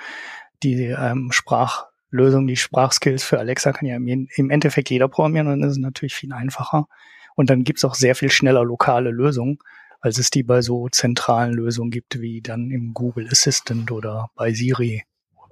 Die 0.63 0.85
ähm, 0.85 1.33
Sprachlösung, 1.33 2.47
die 2.47 2.57
Sprachskills 2.57 3.25
für 3.25 3.39
Alexa 3.39 3.73
kann 3.73 3.89
ja 3.89 3.97
im, 3.97 4.29
im 4.35 4.51
Endeffekt 4.51 4.91
jeder 4.91 5.09
programmieren 5.09 5.49
dann 5.49 5.63
ist 5.63 5.73
es 5.73 5.79
natürlich 5.79 6.15
viel 6.15 6.35
einfacher. 6.35 6.89
Und 7.37 7.49
dann 7.49 7.65
gibt's 7.65 7.85
auch 7.87 7.95
sehr 7.95 8.15
viel 8.15 8.31
schneller 8.31 8.63
lokale 8.63 9.11
Lösungen, 9.11 9.61
als 10.03 10.19
es 10.19 10.29
die 10.29 10.43
bei 10.43 10.61
so 10.61 10.89
zentralen 10.91 11.55
Lösungen 11.55 11.91
gibt, 11.91 12.21
wie 12.21 12.43
dann 12.43 12.71
im 12.71 12.93
Google 12.93 13.29
Assistant 13.31 13.91
oder 13.93 14.29
bei 14.35 14.53
Siri 14.53 15.05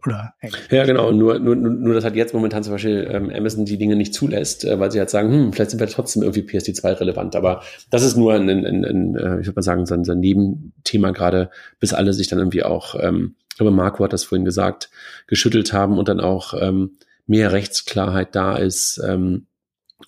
Oder 0.05 0.35
ja, 0.71 0.85
genau. 0.85 1.11
Nur, 1.11 1.39
nur, 1.39 1.57
nur, 1.57 1.95
dass 1.95 2.05
halt 2.05 2.15
jetzt 2.15 2.33
momentan 2.33 2.63
zum 2.63 2.75
Beispiel 2.75 3.09
ähm, 3.11 3.31
Amazon 3.35 3.65
die 3.65 3.79
Dinge 3.79 3.97
nicht 3.97 4.15
zulässt, 4.15 4.65
äh, 4.65 4.79
weil 4.79 4.93
sie 4.93 4.99
halt 4.99 5.11
sagen, 5.11 5.33
hm, 5.33 5.53
vielleicht 5.53 5.73
sind 5.73 5.81
wir 5.81 5.89
trotzdem 5.89 6.23
irgendwie 6.23 6.43
PSD2 6.43 7.01
relevant. 7.01 7.35
Aber 7.35 7.63
das 7.91 8.05
ist 8.05 8.17
nur 8.17 8.35
ein, 8.35 8.49
ein, 8.49 8.65
ein, 8.65 8.85
ein 8.85 9.15
äh, 9.17 9.41
ich 9.41 9.47
würde 9.47 9.57
mal 9.57 9.63
sagen, 9.63 9.87
so 9.87 9.95
ein, 9.95 10.05
so 10.05 10.13
ein 10.13 10.21
Nebenthema 10.21 11.11
gerade, 11.11 11.51
bis 11.81 11.93
alle 11.93 12.13
sich 12.13 12.29
dann 12.29 12.39
irgendwie 12.39 12.63
auch, 12.63 12.95
ähm, 13.01 13.35
ich 13.51 13.57
glaube, 13.57 13.73
Marco 13.73 14.05
hat 14.05 14.13
das 14.13 14.25
vorhin 14.25 14.45
gesagt, 14.45 14.91
geschüttelt 15.27 15.73
haben 15.73 15.99
und 15.99 16.09
dann 16.09 16.21
auch 16.21 16.55
ähm, 16.61 16.99
mehr 17.27 17.53
Rechtsklarheit 17.53 18.35
da 18.37 18.57
ist, 18.57 19.03
ähm, 19.05 19.49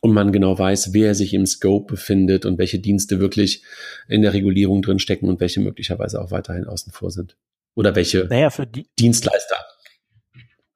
und 0.01 0.13
man 0.13 0.33
genau 0.33 0.59
weiß, 0.59 0.93
wer 0.93 1.15
sich 1.15 1.35
im 1.35 1.47
Scope 1.47 1.93
befindet 1.93 2.47
und 2.47 2.59
welche 2.59 2.79
Dienste 2.79 3.19
wirklich 3.19 3.65
in 4.09 4.23
der 4.23 4.33
Regulierung 4.33 4.83
drinstecken 4.83 5.29
und 5.29 5.41
welche 5.41 5.61
möglicherweise 5.61 6.23
auch 6.23 6.31
weiterhin 6.31 6.67
außen 6.67 6.93
vor 6.93 7.11
sind. 7.11 7.37
Oder 7.75 7.95
welche 7.97 8.25
naja, 8.27 8.51
für 8.51 8.67
die, 8.67 8.87
Dienstleister. 8.99 9.57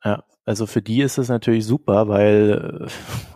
Ja, 0.05 0.25
also 0.45 0.67
für 0.67 0.83
die 0.83 1.01
ist 1.01 1.19
es 1.19 1.29
natürlich 1.29 1.67
super, 1.67 2.09
weil, 2.09 2.87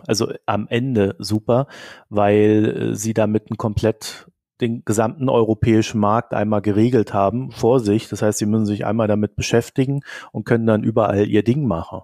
also 0.07 0.31
am 0.45 0.67
Ende 0.67 1.15
super, 1.17 1.67
weil 2.09 2.91
sie 2.93 3.13
damit 3.13 3.49
ein 3.49 3.57
komplett 3.57 4.27
den 4.61 4.83
gesamten 4.85 5.29
europäischen 5.29 5.99
Markt 5.99 6.33
einmal 6.33 6.61
geregelt 6.61 7.13
haben 7.13 7.51
vor 7.51 7.79
sich. 7.79 8.09
Das 8.09 8.21
heißt, 8.21 8.39
sie 8.39 8.45
müssen 8.45 8.65
sich 8.65 8.85
einmal 8.85 9.07
damit 9.07 9.35
beschäftigen 9.35 10.01
und 10.31 10.45
können 10.45 10.67
dann 10.67 10.83
überall 10.83 11.27
ihr 11.27 11.43
Ding 11.43 11.65
machen 11.65 12.01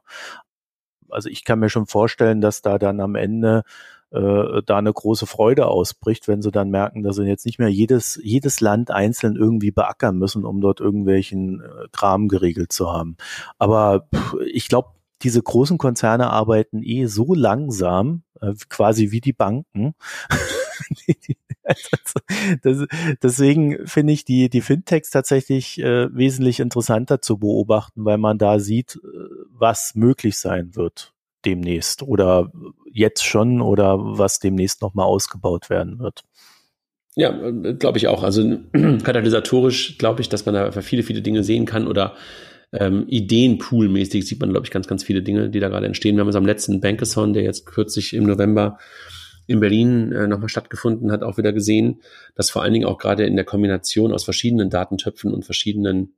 also 1.09 1.29
ich 1.29 1.45
kann 1.45 1.59
mir 1.59 1.69
schon 1.69 1.87
vorstellen, 1.87 2.41
dass 2.41 2.61
da 2.61 2.77
dann 2.77 2.99
am 2.99 3.15
Ende 3.15 3.63
äh, 4.15 4.61
da 4.65 4.77
eine 4.77 4.93
große 4.93 5.25
Freude 5.25 5.67
ausbricht, 5.67 6.27
wenn 6.27 6.41
sie 6.41 6.51
dann 6.51 6.69
merken, 6.69 7.03
dass 7.03 7.17
sie 7.17 7.23
jetzt 7.23 7.45
nicht 7.45 7.59
mehr 7.59 7.69
jedes, 7.69 8.19
jedes 8.23 8.61
Land 8.61 8.91
einzeln 8.91 9.35
irgendwie 9.35 9.71
beackern 9.71 10.17
müssen, 10.17 10.45
um 10.45 10.61
dort 10.61 10.79
irgendwelchen 10.79 11.61
äh, 11.61 11.87
Kram 11.91 12.27
geregelt 12.27 12.71
zu 12.71 12.91
haben. 12.91 13.17
Aber 13.57 14.07
pff, 14.13 14.35
ich 14.51 14.67
glaube, 14.67 14.89
diese 15.21 15.41
großen 15.41 15.77
Konzerne 15.77 16.29
arbeiten 16.29 16.83
eh 16.83 17.07
so 17.07 17.33
langsam, 17.33 18.23
äh, 18.41 18.53
quasi 18.69 19.11
wie 19.11 19.21
die 19.21 19.33
Banken. 19.33 19.95
das, 22.63 22.85
deswegen 23.23 23.87
finde 23.87 24.13
ich 24.13 24.25
die, 24.25 24.49
die 24.49 24.61
Fintechs 24.61 25.09
tatsächlich 25.09 25.79
äh, 25.79 26.15
wesentlich 26.15 26.59
interessanter 26.59 27.21
zu 27.21 27.37
beobachten, 27.37 28.05
weil 28.05 28.17
man 28.17 28.37
da 28.37 28.59
sieht, 28.59 28.97
äh, 28.97 28.99
was 29.49 29.93
möglich 29.95 30.37
sein 30.37 30.75
wird 30.75 31.14
demnächst 31.45 32.01
oder 32.01 32.51
jetzt 32.91 33.23
schon 33.23 33.61
oder 33.61 33.97
was 33.99 34.39
demnächst 34.39 34.81
nochmal 34.81 35.05
ausgebaut 35.05 35.69
werden 35.69 35.99
wird. 35.99 36.23
Ja, 37.15 37.29
äh, 37.29 37.73
glaube 37.73 37.97
ich 37.97 38.07
auch. 38.07 38.23
Also 38.23 38.57
katalysatorisch 38.73 39.97
glaube 39.97 40.21
ich, 40.21 40.29
dass 40.29 40.45
man 40.45 40.55
da 40.55 40.71
viele, 40.81 41.03
viele 41.03 41.21
Dinge 41.21 41.43
sehen 41.43 41.65
kann 41.65 41.87
oder 41.87 42.15
ähm, 42.73 43.05
Ideenpool-mäßig 43.07 44.27
sieht 44.27 44.41
man, 44.41 44.51
glaube 44.51 44.65
ich, 44.65 44.71
ganz, 44.71 44.87
ganz 44.87 45.03
viele 45.03 45.21
Dinge, 45.21 45.49
die 45.49 45.59
da 45.59 45.69
gerade 45.69 45.85
entstehen. 45.85 46.15
Wir 46.15 46.21
haben 46.21 46.29
es 46.29 46.35
am 46.35 46.45
letzten 46.45 46.81
Bankathon, 46.81 47.33
der 47.33 47.43
jetzt 47.43 47.65
kürzlich 47.65 48.13
im 48.13 48.25
November 48.25 48.77
in 49.47 49.59
Berlin 49.59 50.11
äh, 50.11 50.27
nochmal 50.27 50.49
stattgefunden 50.49 51.11
hat, 51.11 51.23
auch 51.23 51.37
wieder 51.37 51.53
gesehen, 51.53 52.01
dass 52.35 52.49
vor 52.49 52.63
allen 52.63 52.73
Dingen 52.73 52.85
auch 52.85 52.97
gerade 52.97 53.25
in 53.25 53.35
der 53.35 53.45
Kombination 53.45 54.11
aus 54.11 54.23
verschiedenen 54.23 54.69
Datentöpfen 54.69 55.33
und 55.33 55.45
verschiedenen 55.45 56.15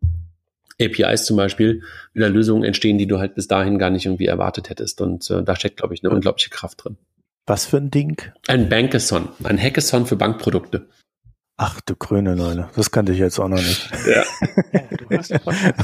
APIs 0.82 1.25
zum 1.25 1.38
Beispiel 1.38 1.84
wieder 2.13 2.30
Lösungen 2.30 2.63
entstehen, 2.63 2.97
die 2.97 3.07
du 3.07 3.19
halt 3.19 3.36
bis 3.36 3.47
dahin 3.47 3.80
gar 3.80 3.89
nicht 3.89 4.05
irgendwie 4.05 4.28
erwartet 4.28 4.69
hättest. 4.69 5.01
Und 5.01 5.30
äh, 5.30 5.43
da 5.43 5.55
steckt, 5.55 5.78
glaube 5.78 5.93
ich, 5.93 6.03
eine 6.03 6.13
unglaubliche 6.13 6.49
Kraft 6.49 6.84
drin. 6.84 6.97
Was 7.45 7.65
für 7.65 7.78
ein 7.78 7.89
Ding? 7.89 8.21
Ein 8.47 8.69
Bankathon, 8.69 9.30
ein 9.43 9.57
Hackathon 9.57 10.05
für 10.05 10.17
Bankprodukte. 10.17 10.89
Ach 11.55 11.82
du 11.82 11.95
grüne 11.95 12.36
Leute, 12.36 12.69
das 12.75 12.91
kannte 12.91 13.13
ich 13.13 13.19
jetzt 13.19 13.39
auch 13.39 13.47
noch 13.47 13.57
nicht. 13.57 13.89
Ja. 14.05 14.23
ja 14.73 14.97
du 14.97 15.17
hast 15.17 15.32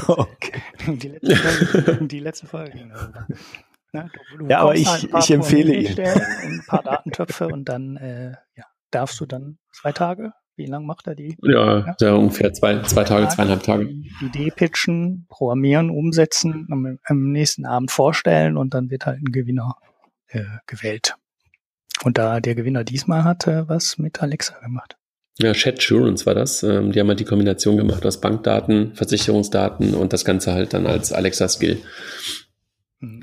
okay. 0.08 0.62
die, 0.86 1.08
letzte 1.08 1.36
Folge, 1.36 2.06
die 2.06 2.20
letzte 2.20 2.46
Folge. 2.46 2.86
Ne? 2.86 3.24
Du, 3.92 4.38
du 4.38 4.46
ja, 4.46 4.60
aber 4.60 4.76
ich, 4.76 4.86
halt 4.86 5.08
ich 5.18 5.30
empfehle 5.30 5.74
ihn. 5.74 5.98
Ein 5.98 6.62
paar 6.66 6.82
Datentöpfe 6.82 7.48
und 7.48 7.68
dann 7.68 7.96
äh, 7.96 8.32
ja, 8.56 8.64
darfst 8.90 9.18
du 9.20 9.26
dann 9.26 9.58
zwei 9.72 9.92
Tage 9.92 10.32
wie 10.56 10.66
lange 10.66 10.86
macht 10.86 11.06
er 11.06 11.14
die? 11.14 11.36
Ja, 11.42 11.94
ja? 12.00 12.14
ungefähr 12.14 12.52
zwei, 12.52 12.80
zwei 12.82 13.04
Tage, 13.04 13.28
zweieinhalb 13.28 13.62
Tage. 13.62 13.88
Idee 14.20 14.50
pitchen, 14.54 15.26
programmieren, 15.28 15.90
umsetzen, 15.90 16.66
am, 16.70 16.98
am, 17.04 17.32
nächsten 17.32 17.66
Abend 17.66 17.90
vorstellen 17.90 18.56
und 18.56 18.74
dann 18.74 18.90
wird 18.90 19.06
halt 19.06 19.20
ein 19.20 19.32
Gewinner 19.32 19.76
äh, 20.28 20.44
gewählt. 20.66 21.14
Und 22.02 22.18
da 22.18 22.40
der 22.40 22.54
Gewinner 22.54 22.84
diesmal 22.84 23.24
hat 23.24 23.46
äh, 23.46 23.68
was 23.68 23.98
mit 23.98 24.22
Alexa 24.22 24.58
gemacht. 24.60 24.96
Ja, 25.38 25.52
Chatsurance 25.52 26.26
war 26.26 26.34
das. 26.34 26.62
Ähm, 26.62 26.92
die 26.92 27.00
haben 27.00 27.08
halt 27.08 27.18
die 27.18 27.24
Kombination 27.24 27.76
gemacht 27.76 28.06
aus 28.06 28.20
Bankdaten, 28.20 28.94
Versicherungsdaten 28.94 29.94
und 29.94 30.12
das 30.12 30.24
Ganze 30.24 30.52
halt 30.52 30.74
dann 30.74 30.86
als 30.86 31.12
Alexa-Skill. 31.12 31.78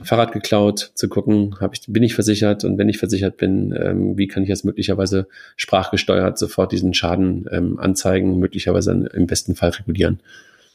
Fahrrad 0.03 0.31
geklaut, 0.31 0.91
zu 0.95 1.09
gucken, 1.09 1.55
hab 1.59 1.73
ich, 1.73 1.81
bin 1.87 2.03
ich 2.03 2.15
versichert 2.15 2.63
und 2.63 2.77
wenn 2.77 2.89
ich 2.89 2.97
versichert 2.97 3.37
bin, 3.37 3.73
ähm, 3.77 4.17
wie 4.17 4.27
kann 4.27 4.43
ich 4.43 4.49
jetzt 4.49 4.65
möglicherweise 4.65 5.27
sprachgesteuert 5.55 6.37
sofort 6.37 6.71
diesen 6.71 6.93
Schaden 6.93 7.45
ähm, 7.51 7.79
anzeigen, 7.79 8.39
möglicherweise 8.39 8.91
im 8.91 9.27
besten 9.27 9.55
Fall 9.55 9.69
regulieren. 9.69 10.21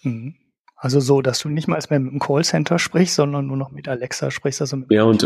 Mhm. 0.02 0.34
Also 0.78 1.00
so, 1.00 1.22
dass 1.22 1.38
du 1.40 1.48
nicht 1.48 1.68
mal 1.68 1.80
mehr 1.88 2.00
mit 2.00 2.12
dem 2.12 2.18
Callcenter 2.18 2.78
sprichst, 2.78 3.14
sondern 3.14 3.46
nur 3.46 3.56
noch 3.56 3.72
mit 3.72 3.88
Alexa 3.88 4.30
sprichst, 4.30 4.60
also 4.60 4.76
mit 4.76 4.92
ja, 4.92 5.04
und, 5.04 5.24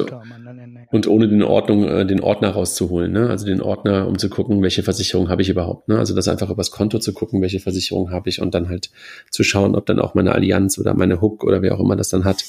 und 0.92 1.06
ohne 1.08 1.28
den 1.28 1.42
Ordnung, 1.42 1.84
äh, 1.84 2.06
den 2.06 2.20
Ordner 2.20 2.50
rauszuholen, 2.50 3.10
ne? 3.10 3.28
Also 3.28 3.46
den 3.46 3.60
Ordner, 3.60 4.06
um 4.06 4.16
zu 4.16 4.30
gucken, 4.30 4.62
welche 4.62 4.84
Versicherung 4.84 5.28
habe 5.28 5.42
ich 5.42 5.48
überhaupt, 5.48 5.88
ne? 5.88 5.98
Also 5.98 6.14
das 6.14 6.28
einfach 6.28 6.50
übers 6.50 6.70
Konto 6.70 7.00
zu 7.00 7.12
gucken, 7.12 7.42
welche 7.42 7.58
Versicherung 7.58 8.12
habe 8.12 8.28
ich 8.28 8.40
und 8.40 8.54
dann 8.54 8.68
halt 8.68 8.90
zu 9.30 9.42
schauen, 9.42 9.74
ob 9.74 9.86
dann 9.86 9.98
auch 9.98 10.14
meine 10.14 10.32
Allianz 10.32 10.78
oder 10.78 10.94
meine 10.94 11.20
Hook 11.20 11.42
oder 11.42 11.62
wer 11.62 11.74
auch 11.74 11.80
immer 11.80 11.96
das 11.96 12.10
dann 12.10 12.24
hat, 12.24 12.44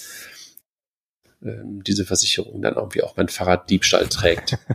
ähm, 1.44 1.84
diese 1.84 2.06
Versicherung 2.06 2.62
dann 2.62 2.76
irgendwie 2.76 3.04
auch 3.04 3.18
mein 3.18 3.28
Fahrraddiebstahl 3.28 4.08
trägt. 4.08 4.58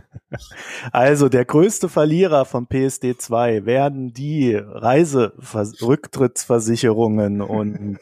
Also 0.91 1.29
der 1.29 1.45
größte 1.45 1.87
Verlierer 1.87 2.43
von 2.43 2.67
PSD 2.67 3.17
2 3.17 3.65
werden 3.65 4.11
die 4.11 4.55
Reiserücktrittsversicherungen 4.55 7.41
und 7.41 7.97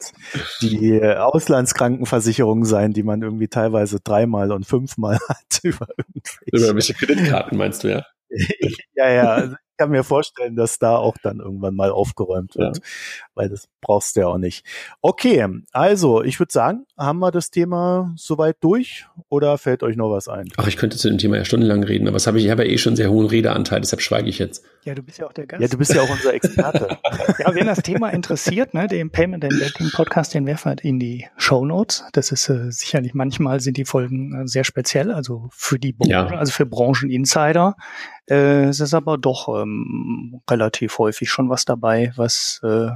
die 0.60 1.00
Auslandskrankenversicherungen 1.00 2.64
sein, 2.64 2.92
die 2.92 3.04
man 3.04 3.22
irgendwie 3.22 3.46
teilweise 3.46 4.00
dreimal 4.00 4.50
und 4.50 4.66
fünfmal 4.66 5.20
hat 5.28 5.60
über 5.62 5.86
irgendwelche 6.46 6.94
Kreditkarten 6.94 7.56
meinst 7.56 7.84
du 7.84 7.92
ja? 7.92 8.04
ja, 8.96 9.08
ja. 9.08 9.54
Ich 9.76 9.78
kann 9.78 9.90
mir 9.90 10.04
vorstellen, 10.04 10.56
dass 10.56 10.78
da 10.78 10.96
auch 10.96 11.18
dann 11.22 11.38
irgendwann 11.38 11.74
mal 11.74 11.90
aufgeräumt 11.90 12.56
wird, 12.56 12.78
ja. 12.78 12.82
weil 13.34 13.50
das 13.50 13.68
brauchst 13.82 14.16
du 14.16 14.20
ja 14.20 14.26
auch 14.28 14.38
nicht. 14.38 14.64
Okay, 15.02 15.46
also 15.70 16.22
ich 16.22 16.40
würde 16.40 16.50
sagen, 16.50 16.86
haben 16.96 17.18
wir 17.18 17.30
das 17.30 17.50
Thema 17.50 18.14
soweit 18.16 18.56
durch 18.60 19.06
oder 19.28 19.58
fällt 19.58 19.82
euch 19.82 19.96
noch 19.96 20.10
was 20.10 20.28
ein? 20.28 20.48
Ach, 20.56 20.66
ich 20.66 20.78
könnte 20.78 20.96
zu 20.96 21.10
dem 21.10 21.18
Thema 21.18 21.36
ja 21.36 21.44
stundenlang 21.44 21.84
reden, 21.84 22.08
aber 22.08 22.14
was 22.14 22.26
habe 22.26 22.38
ich, 22.38 22.46
ich 22.46 22.50
habe 22.50 22.64
ja 22.64 22.72
eh 22.72 22.78
schon 22.78 22.96
sehr 22.96 23.10
hohen 23.10 23.26
Redeanteil, 23.26 23.82
deshalb 23.82 24.00
schweige 24.00 24.30
ich 24.30 24.38
jetzt. 24.38 24.64
Ja, 24.84 24.94
du 24.94 25.02
bist 25.02 25.18
ja 25.18 25.26
auch 25.26 25.34
der 25.34 25.46
Gast. 25.46 25.60
Ja, 25.60 25.68
du 25.68 25.76
bist 25.76 25.92
ja 25.92 26.00
auch 26.00 26.08
unser 26.08 26.32
Experte. 26.32 26.96
ja, 27.38 27.54
wenn 27.54 27.66
das 27.66 27.82
Thema 27.82 28.08
interessiert, 28.08 28.72
ne, 28.72 28.86
den 28.86 29.10
Payment 29.10 29.44
and 29.44 29.60
Banking 29.60 29.90
Podcast, 29.90 30.32
den 30.32 30.46
werfen 30.46 30.72
wir 30.72 30.84
in 30.84 30.98
die 30.98 31.26
Show 31.36 31.66
Notes. 31.66 32.02
Das 32.12 32.32
ist 32.32 32.48
äh, 32.48 32.70
sicherlich 32.70 33.12
manchmal 33.12 33.60
sind 33.60 33.76
die 33.76 33.84
Folgen 33.84 34.44
äh, 34.44 34.48
sehr 34.48 34.64
speziell, 34.64 35.12
also 35.12 35.48
für 35.50 35.78
die 35.78 35.92
Branche, 35.92 36.12
ja. 36.12 36.26
also 36.28 36.50
für 36.50 36.64
Brancheninsider. 36.64 37.76
Äh, 38.28 38.64
es 38.64 38.80
ist 38.80 38.94
aber 38.94 39.18
doch 39.18 39.48
ähm, 39.66 40.42
relativ 40.50 40.98
häufig 40.98 41.30
schon 41.30 41.48
was 41.50 41.64
dabei, 41.64 42.12
was 42.16 42.60
äh, 42.62 42.90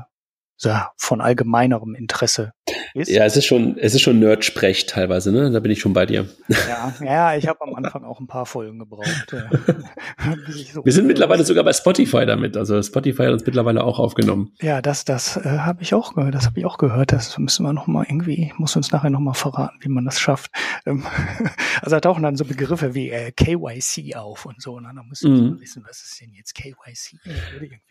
ja, 0.59 0.93
von 0.97 1.21
allgemeinerem 1.21 1.95
Interesse 1.95 2.53
ist. 2.95 3.11
Ja, 3.11 3.25
es 3.25 3.37
ist 3.37 3.47
schon, 3.47 3.77
es 3.79 3.95
ist 3.95 4.03
schon 4.03 4.19
Nerd-Sprech 4.19 4.87
teilweise, 4.87 5.33
ne? 5.33 5.51
Da 5.51 5.61
bin 5.61 5.71
ich 5.71 5.81
schon 5.81 5.93
bei 5.93 6.07
dir. 6.07 6.27
Ja, 6.49 6.95
ja 7.05 7.37
ich 7.37 7.47
habe 7.47 7.61
am 7.63 7.75
Anfang 7.75 8.05
auch 8.05 8.21
ein 8.21 8.27
paar 8.27 8.47
Folgen 8.47 8.79
gebraucht. 8.79 9.35
So 10.73 10.85
Wir 10.85 10.93
sind 10.93 11.07
mittlerweile 11.07 11.45
sogar 11.45 11.65
bei 11.65 11.73
Spotify 11.73 12.27
damit. 12.27 12.57
Also 12.57 12.83
Spotify 12.83 13.25
hat 13.25 13.33
uns 13.33 13.47
mittlerweile 13.47 13.85
auch 13.85 13.99
aufgenommen. 13.99 14.53
Ja, 14.61 14.83
das, 14.83 15.05
das 15.05 15.37
äh, 15.37 15.43
habe 15.43 15.83
ich 15.83 15.95
auch 15.95 16.15
gehört. 16.15 16.35
Das 16.35 16.47
habe 16.47 16.59
ich 16.61 16.67
auch 16.67 16.79
gehört. 16.79 17.13
Das 17.13 17.39
müssen 17.39 17.65
wir 17.65 17.73
noch 17.73 17.87
mal 17.87 18.05
irgendwie, 18.09 18.53
muss 18.59 18.77
uns 18.77 18.93
nachher 18.93 19.11
noch 19.11 19.21
mal 19.21 19.35
verraten, 19.35 19.79
wie 19.81 19.89
man 19.89 20.05
das 20.05 20.21
schafft. 20.21 20.51
Ähm, 20.87 21.05
also 21.83 21.97
da 21.97 22.01
tauchen 22.01 22.23
dann 22.23 22.37
so 22.37 22.45
Begriffe 22.45 22.95
wie 22.95 23.11
äh, 23.11 23.33
KYC 23.33 24.17
auf 24.17 24.47
und 24.47 24.61
so. 24.61 24.75
Und 24.75 24.85
dann 24.85 24.97
muss 25.09 25.23
man 25.23 25.33
mhm. 25.33 25.61
wissen, 25.61 25.85
was 25.89 26.03
ist 26.03 26.21
denn 26.21 26.33
jetzt 26.35 26.55
KYC? 26.55 27.19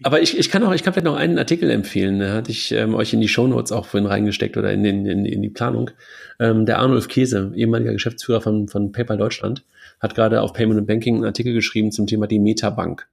Aber 0.04 0.22
ich, 0.22 0.38
ich 0.38 0.50
kann 0.50 0.64
auch, 0.64 0.74
ich 0.74 0.84
kann 0.84 0.94
vielleicht 0.94 1.06
noch 1.06 1.16
einen 1.16 1.38
Artikel 1.38 1.70
empfehlen. 1.70 2.20
Da 2.20 2.34
hatte 2.34 2.52
ich 2.52 2.72
ähm, 2.72 2.96
euch 2.96 3.14
in 3.14 3.22
die 3.22 3.28
Show 3.28 3.48
Notes 3.48 3.72
auch 3.72 3.86
vorhin 3.86 4.08
reingesteckt 4.08 4.58
oder 4.58 4.72
in, 4.72 4.84
den, 4.84 4.89
in, 4.90 5.26
in 5.26 5.42
die 5.42 5.50
Planung. 5.50 5.92
Ähm, 6.40 6.66
der 6.66 6.80
Arnulf 6.80 7.08
Käse, 7.08 7.52
ehemaliger 7.56 7.94
Geschäftsführer 7.94 8.42
von, 8.42 8.68
von 8.68 8.92
PayPal 8.92 9.18
Deutschland, 9.18 9.64
hat 10.00 10.16
gerade 10.16 10.42
auf 10.42 10.54
Payment 10.54 10.80
and 10.80 10.88
Banking 10.88 11.16
einen 11.16 11.26
Artikel 11.26 11.54
geschrieben 11.54 11.92
zum 11.92 12.08
Thema 12.08 12.28
die 12.28 12.40
Metabank. 12.40 13.08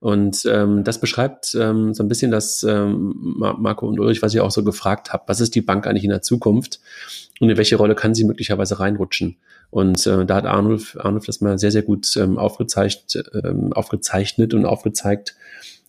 Und 0.00 0.46
ähm, 0.46 0.84
das 0.84 1.00
beschreibt 1.00 1.56
ähm, 1.58 1.92
so 1.92 2.04
ein 2.04 2.08
bisschen 2.08 2.30
das, 2.30 2.62
ähm, 2.62 3.14
Marco 3.36 3.88
und 3.88 3.98
Ulrich, 3.98 4.22
was 4.22 4.32
ich 4.32 4.40
auch 4.40 4.52
so 4.52 4.62
gefragt 4.62 5.12
habe. 5.12 5.24
Was 5.26 5.40
ist 5.40 5.56
die 5.56 5.60
Bank 5.60 5.86
eigentlich 5.86 6.04
in 6.04 6.10
der 6.10 6.22
Zukunft 6.22 6.78
und 7.40 7.50
in 7.50 7.56
welche 7.56 7.76
Rolle 7.76 7.96
kann 7.96 8.14
sie 8.14 8.24
möglicherweise 8.24 8.78
reinrutschen? 8.78 9.38
Und 9.70 10.06
äh, 10.06 10.24
da 10.24 10.36
hat 10.36 10.46
Arnulf, 10.46 10.96
Arnulf 11.00 11.26
das 11.26 11.40
mal 11.40 11.58
sehr, 11.58 11.72
sehr 11.72 11.82
gut 11.82 12.16
ähm, 12.16 12.38
aufgezeichnet, 12.38 13.28
ähm, 13.44 13.72
aufgezeichnet 13.72 14.54
und 14.54 14.64
aufgezeigt, 14.64 15.34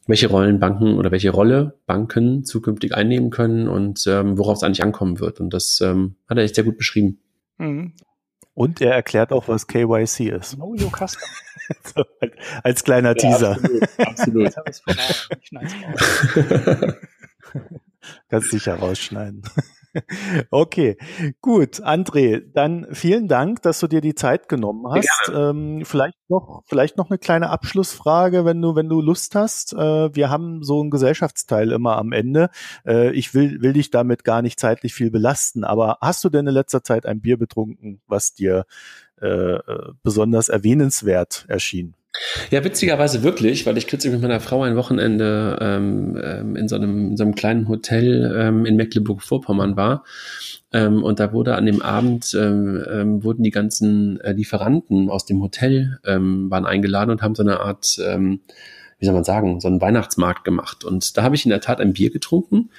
welche 0.09 0.27
Rollen 0.27 0.59
Banken 0.59 0.97
oder 0.97 1.11
welche 1.11 1.29
Rolle 1.29 1.77
Banken 1.85 2.43
zukünftig 2.43 2.95
einnehmen 2.95 3.29
können 3.29 3.67
und 3.67 4.07
ähm, 4.07 4.39
worauf 4.39 4.57
es 4.57 4.63
eigentlich 4.63 4.83
ankommen 4.83 5.19
wird. 5.19 5.39
Und 5.39 5.53
das 5.53 5.81
ähm, 5.81 6.15
hat 6.27 6.37
er 6.37 6.43
echt 6.43 6.55
sehr 6.55 6.63
gut 6.63 6.77
beschrieben. 6.77 7.19
Mhm. 7.59 7.93
Und 8.55 8.81
er 8.81 8.93
erklärt 8.93 9.31
auch, 9.31 9.47
was 9.47 9.67
KYC 9.67 10.31
ist. 10.31 10.55
Know 10.55 10.75
your 10.75 10.91
custom. 10.91 11.29
so, 11.95 12.03
als 12.63 12.83
kleiner 12.83 13.09
ja, 13.09 13.13
Teaser. 13.13 13.59
Absolut. 13.99 14.57
absolut. 14.57 14.99
Kannst 18.29 18.49
sicher 18.49 18.75
rausschneiden. 18.75 19.43
Okay, 20.51 20.97
gut, 21.41 21.81
André, 21.81 22.41
dann 22.53 22.87
vielen 22.91 23.27
Dank, 23.27 23.61
dass 23.61 23.79
du 23.79 23.87
dir 23.87 24.01
die 24.01 24.15
Zeit 24.15 24.49
genommen 24.49 24.85
hast. 24.91 25.31
Ähm, 25.33 25.81
vielleicht 25.85 26.17
noch, 26.29 26.63
vielleicht 26.65 26.97
noch 26.97 27.09
eine 27.09 27.17
kleine 27.17 27.49
Abschlussfrage, 27.49 28.45
wenn 28.45 28.61
du, 28.61 28.75
wenn 28.75 28.89
du 28.89 29.01
Lust 29.01 29.35
hast. 29.35 29.73
Äh, 29.73 30.15
wir 30.15 30.29
haben 30.29 30.63
so 30.63 30.81
einen 30.81 30.89
Gesellschaftsteil 30.89 31.71
immer 31.71 31.97
am 31.97 32.11
Ende. 32.11 32.49
Äh, 32.85 33.11
ich 33.11 33.33
will, 33.33 33.61
will 33.61 33.73
dich 33.73 33.91
damit 33.91 34.23
gar 34.23 34.41
nicht 34.41 34.59
zeitlich 34.59 34.93
viel 34.93 35.11
belasten, 35.11 35.63
aber 35.63 35.97
hast 36.01 36.23
du 36.23 36.29
denn 36.29 36.47
in 36.47 36.53
letzter 36.53 36.83
Zeit 36.83 37.05
ein 37.05 37.21
Bier 37.21 37.37
betrunken, 37.37 38.01
was 38.07 38.33
dir 38.33 38.65
äh, 39.21 39.27
äh 39.27 39.93
besonders 40.03 40.49
erwähnenswert 40.49 41.45
erschien? 41.47 41.95
Ja, 42.49 42.63
witzigerweise 42.63 43.21
wirklich, 43.21 43.65
weil 43.65 43.77
ich 43.77 43.85
kürzlich 43.85 44.11
mit 44.11 44.21
meiner 44.21 44.39
Frau 44.39 44.63
ein 44.63 44.75
Wochenende 44.75 45.57
ähm, 45.61 46.19
ähm, 46.21 46.55
in, 46.55 46.67
so 46.67 46.75
einem, 46.75 47.11
in 47.11 47.17
so 47.17 47.23
einem 47.23 47.35
kleinen 47.35 47.67
Hotel 47.67 48.35
ähm, 48.35 48.65
in 48.65 48.75
Mecklenburg-Vorpommern 48.75 49.77
war. 49.77 50.03
Ähm, 50.73 51.03
und 51.03 51.19
da 51.19 51.33
wurde 51.33 51.55
an 51.55 51.67
dem 51.67 51.81
Abend, 51.81 52.35
ähm, 52.39 52.83
ähm, 52.91 53.23
wurden 53.23 53.43
die 53.43 53.51
ganzen 53.51 54.19
äh, 54.21 54.31
Lieferanten 54.31 55.09
aus 55.09 55.25
dem 55.25 55.41
Hotel 55.41 55.99
ähm, 56.03 56.49
waren 56.49 56.65
eingeladen 56.65 57.11
und 57.11 57.21
haben 57.21 57.35
so 57.35 57.43
eine 57.43 57.59
Art 57.59 57.99
ähm, 58.03 58.41
wie 58.99 59.05
soll 59.05 59.15
man 59.15 59.23
sagen, 59.23 59.59
so 59.61 59.67
einen 59.67 59.81
Weihnachtsmarkt 59.81 60.43
gemacht. 60.43 60.83
Und 60.83 61.17
da 61.17 61.23
habe 61.23 61.35
ich 61.35 61.45
in 61.45 61.49
der 61.49 61.61
Tat 61.61 61.79
ein 61.79 61.93
Bier 61.93 62.09
getrunken. 62.09 62.69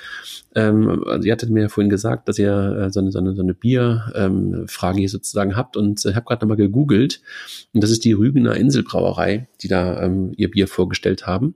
Ähm, 0.55 1.03
also 1.07 1.27
ihr 1.27 1.33
hattet 1.33 1.51
mir 1.51 1.63
ja 1.63 1.69
vorhin 1.69 1.91
gesagt, 1.91 2.29
dass 2.29 2.39
ihr 2.39 2.53
äh, 2.53 2.91
so 2.91 3.01
eine, 3.01 3.11
so 3.11 3.19
eine, 3.19 3.35
so 3.35 3.43
eine 3.43 3.55
Bierfrage 3.55 4.97
ähm, 4.97 4.99
hier 4.99 5.09
sozusagen 5.09 5.57
habt. 5.57 5.77
Und 5.77 6.05
ich 6.05 6.11
äh, 6.11 6.15
habe 6.15 6.27
gerade 6.27 6.45
nochmal 6.45 6.59
gegoogelt. 6.59 7.23
Und 7.73 7.83
das 7.83 7.91
ist 7.91 8.05
die 8.05 8.13
Rügener 8.13 8.55
Inselbrauerei, 8.55 9.49
die 9.63 9.69
da 9.69 10.03
ähm, 10.03 10.33
ihr 10.37 10.51
Bier 10.51 10.69
vorgestellt 10.69 11.27
haben. 11.27 11.55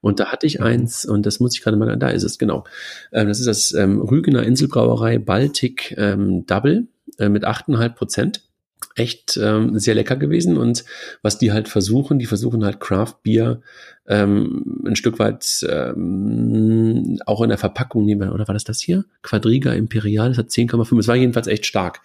Und 0.00 0.18
da 0.18 0.26
hatte 0.26 0.46
ich 0.46 0.58
mhm. 0.58 0.64
eins, 0.64 1.04
und 1.04 1.26
das 1.26 1.40
muss 1.40 1.54
ich 1.54 1.62
gerade 1.62 1.76
mal, 1.76 1.96
da 1.98 2.08
ist 2.08 2.22
es, 2.22 2.38
genau. 2.38 2.64
Ähm, 3.12 3.28
das 3.28 3.38
ist 3.38 3.46
das 3.46 3.72
ähm, 3.74 4.00
Rügener 4.00 4.44
Inselbrauerei 4.44 5.18
Baltic 5.18 5.94
ähm, 5.98 6.46
Double 6.46 6.88
äh, 7.18 7.28
mit 7.28 7.46
8,5 7.46 7.88
Prozent 7.90 8.49
echt 8.96 9.38
ähm, 9.40 9.78
sehr 9.78 9.94
lecker 9.94 10.16
gewesen. 10.16 10.56
Und 10.56 10.84
was 11.22 11.38
die 11.38 11.52
halt 11.52 11.68
versuchen, 11.68 12.18
die 12.18 12.26
versuchen 12.26 12.64
halt 12.64 12.80
Craft 12.80 13.16
Beer 13.22 13.60
ähm, 14.06 14.82
ein 14.86 14.96
Stück 14.96 15.18
weit 15.18 15.64
ähm, 15.68 17.18
auch 17.26 17.42
in 17.42 17.48
der 17.48 17.58
Verpackung 17.58 18.04
nehmen, 18.04 18.30
oder 18.30 18.48
war 18.48 18.54
das 18.54 18.64
das 18.64 18.80
hier? 18.80 19.04
Quadriga 19.22 19.72
Imperial, 19.72 20.30
das 20.30 20.38
hat 20.38 20.48
10,5, 20.48 20.98
es 20.98 21.08
war 21.08 21.16
jedenfalls 21.16 21.46
echt 21.46 21.66
stark. 21.66 22.00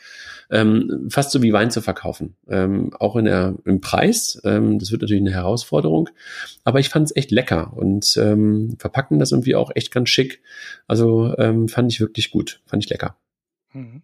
Ähm, 0.51 1.07
fast 1.09 1.32
so 1.32 1.41
wie 1.41 1.53
Wein 1.53 1.71
zu 1.71 1.82
verkaufen. 1.82 2.36
Ähm, 2.47 2.93
auch 2.99 3.15
in 3.15 3.26
der, 3.26 3.55
im 3.65 3.82
Preis. 3.82 4.39
Ähm, 4.43 4.78
das 4.78 4.91
wird 4.91 5.01
natürlich 5.01 5.23
eine 5.23 5.34
Herausforderung. 5.34 6.09
Aber 6.63 6.80
ich 6.80 6.89
fand 6.89 7.05
es 7.05 7.15
echt 7.15 7.32
lecker 7.32 7.73
und 7.76 8.15
ähm, 8.17 8.76
verpacken 8.78 9.17
das 9.17 9.32
irgendwie 9.32 9.55
auch 9.55 9.71
echt 9.73 9.91
ganz 9.91 10.09
schick. 10.09 10.41
Also 10.88 11.36
ähm, 11.39 11.67
fand 11.67 11.91
ich 11.91 11.99
wirklich 11.99 12.30
gut. 12.30 12.61
Fand 12.67 12.84
ich 12.84 12.89
lecker. 12.89 13.17
Mhm. 13.73 14.03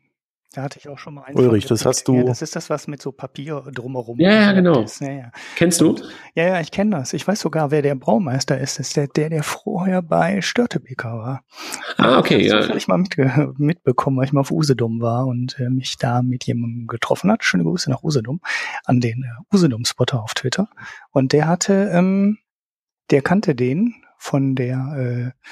Da 0.54 0.64
hatte 0.64 0.80
ich 0.80 0.90
auch 0.90 0.98
schon 0.98 1.14
mal 1.14 1.24
einen. 1.24 1.38
Ulrich, 1.38 1.66
das 1.66 1.86
hast 1.86 2.10
du. 2.10 2.16
Ja, 2.16 2.24
das 2.24 2.42
ist 2.42 2.58
das, 2.58 2.70
was 2.70 2.86
mit 2.88 3.02
so 3.02 3.14
Papier 3.14 3.64
drumherum. 3.74 4.20
Ja, 4.20 4.32
ja, 4.32 4.52
genau. 4.52 4.86
Ja, 5.00 5.12
ja. 5.12 5.32
Kennst 5.56 5.80
du? 5.80 5.92
Und, 5.92 6.04
ja, 6.36 6.46
ja, 6.46 6.60
ich 6.60 6.72
kenne 6.72 6.98
das. 6.98 7.14
Ich 7.14 7.26
weiß 7.26 7.40
sogar, 7.40 7.72
wer 7.72 7.82
der 7.82 7.96
Braumeister 7.96 8.60
ist. 8.60 8.78
Das 8.78 8.90
ist 8.90 8.98
der, 8.98 9.08
der, 9.08 9.30
der 9.30 9.44
vorher 9.44 10.02
bei 10.02 10.42
Störtebeker 10.42 11.18
war. 11.18 11.46
Ah, 11.96 12.20
okay, 12.20 12.46
ja. 12.46 12.68
Das 12.68 12.76
ich 12.76 12.90
mal 12.90 12.98
mitge 12.98 13.54
mitbekommen, 13.58 14.18
weil 14.18 14.26
ich 14.26 14.34
mal 14.34 14.42
auf 14.42 14.52
Usedom 14.52 15.00
war 15.00 15.26
und 15.26 15.58
äh, 15.58 15.70
mich 15.70 15.98
da 15.98 16.22
mit 16.22 16.44
jemandem 16.44 16.88
getroffen 16.88 17.32
hat. 17.32 17.46
Schöne 17.46 17.64
Grüße 17.64 17.90
nach 17.90 18.04
Usedom 18.04 18.42
an 18.84 19.00
den 19.00 19.24
äh, 19.24 19.56
Usedom-Spotter 19.56 20.22
auf 20.22 20.34
Twitter. 20.34 20.68
Und 21.12 21.32
der 21.32 21.48
hatte, 21.48 21.92
ähm, 21.94 22.40
der 23.10 23.22
kannte 23.22 23.56
den 23.56 23.96
von 24.18 24.56
der, 24.56 25.34
äh, 25.38 25.48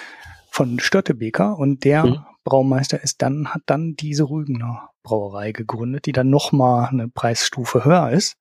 von 0.51 0.79
Störtebeker 0.79 1.57
und 1.57 1.85
der 1.85 2.05
mhm 2.05 2.25
Braumeister 2.49 3.01
ist 3.01 3.21
dann, 3.21 3.49
hat 3.53 3.61
dann 3.67 3.95
diese 3.95 4.29
Rügener 4.29 4.89
Brauerei 5.03 5.51
gegründet, 5.51 6.07
die 6.07 6.11
dann 6.11 6.31
nochmal 6.31 6.89
eine 6.89 7.07
Preisstufe 7.07 7.85
höher 7.85 8.09
ist 8.09 8.37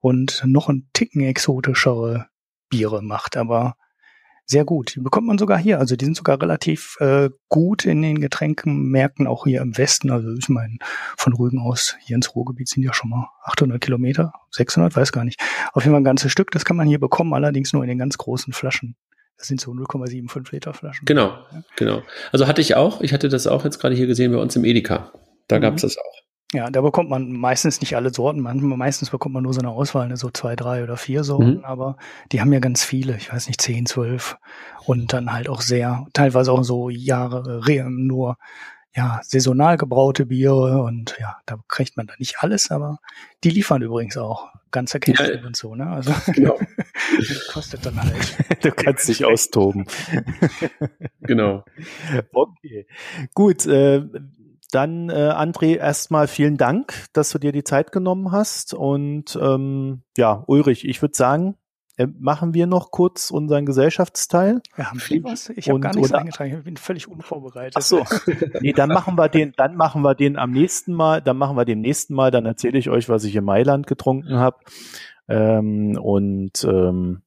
und 0.00 0.42
noch 0.46 0.70
ein 0.70 0.88
Ticken 0.94 1.22
exotischere 1.22 2.26
Biere 2.70 3.02
macht, 3.02 3.36
aber 3.36 3.76
sehr 4.46 4.64
gut. 4.64 4.96
Die 4.96 5.00
bekommt 5.00 5.26
man 5.28 5.38
sogar 5.38 5.58
hier. 5.58 5.78
Also 5.78 5.94
die 5.94 6.04
sind 6.06 6.16
sogar 6.16 6.40
relativ 6.40 6.96
äh, 6.98 7.30
gut 7.48 7.84
in 7.84 8.02
den 8.02 8.20
Getränkenmärkten, 8.20 9.28
auch 9.28 9.44
hier 9.44 9.60
im 9.60 9.78
Westen. 9.78 10.10
Also 10.10 10.32
ich 10.32 10.48
meine, 10.48 10.78
von 11.16 11.34
Rügen 11.34 11.60
aus 11.60 11.96
hier 12.00 12.16
ins 12.16 12.34
Ruhrgebiet 12.34 12.68
sind 12.68 12.82
ja 12.82 12.92
schon 12.92 13.10
mal 13.10 13.28
800 13.44 13.80
Kilometer, 13.80 14.32
600, 14.50 14.96
weiß 14.96 15.12
gar 15.12 15.24
nicht. 15.24 15.40
Auf 15.72 15.84
jeden 15.84 15.92
Fall 15.92 16.00
ein 16.00 16.04
ganzes 16.04 16.32
Stück, 16.32 16.50
das 16.50 16.64
kann 16.64 16.76
man 16.76 16.88
hier 16.88 16.98
bekommen, 16.98 17.34
allerdings 17.34 17.72
nur 17.72 17.84
in 17.84 17.88
den 17.88 17.98
ganz 17.98 18.18
großen 18.18 18.52
Flaschen. 18.52 18.96
Das 19.40 19.48
sind 19.48 19.58
so 19.58 19.72
0,75 19.72 20.52
Liter 20.52 20.74
Flaschen. 20.74 21.06
Genau, 21.06 21.28
ja. 21.28 21.62
genau. 21.76 22.02
Also 22.30 22.46
hatte 22.46 22.60
ich 22.60 22.76
auch, 22.76 23.00
ich 23.00 23.14
hatte 23.14 23.30
das 23.30 23.46
auch 23.46 23.64
jetzt 23.64 23.78
gerade 23.78 23.94
hier 23.94 24.06
gesehen 24.06 24.32
bei 24.32 24.38
uns 24.38 24.54
im 24.54 24.66
Edeka. 24.66 25.12
Da 25.48 25.56
mhm. 25.56 25.62
gab 25.62 25.76
es 25.76 25.82
das 25.82 25.96
auch. 25.96 26.20
Ja, 26.52 26.68
da 26.68 26.82
bekommt 26.82 27.08
man 27.08 27.32
meistens 27.32 27.80
nicht 27.80 27.96
alle 27.96 28.12
Sorten. 28.12 28.42
Manchmal, 28.42 28.76
meistens 28.76 29.08
bekommt 29.08 29.32
man 29.34 29.44
nur 29.44 29.54
so 29.54 29.60
eine 29.60 29.70
Auswahl, 29.70 30.08
ne, 30.08 30.18
so 30.18 30.28
zwei, 30.30 30.56
drei 30.56 30.82
oder 30.82 30.98
vier 30.98 31.24
Sorten, 31.24 31.58
mhm. 31.58 31.64
aber 31.64 31.96
die 32.32 32.42
haben 32.42 32.52
ja 32.52 32.58
ganz 32.58 32.84
viele, 32.84 33.16
ich 33.16 33.32
weiß 33.32 33.46
nicht, 33.46 33.62
zehn, 33.62 33.86
zwölf 33.86 34.36
und 34.84 35.14
dann 35.14 35.32
halt 35.32 35.48
auch 35.48 35.62
sehr, 35.62 36.06
teilweise 36.12 36.52
auch 36.52 36.62
so 36.62 36.90
Jahre 36.90 37.62
nur 37.88 38.36
ja, 38.94 39.20
saisonal 39.22 39.76
gebraute 39.76 40.26
Biere 40.26 40.82
und 40.82 41.16
ja, 41.20 41.36
da 41.46 41.56
kriegt 41.68 41.96
man 41.96 42.08
da 42.08 42.14
nicht 42.18 42.36
alles, 42.40 42.70
aber 42.70 42.98
die 43.44 43.50
liefern 43.50 43.82
übrigens 43.82 44.16
auch 44.16 44.48
ganze 44.72 44.98
Kästen 44.98 45.40
ja, 45.40 45.46
und 45.46 45.56
so, 45.56 45.74
ne? 45.74 45.86
Also 45.86 46.12
genau. 46.32 46.58
kostet 47.52 47.86
dann 47.86 48.02
halt. 48.02 48.36
Du 48.62 48.70
kannst 48.72 49.08
dich 49.08 49.24
austoben. 49.24 49.86
genau. 51.22 51.64
Okay. 52.32 52.86
Gut, 53.32 53.64
äh, 53.64 54.02
dann 54.70 55.08
äh, 55.08 55.12
André, 55.12 55.76
erstmal 55.76 56.28
vielen 56.28 56.58
Dank, 56.58 57.06
dass 57.14 57.30
du 57.30 57.38
dir 57.38 57.52
die 57.52 57.64
Zeit 57.64 57.90
genommen 57.92 58.32
hast. 58.32 58.74
Und 58.74 59.38
ähm, 59.40 60.02
ja, 60.16 60.44
Ulrich, 60.46 60.86
ich 60.86 61.00
würde 61.00 61.16
sagen, 61.16 61.56
äh, 61.96 62.06
machen 62.18 62.54
wir 62.54 62.66
noch 62.66 62.90
kurz 62.90 63.30
unseren 63.30 63.66
Gesellschaftsteil. 63.66 64.62
Ja, 64.78 64.90
haben 64.90 65.02
wir 65.06 65.24
was? 65.24 65.50
Ich 65.50 65.68
habe 65.68 65.80
gar 65.80 65.94
nichts 65.94 66.12
eingetragen, 66.12 66.56
ich 66.58 66.64
bin 66.64 66.76
völlig 66.76 67.08
unvorbereitet. 67.08 67.74
Ach 67.76 67.82
so. 67.82 68.04
nee, 68.60 68.72
dann 68.72 68.88
machen 68.88 69.16
wir 69.16 69.28
den, 69.28 69.52
dann 69.56 69.76
machen 69.76 70.02
wir 70.02 70.14
den 70.14 70.38
am 70.38 70.50
nächsten 70.50 70.94
Mal, 70.94 71.20
dann 71.20 71.36
machen 71.36 71.56
wir 71.56 71.64
den 71.64 71.80
nächsten 71.80 72.14
Mal, 72.14 72.30
dann 72.30 72.46
erzähle 72.46 72.78
ich 72.78 72.88
euch, 72.88 73.08
was 73.08 73.24
ich 73.24 73.36
in 73.36 73.44
Mailand 73.44 73.86
getrunken 73.86 74.36
habe. 74.36 74.58
Ähm, 75.30 75.96
und 75.96 76.64
ähm, 76.64 77.22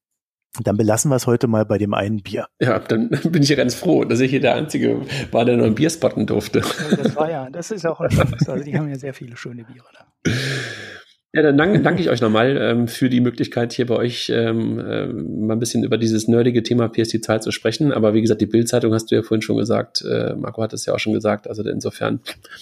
dann 0.62 0.78
belassen 0.78 1.10
wir 1.10 1.16
es 1.16 1.26
heute 1.26 1.47
mal 1.47 1.66
bei 1.66 1.78
dem 1.78 1.93
einen 1.93 2.22
Bier. 2.22 2.45
Ja, 2.62 2.80
dann 2.80 3.10
bin 3.24 3.41
ich 3.41 3.49
ja 3.49 3.56
ganz 3.56 3.74
froh, 3.74 4.04
dass 4.04 4.20
ich 4.20 4.30
hier 4.30 4.41
der 4.41 4.56
Einzige 4.56 5.01
war, 5.32 5.45
der 5.45 5.58
noch 5.58 5.66
ein 5.66 5.76
Bier 5.76 5.89
spotten 5.89 6.28
durfte. 6.28 6.62
Das 6.91 7.16
war 7.16 7.30
ja, 7.30 7.49
das 7.49 7.72
ist 7.72 7.86
auch 7.86 7.99
ein 8.01 8.12
schönes. 8.12 8.47
Also 8.47 8.64
die 8.64 8.78
haben 8.78 8.89
ja 8.89 8.95
sehr 8.95 9.14
viele 9.14 9.36
schöne 9.36 9.64
Biere 9.64 9.88
da. 9.94 10.32
Ja, 11.36 11.41
dann 11.41 11.57
danke, 11.57 11.82
danke 11.82 11.99
ich 11.99 12.11
euch 12.11 12.22
nochmal 12.22 12.56
ähm, 12.57 12.88
für 12.88 13.10
die 13.10 13.19
Möglichkeit, 13.19 13.73
hier 13.73 13.88
bei 13.88 13.95
euch 13.95 14.30
ähm, 14.32 14.77
äh, 14.77 15.07
mal 15.07 15.53
ein 15.53 15.60
bisschen 15.60 15.84
über 15.84 15.98
dieses 15.98 16.27
nerdige 16.27 16.61
Thema 16.61 16.86
PSD2 16.86 17.40
zu 17.40 17.52
sprechen. 17.52 17.91
Aber 17.91 18.14
wie 18.14 18.22
gesagt, 18.22 18.40
die 18.40 18.45
Bildzeitung 18.45 18.94
hast 18.94 19.10
du 19.10 19.15
ja 19.15 19.23
vorhin 19.23 19.41
schon 19.41 19.57
gesagt. 19.57 20.03
Äh, 20.07 20.36
Marco 20.36 20.61
hat 20.61 20.73
es 20.73 20.86
ja 20.86 20.94
auch 20.94 20.99
schon 20.99 21.14
gesagt. 21.14 21.48
Also 21.48 21.64
insofern, 21.64 22.19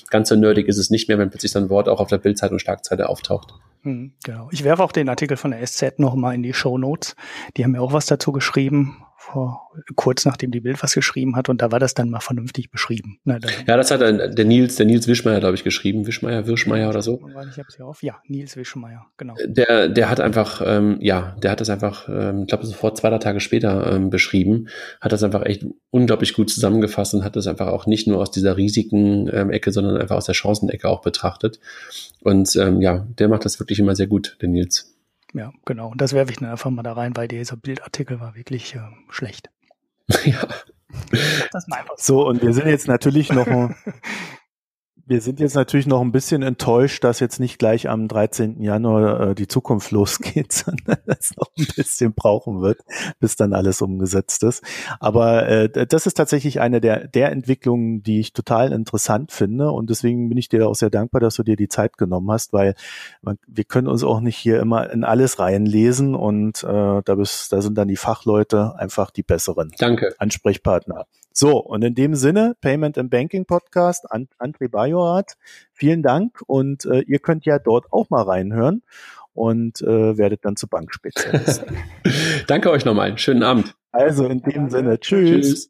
ganz 0.10 0.30
so 0.30 0.38
nerdig 0.38 0.70
ist 0.70 0.78
es 0.78 0.90
nicht 0.90 1.10
mehr, 1.10 1.18
wenn 1.18 1.30
plötzlich 1.30 1.52
so 1.52 1.60
ein 1.60 1.70
Wort 1.70 1.90
auch 1.90 2.00
auf 2.00 2.08
der 2.08 2.20
Bildzeitung 2.20 2.60
Schlagzeile 2.60 3.10
auftaucht. 3.10 3.54
Hm, 3.84 4.14
genau. 4.24 4.50
Ich 4.52 4.64
werfe 4.64 4.84
auch 4.84 4.92
den 4.92 5.10
Artikel 5.10 5.38
von 5.38 5.52
der 5.52 5.66
SZ 5.66 5.98
nochmal 5.98 6.36
in 6.36 6.44
die 6.44 6.54
Show 6.54 6.78
Notes. 6.78 7.16
Die 7.58 7.64
haben 7.64 7.74
ja 7.74 7.82
auch 7.82 7.94
was 7.94 8.06
dazu 8.06 8.32
geschrieben 8.32 9.04
vor, 9.22 9.70
kurz 9.96 10.26
nachdem 10.26 10.50
die 10.50 10.62
Bild 10.62 10.82
was 10.82 10.96
geschrieben 10.96 11.36
hat 11.36 11.48
und 11.48 11.62
da 11.62 11.72
war 11.72 11.80
das 11.80 11.94
dann 11.94 12.10
mal 12.10 12.20
vernünftig 12.22 12.72
beschrieben. 12.72 13.20
Na, 13.24 13.38
ja, 13.68 13.78
das 13.78 13.92
hat 13.92 14.02
der 14.02 14.46
Nils, 14.46 14.78
der 14.78 14.88
Nils 14.88 15.08
Wischmeier, 15.08 15.40
glaube 15.40 15.54
ich, 15.54 15.64
geschrieben. 15.64 16.08
Wischmeier, 16.08 16.48
Wischmeier 16.48 16.90
oder 16.90 17.04
so. 17.04 17.22
Ich 17.52 17.60
hab's 17.60 17.76
hier 17.76 17.86
auf. 17.86 18.02
Ja, 18.02 18.20
Nils 18.28 18.58
Wischmeier, 18.58 19.06
genau. 19.18 19.36
Der, 19.46 19.90
der 19.90 20.10
hat 20.10 20.20
einfach, 20.20 20.64
ähm, 20.66 20.98
ja, 21.02 21.36
der 21.42 21.52
hat 21.52 21.62
das 21.62 21.70
einfach, 21.70 22.10
ähm, 22.10 22.42
ich 22.42 22.48
glaube, 22.48 22.66
sofort 22.66 22.98
zwei, 22.98 23.12
drei 23.12 23.20
Tage 23.20 23.40
später 23.40 23.94
ähm, 23.94 24.10
beschrieben, 24.10 24.68
hat 25.00 25.12
das 25.12 25.22
einfach 25.22 25.46
echt 25.46 25.66
unglaublich 25.92 26.34
gut 26.34 26.50
zusammengefasst 26.50 27.14
und 27.14 27.24
hat 27.24 27.36
das 27.36 27.46
einfach 27.46 27.68
auch 27.68 27.86
nicht 27.86 28.08
nur 28.08 28.20
aus 28.20 28.32
dieser 28.32 28.58
riesigen 28.58 29.30
ähm, 29.32 29.52
Ecke, 29.52 29.72
sondern 29.72 29.98
einfach 29.98 30.16
aus 30.16 30.26
der 30.26 30.34
Chancenecke 30.34 30.90
auch 30.90 31.02
betrachtet. 31.02 31.60
Und 32.22 32.56
ähm, 32.56 32.82
ja, 32.82 33.06
der 33.20 33.30
macht 33.30 33.46
das 33.46 33.60
wirklich 33.60 33.78
immer 33.78 33.96
sehr 33.96 34.08
gut, 34.08 34.38
der 34.42 34.50
Nils 34.50 34.91
ja, 35.34 35.52
genau. 35.66 35.90
Und 35.90 36.02
das 36.02 36.14
werfe 36.14 36.32
ich 36.32 36.38
dann 36.38 36.50
einfach 36.50 36.70
mal 36.70 36.84
da 36.84 36.94
rein, 36.94 37.16
weil 37.16 37.28
dieser 37.28 37.58
Bildartikel 37.58 38.20
war 38.20 38.36
wirklich 38.36 38.76
äh, 38.76 38.80
schlecht. 39.10 39.50
Ja. 40.26 40.46
so, 41.96 42.28
und 42.28 42.42
wir 42.42 42.54
sind 42.54 42.68
jetzt 42.68 42.88
natürlich 42.88 43.32
noch, 43.32 43.48
Wir 45.12 45.20
sind 45.20 45.42
jetzt 45.42 45.56
natürlich 45.56 45.88
noch 45.88 46.00
ein 46.00 46.14
bisschen 46.14 46.42
enttäuscht, 46.42 47.04
dass 47.04 47.20
jetzt 47.20 47.42
nicht 47.42 47.60
gleich 47.60 47.90
am 47.90 48.08
13. 48.08 48.62
Januar 48.62 49.32
äh, 49.32 49.36
die 49.36 49.50
Zukunft 49.50 49.92
losgeht, 49.92 50.54
sondern 50.54 51.00
es 51.06 51.36
noch 51.36 51.52
ein 51.58 51.68
bisschen 51.76 52.14
brauchen 52.14 52.62
wird, 52.62 52.80
bis 53.20 53.36
dann 53.36 53.52
alles 53.52 53.82
umgesetzt 53.82 54.42
ist. 54.44 54.64
Aber 55.02 55.50
äh, 55.50 55.86
das 55.86 56.06
ist 56.06 56.14
tatsächlich 56.14 56.62
eine 56.62 56.80
der, 56.80 57.10
der 57.10 57.30
Entwicklungen, 57.34 58.04
die 58.04 58.22
ich 58.22 58.32
total 58.32 58.72
interessant 58.72 59.34
finde. 59.34 59.72
Und 59.72 59.90
deswegen 59.90 60.30
bin 60.30 60.38
ich 60.38 60.48
dir 60.48 60.70
auch 60.70 60.76
sehr 60.76 60.90
dankbar, 60.90 61.20
dass 61.20 61.36
du 61.36 61.44
dir 61.44 61.58
die 61.58 61.68
Zeit 61.68 61.98
genommen 61.98 62.32
hast, 62.32 62.54
weil 62.54 62.74
man, 63.22 63.38
wir 63.48 63.66
können 63.66 63.90
uns 63.90 64.06
auch 64.06 64.22
nicht 64.22 64.38
hier 64.38 64.62
immer 64.62 64.92
in 64.92 65.04
alles 65.04 65.40
reinlesen 65.40 66.16
und 66.16 66.64
äh, 66.64 67.02
da, 67.04 67.16
bist, 67.16 67.52
da 67.52 67.62
sind 67.62 67.78
dann 67.78 67.90
die 67.90 67.98
Fachleute 67.98 68.76
einfach 68.78 69.12
die 69.12 69.24
besseren 69.24 69.74
Danke. 69.78 70.16
Ansprechpartner. 70.20 71.06
So, 71.34 71.58
und 71.58 71.84
in 71.84 71.96
dem 71.96 72.16
Sinne, 72.16 72.56
Payment 72.62 72.98
and 72.98 73.10
Banking 73.10 73.46
Podcast, 73.46 74.06
André 74.12 74.70
Bajorat, 74.70 75.38
vielen 75.74 76.04
Dank 76.04 76.42
und 76.46 76.86
äh, 76.86 77.02
ihr 77.02 77.20
könnt 77.20 77.46
ja 77.46 77.60
dort 77.60 77.92
auch 77.92 78.10
mal 78.10 78.24
reinhören 78.24 78.84
und 79.34 79.82
äh, 79.82 80.18
werdet 80.18 80.44
dann 80.44 80.56
zu 80.56 80.68
Bankspezialisten. 80.68 81.78
Danke 82.48 82.70
euch 82.70 82.86
nochmal. 82.86 83.18
Schönen 83.18 83.44
Abend. 83.44 83.76
Also 83.94 84.28
in 84.28 84.42
dem 84.42 84.70
Sinne, 84.70 85.00
tschüss. 85.00 85.30
tschüss. 85.30 85.60